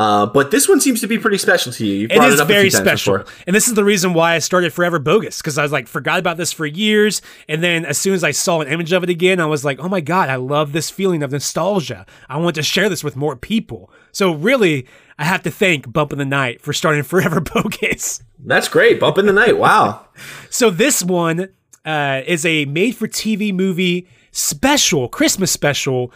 Uh, 0.00 0.24
but 0.24 0.50
this 0.50 0.66
one 0.66 0.80
seems 0.80 0.98
to 1.02 1.06
be 1.06 1.18
pretty 1.18 1.36
special 1.36 1.70
to 1.70 1.84
you. 1.84 1.92
You've 1.92 2.10
It 2.10 2.16
it 2.16 2.40
up 2.40 2.48
very 2.48 2.70
special. 2.70 3.22
And 3.46 3.54
this 3.54 3.68
is 3.68 3.74
the 3.74 3.84
reason 3.84 4.14
why 4.14 4.34
I 4.34 4.38
started 4.38 4.72
Forever 4.72 4.98
Bogus, 4.98 5.42
because 5.42 5.58
I 5.58 5.62
was 5.62 5.72
like, 5.72 5.86
forgot 5.86 6.18
about 6.18 6.38
this 6.38 6.52
for 6.52 6.64
years. 6.64 7.20
And 7.50 7.62
then 7.62 7.84
as 7.84 7.98
soon 7.98 8.14
as 8.14 8.24
I 8.24 8.30
saw 8.30 8.62
an 8.62 8.68
image 8.68 8.92
of 8.92 9.02
it 9.02 9.10
again, 9.10 9.40
I 9.40 9.44
was 9.44 9.62
like, 9.62 9.78
oh 9.78 9.90
my 9.90 10.00
God, 10.00 10.30
I 10.30 10.36
love 10.36 10.72
this 10.72 10.88
feeling 10.88 11.22
of 11.22 11.32
nostalgia. 11.32 12.06
I 12.30 12.38
want 12.38 12.54
to 12.54 12.62
share 12.62 12.88
this 12.88 13.04
with 13.04 13.14
more 13.14 13.36
people. 13.36 13.90
So 14.10 14.32
really, 14.32 14.86
I 15.18 15.24
have 15.24 15.42
to 15.42 15.50
thank 15.50 15.92
Bump 15.92 16.12
in 16.12 16.18
the 16.18 16.24
Night 16.24 16.62
for 16.62 16.72
starting 16.72 17.02
Forever 17.10 17.42
Bogus. 17.42 18.22
That's 18.38 18.68
great. 18.68 19.00
Bump 19.00 19.18
in 19.18 19.26
the 19.26 19.34
night. 19.34 19.58
Wow. 19.58 20.06
So 20.50 20.68
this 20.68 21.02
one 21.02 21.48
uh, 21.84 22.22
is 22.26 22.44
a 22.44 22.64
made-for-TV 22.66 23.54
movie 23.54 24.08
special, 24.32 25.08
Christmas 25.08 25.50
special 25.50 26.12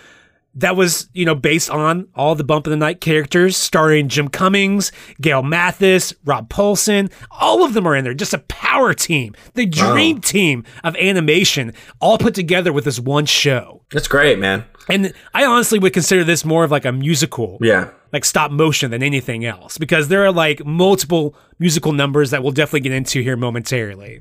that 0.56 0.76
was, 0.76 1.08
you 1.12 1.24
know, 1.24 1.34
based 1.34 1.70
on 1.70 2.08
all 2.14 2.34
the 2.34 2.44
Bump 2.44 2.66
in 2.66 2.70
the 2.70 2.76
Night 2.76 3.00
characters, 3.00 3.56
starring 3.56 4.08
Jim 4.08 4.28
Cummings, 4.28 4.92
Gail 5.20 5.42
Matthius, 5.42 6.14
Rob 6.24 6.48
Paulsen. 6.48 7.10
All 7.30 7.64
of 7.64 7.74
them 7.74 7.86
are 7.86 7.96
in 7.96 8.04
there. 8.04 8.14
Just 8.14 8.34
a 8.34 8.38
power 8.38 8.94
team, 8.94 9.34
the 9.54 9.66
dream 9.66 10.20
team 10.20 10.64
of 10.84 10.96
animation, 10.96 11.72
all 12.00 12.18
put 12.18 12.34
together 12.34 12.72
with 12.72 12.84
this 12.84 13.00
one 13.00 13.26
show. 13.26 13.82
That's 13.90 14.08
great, 14.08 14.38
man. 14.38 14.64
And 14.88 15.12
I 15.32 15.44
honestly 15.44 15.78
would 15.78 15.92
consider 15.92 16.24
this 16.24 16.44
more 16.44 16.64
of 16.64 16.70
like 16.70 16.84
a 16.84 16.92
musical. 16.92 17.58
Yeah. 17.60 17.90
Like 18.12 18.24
stop 18.24 18.50
motion 18.50 18.90
than 18.90 19.02
anything 19.02 19.44
else 19.44 19.76
because 19.76 20.08
there 20.08 20.24
are 20.24 20.32
like 20.32 20.64
multiple 20.64 21.34
musical 21.58 21.92
numbers 21.92 22.30
that 22.30 22.42
we'll 22.42 22.52
definitely 22.52 22.80
get 22.80 22.92
into 22.92 23.22
here 23.22 23.36
momentarily. 23.36 24.20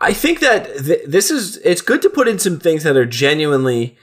I 0.00 0.12
think 0.12 0.40
that 0.40 0.66
th- 0.84 1.06
this 1.06 1.30
is 1.30 1.56
it's 1.58 1.80
good 1.80 2.02
to 2.02 2.10
put 2.10 2.28
in 2.28 2.38
some 2.38 2.58
things 2.58 2.82
that 2.82 2.94
are 2.94 3.06
genuinely 3.06 3.96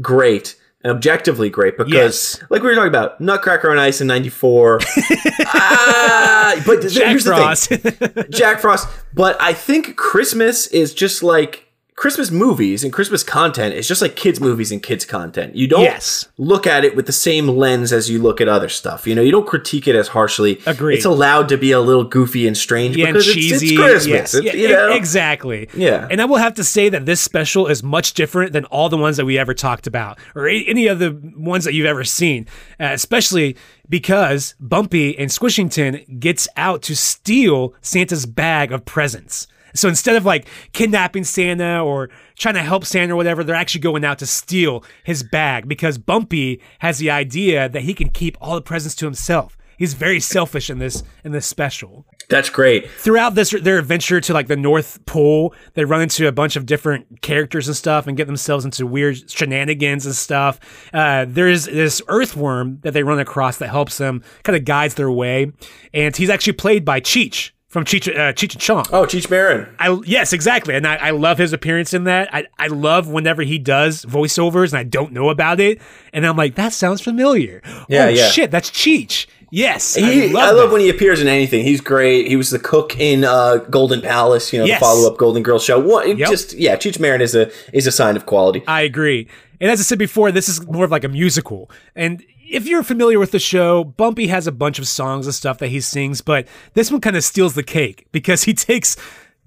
great 0.00 0.56
objectively 0.84 1.48
great 1.50 1.76
because 1.78 1.92
Yes. 1.92 2.40
like 2.50 2.62
we 2.62 2.68
were 2.68 2.74
talking 2.74 2.88
about 2.88 3.20
Nutcracker 3.20 3.70
on 3.70 3.78
Ice 3.78 4.00
in 4.00 4.06
94 4.06 4.80
ah, 5.46 6.62
but 6.66 6.82
Jack 6.88 7.08
here's 7.08 7.24
Frost. 7.26 7.70
the 7.70 7.78
thing 7.78 8.24
Jack 8.30 8.60
Frost 8.60 8.88
but 9.12 9.40
I 9.40 9.52
think 9.52 9.96
Christmas 9.96 10.66
is 10.68 10.92
just 10.94 11.22
like 11.22 11.63
Christmas 11.96 12.32
movies 12.32 12.82
and 12.82 12.92
Christmas 12.92 13.22
content 13.22 13.72
is 13.72 13.86
just 13.86 14.02
like 14.02 14.16
kids 14.16 14.40
movies 14.40 14.72
and 14.72 14.82
kids 14.82 15.04
content. 15.04 15.54
You 15.54 15.68
don't 15.68 15.82
Yes. 15.84 16.26
look 16.36 16.66
at 16.66 16.84
it 16.84 16.96
with 16.96 17.06
the 17.06 17.12
same 17.12 17.46
lens 17.46 17.92
as 17.92 18.10
you 18.10 18.20
look 18.20 18.40
at 18.40 18.48
other 18.48 18.68
stuff. 18.68 19.06
You 19.06 19.14
know, 19.14 19.22
you 19.22 19.30
don't 19.30 19.46
critique 19.46 19.86
it 19.86 19.94
as 19.94 20.08
harshly. 20.08 20.60
Agreed. 20.66 20.96
It's 20.96 21.04
allowed 21.04 21.48
to 21.50 21.56
be 21.56 21.70
a 21.70 21.80
little 21.80 22.02
goofy 22.02 22.48
and 22.48 22.56
strange 22.56 22.96
yeah, 22.96 23.06
and 23.06 23.14
because 23.14 23.28
it's- 23.28 23.44
cheesy. 23.60 23.74
it's, 23.74 23.80
Christmas. 23.80 24.06
Yes, 24.08 24.34
It's, 24.34 24.44
yeah, 24.44 24.52
you 24.54 24.68
know? 24.70 24.92
exactly. 24.92 25.68
Yeah. 25.72 26.08
and 26.10 26.20
I 26.20 26.24
will 26.24 26.38
have 26.38 26.54
to 26.54 26.64
say 26.64 26.88
that 26.88 27.06
this 27.06 27.20
special 27.20 27.68
is 27.68 27.84
much 27.84 28.14
different 28.14 28.52
than 28.52 28.64
all 28.66 28.88
the 28.88 28.96
ones 28.98 29.16
that 29.16 29.24
we 29.24 29.38
ever 29.38 29.54
talked 29.54 29.86
about, 29.86 30.18
or 30.34 30.48
any 30.48 30.88
of 30.88 30.98
the 30.98 31.16
ones 31.36 31.64
that 31.64 31.74
you've 31.74 31.86
ever 31.86 32.02
seen. 32.02 32.46
Uh, 32.80 32.88
especially 32.92 33.56
because 33.88 34.56
Bumpy 34.58 35.16
and 35.16 35.30
Squishington 35.30 36.18
gets 36.18 36.48
out 36.56 36.82
to 36.82 36.96
steal 36.96 37.72
Santa's 37.82 38.26
bag 38.26 38.72
of 38.72 38.84
presents. 38.84 39.46
So 39.74 39.88
instead 39.88 40.16
of 40.16 40.24
like 40.24 40.48
kidnapping 40.72 41.24
Santa 41.24 41.82
or 41.84 42.10
trying 42.36 42.54
to 42.54 42.62
help 42.62 42.84
Santa 42.84 43.14
or 43.14 43.16
whatever, 43.16 43.44
they're 43.44 43.54
actually 43.54 43.80
going 43.80 44.04
out 44.04 44.18
to 44.20 44.26
steal 44.26 44.84
his 45.02 45.22
bag 45.22 45.68
because 45.68 45.98
Bumpy 45.98 46.60
has 46.78 46.98
the 46.98 47.10
idea 47.10 47.68
that 47.68 47.82
he 47.82 47.94
can 47.94 48.10
keep 48.10 48.36
all 48.40 48.54
the 48.54 48.62
presents 48.62 48.94
to 48.96 49.04
himself. 49.04 49.56
He's 49.76 49.94
very 49.94 50.20
selfish 50.20 50.70
in 50.70 50.78
this 50.78 51.02
in 51.24 51.32
this 51.32 51.46
special 51.46 52.06
That's 52.28 52.48
great. 52.48 52.88
throughout 52.90 53.34
this 53.34 53.50
their 53.50 53.78
adventure 53.78 54.20
to 54.20 54.32
like 54.32 54.46
the 54.46 54.56
North 54.56 55.04
Pole, 55.04 55.52
they 55.74 55.84
run 55.84 56.02
into 56.02 56.28
a 56.28 56.32
bunch 56.32 56.56
of 56.56 56.64
different 56.64 57.22
characters 57.22 57.66
and 57.66 57.76
stuff, 57.76 58.06
and 58.06 58.16
get 58.16 58.26
themselves 58.26 58.64
into 58.64 58.86
weird 58.86 59.28
shenanigans 59.30 60.06
and 60.06 60.14
stuff. 60.14 60.60
Uh, 60.92 61.26
there's 61.28 61.64
this 61.64 62.00
earthworm 62.08 62.78
that 62.82 62.92
they 62.94 63.02
run 63.02 63.18
across 63.18 63.58
that 63.58 63.68
helps 63.68 63.98
them, 63.98 64.22
kind 64.44 64.56
of 64.56 64.64
guides 64.64 64.94
their 64.94 65.10
way, 65.10 65.50
and 65.92 66.16
he's 66.16 66.30
actually 66.30 66.52
played 66.52 66.84
by 66.84 67.00
Cheech 67.00 67.50
from 67.74 67.84
Cheech 67.84 68.08
uh, 68.08 68.32
Cheech 68.32 68.52
and 68.52 68.60
Chong. 68.60 68.86
Oh, 68.92 69.04
Cheech 69.04 69.28
Marin. 69.28 69.66
I 69.80 70.00
yes, 70.06 70.32
exactly, 70.32 70.76
and 70.76 70.86
I, 70.86 70.94
I 70.94 71.10
love 71.10 71.38
his 71.38 71.52
appearance 71.52 71.92
in 71.92 72.04
that. 72.04 72.32
I, 72.32 72.46
I 72.56 72.68
love 72.68 73.08
whenever 73.08 73.42
he 73.42 73.58
does 73.58 74.04
voiceovers 74.04 74.68
and 74.70 74.78
I 74.78 74.84
don't 74.84 75.10
know 75.12 75.28
about 75.28 75.58
it, 75.58 75.82
and 76.12 76.24
I'm 76.24 76.36
like, 76.36 76.54
that 76.54 76.72
sounds 76.72 77.00
familiar. 77.00 77.62
Yeah, 77.88 78.04
oh 78.04 78.08
yeah. 78.10 78.28
shit, 78.28 78.52
that's 78.52 78.70
Cheech. 78.70 79.26
Yes, 79.50 79.96
He, 79.96 80.24
I 80.24 80.26
love, 80.32 80.42
I 80.42 80.50
love, 80.52 80.72
when 80.72 80.80
he 80.82 80.88
appears 80.88 81.20
in 81.20 81.26
anything. 81.28 81.64
He's 81.64 81.80
great. 81.80 82.26
He 82.28 82.34
was 82.36 82.50
the 82.50 82.58
cook 82.58 82.98
in 82.98 83.24
uh, 83.24 83.56
Golden 83.70 84.00
Palace, 84.00 84.52
you 84.52 84.58
know, 84.60 84.64
Yes. 84.64 84.80
the 84.80 84.84
follow-up 84.84 85.16
Golden 85.16 85.42
Girls 85.42 85.64
show. 85.64 85.78
What, 85.78 86.06
Yep. 86.16 86.28
Just 86.28 86.54
yeah, 86.54 86.76
Cheech 86.76 87.00
Marin 87.00 87.20
is 87.20 87.34
a 87.34 87.50
is 87.72 87.86
a 87.88 87.92
sign 87.92 88.14
of 88.16 88.24
quality. 88.26 88.62
I 88.68 88.82
agree. 88.82 89.26
And 89.60 89.70
as 89.70 89.80
I 89.80 89.82
said 89.84 89.98
before, 89.98 90.30
this 90.32 90.48
is 90.48 90.64
more 90.66 90.84
of 90.84 90.90
like 90.90 91.04
a 91.04 91.08
musical. 91.08 91.70
And 91.94 92.24
if 92.48 92.66
you're 92.66 92.82
familiar 92.82 93.18
with 93.18 93.30
the 93.30 93.38
show, 93.38 93.84
Bumpy 93.84 94.26
has 94.28 94.46
a 94.46 94.52
bunch 94.52 94.78
of 94.78 94.86
songs 94.86 95.26
and 95.26 95.34
stuff 95.34 95.58
that 95.58 95.68
he 95.68 95.80
sings, 95.80 96.20
but 96.20 96.46
this 96.74 96.90
one 96.90 97.00
kind 97.00 97.16
of 97.16 97.24
steals 97.24 97.54
the 97.54 97.62
cake 97.62 98.06
because 98.12 98.44
he 98.44 98.54
takes 98.54 98.96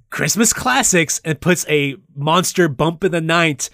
Christmas 0.10 0.54
classics 0.54 1.20
and 1.24 1.42
puts 1.42 1.66
a 1.68 1.96
monster 2.16 2.68
bump 2.68 3.04
in 3.04 3.12
the 3.12 3.22
night 3.22 3.70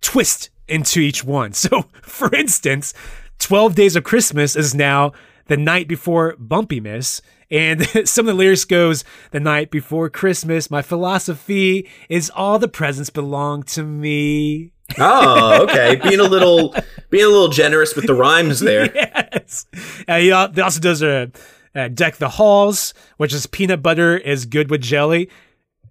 twist 0.00 0.50
into 0.68 1.00
each 1.00 1.24
one. 1.24 1.52
So, 1.64 1.86
for 2.02 2.34
instance, 2.34 2.94
12 3.38 3.74
Days 3.74 3.96
of 3.96 4.04
Christmas 4.04 4.56
is 4.56 4.74
now 4.74 5.12
the 5.46 5.56
night 5.56 5.88
before 5.88 6.36
Bumpy 6.38 6.80
Miss. 6.80 7.22
And 7.50 7.86
some 8.08 8.26
of 8.26 8.34
the 8.34 8.38
lyrics 8.38 8.64
goes, 8.64 9.04
the 9.30 9.40
night 9.40 9.70
before 9.70 10.08
Christmas, 10.10 10.70
my 10.70 10.82
philosophy 10.82 11.88
is 12.08 12.30
all 12.30 12.58
the 12.58 12.68
presents 12.68 13.10
belong 13.10 13.62
to 13.64 13.82
me. 13.82 14.73
Oh, 14.98 15.62
okay. 15.64 15.96
being 15.96 16.20
a 16.20 16.24
little 16.24 16.74
being 17.10 17.24
a 17.24 17.28
little 17.28 17.48
generous 17.48 17.94
with 17.96 18.06
the 18.06 18.14
rhymes 18.14 18.60
there. 18.70 18.90
Yes. 18.94 19.66
Uh, 20.08 20.18
he 20.18 20.30
also 20.32 20.80
does 20.80 21.02
a, 21.02 21.30
uh 21.74 21.88
Deck 21.88 22.16
the 22.16 22.28
Halls, 22.28 22.94
which 23.16 23.32
is 23.32 23.46
peanut 23.46 23.82
butter 23.82 24.16
is 24.16 24.46
good 24.46 24.70
with 24.70 24.80
jelly. 24.80 25.28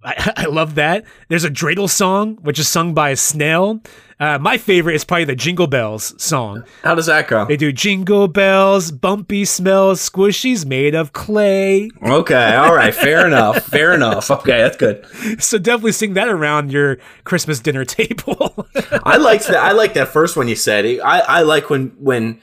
I, 0.04 0.34
I 0.38 0.46
love 0.46 0.76
that. 0.76 1.06
There's 1.30 1.44
a 1.44 1.50
dreidel 1.50 1.90
song, 1.90 2.36
which 2.42 2.60
is 2.60 2.68
sung 2.68 2.94
by 2.94 3.10
a 3.12 3.16
snail. 3.16 3.82
Uh, 4.20 4.38
my 4.40 4.58
favorite 4.58 4.96
is 4.96 5.04
probably 5.04 5.26
the 5.26 5.36
Jingle 5.36 5.68
Bells 5.68 6.14
song. 6.22 6.64
How 6.84 6.96
does 6.96 7.08
that 7.08 7.28
go? 7.28 7.46
They 7.46 7.58
do 7.58 7.74
jingle 7.74 8.28
bells, 8.30 8.90
bumpy 8.92 9.44
smells, 9.44 10.08
squishies 10.08 10.66
made 10.66 10.96
of 10.96 11.12
clay. 11.12 11.90
Okay, 12.02 12.56
all 12.56 12.74
right, 12.74 12.94
fair 12.94 13.28
enough. 13.28 13.66
Fair 13.66 13.94
enough. 13.94 14.32
Okay, 14.32 14.60
that's 14.60 14.78
good. 14.78 15.06
So 15.44 15.58
definitely 15.58 15.92
sing 15.94 16.14
that 16.14 16.30
around 16.30 16.72
your 16.72 17.00
Christmas 17.26 17.60
dinner 17.60 17.84
table. 17.86 18.68
I 19.04 19.18
liked 19.18 19.48
that. 19.48 19.58
I 19.58 19.72
like 19.74 19.94
that 19.96 20.10
first 20.10 20.38
one 20.38 20.48
you 20.48 20.56
said. 20.56 20.86
I 21.04 21.20
I 21.20 21.42
like 21.42 21.70
when 21.70 21.88
when 22.00 22.40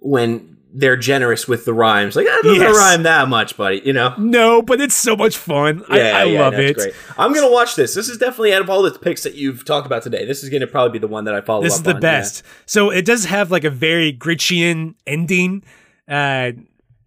when 0.00 0.55
they're 0.78 0.96
generous 0.96 1.48
with 1.48 1.64
the 1.64 1.72
rhymes. 1.72 2.14
Like 2.16 2.26
that 2.26 2.40
don't 2.44 2.56
Yes. 2.60 2.76
rhyme 2.76 3.02
that 3.04 3.28
much, 3.28 3.56
buddy. 3.56 3.80
You 3.84 3.92
know. 3.94 4.14
no, 4.18 4.60
but 4.60 4.80
it's 4.80 4.94
so 4.94 5.16
much 5.16 5.36
fun. 5.36 5.82
I, 5.88 6.00
I 6.10 6.24
love 6.24 6.52
that's 6.52 6.70
it. 6.70 6.76
Great. 6.76 6.94
I'm 7.16 7.32
gonna 7.32 7.50
watch 7.50 7.76
this. 7.76 7.94
This 7.94 8.08
is 8.08 8.18
definitely 8.18 8.52
out 8.52 8.60
of 8.60 8.68
all 8.68 8.82
the 8.82 8.90
picks 8.90 9.22
that 9.22 9.34
you've 9.34 9.64
talked 9.64 9.86
about 9.86 10.02
today. 10.02 10.26
This 10.26 10.44
is 10.44 10.50
gonna 10.50 10.66
probably 10.66 10.92
be 10.92 10.98
the 10.98 11.08
one 11.08 11.24
that 11.24 11.34
I 11.34 11.40
follow. 11.40 11.62
This 11.62 11.74
up 11.74 11.78
is 11.80 11.82
the 11.84 11.94
on, 11.94 12.00
best. 12.00 12.42
So 12.66 12.90
it 12.90 13.04
does 13.06 13.24
have 13.24 13.50
like 13.50 13.64
a 13.64 13.70
very 13.70 14.12
Grinchian 14.12 14.94
ending. 15.06 15.64
Uh, 16.08 16.52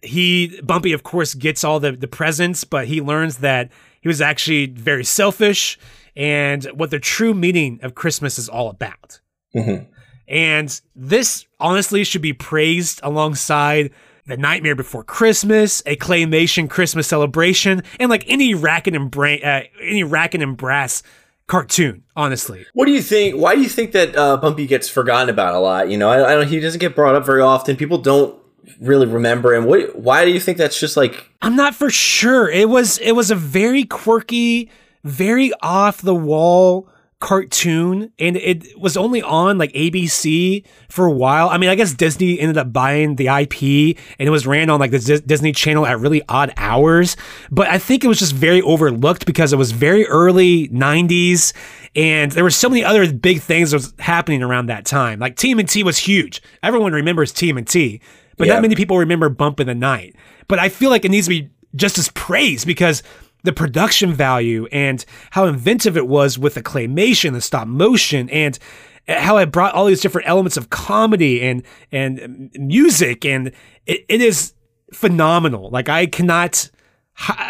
he 0.02 0.60
Bumpy, 0.64 0.94
of 0.94 1.04
course, 1.04 1.34
gets 1.34 1.64
all 1.64 1.80
the 1.80 1.92
the 1.92 2.08
presents, 2.08 2.64
but 2.64 2.88
he 2.88 3.02
learns 3.02 3.38
that 3.38 3.70
he 4.02 4.08
was 4.08 4.22
actually 4.22 4.66
very 4.68 5.04
selfish 5.04 5.78
and 6.16 6.64
what 6.74 6.90
the 6.90 7.00
true 7.00 7.34
meaning 7.34 7.80
of 7.84 7.94
Christmas 7.96 8.40
is 8.40 8.50
all 8.50 8.70
about. 8.70 9.20
Mhm. 9.56 9.86
And 10.30 10.80
this 10.96 11.48
honestly 11.60 12.04
should 12.04 12.22
be 12.22 12.34
praised 12.34 13.00
alongside 13.04 13.92
The 14.28 14.38
Nightmare 14.38 14.76
Before 14.76 15.04
Christmas, 15.04 15.82
a 15.88 15.96
claymation 15.96 16.70
Christmas 16.70 17.08
celebration, 17.08 17.82
and 18.00 18.10
like 18.10 18.24
any 18.28 18.54
Rankin 18.54 18.96
and 18.96 19.10
bra- 19.10 19.38
uh, 19.44 19.64
any 19.82 20.04
Rankin 20.04 20.42
and 20.44 20.56
Bass 20.56 21.02
cartoon. 21.48 22.04
Honestly, 22.16 22.66
What 22.74 22.86
do 22.86 22.92
you 22.92 23.02
think? 23.02 23.36
Why 23.36 23.56
do 23.56 23.62
you 23.62 23.70
think 23.70 23.92
that 23.94 24.16
uh, 24.16 24.38
Bumpy 24.38 24.68
gets 24.68 24.88
forgotten 24.88 25.30
about 25.30 25.56
a 25.56 25.60
lot? 25.60 25.90
You 25.90 25.98
know, 25.98 26.10
I, 26.10 26.32
I 26.32 26.36
don't. 26.36 26.48
He 26.48 26.60
doesn't 26.60 26.80
get 26.80 26.96
brought 26.96 27.16
up 27.16 27.26
very 27.26 27.42
often. 27.42 27.76
People 27.76 27.98
don't 27.98 28.40
really 28.80 29.08
remember 29.08 29.56
him. 29.56 29.66
What? 29.66 29.96
Why 29.98 30.26
do 30.26 30.32
you 30.32 30.40
think 30.40 30.60
that's 30.60 30.80
just 30.80 30.96
like? 30.96 31.28
I'm 31.42 31.56
not 31.56 31.74
for 31.74 31.90
sure. 31.90 32.50
It 32.52 32.70
was 32.70 33.00
it 33.00 33.14
was 33.14 33.32
a 33.32 33.36
very 33.36 33.84
quirky, 33.84 34.70
very 35.04 35.52
off 35.64 36.04
the 36.04 36.14
wall 36.14 36.88
cartoon 37.20 38.12
and 38.18 38.38
it 38.38 38.78
was 38.80 38.96
only 38.96 39.22
on 39.22 39.58
like 39.58 39.74
ABC 39.74 40.64
for 40.88 41.06
a 41.06 41.12
while. 41.12 41.50
I 41.50 41.58
mean, 41.58 41.70
I 41.70 41.76
guess 41.76 41.94
Disney 41.94 42.40
ended 42.40 42.58
up 42.58 42.72
buying 42.72 43.18
the 43.18 43.28
IP 43.28 43.98
and 44.18 44.28
it 44.28 44.30
was 44.32 44.48
ran 44.48 44.70
on 44.70 44.80
like 44.80 44.92
the 44.92 45.00
Dis- 45.00 45.22
Disney 45.22 45.52
Channel 45.52 45.86
at 45.86 46.00
really 46.00 46.22
odd 46.30 46.54
hours, 46.56 47.18
but 47.52 47.68
I 47.68 47.78
think 47.78 48.04
it 48.06 48.08
was 48.08 48.20
just 48.20 48.34
very 48.34 48.62
overlooked 48.62 49.26
because 49.26 49.52
it 49.52 49.58
was 49.58 49.72
very 49.72 50.06
early 50.08 50.70
90s 50.70 51.52
and 51.96 52.32
there 52.32 52.44
were 52.44 52.50
so 52.50 52.70
many 52.70 52.84
other 52.86 53.12
big 53.12 53.42
things 53.42 53.72
that 53.72 53.78
was 53.78 53.94
happening 54.00 54.42
around 54.42 54.68
that 54.68 54.86
time. 54.86 55.20
Like 55.20 55.36
TMNT 55.36 55.84
was 55.84 55.98
huge. 55.98 56.42
Everyone 56.64 56.94
remembers 56.94 57.34
TMNT, 57.34 58.00
but 58.38 58.48
Yeah. 58.48 58.54
not 58.54 58.62
many 58.62 58.76
people 58.76 58.98
remember 58.98 59.28
Bump 59.28 59.60
in 59.60 59.68
the 59.68 59.76
Night. 59.76 60.16
But 60.48 60.60
I 60.60 60.70
feel 60.70 60.90
like 60.90 61.04
it 61.04 61.12
needs 61.12 61.28
to 61.28 61.32
be 61.32 61.50
just 61.76 61.98
as 61.98 62.10
praised 62.10 62.66
because 62.66 63.04
the 63.44 63.54
production 63.54 64.14
value 64.14 64.68
and 64.72 65.06
how 65.32 65.46
inventive 65.46 65.96
it 65.96 66.08
was 66.08 66.38
with 66.38 66.56
the 66.56 66.64
claymation 66.64 67.30
and 67.30 67.44
stop 67.44 67.68
motion 67.68 68.30
and 68.30 68.60
how 69.08 69.38
it 69.38 69.52
brought 69.52 69.74
all 69.74 69.86
these 69.86 70.02
different 70.02 70.28
elements 70.28 70.58
of 70.58 70.70
comedy 70.70 71.42
and 71.42 71.64
and 71.92 72.52
music 72.56 73.26
and 73.26 73.52
it, 73.86 74.06
it 74.08 74.22
is 74.22 74.54
phenomenal. 74.94 75.70
Like 75.70 75.90
I 75.90 76.06
cannot 76.06 76.70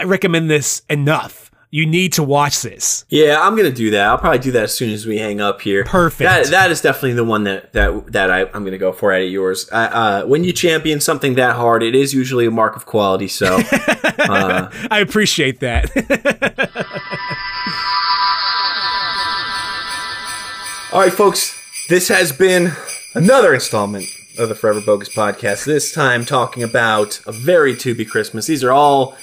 recommend 0.05 0.49
this 0.49 0.81
enough. 0.89 1.48
You 1.71 1.85
need 1.85 2.13
to 2.13 2.23
watch 2.23 2.63
this. 2.63 3.05
Yeah, 3.09 3.39
I'm 3.39 3.55
gonna 3.55 3.71
do 3.71 3.91
that. 3.91 4.07
I'll 4.07 4.17
probably 4.17 4.39
do 4.39 4.51
that 4.53 4.63
as 4.63 4.73
soon 4.73 4.89
as 4.89 5.05
we 5.05 5.19
hang 5.19 5.39
up 5.39 5.61
here. 5.61 5.83
Perfect. 5.83 6.27
That 6.27 6.47
that 6.47 6.71
is 6.71 6.81
definitely 6.81 7.13
the 7.13 7.23
one 7.23 7.43
that 7.43 7.73
that 7.73 8.11
that 8.11 8.31
I, 8.31 8.45
I'm 8.45 8.63
gonna 8.63 8.79
go 8.79 8.91
for 8.91 9.13
out 9.13 9.21
of 9.21 9.29
yours. 9.29 9.69
Uh, 9.71 9.75
uh, 9.75 10.25
when 10.25 10.43
you 10.43 10.51
champion 10.51 10.99
something 10.99 11.35
that 11.35 11.55
hard, 11.55 11.83
it 11.83 11.93
is 11.93 12.11
usually 12.11 12.47
a 12.47 12.51
mark 12.51 12.75
of 12.75 12.87
quality. 12.87 13.27
So 13.27 13.59
uh, 14.03 14.71
I 14.89 14.99
appreciate 14.99 15.59
that. 15.59 15.91
All 20.91 21.01
right, 21.01 21.13
folks, 21.13 21.55
this 21.87 22.07
has 22.07 22.31
been 22.31 22.71
another 23.13 23.53
installment 23.53 24.07
of 24.39 24.49
the 24.49 24.55
Forever 24.55 24.81
Bogus 24.81 25.09
podcast. 25.09 25.65
This 25.65 25.91
time 25.91 26.25
talking 26.25 26.63
about 26.63 27.21
a 27.27 27.31
very 27.31 27.75
Tubi 27.75 28.09
Christmas. 28.09 28.47
These 28.47 28.63
are 28.63 28.71
all 28.71 29.15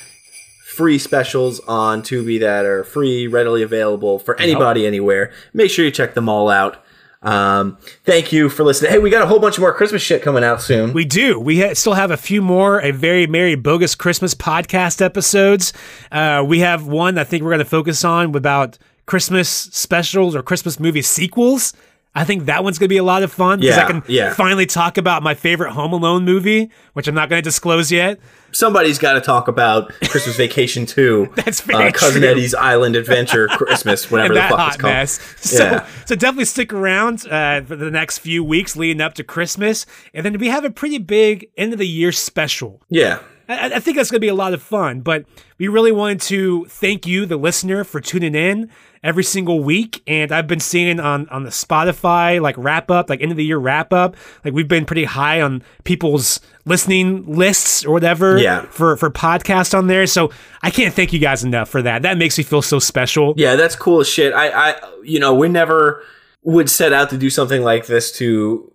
free 0.77 0.99
specials 0.99 1.59
on 1.61 2.03
Tubi 2.03 2.39
that 2.41 2.67
are 2.67 2.85
free, 2.85 3.27
readily 3.27 3.63
available 3.63 4.19
for 4.19 4.39
anybody, 4.39 4.87
anywhere. 4.87 5.33
Make 5.55 5.71
sure 5.71 5.87
you 5.87 5.91
check 5.91 6.13
them 6.13 6.29
all 6.29 6.51
out. 6.51 6.85
Um, 7.23 7.79
thank 8.05 8.31
you 8.31 8.51
for 8.51 8.63
listening. 8.63 8.93
Hey, 8.93 8.99
we 8.99 9.09
got 9.09 9.23
a 9.23 9.27
whole 9.27 9.41
bunch 9.41 9.59
more 9.59 9.73
Christmas 9.73 10.03
shit 10.03 10.23
coming 10.23 10.45
out 10.45 10.61
soon. 10.61 10.93
We 10.93 11.07
do. 11.07 11.41
We 11.41 11.61
ha- 11.63 11.75
still 11.75 11.95
have 11.95 12.11
a 12.11 12.17
few 12.17 12.43
more, 12.43 12.79
a 12.81 12.93
very 12.93 13.27
merry 13.27 13.55
bogus 13.55 13.95
Christmas 13.95 14.35
podcast 14.35 15.01
episodes. 15.01 15.73
Uh, 16.13 16.45
we 16.47 16.61
have 16.61 16.87
one 16.87 17.17
I 17.17 17.25
think 17.25 17.43
we're 17.43 17.51
going 17.51 17.59
to 17.61 17.65
focus 17.65 18.05
on 18.05 18.37
about 18.37 18.79
Christmas 19.07 19.49
specials 19.49 20.37
or 20.37 20.43
Christmas 20.43 20.79
movie 20.79 21.03
sequels. 21.03 21.73
I 22.17 22.25
think 22.25 22.47
that 22.47 22.65
one's 22.65 22.79
going 22.79 22.87
to 22.87 22.93
be 22.93 22.97
a 22.97 23.05
lot 23.05 23.23
of 23.23 23.31
fun 23.31 23.61
because 23.61 23.77
I 23.77 23.87
can 23.87 24.03
yeah. 24.09 24.33
finally 24.33 24.65
talk 24.65 24.97
about 24.97 25.23
my 25.23 25.35
favorite 25.35 25.73
Home 25.73 25.93
Alone 25.93 26.25
movie, 26.25 26.71
which 26.95 27.07
I'm 27.09 27.15
not 27.15 27.29
going 27.29 27.43
to 27.43 27.45
disclose 27.45 27.93
yet. 27.93 28.19
Somebody's 28.53 28.99
got 28.99 29.13
to 29.15 29.21
talk 29.21 29.49
about 29.49 29.93
Christmas 30.09 30.35
Vacation 30.37 30.87
2. 30.87 31.33
That's 31.37 31.61
very 31.61 31.89
uh, 31.89 31.93
Cousin 31.93 32.23
true. 32.23 32.31
Eddie's 32.31 32.55
Island 32.55 32.97
Adventure 32.97 33.49
Christmas, 33.51 34.11
whatever 34.11 34.33
the 34.33 34.41
fuck 34.41 34.59
hot 34.59 34.69
it's 34.69 34.77
called. 34.79 34.95
mess. 34.95 35.35
So, 35.43 35.65
Yeah. 35.65 35.87
so 36.07 36.17
definitely 36.17 36.47
stick 36.47 36.73
around 36.73 37.27
uh, 37.29 37.61
for 37.63 37.77
the 37.77 37.91
next 37.91 38.19
few 38.19 38.43
weeks 38.43 38.77
leading 38.77 39.03
up 39.03 39.13
to 39.15 39.23
Christmas, 39.25 39.85
and 40.15 40.25
then 40.25 40.39
we 40.39 40.49
have 40.49 40.65
a 40.65 40.71
pretty 40.71 40.97
big 40.97 41.49
end 41.59 41.75
of 41.75 41.79
the 41.79 41.87
year 41.87 42.13
special. 42.13 42.81
Yeah. 42.89 43.19
I, 43.49 43.75
I 43.77 43.81
think 43.81 43.97
that's 43.97 44.11
going 44.11 44.19
to 44.19 44.25
be 44.25 44.29
a 44.29 44.35
lot 44.35 44.55
of 44.55 44.63
fun, 44.63 45.01
but 45.01 45.25
we 45.59 45.69
really 45.69 45.93
wanted 45.93 46.21
to 46.23 46.65
thank 46.67 47.07
you, 47.07 47.27
the 47.27 47.37
listener, 47.37 47.85
for 47.85 48.01
tuning 48.01 48.35
in 48.35 48.71
every 49.03 49.23
single 49.25 49.63
week. 49.63 50.03
And 50.07 50.33
I've 50.33 50.47
been 50.49 50.61
seeing 50.61 50.99
on, 51.01 51.29
on 51.29 51.45
the 51.45 51.51
Spotify, 51.51 52.41
like 52.41 52.57
wrap 52.59 52.91
up, 52.91 53.09
like 53.09 53.21
end 53.23 53.31
of 53.31 53.37
the 53.37 53.45
year 53.45 53.59
wrap 53.59 53.93
up, 53.93 54.17
like 54.45 54.53
we've 54.53 54.67
been 54.69 54.85
pretty 54.85 55.05
high 55.05 55.41
on 55.41 55.63
people's 55.85 56.41
listening 56.65 57.25
lists 57.33 57.85
or 57.85 57.93
whatever 57.93 58.37
Yeah. 58.39 58.63
for, 58.67 58.97
for 58.97 59.11
podcasts 59.11 59.77
on 59.77 59.87
there. 59.87 60.07
So 60.07 60.31
I 60.63 60.71
can't 60.71 60.93
thank 60.95 61.13
you 61.13 61.19
guys 61.21 61.45
enough 61.45 61.69
for 61.69 61.83
that. 61.83 62.03
That 62.03 62.19
makes 62.19 62.37
me 62.39 62.45
feel 62.45 62.63
so 62.63 62.79
special. 62.81 63.35
Yeah, 63.37 63.55
that's 63.57 63.77
cool 63.77 64.01
as 64.01 64.09
shit. 64.09 64.33
I, 64.35 64.71
I, 64.73 64.75
you 65.05 65.21
know, 65.21 65.35
we 65.35 65.49
never 65.49 66.03
would 66.43 66.69
set 66.71 66.93
out 66.93 67.11
to 67.11 67.19
do 67.19 67.31
something 67.31 67.63
like 67.63 67.87
this 67.87 68.11
to, 68.19 68.73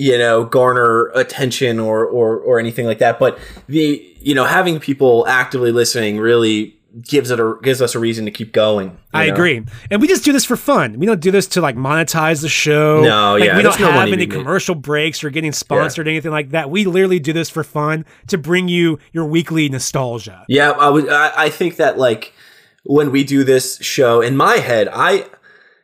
you 0.00 0.16
know, 0.16 0.44
garner 0.44 1.08
attention 1.14 1.78
or, 1.78 2.06
or, 2.06 2.38
or 2.38 2.58
anything 2.58 2.86
like 2.86 3.00
that. 3.00 3.18
But 3.18 3.38
the, 3.68 4.02
you 4.18 4.34
know, 4.34 4.46
having 4.46 4.80
people 4.80 5.26
actively 5.28 5.72
listening 5.72 6.16
really 6.16 6.74
gives 7.02 7.30
it 7.30 7.38
a, 7.38 7.56
gives 7.62 7.82
us 7.82 7.94
a 7.94 7.98
reason 7.98 8.24
to 8.24 8.30
keep 8.30 8.54
going. 8.54 8.96
I 9.12 9.26
know? 9.26 9.34
agree. 9.34 9.62
And 9.90 10.00
we 10.00 10.08
just 10.08 10.24
do 10.24 10.32
this 10.32 10.46
for 10.46 10.56
fun. 10.56 10.98
We 10.98 11.04
don't 11.04 11.20
do 11.20 11.30
this 11.30 11.46
to 11.48 11.60
like 11.60 11.76
monetize 11.76 12.40
the 12.40 12.48
show. 12.48 13.02
No, 13.02 13.34
like, 13.34 13.44
yeah, 13.44 13.58
We 13.58 13.62
don't 13.62 13.78
no 13.78 13.90
have 13.90 14.08
any 14.08 14.12
be 14.12 14.26
made. 14.26 14.30
commercial 14.30 14.74
breaks 14.74 15.22
or 15.22 15.28
getting 15.28 15.52
sponsored 15.52 16.06
or 16.06 16.10
anything 16.10 16.32
like 16.32 16.48
that. 16.52 16.70
We 16.70 16.86
literally 16.86 17.18
do 17.18 17.34
this 17.34 17.50
for 17.50 17.62
fun 17.62 18.06
to 18.28 18.38
bring 18.38 18.68
you 18.68 18.98
your 19.12 19.26
weekly 19.26 19.68
nostalgia. 19.68 20.46
Yeah, 20.48 20.70
I 20.70 20.88
would. 20.88 21.10
I, 21.10 21.44
I 21.44 21.50
think 21.50 21.76
that 21.76 21.98
like 21.98 22.32
when 22.84 23.12
we 23.12 23.22
do 23.22 23.44
this 23.44 23.76
show, 23.82 24.22
in 24.22 24.34
my 24.34 24.56
head, 24.56 24.88
I 24.90 25.26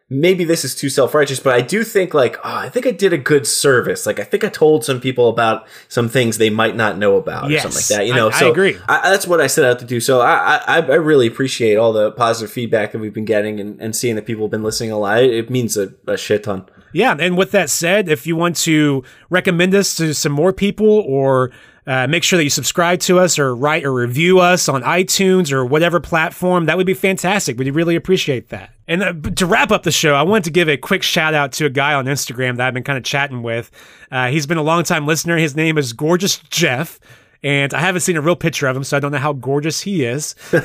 maybe 0.09 0.44
this 0.44 0.64
is 0.64 0.74
too 0.74 0.88
self 0.88 1.14
righteous, 1.14 1.40
but 1.40 1.54
I 1.54 1.61
do 1.61 1.82
think 1.82 2.14
like, 2.14 2.36
oh, 2.38 2.54
I 2.54 2.68
think 2.68 2.86
I 2.86 2.92
did 2.92 3.12
a 3.12 3.18
good 3.18 3.46
service. 3.46 4.07
Like, 4.07 4.20
I 4.20 4.24
think 4.24 4.44
I 4.44 4.48
told 4.48 4.84
some 4.84 5.00
people 5.00 5.28
about 5.28 5.66
some 5.88 6.09
things 6.09 6.38
they 6.38 6.50
might 6.50 6.76
not 6.76 6.96
know 6.96 7.16
about 7.16 7.50
Yes, 7.50 7.64
or 7.64 7.70
something 7.70 7.76
like 7.76 7.88
that. 7.88 8.07
You 8.07 8.14
know, 8.14 8.30
I- 8.30 8.44
I 8.46 8.48
agree. 8.50 8.76
I, 8.88 9.11
that's 9.11 9.26
what 9.26 9.40
I 9.40 9.46
set 9.48 9.64
out 9.64 9.78
to 9.80 9.84
do. 9.84 9.98
So 10.00 10.20
I, 10.20 10.61
I, 10.66 10.76
I 10.76 10.94
really 10.94 11.26
appreciate 11.26 11.76
all 11.76 11.92
the 11.92 12.12
positive 12.12 12.52
feedback 12.52 12.92
that 12.92 12.98
we've 12.98 13.14
been 13.14 13.24
getting 13.24 13.59
and, 13.59 13.80
and 13.80 13.96
seeing 13.96 14.14
that 14.16 14.26
people 14.26 14.44
have 14.44 14.50
been 14.52 14.62
listening 14.62 14.92
a 14.92 14.98
lot. 14.98 15.22
It, 15.22 15.34
it 15.34 15.50
means 15.50 15.76
a, 15.76 15.92
a 16.07 16.16
shit 16.16 16.44
ton. 16.44 16.66
Yeah. 16.92 17.14
And 17.18 17.36
with 17.36 17.50
that 17.50 17.68
said, 17.68 18.09
if 18.09 18.26
you 18.26 18.36
want 18.36 18.57
to 18.59 19.02
recommend 19.28 19.74
us 19.74 19.96
to 19.96 20.14
some 20.14 20.32
more 20.32 20.52
people 20.52 20.88
or 20.88 21.50
uh, 21.87 22.07
make 22.09 22.24
sure 22.24 22.37
that 22.37 22.45
you 22.45 22.51
subscribe 22.51 22.99
to 23.01 23.18
us 23.18 23.39
or 23.39 23.55
write 23.55 23.84
or 23.84 23.93
review 23.93 24.41
us 24.41 24.68
on 24.68 24.82
iTunes 24.82 25.53
or 25.53 25.64
whatever 25.64 26.01
platform. 26.01 26.66
That 26.66 26.76
would 26.76 26.87
be 26.87 26.95
fantastic. 26.95 27.59
We'd 27.59 27.70
really 27.70 27.97
appreciate 27.97 28.49
that. 28.49 28.70
And 28.89 29.03
uh, 29.03 29.12
to 29.37 29.47
wrap 29.47 29.70
up 29.70 29.82
the 29.84 29.93
show, 29.93 30.14
I 30.14 30.22
wanted 30.22 30.45
to 30.45 30.51
give 30.51 30.68
a 30.68 30.76
quick 30.76 31.03
shout 31.03 31.34
out 31.34 31.53
to 31.53 31.66
a 31.66 31.70
guy 31.70 31.95
on 31.95 32.07
Instagram 32.07 32.57
that 32.57 32.66
I've 32.66 32.74
been 32.74 32.84
kind 32.84 32.99
of 32.99 33.05
chatting 33.05 33.43
with. 33.43 33.70
Uh, 34.11 34.28
he's 34.28 34.47
been 34.47 34.59
a 34.59 34.62
longtime 34.62 35.07
listener. 35.07 35.37
His 35.37 35.55
name 35.55 35.78
is 35.78 35.93
Gorgeous 35.93 36.39
Jeff. 36.51 36.99
And 37.47 37.72
I 37.74 37.78
haven't 37.78 38.01
seen 38.01 38.16
a 38.16 38.20
real 38.20 38.34
picture 38.34 38.66
of 38.66 38.76
him, 38.76 38.82
so 38.82 38.97
I 38.97 39.01
don't 39.01 39.12
know 39.12 39.18
how 39.18 39.32
gorgeous 39.32 39.82
he 39.82 40.05
is. 40.05 40.34
Being 40.51 40.64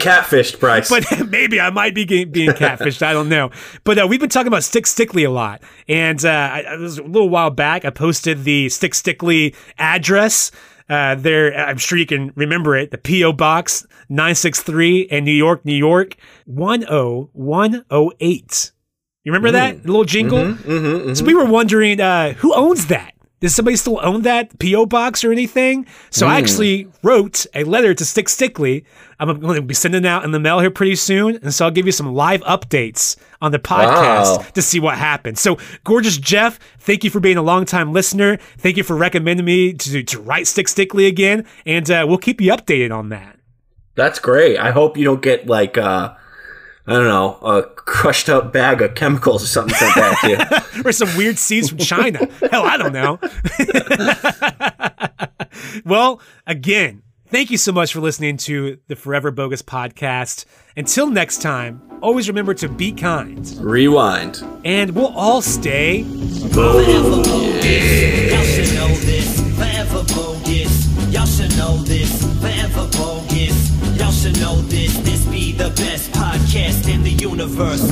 catfished, 0.00 0.58
Bryce. 0.58 0.90
but 0.90 1.04
maybe 1.30 1.60
I 1.60 1.70
might 1.70 1.94
be 1.94 2.04
getting, 2.04 2.32
being 2.32 2.50
catfished. 2.50 3.02
I 3.02 3.12
don't 3.12 3.28
know. 3.28 3.52
But 3.84 4.00
uh, 4.00 4.08
we've 4.08 4.18
been 4.18 4.30
talking 4.30 4.48
about 4.48 4.64
Stick 4.64 4.84
Stickly 4.84 5.22
a 5.22 5.30
lot, 5.30 5.62
and 5.86 6.24
uh, 6.24 6.28
I, 6.28 6.74
it 6.74 6.80
was 6.80 6.98
a 6.98 7.04
little 7.04 7.28
while 7.28 7.50
back. 7.50 7.84
I 7.84 7.90
posted 7.90 8.42
the 8.42 8.68
Stick 8.68 8.96
Stickly 8.96 9.54
address. 9.78 10.50
Uh, 10.88 11.14
there, 11.14 11.54
I'm 11.54 11.78
sure 11.78 11.98
you 11.98 12.06
can 12.06 12.32
remember 12.34 12.76
it. 12.76 12.90
The 12.90 12.98
PO 12.98 13.34
Box 13.34 13.86
963 14.08 15.02
in 15.02 15.24
New 15.24 15.30
York, 15.30 15.64
New 15.64 15.76
York 15.76 16.16
10108. 16.48 18.72
You 19.22 19.32
remember 19.32 19.52
that 19.52 19.84
the 19.84 19.88
little 19.88 20.04
jingle? 20.04 20.56
So 21.14 21.24
we 21.24 21.34
were 21.34 21.46
wondering 21.46 22.00
uh, 22.00 22.32
who 22.32 22.52
owns 22.52 22.88
that. 22.88 23.13
Does 23.44 23.54
somebody 23.54 23.76
still 23.76 24.00
own 24.02 24.22
that 24.22 24.58
PO 24.58 24.86
box 24.86 25.22
or 25.22 25.30
anything? 25.30 25.86
So 26.08 26.26
I 26.26 26.38
actually 26.38 26.88
wrote 27.02 27.44
a 27.54 27.62
letter 27.64 27.92
to 27.92 28.02
Stick 28.02 28.30
Stickly. 28.30 28.86
I'm 29.20 29.38
going 29.38 29.56
to 29.56 29.60
be 29.60 29.74
sending 29.74 30.06
out 30.06 30.24
in 30.24 30.30
the 30.30 30.40
mail 30.40 30.60
here 30.60 30.70
pretty 30.70 30.96
soon, 30.96 31.36
and 31.42 31.52
so 31.52 31.66
I'll 31.66 31.70
give 31.70 31.84
you 31.84 31.92
some 31.92 32.14
live 32.14 32.40
updates 32.44 33.16
on 33.42 33.52
the 33.52 33.58
podcast 33.58 34.38
Wow. 34.38 34.46
to 34.54 34.62
see 34.62 34.80
what 34.80 34.96
happens. 34.96 35.42
So, 35.42 35.58
gorgeous 35.84 36.16
Jeff, 36.16 36.58
thank 36.78 37.04
you 37.04 37.10
for 37.10 37.20
being 37.20 37.36
a 37.36 37.42
longtime 37.42 37.92
listener. 37.92 38.38
Thank 38.56 38.78
you 38.78 38.82
for 38.82 38.96
recommending 38.96 39.44
me 39.44 39.74
to 39.74 40.02
to 40.02 40.20
write 40.22 40.46
Stick 40.46 40.66
Stickly 40.66 41.04
again, 41.04 41.44
and 41.66 41.90
uh, 41.90 42.06
we'll 42.08 42.16
keep 42.16 42.40
you 42.40 42.50
updated 42.50 42.96
on 42.96 43.10
that. 43.10 43.38
That's 43.94 44.18
great. 44.20 44.56
I 44.58 44.70
hope 44.70 44.96
you 44.96 45.04
don't 45.04 45.20
get 45.22 45.46
like 45.46 45.76
uh 45.76 46.14
I 46.86 46.92
don't 46.92 47.04
know, 47.04 47.38
a 47.42 47.62
crushed 47.62 48.28
up 48.28 48.52
bag 48.52 48.82
of 48.82 48.94
chemicals 48.94 49.42
or 49.42 49.46
something 49.46 49.74
sent 49.74 49.94
back 49.94 50.20
to 50.20 50.28
you. 50.74 50.82
or 50.84 50.92
some 50.92 51.08
weird 51.16 51.38
seeds 51.38 51.70
from 51.70 51.78
China. 51.78 52.28
Hell, 52.50 52.64
I 52.64 52.76
don't 52.76 52.92
know. 52.92 53.18
well, 55.86 56.20
again, 56.46 57.02
thank 57.28 57.50
you 57.50 57.56
so 57.56 57.72
much 57.72 57.92
for 57.94 58.00
listening 58.00 58.36
to 58.38 58.78
the 58.88 58.96
Forever 58.96 59.30
Bogus 59.30 59.62
podcast. 59.62 60.44
Until 60.76 61.08
next 61.08 61.40
time, 61.40 61.80
always 62.02 62.28
remember 62.28 62.52
to 62.54 62.68
be 62.68 62.92
kind, 62.92 63.46
Rewind. 63.60 64.44
and 64.64 64.90
we'll 64.90 65.14
all 65.16 65.40
stay. 65.40 66.02
Forever 66.52 67.22
bogus. 67.22 68.30
Y'all 68.30 68.44
should 68.44 68.74
know 68.74 68.88
this. 68.88 69.40
Forever 69.56 70.04
bogus. 70.14 71.08
Y'all 71.10 71.26
should 71.26 71.56
know 71.56 71.76
this. 71.84 72.40
Forever 72.42 72.88
bogus. 72.92 73.98
Y'all 73.98 74.10
should 74.12 74.38
know 74.40 74.56
this. 74.62 74.98
This 74.98 75.24
be 75.26 75.52
the 75.52 75.70
best 75.70 76.13
podcast 76.54 76.92
in 76.92 77.02
the 77.02 77.10
universe. 77.10 77.82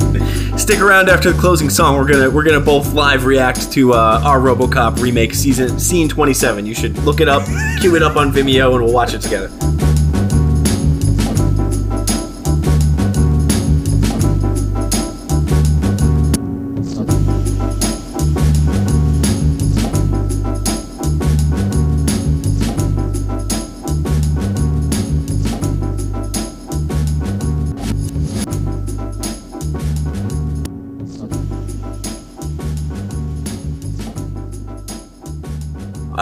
Stick 0.61 0.79
around 0.79 1.09
after 1.09 1.31
the 1.31 1.39
closing 1.39 1.69
song. 1.69 1.97
We're 1.97 2.07
gonna 2.07 2.29
we're 2.29 2.43
gonna 2.43 2.59
both 2.59 2.93
live 2.93 3.25
react 3.25 3.71
to 3.73 3.93
uh, 3.93 4.21
our 4.23 4.39
RoboCop 4.39 5.01
remake 5.01 5.33
season 5.33 5.79
scene 5.79 6.07
27. 6.07 6.65
You 6.65 6.75
should 6.75 6.97
look 6.99 7.19
it 7.19 7.27
up, 7.27 7.45
cue 7.81 7.95
it 7.95 8.03
up 8.03 8.15
on 8.15 8.31
Vimeo, 8.31 8.73
and 8.75 8.83
we'll 8.83 8.93
watch 8.93 9.13
it 9.13 9.21
together. 9.21 9.49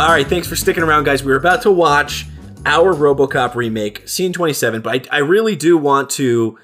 All 0.02 0.08
right, 0.08 0.28
thanks 0.28 0.48
for 0.48 0.56
sticking 0.56 0.82
around, 0.82 1.04
guys. 1.04 1.24
We 1.24 1.32
are 1.32 1.36
about 1.36 1.62
to 1.62 1.72
watch 1.72 2.26
our 2.66 2.92
RoboCop 2.92 3.54
remake, 3.54 4.10
scene 4.10 4.34
27, 4.34 4.82
but 4.82 5.08
I, 5.14 5.18
I 5.18 5.20
really 5.20 5.56
do 5.56 5.78
want 5.78 6.10
to 6.12 6.58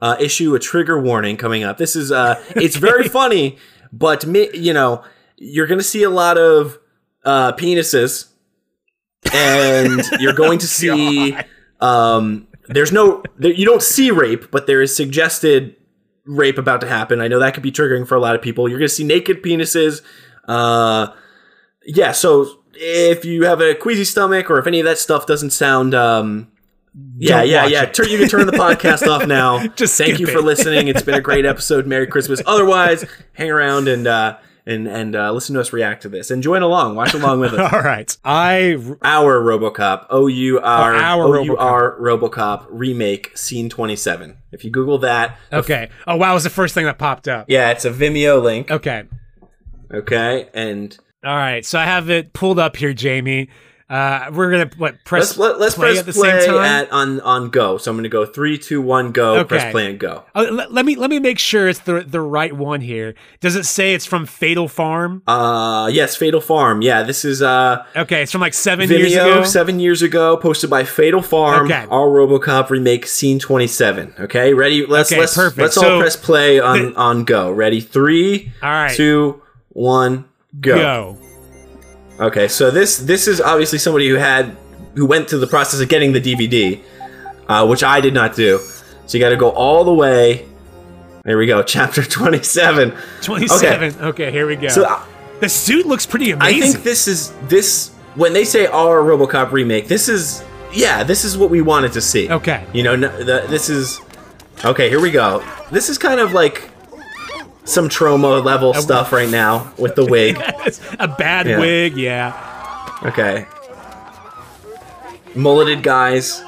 uh, 0.00 0.14
issue 0.20 0.54
a 0.54 0.60
trigger 0.60 1.00
warning 1.00 1.36
coming 1.36 1.64
up. 1.64 1.76
This 1.76 1.96
is 1.96 2.12
uh, 2.12 2.40
it's 2.50 2.76
very 2.76 3.08
funny, 3.08 3.58
but 3.92 4.26
mi- 4.26 4.56
you 4.56 4.72
know, 4.72 5.02
you're 5.36 5.66
going 5.66 5.80
to 5.80 5.84
see 5.84 6.04
a 6.04 6.08
lot 6.08 6.38
of 6.38 6.78
uh, 7.24 7.54
penises, 7.54 8.28
and 9.32 10.00
you're 10.20 10.32
going 10.32 10.60
to 10.60 10.68
see. 10.68 11.36
Um, 11.80 12.46
there's 12.68 12.92
no, 12.92 13.24
there, 13.36 13.52
you 13.52 13.66
don't 13.66 13.82
see 13.82 14.12
rape, 14.12 14.52
but 14.52 14.68
there 14.68 14.80
is 14.80 14.94
suggested 14.94 15.74
rape 16.26 16.58
about 16.58 16.80
to 16.82 16.86
happen. 16.86 17.20
I 17.20 17.26
know 17.26 17.40
that 17.40 17.54
could 17.54 17.64
be 17.64 17.72
triggering 17.72 18.06
for 18.06 18.14
a 18.14 18.20
lot 18.20 18.36
of 18.36 18.40
people. 18.40 18.68
You're 18.68 18.78
going 18.78 18.88
to 18.88 18.94
see 18.94 19.02
naked 19.02 19.42
penises. 19.42 20.00
Uh, 20.46 21.08
yeah, 21.86 22.12
so 22.12 22.60
if 22.76 23.24
you 23.24 23.44
have 23.44 23.60
a 23.60 23.74
queasy 23.74 24.04
stomach 24.04 24.50
or 24.50 24.58
if 24.58 24.66
any 24.66 24.80
of 24.80 24.86
that 24.86 24.98
stuff 24.98 25.26
doesn't 25.26 25.50
sound 25.50 25.94
um 25.94 26.50
yeah, 27.18 27.40
Don't 27.40 27.48
yeah, 27.48 27.66
yeah. 27.66 27.84
Turn, 27.86 28.08
you 28.08 28.18
can 28.18 28.28
turn 28.28 28.46
the 28.46 28.52
podcast 28.56 29.08
off 29.08 29.26
now. 29.26 29.66
Just 29.68 29.98
thank 29.98 30.20
you 30.20 30.28
it. 30.28 30.32
for 30.32 30.40
listening. 30.40 30.86
It's 30.86 31.02
been 31.02 31.16
a 31.16 31.20
great 31.20 31.44
episode. 31.44 31.88
Merry 31.88 32.06
Christmas. 32.06 32.40
Otherwise, 32.46 33.04
hang 33.32 33.50
around 33.50 33.88
and 33.88 34.06
uh 34.06 34.38
and 34.66 34.86
and 34.88 35.14
uh, 35.16 35.30
listen 35.32 35.54
to 35.54 35.60
us 35.60 35.72
react 35.72 36.02
to 36.02 36.08
this 36.08 36.30
and 36.30 36.42
join 36.42 36.62
along. 36.62 36.94
Watch 36.94 37.12
along 37.12 37.40
with 37.40 37.52
us. 37.58 37.72
All 37.72 37.80
right. 37.82 38.16
I 38.24 38.76
Our 39.02 39.40
RoboCop, 39.42 40.06
O 40.10 40.26
U 40.28 40.60
R 40.60 40.94
our 40.94 41.58
R 41.58 41.98
RoboCop 42.00 42.66
remake, 42.70 43.36
scene 43.36 43.68
twenty 43.68 43.96
seven. 43.96 44.38
If 44.52 44.64
you 44.64 44.70
Google 44.70 44.98
that, 44.98 45.36
okay. 45.52 45.90
Oh 46.06 46.16
wow, 46.16 46.32
was 46.32 46.44
the 46.44 46.50
first 46.50 46.74
thing 46.74 46.84
that 46.86 46.96
popped 46.98 47.26
up. 47.28 47.46
yeah, 47.48 47.70
it's 47.72 47.84
a 47.84 47.90
Vimeo 47.90 48.42
link. 48.42 48.70
Okay. 48.70 49.04
Okay, 49.92 50.48
and 50.54 50.96
All 51.24 51.36
right. 51.36 51.64
So 51.64 51.78
I 51.78 51.84
have 51.84 52.10
it 52.10 52.32
pulled 52.32 52.58
up 52.58 52.76
here, 52.76 52.92
Jamie. 52.92 53.48
Uh, 53.86 54.30
we're 54.32 54.50
gonna 54.50 54.70
what 54.78 54.96
press 55.04 55.36
let's 55.36 55.38
let, 55.38 55.60
let's 55.60 55.74
play 55.74 55.88
press 55.88 55.98
at 55.98 56.06
the 56.06 56.12
play 56.14 56.40
same 56.40 56.50
time. 56.54 56.64
at 56.64 56.90
on 56.90 57.20
on 57.20 57.50
go. 57.50 57.76
So 57.76 57.90
I'm 57.90 57.96
going 57.98 58.04
to 58.04 58.08
go 58.08 58.24
three, 58.24 58.56
two, 58.56 58.80
one, 58.80 59.12
go. 59.12 59.34
Okay. 59.40 59.44
Press 59.48 59.70
play 59.70 59.90
and 59.90 60.00
go. 60.00 60.24
Oh, 60.34 60.42
let, 60.44 60.72
let 60.72 60.86
me 60.86 60.96
let 60.96 61.10
me 61.10 61.18
make 61.20 61.38
sure 61.38 61.68
it's 61.68 61.80
the 61.80 62.00
the 62.00 62.22
right 62.22 62.52
one 62.54 62.80
here. 62.80 63.14
Does 63.40 63.56
it 63.56 63.64
say 63.64 63.92
it's 63.92 64.06
from 64.06 64.24
Fatal 64.24 64.68
Farm? 64.68 65.22
Uh, 65.26 65.90
yes, 65.92 66.16
Fatal 66.16 66.40
Farm. 66.40 66.80
Yeah, 66.80 67.02
this 67.02 67.26
is 67.26 67.42
uh 67.42 67.84
Okay, 67.94 68.22
it's 68.22 68.32
from 68.32 68.40
like 68.40 68.54
seven 68.54 68.88
years 68.88 69.12
ago. 69.12 69.44
seven 69.44 69.78
years 69.78 70.00
ago, 70.00 70.38
posted 70.38 70.70
by 70.70 70.84
Fatal 70.84 71.20
Farm. 71.20 71.66
Okay. 71.66 71.86
Our 71.90 72.06
RoboCop 72.08 72.70
remake, 72.70 73.06
scene 73.06 73.38
twenty 73.38 73.66
seven. 73.66 74.14
Okay, 74.18 74.54
ready? 74.54 74.86
Let's 74.86 75.12
Okay, 75.12 75.20
let's 75.20 75.34
perfect. 75.34 75.58
let's 75.60 75.76
all 75.76 75.82
So- 75.84 76.00
press 76.00 76.16
play 76.16 76.58
on 76.58 76.96
on 76.96 77.24
go. 77.24 77.52
Ready? 77.52 77.80
Three, 77.82 78.50
All 78.62 78.70
right. 78.70 78.96
two, 78.96 79.42
one, 79.68 80.24
go. 80.60 80.74
Go. 80.76 81.18
Okay, 82.20 82.46
so 82.48 82.70
this 82.70 82.98
this 82.98 83.26
is 83.26 83.40
obviously 83.40 83.78
somebody 83.78 84.08
who 84.08 84.14
had 84.14 84.56
who 84.94 85.06
went 85.06 85.28
through 85.28 85.40
the 85.40 85.46
process 85.46 85.80
of 85.80 85.88
getting 85.88 86.12
the 86.12 86.20
DVD, 86.20 86.80
uh, 87.48 87.66
which 87.66 87.82
I 87.82 88.00
did 88.00 88.14
not 88.14 88.36
do. 88.36 88.60
So 89.06 89.18
you 89.18 89.24
got 89.24 89.30
to 89.30 89.36
go 89.36 89.50
all 89.50 89.84
the 89.84 89.94
way. 89.94 90.46
There 91.24 91.36
we 91.38 91.46
go, 91.46 91.62
chapter 91.76 92.02
twenty-seven. 92.02 92.94
Twenty-seven. 93.22 93.96
Okay, 94.00 94.30
here 94.30 94.46
we 94.46 94.56
go. 94.56 94.68
So 94.68 94.84
uh, 94.84 95.04
the 95.40 95.48
suit 95.48 95.86
looks 95.86 96.06
pretty 96.06 96.30
amazing. 96.30 96.62
I 96.62 96.66
think 96.72 96.84
this 96.84 97.08
is 97.08 97.32
this 97.48 97.90
when 98.14 98.32
they 98.32 98.44
say 98.44 98.66
our 98.66 99.00
RoboCop 99.02 99.50
remake. 99.50 99.88
This 99.88 100.08
is 100.08 100.44
yeah, 100.72 101.02
this 101.02 101.24
is 101.24 101.36
what 101.36 101.50
we 101.50 101.62
wanted 101.62 101.92
to 101.92 102.00
see. 102.00 102.30
Okay. 102.30 102.64
you 102.72 102.82
know, 102.82 102.96
the, 102.96 103.44
this 103.48 103.68
is 103.68 104.00
okay. 104.64 104.88
Here 104.88 105.00
we 105.00 105.10
go. 105.10 105.44
This 105.70 105.88
is 105.88 105.98
kind 105.98 106.20
of 106.20 106.32
like 106.32 106.70
some 107.64 107.88
trauma 107.88 108.38
level 108.40 108.74
stuff 108.74 109.12
right 109.12 109.28
now 109.30 109.72
with 109.78 109.94
the 109.94 110.04
wig. 110.04 110.36
a 110.98 111.08
bad 111.08 111.46
Yeah. 111.46 111.58
wig. 111.58 111.96
Yeah. 111.96 112.98
Okay. 113.04 113.46
Mulleted 115.34 115.82
guys. 115.82 116.42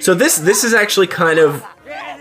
So 0.00 0.14
this 0.14 0.36
this 0.38 0.64
is 0.64 0.72
actually 0.74 1.06
kind 1.08 1.38
of 1.38 1.62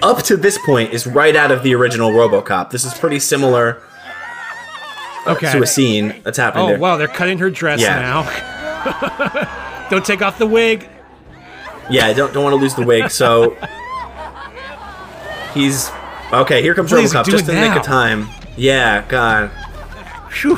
up 0.03 0.23
to 0.23 0.35
this 0.37 0.57
point 0.65 0.91
is 0.93 1.05
right 1.07 1.35
out 1.35 1.51
of 1.51 1.63
the 1.63 1.73
original 1.75 2.11
RoboCop. 2.11 2.69
This 2.71 2.83
is 2.85 2.93
pretty 2.93 3.19
similar 3.19 3.81
Okay. 5.27 5.51
to 5.51 5.61
a 5.61 5.67
scene 5.67 6.19
that's 6.23 6.37
happening 6.37 6.65
oh 6.65 6.69
there. 6.69 6.79
wow, 6.79 6.97
they're 6.97 7.07
cutting 7.07 7.37
her 7.37 7.49
dress 7.51 7.79
Yeah. 7.79 7.99
now. 7.99 9.87
Don't 9.91 10.03
take 10.05 10.21
off 10.23 10.37
the 10.39 10.47
wig. 10.47 10.87
Yeah, 11.89 12.07
I 12.07 12.13
don't 12.13 12.33
don't 12.33 12.43
want 12.43 12.53
to 12.53 12.61
lose 12.61 12.73
the 12.75 12.83
wig. 12.85 13.11
So 13.11 13.55
he's 15.53 15.89
okay. 16.33 16.61
Here 16.61 16.73
comes 16.73 16.89
he 16.91 16.97
RoboCop 16.97 17.25
just 17.25 17.47
in 17.47 17.55
the 17.55 17.61
nick 17.61 17.75
of 17.75 17.83
time. 17.83 18.27
Yeah, 18.57 19.05
God. 19.07 19.51
Phew. 20.31 20.57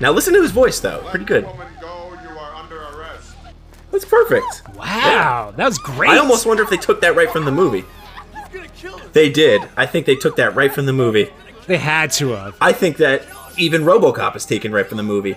Now 0.00 0.12
listen 0.12 0.32
to 0.34 0.42
his 0.42 0.50
voice 0.50 0.80
though. 0.80 1.02
Pretty 1.10 1.24
good. 1.24 1.44
Woman, 1.46 1.68
go. 1.80 2.12
You 2.22 2.28
are 2.30 2.54
under 2.54 2.80
arrest. 2.80 3.34
That's 3.90 4.04
perfect. 4.04 4.62
Wow, 4.76 5.52
that 5.56 5.66
was 5.66 5.78
great. 5.78 6.10
I 6.10 6.18
almost 6.18 6.46
wonder 6.46 6.62
if 6.62 6.70
they 6.70 6.76
took 6.76 7.00
that 7.02 7.14
right 7.16 7.30
from 7.30 7.44
the 7.44 7.52
movie. 7.52 7.84
They 9.12 9.28
did. 9.30 9.62
I 9.76 9.86
think 9.86 10.06
they 10.06 10.14
took 10.16 10.36
that 10.36 10.54
right 10.54 10.72
from 10.72 10.86
the 10.86 10.92
movie. 10.92 11.28
they 11.66 11.76
had 11.78 12.10
to 12.12 12.30
have. 12.30 12.56
I 12.60 12.72
think 12.72 12.96
that 12.98 13.24
even 13.58 13.82
RoboCop 13.82 14.36
is 14.36 14.46
taken 14.46 14.72
right 14.72 14.86
from 14.86 14.96
the 14.96 15.02
movie. 15.02 15.36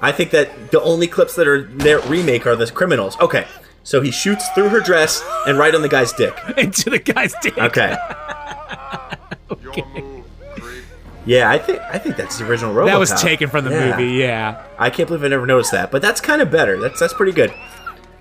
I 0.00 0.12
think 0.12 0.30
that 0.32 0.70
the 0.70 0.80
only 0.82 1.06
clips 1.06 1.34
that 1.36 1.46
are 1.48 1.62
their 1.62 2.00
remake 2.00 2.46
are 2.46 2.54
the 2.56 2.66
criminals. 2.70 3.18
Okay, 3.20 3.46
so 3.84 4.00
he 4.00 4.10
shoots 4.10 4.48
through 4.54 4.68
her 4.70 4.80
dress 4.80 5.22
and 5.46 5.58
right 5.58 5.74
on 5.74 5.82
the 5.82 5.88
guy's 5.88 6.12
dick. 6.12 6.34
into 6.56 6.90
the 6.90 6.98
guy's 6.98 7.34
dick. 7.42 7.56
Okay, 7.58 7.96
Your 9.62 9.86
move, 9.86 10.24
creep. 10.56 10.84
yeah, 11.26 11.50
I 11.50 11.58
think 11.58 11.80
I 11.82 11.98
think 11.98 12.16
that's 12.16 12.38
the 12.38 12.46
original 12.46 12.74
RoboCop. 12.74 12.86
That 12.86 12.98
was 12.98 13.12
taken 13.20 13.48
from 13.50 13.64
the 13.64 13.70
Yeah. 13.70 13.90
movie. 13.96 14.12
Yeah. 14.14 14.62
I 14.78 14.90
can't 14.90 15.08
believe 15.08 15.24
I 15.24 15.28
never 15.28 15.46
noticed 15.46 15.72
that, 15.72 15.90
but 15.90 16.00
that's 16.02 16.20
kind 16.20 16.40
of 16.42 16.50
better. 16.50 16.80
That's 16.80 16.98
that's 17.00 17.14
pretty 17.14 17.32
good. 17.32 17.52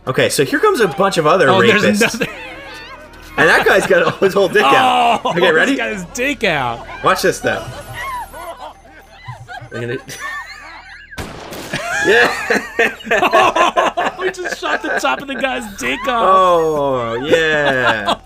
Okay, 0.08 0.30
so 0.30 0.44
here 0.44 0.60
comes 0.60 0.80
a 0.80 0.88
bunch 0.88 1.18
of 1.18 1.28
other 1.28 1.48
Oh, 1.50 1.62
there's 1.62 1.84
rapists, 1.84 2.16
another. 2.16 2.32
and 3.38 3.48
that 3.50 3.66
guy's 3.68 3.86
got 3.88 4.18
his 4.20 4.34
whole 4.34 4.50
dick 4.50 4.64
out. 4.64 5.22
Oh, 5.24 5.30
Okay, 5.32 5.52
ready? 5.52 5.72
He's 5.74 5.78
got 5.80 5.92
his 5.92 6.06
dick 6.06 6.44
out. 6.44 6.86
Watch 7.04 7.22
this 7.22 7.40
though. 7.40 7.66
Yeah. 12.08 13.98
He 14.22 14.30
just 14.30 14.60
shot 14.62 14.84
the 14.84 14.90
top 15.00 15.20
of 15.22 15.28
the 15.28 15.34
guy's 15.36 15.78
dick 15.78 16.00
off. 16.08 16.24
Oh 16.24 17.14
yeah. 17.16 18.20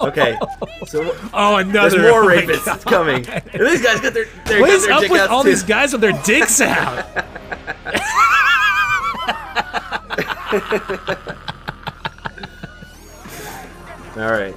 Okay. 0.00 0.38
So 0.86 1.16
Oh, 1.34 1.56
another. 1.56 1.90
there's 1.90 2.02
more 2.12 2.22
oh 2.22 2.28
rapists 2.28 2.64
God. 2.64 2.80
coming. 2.84 3.26
And 3.28 3.42
these 3.66 3.82
guys 3.82 4.00
got 4.00 4.14
their, 4.14 4.26
their, 4.46 4.60
What 4.60 4.70
is 4.70 4.86
their 4.86 4.94
up 4.94 5.00
dick 5.00 5.10
with 5.10 5.28
all 5.28 5.42
too. 5.42 5.48
these 5.50 5.64
guys 5.64 5.90
with 5.92 6.02
their 6.02 6.12
dicks 6.22 6.60
out? 6.60 7.04
All 14.16 14.30
right. 14.30 14.54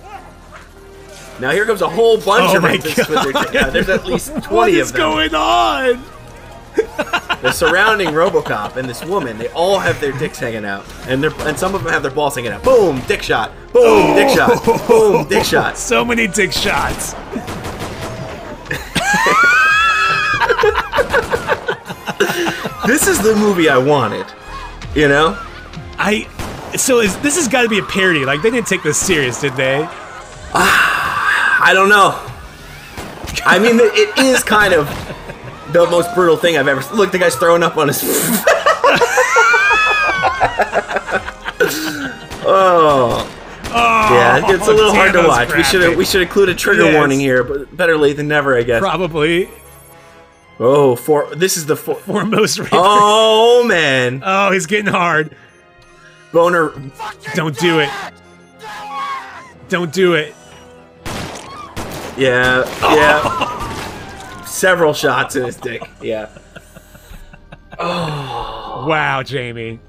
Now 1.39 1.51
here 1.51 1.65
comes 1.65 1.81
a 1.81 1.89
whole 1.89 2.17
bunch 2.17 2.53
Oh 2.53 2.57
of 2.57 2.63
rapists 2.63 3.09
with 3.09 3.33
their 3.33 3.43
dick 3.43 3.55
out. 3.55 3.73
There's 3.73 3.89
at 3.89 4.05
least 4.05 4.31
twenty 4.43 4.79
of 4.79 4.91
them. 4.93 5.01
What 5.01 5.23
is 5.23 5.31
going 5.31 5.35
on? 5.35 6.03
They're 7.43 7.51
surrounding 7.51 8.07
RoboCop 8.07 8.77
and 8.77 8.89
this 8.89 9.03
woman. 9.05 9.37
They 9.37 9.49
all 9.49 9.77
have 9.77 9.99
their 9.99 10.13
dicks 10.13 10.39
hanging 10.39 10.65
out, 10.65 10.85
and 11.07 11.21
they're 11.21 11.33
and 11.41 11.59
some 11.59 11.75
of 11.75 11.83
them 11.83 11.93
have 11.93 12.01
their 12.01 12.11
balls 12.11 12.35
hanging 12.35 12.53
out. 12.53 12.63
Boom, 12.63 13.01
dick 13.07 13.21
shot. 13.21 13.51
Boom, 13.71 14.15
dick 14.15 14.29
shot. 14.29 14.65
Boom, 14.87 15.27
dick 15.27 15.43
shot. 15.43 15.77
So 15.77 16.03
many 16.03 16.25
dick 16.25 16.51
shots. 16.51 17.13
This 22.85 23.07
is 23.07 23.17
the 23.19 23.33
movie 23.35 23.69
I 23.69 23.77
wanted. 23.77 24.25
You 24.93 25.07
know? 25.07 25.39
I. 25.97 26.27
So 26.75 26.99
is 26.99 27.17
this 27.19 27.37
has 27.37 27.47
got 27.47 27.61
to 27.61 27.69
be 27.69 27.79
a 27.79 27.83
parody? 27.83 28.25
Like 28.25 28.41
they 28.41 28.51
didn't 28.51 28.67
take 28.67 28.83
this 28.83 28.97
serious, 28.97 29.39
did 29.39 29.53
they? 29.53 29.83
I 30.53 31.71
don't 31.73 31.89
know. 31.89 32.19
I 33.45 33.57
mean, 33.59 33.79
it 33.79 34.17
is 34.17 34.43
kind 34.43 34.73
of 34.73 34.87
the 35.73 35.87
most 35.89 36.13
brutal 36.15 36.37
thing 36.37 36.57
I've 36.57 36.67
ever. 36.67 36.81
Look, 36.95 37.11
the 37.11 37.19
guy's 37.19 37.35
throwing 37.35 37.63
up 37.63 37.77
on 37.77 37.87
his. 37.89 38.01
oh. 42.45 43.29
Oh, 43.75 44.09
Yeah, 44.13 44.51
it's 44.53 44.67
a 44.67 44.71
little 44.73 44.93
hard 44.93 45.13
to 45.13 45.27
watch. 45.27 45.53
We 45.55 45.63
should 45.63 45.81
have 45.81 45.97
we 45.97 46.05
should 46.05 46.21
include 46.21 46.49
a 46.49 46.55
trigger 46.55 46.83
Yes. 46.85 46.95
warning 46.95 47.19
here, 47.19 47.43
but 47.43 47.75
better 47.75 47.97
late 47.97 48.17
than 48.17 48.27
never, 48.27 48.55
I 48.57 48.63
guess. 48.63 48.81
Probably 48.81 49.49
Oh, 50.59 50.95
for 50.95 51.33
this 51.35 51.57
is 51.57 51.65
the 51.65 51.75
for, 51.75 51.95
foremost. 51.95 52.59
Oh 52.71 53.63
man, 53.67 54.21
oh, 54.23 54.51
he's 54.51 54.67
getting 54.67 54.91
hard. 54.91 55.35
boner. 56.31 56.71
Don't 57.33 57.57
do 57.57 57.79
it. 57.79 57.89
Don't 59.69 59.91
do 59.91 60.13
it. 60.13 60.35
Yeah, 62.15 62.63
yeah. 62.93 63.59
Several 64.53 64.93
shots 64.93 65.35
in 65.35 65.43
his 65.45 65.55
dick. 65.55 65.81
Yeah. 66.01 66.29
Oh. 67.79 68.85
Wow, 68.87 69.23
Jamie. 69.23 69.79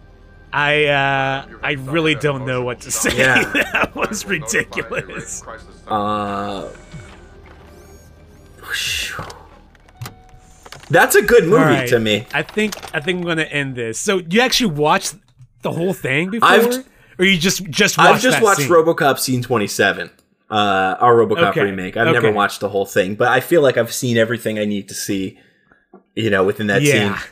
I 0.54 0.86
uh 0.86 1.46
I 1.62 1.72
really 1.72 2.14
don't 2.14 2.46
know 2.46 2.62
what 2.62 2.80
to 2.80 2.90
say. 2.90 3.14
Yeah. 3.18 3.44
that 3.72 3.94
was 3.94 4.24
ridiculous. 4.24 5.42
Uh. 5.86 6.70
That's 10.90 11.14
a 11.14 11.22
good 11.22 11.44
movie 11.44 11.56
All 11.56 11.64
right. 11.64 11.88
to 11.88 12.00
me. 12.00 12.26
I 12.32 12.42
think 12.42 12.74
I 12.94 13.00
think 13.00 13.18
I'm 13.20 13.24
gonna 13.26 13.42
end 13.42 13.74
this. 13.74 13.98
So 13.98 14.18
you 14.18 14.40
actually 14.40 14.72
watched 14.74 15.14
the 15.62 15.72
whole 15.72 15.92
thing 15.92 16.30
before, 16.30 16.48
I've- 16.48 16.84
or 17.18 17.24
you 17.26 17.36
just 17.38 17.64
just 17.64 17.98
watched 17.98 18.10
I've 18.14 18.20
just 18.22 18.36
that 18.38 18.42
watched 18.42 18.60
scene? 18.62 18.70
RoboCop 18.70 19.18
scene 19.18 19.42
27, 19.42 20.10
uh, 20.50 20.96
our 21.00 21.14
RoboCop 21.16 21.50
Okay, 21.50 21.62
remake. 21.62 21.96
I've 21.96 22.12
never 22.12 22.30
watched 22.32 22.60
the 22.60 22.68
whole 22.68 22.86
thing, 22.86 23.14
but 23.14 23.28
I 23.28 23.40
feel 23.40 23.62
like 23.62 23.76
I've 23.76 23.92
seen 23.92 24.16
everything 24.16 24.58
I 24.58 24.64
need 24.64 24.88
to 24.88 24.94
see, 24.94 25.38
you 26.14 26.30
know, 26.30 26.44
within 26.44 26.66
that 26.68 26.82
Yeah. 26.82 27.16
scene. 27.18 27.28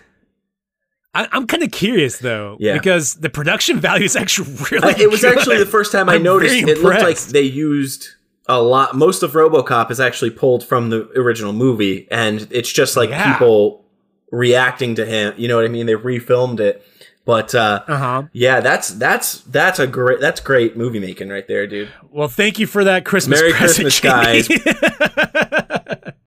I, 1.15 1.29
I'm 1.33 1.47
kind 1.47 1.63
of 1.63 1.71
curious 1.71 2.19
though, 2.19 2.57
Yeah. 2.59 2.73
because 2.75 3.15
the 3.17 3.29
production 3.29 3.79
value 3.89 4.05
is 4.07 4.17
actually 4.17 4.55
really. 4.71 4.95
Uh, 4.95 4.99
it 4.99 5.11
was 5.11 5.21
good. 5.21 5.37
actually 5.37 5.59
the 5.59 5.67
first 5.67 5.93
time 5.93 6.09
I 6.09 6.15
I'm 6.15 6.23
noticed 6.23 6.55
it 6.55 6.79
looked 6.83 7.03
like 7.03 7.19
they 7.19 7.43
used 7.43 8.09
a 8.49 8.61
lot. 8.63 8.97
Most 8.97 9.23
of 9.23 9.33
RoboCop 9.33 9.91
is 9.91 10.01
actually 10.01 10.31
pulled 10.31 10.65
from 10.65 10.91
the 10.91 11.09
original 11.15 11.53
movie, 11.53 12.09
and 12.11 12.49
it's 12.51 12.73
just 12.73 12.97
like 12.97 13.11
Yeah. 13.11 13.33
people 13.35 13.85
reacting 14.31 14.95
to 14.95 15.05
him. 15.05 15.35
You 15.37 15.49
know 15.49 15.57
what 15.57 15.67
I 15.67 15.69
mean? 15.69 15.85
They 15.87 15.95
refilmed 15.95 16.59
it, 16.61 16.83
but 17.25 17.55
uh, 17.55 17.83
Uh 17.87 17.97
huh. 17.97 18.23
yeah, 18.33 18.61
that's 18.61 18.89
that's 18.91 19.41
that's 19.43 19.79
a 19.79 19.87
great 19.87 20.21
that's 20.21 20.41
great 20.41 20.77
movie 20.77 21.01
making 21.01 21.29
right 21.29 21.47
there, 21.47 21.67
dude. 21.67 21.89
Well, 22.11 22.29
thank 22.29 22.59
you 22.59 22.67
for 22.67 22.85
that 22.85 23.05
Christmas 23.05 23.41
Merry 23.41 23.53
present, 23.53 23.85
Christmas, 23.87 24.01
guys. 24.01 24.49